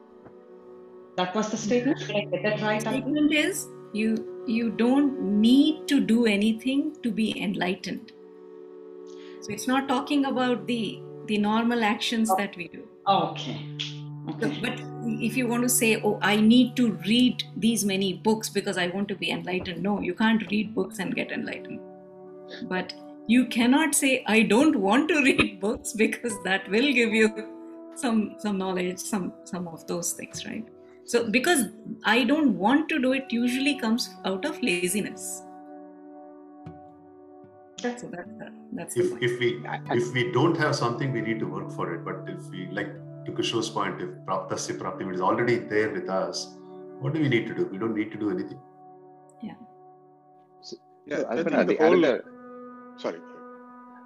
That 1.16 1.34
was 1.34 1.50
the 1.50 1.56
statement. 1.56 1.98
Did 1.98 2.16
I 2.16 2.24
get 2.26 2.42
that 2.44 2.62
right? 2.62 2.80
Statement 2.80 3.32
is 3.32 3.66
you 3.92 4.44
you 4.46 4.70
don't 4.70 5.20
need 5.40 5.88
to 5.88 6.00
do 6.00 6.24
anything 6.26 6.96
to 7.02 7.10
be 7.10 7.28
enlightened 7.40 8.12
so 9.40 9.52
it's 9.52 9.68
not 9.68 9.86
talking 9.86 10.24
about 10.24 10.66
the 10.66 11.00
the 11.26 11.38
normal 11.38 11.84
actions 11.84 12.34
that 12.36 12.56
we 12.56 12.66
do 12.68 12.88
Okay. 13.08 13.66
So, 14.40 14.52
but 14.60 14.78
if 15.04 15.36
you 15.36 15.48
want 15.48 15.64
to 15.64 15.68
say 15.68 16.00
oh 16.02 16.18
i 16.22 16.36
need 16.36 16.76
to 16.76 16.92
read 17.06 17.42
these 17.56 17.84
many 17.84 18.14
books 18.14 18.48
because 18.48 18.78
i 18.78 18.86
want 18.86 19.08
to 19.08 19.16
be 19.16 19.30
enlightened 19.30 19.82
no 19.82 20.00
you 20.00 20.14
can't 20.14 20.48
read 20.50 20.74
books 20.74 20.98
and 21.00 21.14
get 21.14 21.32
enlightened. 21.32 21.80
But 22.68 22.92
you 23.26 23.46
cannot 23.46 23.94
say 23.94 24.22
i 24.26 24.42
don't 24.42 24.76
want 24.76 25.08
to 25.08 25.22
read 25.24 25.60
books 25.60 25.92
because 25.92 26.40
that 26.44 26.68
will 26.70 26.92
give 26.92 27.12
you 27.12 27.30
some 27.96 28.36
some 28.38 28.58
knowledge 28.58 28.98
some 28.98 29.32
some 29.44 29.66
of 29.66 29.86
those 29.86 30.12
things 30.12 30.46
right? 30.46 30.64
So 31.04 31.28
because 31.28 31.64
i 32.04 32.22
don't 32.22 32.56
want 32.56 32.88
to 32.90 33.00
do 33.00 33.12
it 33.12 33.32
usually 33.32 33.78
comes 33.78 34.10
out 34.24 34.44
of 34.44 34.62
laziness 34.62 35.42
that's 37.82 38.02
that's 38.14 38.32
the, 38.40 38.48
that's 38.78 38.94
the 38.94 39.02
if, 39.02 39.10
point. 39.10 39.22
if 39.28 39.38
we 39.40 39.48
if 40.00 40.12
we 40.16 40.22
don't 40.36 40.56
have 40.64 40.74
something 40.82 41.12
we 41.12 41.22
need 41.28 41.40
to 41.44 41.48
work 41.56 41.70
for 41.78 41.86
it 41.94 42.04
but 42.08 42.32
if 42.34 42.50
we 42.54 42.66
like 42.80 42.92
to 43.26 43.32
Kishore's 43.38 43.70
point 43.78 44.00
if 44.04 44.10
praptasya 44.28 44.78
prapti 44.82 45.08
is 45.14 45.20
already 45.30 45.56
there 45.74 45.90
with 45.96 46.08
us 46.20 46.42
what 47.00 47.14
do 47.14 47.20
we 47.26 47.28
need 47.34 47.46
to 47.50 47.54
do 47.58 47.66
we 47.74 47.78
don't 47.82 47.96
need 48.02 48.10
to 48.14 48.18
do 48.24 48.30
anything 48.36 48.60
yeah 49.50 49.58
So, 50.68 50.76
Yeah, 51.10 51.20
so 51.20 51.28
I 51.32 51.36
think 51.36 51.50
the 51.50 51.64
the 51.72 51.76
whole- 51.82 52.04
another, 52.04 52.24
Sorry. 53.04 53.20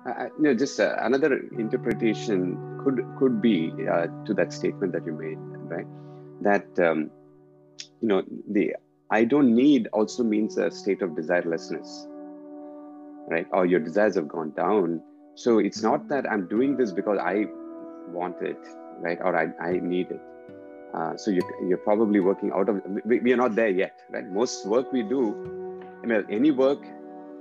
Uh, 0.09 0.27
you 0.39 0.43
know, 0.44 0.55
just 0.55 0.78
uh, 0.78 0.94
another 1.09 1.31
interpretation 1.62 2.43
could 2.82 2.98
could 3.19 3.40
be 3.47 3.55
uh, 3.94 4.07
to 4.27 4.35
that 4.40 4.53
statement 4.59 4.93
that 4.97 5.05
you 5.09 5.15
made, 5.23 5.40
right? 5.73 5.89
That 6.48 6.82
um, 6.89 7.01
you 8.01 8.09
know 8.11 8.23
the 8.57 8.65
I 9.11 9.24
don't 9.32 9.55
need 9.55 9.89
also 9.93 10.23
means 10.35 10.59
a 10.59 10.70
state 10.70 11.03
of 11.03 11.11
desirelessness, 11.11 11.90
right? 13.28 13.47
Or 13.53 13.66
your 13.66 13.81
desires 13.81 14.15
have 14.16 14.28
gone 14.28 14.53
down. 14.57 15.03
So 15.35 15.59
it's 15.59 15.82
not 15.82 16.09
that 16.09 16.31
I'm 16.31 16.48
doing 16.48 16.77
this 16.77 16.93
because 16.93 17.19
I 17.19 17.47
want 18.09 18.40
it, 18.40 18.59
right? 19.01 19.19
Or 19.20 19.36
I, 19.36 19.48
I 19.62 19.73
need 19.81 20.11
it. 20.11 20.20
Uh, 20.94 21.16
so 21.16 21.31
you're, 21.31 21.69
you're 21.69 21.78
probably 21.78 22.20
working 22.20 22.53
out 22.53 22.69
of, 22.69 22.81
we, 23.05 23.20
we 23.20 23.32
are 23.32 23.36
not 23.36 23.55
there 23.55 23.69
yet, 23.69 24.01
right? 24.11 24.27
Most 24.27 24.66
work 24.66 24.93
we 24.93 25.03
do, 25.03 25.90
I 26.03 26.07
mean, 26.07 26.24
any 26.31 26.51
work 26.51 26.78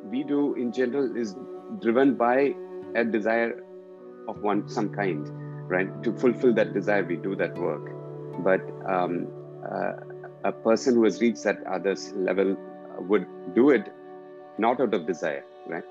we 0.03 0.23
do 0.23 0.55
in 0.55 0.71
general 0.71 1.15
is 1.15 1.35
driven 1.81 2.15
by 2.15 2.53
a 2.95 3.05
desire 3.05 3.63
of 4.27 4.41
one 4.41 4.67
some 4.67 4.89
kind, 4.89 5.27
right? 5.69 6.03
To 6.03 6.11
fulfill 6.13 6.53
that 6.55 6.73
desire, 6.73 7.03
we 7.03 7.15
do 7.15 7.35
that 7.35 7.57
work. 7.57 7.91
But 8.43 8.61
um, 8.89 9.27
uh, 9.63 9.93
a 10.43 10.51
person 10.51 10.95
who 10.95 11.03
has 11.05 11.21
reached 11.21 11.43
that 11.43 11.65
other 11.65 11.95
level 12.13 12.57
would 12.99 13.25
do 13.53 13.69
it 13.69 13.91
not 14.57 14.81
out 14.81 14.93
of 14.93 15.05
desire, 15.05 15.43
right? 15.67 15.83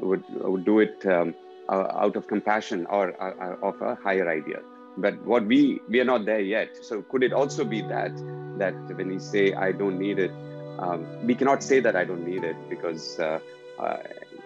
Would 0.00 0.24
would 0.28 0.64
do 0.64 0.80
it 0.80 1.04
um, 1.06 1.34
out 1.68 2.16
of 2.16 2.26
compassion 2.26 2.86
or 2.86 3.14
uh, 3.22 3.56
of 3.62 3.80
a 3.80 3.94
higher 3.94 4.28
idea. 4.28 4.60
But 4.96 5.20
what 5.24 5.46
we 5.46 5.80
we 5.88 6.00
are 6.00 6.04
not 6.04 6.24
there 6.24 6.40
yet. 6.40 6.76
So 6.84 7.02
could 7.02 7.22
it 7.22 7.32
also 7.32 7.64
be 7.64 7.82
that 7.82 8.12
that 8.58 8.74
when 8.96 9.08
we 9.08 9.18
say 9.18 9.52
I 9.52 9.72
don't 9.72 9.98
need 9.98 10.18
it, 10.18 10.30
um, 10.78 11.06
we 11.26 11.34
cannot 11.34 11.62
say 11.62 11.80
that 11.80 11.96
I 11.96 12.04
don't 12.04 12.26
need 12.26 12.44
it 12.44 12.56
because 12.68 13.18
uh, 13.18 13.40
uh, 13.78 13.98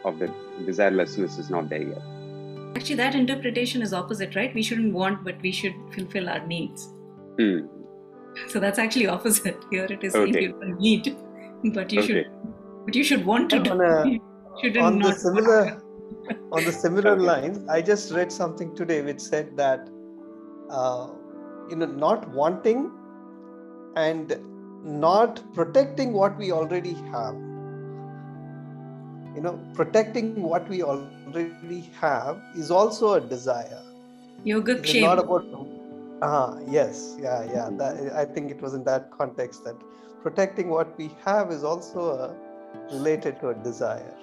of 0.04 0.18
the 0.18 0.28
desirelessness 0.60 1.38
is 1.38 1.50
not 1.50 1.68
there 1.68 1.82
yet. 1.82 2.02
Actually, 2.76 2.96
that 2.96 3.14
interpretation 3.14 3.82
is 3.82 3.92
opposite, 3.92 4.36
right? 4.36 4.54
We 4.54 4.62
shouldn't 4.62 4.92
want, 4.94 5.24
but 5.24 5.40
we 5.42 5.52
should 5.52 5.74
fulfill 5.94 6.28
our 6.28 6.46
needs. 6.46 6.92
Mm. 7.38 7.68
So 8.48 8.60
that's 8.60 8.78
actually 8.78 9.08
opposite. 9.08 9.64
Here 9.70 9.86
it 9.90 10.04
is 10.04 10.14
Okay. 10.14 10.32
saying 10.32 10.42
you 10.44 10.52
don't 10.60 10.80
need, 10.80 11.16
but 11.74 11.92
you 11.92 12.00
Okay. 12.00 12.06
should, 12.06 12.26
but 12.86 12.94
you 12.94 13.04
should 13.04 13.24
want 13.26 13.50
to 13.50 13.58
do. 13.58 13.70
on, 13.70 13.80
a, 13.80 14.08
You 14.08 14.20
shouldn't 14.60 14.84
on 14.84 14.98
the 14.98 15.12
similar 15.12 15.82
on 16.52 16.64
the 16.64 16.72
similar 16.72 17.16
lines 17.16 17.58
i 17.68 17.80
just 17.80 18.12
read 18.12 18.32
something 18.32 18.74
today 18.74 19.00
which 19.02 19.20
said 19.20 19.56
that 19.56 19.88
uh, 20.70 21.08
you 21.70 21.76
know 21.76 21.86
not 21.86 22.28
wanting 22.30 22.90
and 23.96 24.36
not 24.84 25.42
protecting 25.54 26.12
what 26.12 26.36
we 26.36 26.52
already 26.52 26.94
have. 27.12 27.34
You 29.34 29.42
know 29.42 29.60
protecting 29.74 30.42
what 30.42 30.68
we 30.68 30.82
already 30.82 31.90
have 32.00 32.40
is 32.56 32.70
also 32.70 33.14
a 33.14 33.20
desire. 33.20 33.82
Yoga 34.44 34.78
it 34.78 34.88
is 34.88 35.02
not 35.02 35.18
about 35.18 35.44
ah 36.22 36.58
yes 36.68 37.16
yeah 37.20 37.44
yeah 37.44 37.68
that, 37.80 38.12
i 38.20 38.24
think 38.24 38.50
it 38.50 38.60
was 38.60 38.74
in 38.74 38.82
that 38.82 39.10
context 39.10 39.62
that 39.64 39.76
protecting 40.22 40.68
what 40.68 40.96
we 40.98 41.10
have 41.24 41.52
is 41.52 41.62
also 41.62 42.06
a, 42.10 42.34
related 42.92 43.38
to 43.40 43.50
a 43.50 43.54
desire 43.54 44.16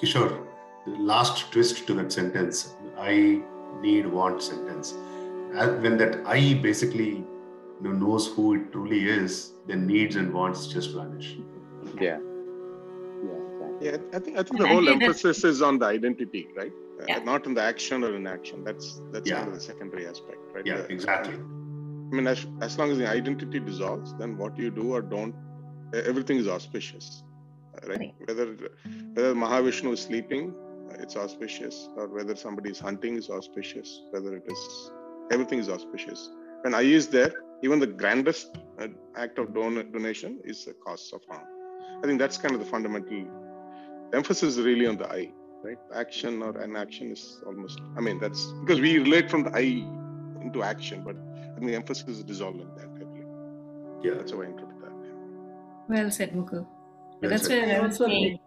Kishore, 0.00 0.46
the 0.86 0.92
last 0.92 1.50
twist 1.52 1.86
to 1.86 1.94
that 1.94 2.12
sentence, 2.12 2.74
I 2.98 3.42
need 3.80 4.06
want 4.06 4.42
sentence. 4.42 4.92
And 5.54 5.82
when 5.82 5.96
that 5.98 6.26
I 6.26 6.54
basically 6.54 7.08
you 7.18 7.26
know, 7.80 7.92
knows 7.92 8.28
who 8.28 8.54
it 8.54 8.72
truly 8.72 9.08
is, 9.08 9.52
then 9.66 9.86
needs 9.86 10.16
and 10.16 10.32
wants 10.32 10.66
just 10.66 10.94
vanish. 10.94 11.36
Yeah. 12.00 12.18
Yeah, 13.80 13.96
I 14.12 14.18
think 14.20 14.38
I 14.38 14.42
think 14.44 14.58
the 14.60 14.68
whole 14.68 14.82
I 14.88 14.92
think 14.92 15.00
that- 15.00 15.08
emphasis 15.08 15.42
is 15.44 15.60
on 15.60 15.78
the 15.78 15.86
identity, 15.86 16.48
right? 16.56 16.72
Uh, 17.00 17.04
Yeah. 17.08 17.18
not 17.24 17.46
on 17.48 17.54
the 17.54 17.62
action 17.62 18.04
or 18.04 18.14
inaction. 18.14 18.62
That's 18.62 19.00
that's 19.12 19.28
Yeah. 19.28 19.38
kind 19.38 19.48
of 19.48 19.54
the 19.54 19.60
secondary 19.60 20.06
aspect, 20.06 20.38
right? 20.54 20.64
Yeah, 20.64 20.82
The- 20.82 20.92
exactly. 20.92 21.34
I 21.34 22.14
mean, 22.14 22.26
as, 22.26 22.46
as 22.60 22.78
long 22.78 22.90
as 22.92 22.98
the 22.98 23.08
identity 23.08 23.58
dissolves, 23.58 24.14
then 24.18 24.36
what 24.36 24.56
you 24.58 24.70
do 24.70 24.92
or 24.94 25.00
don't, 25.02 25.34
everything 25.94 26.36
is 26.36 26.46
auspicious, 26.46 27.24
uh, 27.24 27.31
right? 27.86 28.14
Whether 28.26 28.46
whether 29.14 29.34
Mahavishnu 29.34 29.92
is 29.92 30.00
sleeping, 30.00 30.54
uh, 30.90 30.96
it's 31.02 31.16
auspicious, 31.16 31.88
or 31.96 32.08
whether 32.08 32.36
somebody 32.36 32.70
is 32.70 32.78
hunting 32.78 33.16
is 33.16 33.30
auspicious. 33.30 34.02
Whether 34.10 34.36
it 34.36 34.44
is 34.46 34.90
everything 35.30 35.58
is 35.58 35.68
auspicious. 35.68 36.30
When 36.62 36.74
I 36.74 36.82
is 36.82 37.08
there, 37.08 37.32
even 37.62 37.78
the 37.78 37.86
grandest 37.86 38.56
uh, 38.78 38.88
act 39.16 39.38
of 39.38 39.54
don- 39.54 39.90
donation 39.92 40.40
is 40.44 40.66
a 40.66 40.74
cause 40.74 41.10
of 41.12 41.22
harm. 41.28 41.46
I 42.02 42.06
think 42.06 42.18
that's 42.18 42.36
kind 42.36 42.54
of 42.54 42.60
the 42.60 42.66
fundamental 42.66 43.26
emphasis 44.12 44.56
is 44.56 44.64
really 44.64 44.86
on 44.86 44.96
the 44.96 45.08
I, 45.08 45.30
right? 45.62 45.78
Action 45.94 46.42
or 46.42 46.60
inaction 46.60 47.12
is 47.12 47.40
almost. 47.46 47.80
I 47.96 48.00
mean, 48.00 48.18
that's 48.20 48.44
because 48.60 48.80
we 48.80 48.98
relate 48.98 49.30
from 49.30 49.44
the 49.44 49.52
I 49.54 49.62
into 50.42 50.62
action, 50.62 51.02
but 51.04 51.16
I 51.16 51.54
think 51.54 51.66
the 51.66 51.74
emphasis 51.74 52.08
is 52.08 52.24
dissolved 52.24 52.60
in 52.60 52.68
that. 52.76 52.88
I 52.94 53.04
believe. 53.04 53.26
Yeah, 54.02 54.14
that's 54.14 54.32
how 54.32 54.42
I 54.42 54.46
interpret 54.46 54.80
that. 54.80 54.92
Well 55.88 56.10
said, 56.10 56.32
Mukul. 56.32 56.66
Well 57.22 57.30
That's 57.30 57.46
said. 57.46 57.68
where 57.68 57.76
I 57.76 57.86
was 57.86 58.00
Also, 58.00 58.06
saying. 58.06 58.38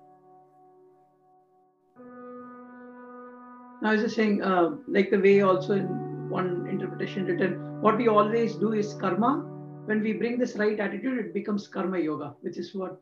I 3.83 3.91
was 3.93 4.01
just 4.01 4.15
saying, 4.15 4.41
uh, 4.41 4.71
like 4.87 5.11
the 5.11 5.19
way 5.19 5.41
also 5.41 5.73
in 5.73 6.29
one 6.29 6.67
interpretation 6.69 7.25
written, 7.25 7.81
what 7.81 7.97
we 7.97 8.07
always 8.07 8.55
do 8.55 8.73
is 8.73 8.93
karma. 8.95 9.43
When 9.85 10.01
we 10.01 10.13
bring 10.13 10.39
this 10.39 10.55
right 10.55 10.79
attitude, 10.79 11.19
it 11.19 11.33
becomes 11.33 11.67
karma 11.67 11.99
yoga, 11.99 12.33
which 12.41 12.57
is 12.57 12.73
what 12.73 12.99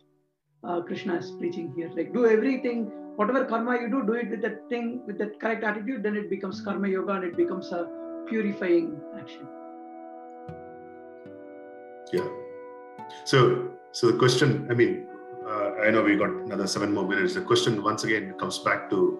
uh, 0.63 0.81
Krishna 0.81 1.15
is 1.15 1.31
preaching 1.39 1.73
here. 1.75 1.89
Like, 1.95 2.13
do 2.13 2.27
everything, 2.27 2.91
whatever 3.15 3.45
karma 3.45 3.79
you 3.81 3.89
do, 3.89 4.05
do 4.05 4.13
it 4.13 4.29
with 4.29 4.41
that 4.41 4.69
thing, 4.69 5.01
with 5.07 5.17
that 5.19 5.39
correct 5.39 5.63
attitude, 5.63 6.03
then 6.03 6.15
it 6.17 6.29
becomes 6.29 6.61
karma 6.61 6.89
yoga 6.89 7.13
and 7.13 7.23
it 7.23 7.37
becomes 7.37 7.71
a 7.71 7.87
purifying 8.27 8.99
action. 9.17 9.47
Yeah. 12.11 12.27
So, 13.23 13.69
so 13.91 14.11
the 14.11 14.17
question, 14.17 14.67
I 14.69 14.73
mean, 14.73 15.07
uh, 15.47 15.71
I 15.83 15.91
know 15.91 16.01
we 16.01 16.15
got 16.15 16.29
another 16.29 16.67
seven 16.67 16.93
more 16.93 17.07
minutes. 17.07 17.33
The 17.33 17.41
question 17.41 17.83
once 17.83 18.03
again 18.03 18.33
comes 18.39 18.59
back 18.59 18.89
to 18.89 19.19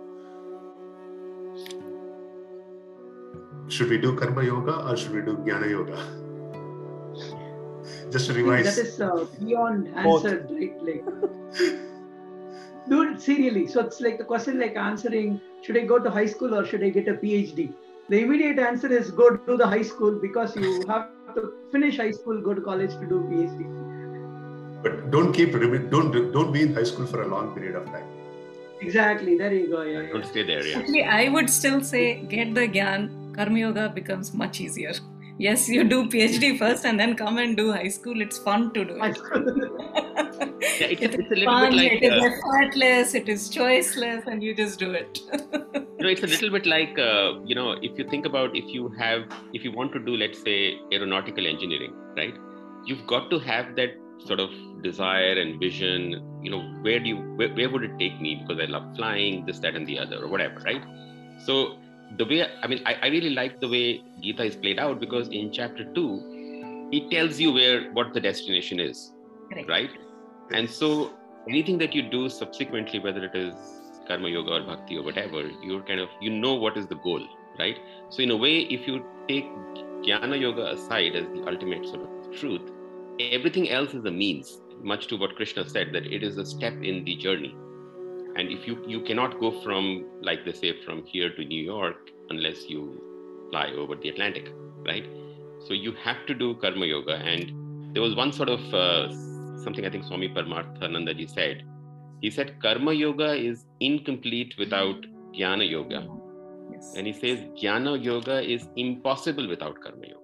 should 3.67 3.89
we 3.89 3.97
do 3.97 4.15
karma 4.17 4.43
yoga 4.43 4.87
or 4.87 4.97
should 4.97 5.13
we 5.13 5.21
do 5.21 5.37
jnana 5.37 5.69
yoga? 5.69 5.97
Just 8.11 8.27
to 8.27 8.33
I 8.33 8.37
revise. 8.37 8.75
That 8.75 8.85
is 8.85 9.01
uh, 9.01 9.25
beyond 9.39 9.93
Both. 10.03 10.25
answered, 10.25 10.49
right? 10.51 10.81
Like, 10.81 11.05
do 12.89 13.11
it 13.11 13.21
serially. 13.21 13.67
So 13.67 13.81
it's 13.81 14.01
like 14.01 14.17
the 14.17 14.23
question, 14.23 14.59
like 14.59 14.75
answering, 14.75 15.39
should 15.61 15.77
I 15.77 15.85
go 15.85 15.99
to 15.99 16.09
high 16.09 16.25
school 16.25 16.55
or 16.55 16.65
should 16.65 16.83
I 16.83 16.89
get 16.89 17.07
a 17.07 17.13
PhD? 17.13 17.73
The 18.09 18.21
immediate 18.21 18.59
answer 18.59 18.91
is 18.91 19.11
go 19.11 19.35
to 19.35 19.57
the 19.57 19.65
high 19.65 19.81
school 19.81 20.19
because 20.19 20.55
you 20.55 20.85
have 20.87 21.09
to 21.35 21.53
finish 21.71 21.97
high 21.97 22.11
school, 22.11 22.41
go 22.41 22.53
to 22.53 22.61
college 22.61 22.91
to 22.91 23.05
do 23.07 23.21
PhD. 23.31 23.92
But 24.83 25.11
don't 25.11 25.33
keep 25.33 25.53
remi- 25.53 25.87
don't 25.95 26.11
don't 26.33 26.51
be 26.51 26.61
in 26.63 26.73
high 26.73 26.83
school 26.91 27.07
for 27.07 27.23
a 27.23 27.27
long 27.27 27.53
period 27.55 27.75
of 27.75 27.85
time. 27.85 28.05
Exactly. 28.81 29.37
There 29.37 29.53
you 29.53 29.69
go. 29.69 29.81
Yeah. 29.81 30.01
yeah. 30.01 30.13
Don't 30.13 30.25
stay 30.25 30.43
there, 30.43 30.65
yeah. 30.67 30.79
Actually, 30.79 31.03
I 31.03 31.29
would 31.29 31.49
still 31.49 31.81
say 31.81 32.05
get 32.35 32.53
the 32.53 32.67
gyan. 32.67 33.09
Karma 33.35 33.59
yoga 33.59 33.89
becomes 33.89 34.33
much 34.33 34.59
easier. 34.61 34.93
Yes, 35.39 35.67
you 35.67 35.83
do 35.83 36.07
PhD 36.09 36.57
first 36.59 36.85
and 36.85 36.99
then 36.99 37.15
come 37.15 37.39
and 37.39 37.57
do 37.57 37.71
high 37.71 37.87
school. 37.87 38.21
It's 38.21 38.37
fun 38.37 38.71
to 38.73 38.85
do 38.85 38.99
it. 39.03 39.17
Yeah, 40.79 40.87
it's, 40.87 41.01
it's 41.01 41.31
a 41.31 41.35
little 41.35 41.45
fun, 41.45 41.71
bit 41.71 41.77
like 41.77 41.91
it 41.91 42.03
is 42.03 42.23
uh, 42.23 42.25
effortless, 42.25 43.13
it 43.15 43.27
is 43.27 43.49
choiceless, 43.49 44.27
and 44.27 44.41
you 44.41 44.55
just 44.55 44.79
do 44.79 44.91
it. 44.91 45.19
you 46.03 46.09
know 46.09 46.09
it's 46.09 46.23
a 46.23 46.27
little 46.27 46.49
bit 46.49 46.65
like 46.65 46.97
uh, 46.99 47.39
you 47.45 47.55
know 47.55 47.71
if 47.87 47.97
you 47.97 48.05
think 48.09 48.25
about 48.25 48.55
if 48.55 48.65
you 48.73 48.89
have 48.97 49.21
if 49.53 49.63
you 49.63 49.71
want 49.71 49.93
to 49.93 49.99
do 49.99 50.15
let's 50.17 50.41
say 50.41 50.77
aeronautical 50.91 51.47
engineering 51.51 51.93
right 52.17 52.33
you've 52.85 53.05
got 53.07 53.29
to 53.29 53.39
have 53.39 53.75
that 53.77 53.91
sort 54.19 54.39
of 54.39 54.49
desire 54.81 55.37
and 55.39 55.59
vision 55.59 56.39
you 56.41 56.51
know 56.51 56.61
where 56.81 56.99
do 56.99 57.09
you 57.09 57.17
where, 57.37 57.49
where 57.53 57.69
would 57.69 57.83
it 57.83 57.97
take 57.99 58.19
me? 58.21 58.35
Because 58.35 58.61
i 58.61 58.65
love 58.65 58.95
flying 58.95 59.45
this 59.45 59.59
that 59.59 59.75
and 59.75 59.87
the 59.87 59.99
other 59.99 60.23
or 60.23 60.27
whatever 60.27 60.59
right? 60.65 60.83
So 61.45 61.77
the 62.17 62.25
way 62.25 62.45
i 62.61 62.67
mean 62.67 62.81
i, 62.85 62.95
I 63.01 63.07
really 63.07 63.31
like 63.31 63.59
the 63.59 63.67
way 63.67 64.03
gita 64.21 64.43
is 64.43 64.55
played 64.55 64.79
out 64.79 64.99
because 64.99 65.29
in 65.29 65.51
chapter 65.51 65.83
2 65.93 66.89
it 66.91 67.09
tells 67.09 67.39
you 67.39 67.51
where 67.51 67.91
what 67.93 68.13
the 68.13 68.19
destination 68.19 68.79
is 68.79 69.13
Correct. 69.49 69.69
right? 69.69 69.89
And 70.51 70.69
so 70.69 71.13
anything 71.49 71.77
that 71.79 71.95
you 71.95 72.03
do 72.03 72.29
subsequently 72.29 72.99
whether 72.99 73.23
it 73.25 73.35
is 73.35 73.55
karma 74.07 74.29
yoga 74.29 74.51
or 74.51 74.61
bhakti 74.61 74.97
or 74.97 75.03
whatever 75.03 75.49
you're 75.61 75.81
kind 75.81 75.99
of 75.99 76.09
you 76.21 76.29
know 76.29 76.53
what 76.53 76.77
is 76.77 76.87
the 76.87 76.95
goal 76.95 77.25
right? 77.57 77.77
So 78.09 78.21
in 78.21 78.31
a 78.31 78.37
way 78.37 78.59
if 78.59 78.87
you 78.87 79.03
take 79.27 79.45
jnana 80.03 80.39
yoga 80.39 80.71
aside 80.71 81.15
as 81.15 81.25
the 81.29 81.47
ultimate 81.47 81.85
sort 81.87 82.01
of 82.01 82.39
truth 82.39 82.69
everything 83.19 83.69
else 83.69 83.93
is 83.93 84.05
a 84.05 84.11
means 84.11 84.61
much 84.81 85.07
to 85.07 85.15
what 85.15 85.35
krishna 85.35 85.67
said 85.67 85.89
that 85.93 86.05
it 86.05 86.23
is 86.23 86.37
a 86.37 86.45
step 86.45 86.73
in 86.91 87.03
the 87.05 87.15
journey 87.15 87.55
and 88.35 88.49
if 88.49 88.67
you 88.67 88.77
you 88.87 89.01
cannot 89.01 89.39
go 89.39 89.51
from 89.61 90.05
like 90.21 90.45
they 90.45 90.53
say 90.53 90.71
from 90.85 91.03
here 91.05 91.29
to 91.35 91.45
new 91.45 91.63
york 91.63 92.09
unless 92.29 92.69
you 92.69 92.81
fly 93.49 93.67
over 93.83 93.95
the 93.95 94.09
atlantic 94.09 94.49
right 94.87 95.05
so 95.67 95.73
you 95.73 95.91
have 96.05 96.25
to 96.25 96.33
do 96.33 96.55
karma 96.55 96.85
yoga 96.85 97.15
and 97.33 97.53
there 97.93 98.01
was 98.01 98.15
one 98.15 98.31
sort 98.31 98.49
of 98.49 98.73
uh, 98.73 99.09
something 99.63 99.85
i 99.85 99.89
think 99.89 100.03
swami 100.09 100.29
paramarthananda 100.37 101.15
ji 101.21 101.27
said 101.27 101.63
he 102.23 102.29
said 102.31 102.51
karma 102.61 102.93
yoga 102.93 103.33
is 103.35 103.65
incomplete 103.81 104.53
without 104.57 105.05
jnana 105.37 105.69
yoga. 105.69 106.07
Yes. 106.71 106.93
And 106.95 107.05
he 107.05 107.13
says 107.13 107.39
jnana 107.61 108.01
yoga 108.01 108.41
is 108.41 108.69
impossible 108.77 109.47
without 109.53 109.81
karma 109.81 110.07
yoga. 110.07 110.22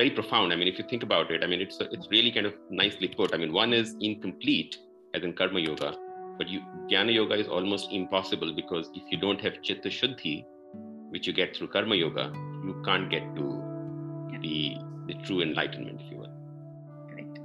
Very 0.00 0.12
profound. 0.12 0.50
I 0.50 0.56
mean, 0.56 0.66
if 0.66 0.78
you 0.78 0.84
think 0.88 1.02
about 1.02 1.30
it, 1.30 1.44
I 1.44 1.46
mean, 1.46 1.60
it's 1.60 1.78
it's 1.94 2.06
really 2.10 2.30
kind 2.32 2.46
of 2.46 2.54
nicely 2.70 3.08
put. 3.08 3.34
I 3.34 3.38
mean, 3.40 3.52
one 3.52 3.74
is 3.78 3.96
incomplete 4.00 4.78
as 5.12 5.24
in 5.26 5.34
karma 5.40 5.60
yoga, 5.60 5.90
but 6.38 6.48
you 6.52 6.60
jnana 6.92 7.12
yoga 7.16 7.34
is 7.42 7.48
almost 7.56 7.92
impossible 7.98 8.54
because 8.60 8.88
if 9.00 9.10
you 9.12 9.18
don't 9.24 9.42
have 9.46 9.58
chitta 9.60 9.90
shuddhi, 9.96 10.32
which 11.16 11.26
you 11.26 11.34
get 11.40 11.54
through 11.54 11.68
karma 11.74 11.98
yoga, 12.02 12.24
you 12.68 12.76
can't 12.86 13.10
get 13.16 13.28
to 13.40 13.50
the 14.46 14.54
the 15.10 15.18
true 15.26 15.42
enlightenment, 15.42 16.00
if 16.06 16.10
you 16.12 16.16
will. 16.22 16.34
Correct. 17.10 17.44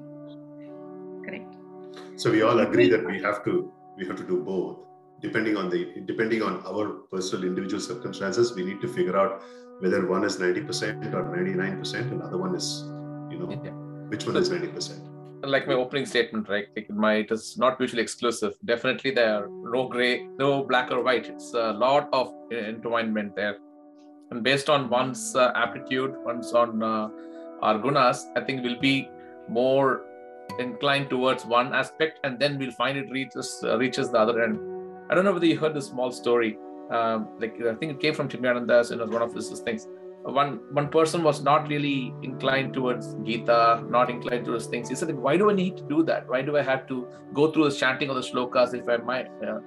Correct. 1.27 2.22
So 2.23 2.32
we 2.38 2.41
all 2.52 2.65
agree 2.68 2.90
that 2.95 3.06
we 3.06 3.22
have 3.27 3.44
to 3.49 3.57
we 3.98 4.07
have 4.14 4.22
to 4.23 4.27
do 4.34 4.41
both. 4.53 4.80
Depending 5.27 5.61
on 5.65 5.69
the 5.76 5.84
depending 6.14 6.48
on 6.52 6.64
our 6.73 6.88
personal 7.18 7.52
individual 7.52 7.86
circumstances, 7.91 8.56
we 8.61 8.69
need 8.72 8.82
to 8.88 8.94
figure 8.99 9.22
out 9.26 9.44
whether 9.80 10.07
one 10.07 10.23
is 10.23 10.38
90% 10.38 11.14
or 11.14 11.23
99% 11.23 12.11
and 12.11 12.22
other 12.22 12.38
one 12.38 12.56
is, 12.56 12.84
you 13.30 13.38
know, 13.39 13.47
which 14.10 14.26
one 14.26 14.38
is 14.38 14.49
90%. 14.49 15.11
like 15.43 15.68
my 15.68 15.73
opening 15.73 16.06
statement, 16.06 16.49
right? 16.49 16.68
Like 16.76 16.89
my, 16.89 17.15
it 17.15 17.31
is 17.31 17.57
not 17.57 17.80
mutually 17.80 18.02
exclusive. 18.02 18.56
Definitely, 18.65 19.11
there 19.11 19.35
are 19.35 19.47
no 19.49 19.88
gray, 19.88 20.27
no 20.39 20.64
black 20.64 20.91
or 20.91 21.03
white. 21.03 21.27
It's 21.27 21.53
a 21.53 21.72
lot 21.73 22.10
of 22.14 22.34
intertwinement 22.52 23.35
there, 23.35 23.57
and 24.31 24.43
based 24.43 24.69
on 24.69 24.89
one's 24.89 25.35
uh, 25.35 25.52
aptitude, 25.56 26.15
one's 26.26 26.52
on 26.53 26.81
uh, 26.81 27.10
our 27.61 27.80
gunas, 27.80 28.26
I 28.35 28.41
think 28.41 28.64
we'll 28.64 28.80
be 28.80 29.10
more 29.47 30.02
inclined 30.60 31.10
towards 31.10 31.45
one 31.45 31.73
aspect, 31.73 32.19
and 32.23 32.39
then 32.39 32.57
we'll 32.57 32.72
find 32.72 32.97
it 32.97 33.10
reaches 33.11 33.60
uh, 33.64 33.77
reaches 33.77 34.11
the 34.11 34.18
other 34.18 34.43
end. 34.43 34.60
I 35.10 35.15
don't 35.15 35.26
know 35.26 35.34
whether 35.34 35.45
you 35.45 35.57
heard 35.60 35.73
this 35.76 35.88
small 35.88 36.11
story. 36.11 36.57
Um, 36.90 37.30
like 37.40 37.60
I 37.62 37.74
think 37.76 37.94
it 37.94 37.99
came 37.99 38.14
from 38.14 38.30
Chinmayananda's 38.30 38.91
and 38.91 39.02
was 39.02 39.10
one 39.10 39.22
of 39.22 39.34
his 39.34 39.49
things 39.62 39.88
one 40.26 40.60
one 40.72 40.90
person 40.90 41.24
was 41.24 41.41
not 41.44 41.68
really 41.68 42.14
inclined 42.24 42.74
towards 42.74 43.14
Gita, 43.24 43.84
not 43.88 44.10
inclined 44.10 44.45
towards 44.45 44.66
things. 44.66 44.90
He 44.90 44.95
said, 44.95 45.14
"Why 45.16 45.38
do 45.38 45.52
I 45.52 45.53
need 45.53 45.78
to 45.78 45.84
do 45.84 46.03
that? 46.03 46.28
Why 46.28 46.41
do 46.41 46.57
I 46.57 46.64
have 46.64 46.88
to 46.88 47.07
go 47.34 47.52
through 47.52 47.70
the 47.70 47.76
chanting 47.76 48.10
of 48.10 48.16
the 48.16 48.22
shlokas 48.22 48.74
if 48.74 48.90
I 48.90 48.98
might?" 48.98 49.28
Uh, 49.48 49.60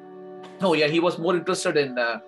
oh 0.63 0.75
yeah, 0.75 0.89
he 0.89 0.99
was 0.99 1.19
more 1.19 1.37
interested 1.37 1.77
in 1.77 1.97
uh, 1.97 2.19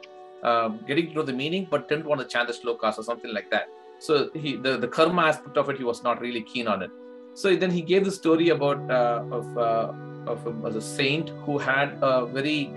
uh, 0.45 0.69
getting 0.91 1.09
to 1.09 1.15
know 1.15 1.23
the 1.23 1.33
meaning, 1.33 1.67
but 1.71 1.89
didn't 1.89 2.07
want 2.07 2.21
to 2.21 2.27
chant 2.27 2.49
the 2.49 2.55
shlokas 2.55 2.99
or 2.99 3.03
something 3.03 3.35
like 3.35 3.51
that. 3.51 3.69
So 3.99 4.31
he 4.35 4.57
the, 4.57 4.77
the 4.77 4.89
karma 4.89 5.23
aspect 5.23 5.57
of 5.57 5.69
it, 5.69 5.79
he 5.79 5.85
was 5.85 6.05
not 6.05 6.21
really 6.21 6.43
keen 6.43 6.69
on 6.69 6.83
it. 6.83 6.91
So 7.35 7.57
then 7.57 7.71
he 7.71 7.83
gave 7.83 8.05
the 8.05 8.13
story 8.13 8.51
about 8.51 8.89
uh, 8.91 9.25
of 9.33 9.59
uh, 9.59 9.93
of 10.27 10.47
a, 10.47 10.51
a 10.77 10.81
saint 10.81 11.31
who 11.45 11.59
had 11.59 11.99
a 12.01 12.27
very 12.27 12.73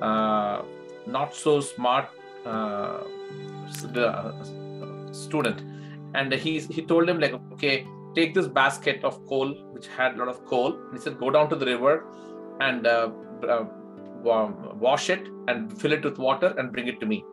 uh, 0.00 0.62
not 1.06 1.34
so 1.34 1.60
smart 1.60 2.08
student. 5.12 5.62
And 6.14 6.32
he 6.32 6.60
he 6.60 6.82
told 6.82 7.08
him 7.08 7.18
like 7.18 7.34
okay 7.52 7.86
take 8.14 8.34
this 8.34 8.46
basket 8.46 9.02
of 9.02 9.26
coal 9.26 9.52
which 9.72 9.88
had 9.88 10.14
a 10.14 10.18
lot 10.18 10.28
of 10.28 10.44
coal. 10.46 10.72
And 10.72 10.92
he 10.92 11.00
said 11.00 11.18
go 11.18 11.30
down 11.30 11.48
to 11.50 11.56
the 11.56 11.66
river 11.66 12.04
and 12.60 12.86
uh, 12.86 13.10
uh, 13.48 13.64
wash 14.22 15.10
it 15.10 15.28
and 15.48 15.76
fill 15.80 15.92
it 15.92 16.04
with 16.04 16.18
water 16.18 16.54
and 16.58 16.72
bring 16.72 16.88
it 16.88 17.00
to 17.00 17.06
me. 17.06 17.24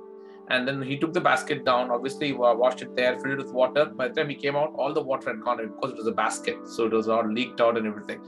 And 0.49 0.67
then 0.67 0.81
he 0.81 0.97
took 0.97 1.13
the 1.13 1.21
basket 1.21 1.63
down. 1.63 1.91
Obviously 1.91 2.33
washed 2.33 2.81
it 2.81 2.95
there 2.95 3.17
filled 3.19 3.39
it 3.39 3.45
with 3.45 3.53
water. 3.53 3.85
By 3.85 4.07
the 4.07 4.15
time 4.15 4.29
he 4.29 4.35
came 4.35 4.55
out 4.55 4.73
all 4.75 4.93
the 4.93 5.01
water 5.01 5.29
had 5.29 5.41
gone 5.41 5.57
because 5.57 5.91
it 5.91 5.97
was 5.97 6.07
a 6.07 6.11
basket. 6.11 6.57
So 6.67 6.85
it 6.85 6.93
was 6.93 7.07
all 7.07 7.27
leaked 7.31 7.61
out 7.61 7.77
and 7.77 7.87
everything. 7.87 8.21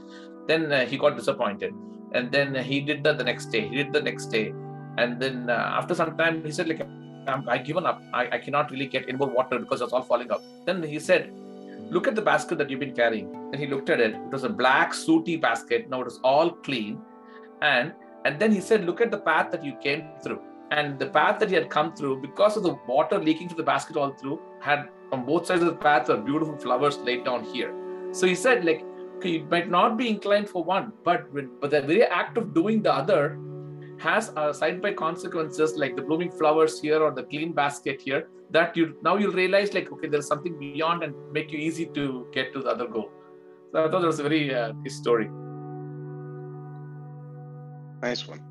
Then 0.46 0.72
uh, 0.72 0.86
he 0.86 0.96
got 0.96 1.16
disappointed. 1.16 1.74
And 2.12 2.30
then 2.30 2.54
he 2.54 2.80
did 2.80 3.02
that 3.04 3.18
the 3.18 3.24
next 3.24 3.46
day. 3.46 3.66
He 3.66 3.74
did 3.74 3.92
the 3.92 4.00
next 4.00 4.26
day 4.26 4.54
and 4.98 5.20
then 5.20 5.50
uh, 5.50 5.78
after 5.78 5.94
some 5.94 6.16
time 6.16 6.44
he 6.44 6.52
said 6.52 6.68
like 6.68 6.80
I'm, 7.28 7.48
I 7.48 7.58
given 7.58 7.86
up. 7.86 8.02
I, 8.12 8.28
I 8.32 8.38
cannot 8.38 8.70
really 8.70 8.86
get 8.86 9.04
any 9.08 9.16
more 9.16 9.28
water 9.28 9.58
because 9.58 9.80
it's 9.80 9.92
all 9.92 10.02
falling 10.02 10.30
out. 10.30 10.42
Then 10.64 10.82
he 10.82 10.98
said, 10.98 11.32
Look 11.90 12.08
at 12.08 12.14
the 12.14 12.22
basket 12.22 12.58
that 12.58 12.70
you've 12.70 12.80
been 12.80 12.94
carrying. 12.94 13.34
And 13.52 13.56
he 13.56 13.66
looked 13.66 13.90
at 13.90 14.00
it. 14.00 14.14
It 14.14 14.32
was 14.32 14.44
a 14.44 14.48
black, 14.48 14.94
sooty 14.94 15.36
basket. 15.36 15.88
Now 15.90 16.00
it 16.00 16.04
was 16.04 16.18
all 16.24 16.50
clean. 16.50 17.00
And 17.62 17.92
and 18.24 18.38
then 18.38 18.52
he 18.52 18.60
said, 18.60 18.84
Look 18.84 19.00
at 19.00 19.10
the 19.10 19.18
path 19.18 19.50
that 19.52 19.64
you 19.64 19.76
came 19.82 20.06
through. 20.22 20.40
And 20.70 20.98
the 20.98 21.06
path 21.06 21.38
that 21.40 21.50
he 21.50 21.54
had 21.54 21.70
come 21.70 21.94
through, 21.94 22.20
because 22.22 22.56
of 22.56 22.62
the 22.62 22.76
water 22.88 23.18
leaking 23.18 23.48
to 23.48 23.54
the 23.54 23.62
basket 23.62 23.96
all 23.96 24.12
through, 24.12 24.40
had 24.60 24.88
on 25.12 25.24
both 25.24 25.46
sides 25.46 25.62
of 25.62 25.68
the 25.68 25.76
path 25.76 26.08
were 26.08 26.16
beautiful 26.16 26.56
flowers 26.56 26.96
laid 26.98 27.24
down 27.24 27.44
here. 27.44 27.72
So 28.12 28.26
he 28.26 28.34
said, 28.34 28.64
like, 28.64 28.84
you 29.22 29.44
might 29.50 29.70
not 29.70 29.96
be 29.96 30.08
inclined 30.08 30.48
for 30.48 30.64
one, 30.64 30.92
but 31.04 31.32
but 31.60 31.70
the 31.70 31.82
very 31.82 32.04
act 32.04 32.36
of 32.36 32.54
doing 32.54 32.82
the 32.82 32.92
other 32.92 33.38
has 34.04 34.30
a 34.36 34.52
side 34.60 34.80
by 34.84 34.92
consequences 34.92 35.76
like 35.82 35.96
the 35.96 36.02
blooming 36.08 36.30
flowers 36.30 36.80
here 36.80 37.02
or 37.02 37.10
the 37.18 37.24
clean 37.32 37.52
basket 37.52 38.00
here 38.06 38.22
that 38.50 38.76
you 38.76 38.96
now 39.02 39.16
you'll 39.16 39.38
realize 39.42 39.74
like 39.76 39.90
okay 39.94 40.08
there's 40.14 40.26
something 40.32 40.58
beyond 40.58 41.02
and 41.02 41.14
make 41.32 41.52
you 41.52 41.58
easy 41.58 41.86
to 41.98 42.26
get 42.32 42.52
to 42.52 42.62
the 42.62 42.70
other 42.74 42.86
goal. 42.86 43.10
So 43.72 43.84
i 43.84 43.90
thought 43.90 44.02
that 44.02 44.12
was 44.14 44.20
a 44.20 44.28
very 44.28 44.54
uh, 44.54 44.72
nice 44.72 44.96
story. 44.96 45.28
Nice 48.02 48.26
one. 48.32 48.42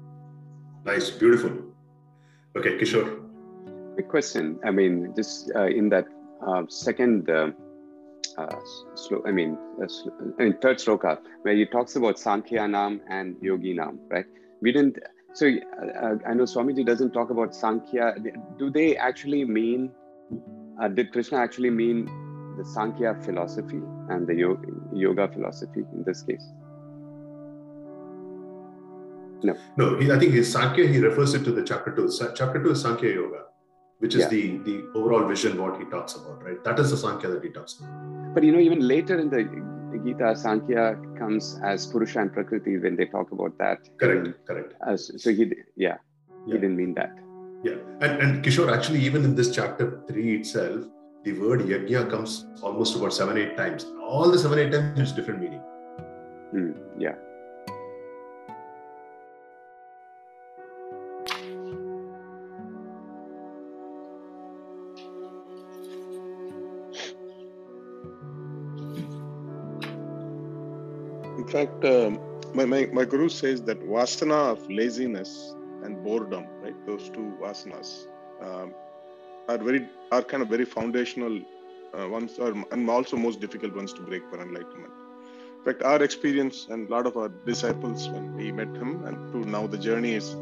Nice 0.85 1.09
beautiful. 1.09 1.51
Okay 2.57 2.77
kishore. 2.79 3.09
Quick 3.93 4.09
question. 4.09 4.59
I 4.65 4.71
mean 4.71 5.13
just 5.15 5.51
uh, 5.55 5.67
in 5.81 5.89
that 5.89 6.07
uh, 6.47 6.63
second 6.67 7.29
uh, 7.29 7.51
uh, 8.37 8.59
slow, 8.95 9.21
I 9.25 9.31
mean, 9.31 9.57
uh, 9.81 9.87
I 10.39 10.43
mean, 10.43 10.57
third 10.61 10.77
sloka, 10.77 11.19
where 11.43 11.55
he 11.55 11.65
talks 11.65 11.95
about 11.95 12.17
Sankhya 12.19 12.67
Nam 12.67 13.01
and 13.09 13.35
Yogi 13.41 13.73
Nam, 13.73 13.99
right? 14.09 14.25
We 14.61 14.71
didn't 14.71 14.97
so 15.33 15.47
uh, 15.47 16.15
I 16.27 16.33
know 16.33 16.43
Swamiji 16.43 16.85
doesn't 16.85 17.11
talk 17.11 17.29
about 17.29 17.55
Sankhya. 17.55 18.15
Do 18.57 18.69
they 18.69 18.95
actually 18.97 19.45
mean, 19.45 19.91
uh, 20.81 20.87
did 20.87 21.11
Krishna 21.11 21.37
actually 21.39 21.71
mean 21.71 22.05
the 22.57 22.65
Sankhya 22.65 23.15
philosophy 23.23 23.81
and 24.09 24.27
the 24.27 24.35
yoga, 24.35 24.67
yoga 24.93 25.27
philosophy 25.27 25.83
in 25.91 26.03
this 26.05 26.21
case? 26.21 26.45
No. 29.43 29.57
No, 29.75 29.99
he, 29.99 30.11
I 30.11 30.19
think 30.19 30.33
his 30.33 30.51
Sankhya, 30.51 30.87
he 30.87 30.99
refers 30.99 31.33
it 31.33 31.43
to 31.45 31.51
the 31.51 31.63
chapter 31.63 31.91
two. 31.91 32.09
Chapter 32.35 32.63
two 32.63 32.71
is 32.71 32.81
Sankhya 32.81 33.13
Yoga, 33.13 33.41
which 33.99 34.15
is 34.15 34.21
yeah. 34.21 34.27
the, 34.29 34.57
the 34.59 34.83
overall 34.95 35.27
vision, 35.27 35.61
what 35.61 35.77
he 35.79 35.85
talks 35.85 36.15
about, 36.15 36.41
right? 36.43 36.63
That 36.63 36.79
is 36.79 36.91
the 36.91 36.97
Sankhya 36.97 37.29
that 37.31 37.43
he 37.43 37.49
talks 37.49 37.79
about. 37.79 38.33
But 38.33 38.43
you 38.43 38.51
know, 38.51 38.59
even 38.59 38.87
later 38.87 39.19
in 39.19 39.29
the 39.29 39.39
Gita, 39.99 40.35
Sankhya 40.35 40.97
comes 41.17 41.59
as 41.63 41.87
Purusha 41.87 42.19
and 42.19 42.33
Prakriti 42.33 42.77
when 42.77 42.95
they 42.95 43.05
talk 43.05 43.31
about 43.31 43.57
that. 43.57 43.79
Correct, 43.97 44.45
correct. 44.45 44.73
As, 44.85 45.11
so 45.17 45.31
he, 45.31 45.51
yeah, 45.75 45.97
yeah, 46.45 46.53
he 46.53 46.53
didn't 46.53 46.75
mean 46.75 46.93
that. 46.95 47.11
Yeah, 47.63 47.75
and, 48.01 48.21
and 48.21 48.45
Kishore, 48.45 48.75
actually, 48.75 48.99
even 48.99 49.23
in 49.23 49.35
this 49.35 49.53
chapter 49.55 50.01
three 50.07 50.37
itself, 50.37 50.85
the 51.23 51.33
word 51.39 51.61
yajna 51.61 52.09
comes 52.09 52.45
almost 52.61 52.95
about 52.95 53.13
seven, 53.13 53.37
eight 53.37 53.55
times. 53.55 53.85
All 54.01 54.29
the 54.29 54.37
seven, 54.37 54.59
eight 54.59 54.71
times 54.71 54.99
is 54.99 55.11
different 55.13 55.41
meaning. 55.41 55.61
Mm, 56.53 56.75
yeah. 56.99 57.15
Fact, 71.41 71.83
um, 71.83 72.19
my, 72.53 72.65
my, 72.65 72.85
my 72.93 73.05
guru 73.05 73.27
says 73.29 73.61
that 73.63 73.79
vasana 73.81 74.51
of 74.51 74.69
laziness 74.69 75.55
and 75.83 76.03
boredom, 76.03 76.45
right? 76.61 76.75
Those 76.85 77.09
two 77.09 77.35
vasanas 77.41 78.07
um, 78.41 78.73
are 79.49 79.57
very 79.57 79.87
are 80.11 80.21
kind 80.21 80.43
of 80.43 80.49
very 80.49 80.65
foundational 80.65 81.39
uh, 81.97 82.07
ones, 82.07 82.37
are, 82.39 82.53
and 82.71 82.89
also 82.89 83.17
most 83.17 83.39
difficult 83.39 83.75
ones 83.75 83.93
to 83.93 84.01
break 84.01 84.21
for 84.29 84.41
enlightenment. 84.41 84.93
In 85.57 85.63
fact, 85.65 85.81
our 85.81 86.03
experience 86.03 86.67
and 86.69 86.87
a 86.87 86.91
lot 86.91 87.07
of 87.07 87.17
our 87.17 87.29
disciples 87.45 88.07
when 88.09 88.35
we 88.35 88.51
met 88.51 88.67
him, 88.67 89.05
and 89.05 89.15
to 89.33 89.49
now 89.49 89.65
the 89.65 89.77
journey 89.77 90.13
is 90.13 90.35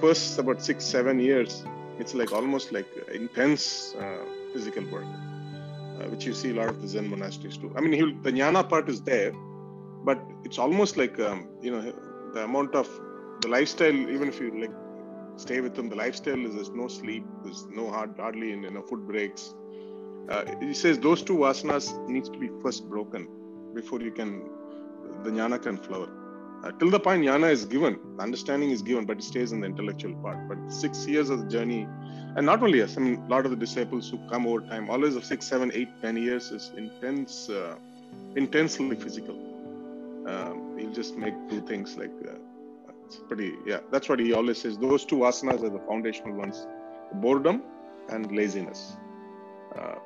first 0.00 0.38
about 0.38 0.62
six 0.62 0.84
seven 0.84 1.20
years. 1.20 1.64
It's 1.98 2.14
like 2.14 2.32
almost 2.32 2.72
like 2.72 2.86
intense 3.12 3.94
uh, 3.94 4.24
physical 4.52 4.84
work, 4.90 5.04
uh, 5.04 6.08
which 6.10 6.24
you 6.24 6.34
see 6.34 6.50
a 6.50 6.54
lot 6.54 6.68
of 6.68 6.82
the 6.82 6.88
Zen 6.88 7.08
monasteries 7.08 7.58
do. 7.58 7.72
I 7.76 7.80
mean, 7.80 8.22
the 8.22 8.32
jnana 8.32 8.68
part 8.68 8.88
is 8.88 9.02
there, 9.02 9.32
but 10.04 10.20
it's 10.44 10.58
almost 10.58 10.96
like 10.96 11.18
um, 11.20 11.48
you 11.62 11.70
know 11.70 11.92
the 12.34 12.44
amount 12.44 12.74
of 12.74 12.88
the 13.42 13.48
lifestyle 13.48 13.98
even 14.14 14.28
if 14.28 14.40
you 14.40 14.48
like 14.60 14.74
stay 15.36 15.60
with 15.60 15.74
them 15.74 15.88
the 15.88 15.96
lifestyle 15.96 16.46
is 16.46 16.54
there's 16.54 16.70
no 16.70 16.88
sleep 16.88 17.24
there's 17.44 17.66
no 17.80 17.90
hard 17.90 18.14
hardly 18.16 18.50
you 18.50 18.70
know 18.70 18.82
food 18.82 19.06
breaks. 19.06 19.54
Uh, 20.28 20.44
he 20.60 20.72
says 20.72 20.98
those 20.98 21.22
two 21.22 21.36
vasanas 21.44 21.86
needs 22.08 22.28
to 22.28 22.38
be 22.38 22.48
first 22.62 22.88
broken 22.88 23.28
before 23.74 24.00
you 24.00 24.12
can 24.12 24.30
the 25.24 25.30
jnana 25.30 25.60
can 25.60 25.76
flower. 25.76 26.08
Uh, 26.64 26.70
till 26.78 26.90
the 26.90 27.00
point 27.00 27.22
jnana 27.24 27.50
is 27.50 27.64
given 27.64 27.98
understanding 28.20 28.70
is 28.70 28.82
given 28.82 29.04
but 29.04 29.16
it 29.18 29.24
stays 29.24 29.52
in 29.52 29.60
the 29.60 29.66
intellectual 29.66 30.14
part. 30.22 30.38
But 30.48 30.72
six 30.72 31.06
years 31.06 31.30
of 31.30 31.40
the 31.44 31.48
journey 31.56 31.88
and 32.36 32.46
not 32.46 32.62
only 32.62 32.82
us 32.82 32.96
i 32.96 33.00
mean 33.00 33.16
a 33.26 33.28
lot 33.28 33.44
of 33.46 33.50
the 33.50 33.60
disciples 33.66 34.08
who 34.10 34.18
come 34.28 34.46
over 34.46 34.60
time 34.72 34.88
always 34.90 35.16
of 35.16 35.24
six 35.24 35.46
seven 35.46 35.72
eight 35.74 35.88
ten 36.00 36.16
years 36.16 36.50
is 36.50 36.70
intense 36.76 37.48
uh, 37.50 37.74
intensely 38.36 38.96
physical 38.96 39.36
um, 40.26 40.78
he'll 40.78 40.92
just 40.92 41.16
make 41.16 41.34
two 41.48 41.60
things 41.60 41.96
like 41.96 42.12
uh, 42.28 42.34
That's 42.86 43.16
pretty, 43.28 43.54
yeah, 43.66 43.80
that's 43.90 44.08
what 44.08 44.18
he 44.18 44.32
always 44.32 44.58
says. 44.58 44.78
Those 44.78 45.04
two 45.04 45.16
vasanas 45.16 45.62
are 45.62 45.70
the 45.70 45.82
foundational 45.88 46.34
ones 46.34 46.66
boredom 47.14 47.62
and 48.08 48.30
laziness. 48.32 48.96
Uh, 49.76 49.96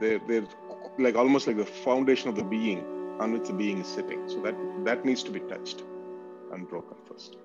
they're, 0.00 0.20
they're 0.28 0.46
like 0.98 1.16
almost 1.16 1.46
like 1.46 1.56
the 1.56 1.66
foundation 1.66 2.28
of 2.28 2.36
the 2.36 2.44
being 2.44 2.84
on 3.20 3.32
which 3.32 3.48
the 3.48 3.52
being 3.52 3.78
is 3.80 3.86
sitting. 3.86 4.28
So 4.28 4.40
that 4.42 4.54
that 4.84 5.04
needs 5.04 5.22
to 5.24 5.30
be 5.30 5.40
touched 5.40 5.82
and 6.52 6.68
broken 6.68 6.96
first. 7.08 7.36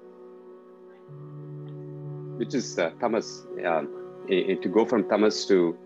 Which 2.37 2.53
is 2.53 2.77
uh, 2.77 2.91
tamas, 2.99 3.45
uh, 3.65 3.81
to 4.29 4.69
go 4.71 4.85
from 4.85 5.07
tamas 5.09 5.45
to 5.47 5.77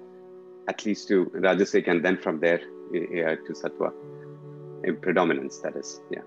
at 0.68 0.86
least 0.86 1.08
to 1.08 1.26
rajasic 1.26 1.88
and 1.88 2.04
then 2.04 2.18
from 2.18 2.40
there 2.40 2.62
uh, 2.62 3.36
to 3.46 3.54
sattva 3.54 3.92
predominance, 4.94 5.60
that 5.60 5.76
is, 5.76 6.02
yeah. 6.12 6.22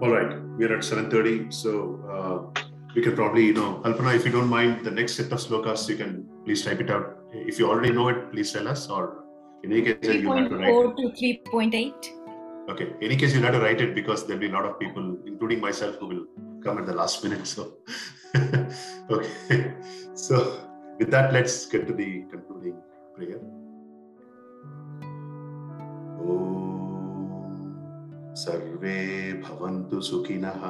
All 0.00 0.10
right, 0.10 0.40
we're 0.56 0.74
at 0.76 0.84
7.30, 0.84 1.52
so 1.52 2.52
uh, 2.56 2.62
we 2.94 3.02
can 3.02 3.14
probably, 3.14 3.46
you 3.46 3.54
know, 3.54 3.82
Alpana, 3.84 4.14
if 4.14 4.24
you 4.24 4.32
don't 4.32 4.48
mind, 4.48 4.84
the 4.84 4.90
next 4.90 5.14
set 5.14 5.32
of 5.32 5.38
slokas, 5.38 5.88
you 5.88 5.96
can 5.96 6.28
please 6.44 6.64
type 6.64 6.80
it 6.80 6.90
out. 6.90 7.18
If 7.32 7.58
you 7.58 7.68
already 7.68 7.92
know 7.92 8.08
it, 8.08 8.30
please 8.32 8.52
tell 8.52 8.68
us, 8.68 8.88
or 8.88 9.24
in 9.64 9.72
any 9.72 9.82
case, 9.82 9.98
you 10.02 10.30
have 10.32 10.48
to 10.48 10.56
write 10.56 10.70
3.4 10.70 10.96
to 10.96 11.48
3.8. 11.50 12.70
Okay, 12.70 12.84
in 12.84 13.02
any 13.02 13.16
case, 13.16 13.34
you'll 13.34 13.42
have 13.42 13.54
to 13.54 13.60
write 13.60 13.80
it 13.80 13.94
because 13.94 14.26
there'll 14.26 14.40
be 14.40 14.48
a 14.48 14.52
lot 14.52 14.64
of 14.64 14.78
people, 14.78 15.18
including 15.26 15.60
myself, 15.60 15.96
who 15.96 16.06
will 16.06 16.26
come 16.62 16.78
at 16.78 16.86
the 16.86 16.94
last 16.94 17.24
minute. 17.24 17.46
So, 17.46 17.78
okay, 19.10 19.74
so 20.14 20.60
with 20.98 21.10
that, 21.10 21.32
let's 21.32 21.66
get 21.66 21.86
to 21.86 21.92
the 21.92 22.24
concluding 22.30 22.76
prayer. 23.16 23.40
सर्वे 28.34 29.32
भवन्तु 29.32 30.00
सुखिनः, 30.00 30.60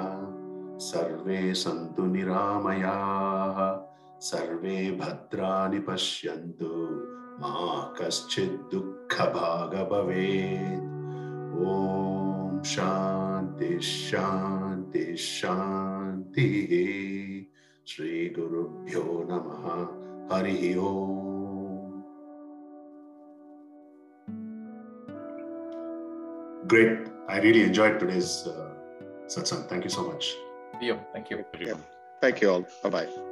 सर्वे 0.78 1.54
सन्तु 1.54 2.02
निरामयाः, 2.02 3.80
सर्वे 4.20 4.90
भद्राणि 4.90 5.78
पश्यन्तु, 5.78 6.66
मा 7.40 7.94
कश्चित् 8.00 8.74
दुःखभाग 8.74 9.88
भवेत् 9.92 10.88
ॐ 11.68 12.62
शान्ति 12.62 13.80
शान्ति, 13.80 15.16
शान्तिः। 15.16 16.68
श्रीगुरुभ्यो 17.86 19.28
नमः। 19.30 19.98
हरिः 20.36 20.80
ओम्। 20.80 21.27
Great. 26.68 27.08
I 27.28 27.40
really 27.40 27.62
enjoyed 27.62 27.98
today's 27.98 28.46
uh, 28.46 28.70
satsang. 29.26 29.68
Thank 29.68 29.84
you 29.84 29.90
so 29.90 30.04
much. 30.10 30.34
Yeah, 30.80 30.98
thank 31.12 31.30
you. 31.30 31.44
Thank 32.20 32.40
you 32.42 32.50
all. 32.50 32.64
Bye 32.82 32.90
bye. 32.90 33.27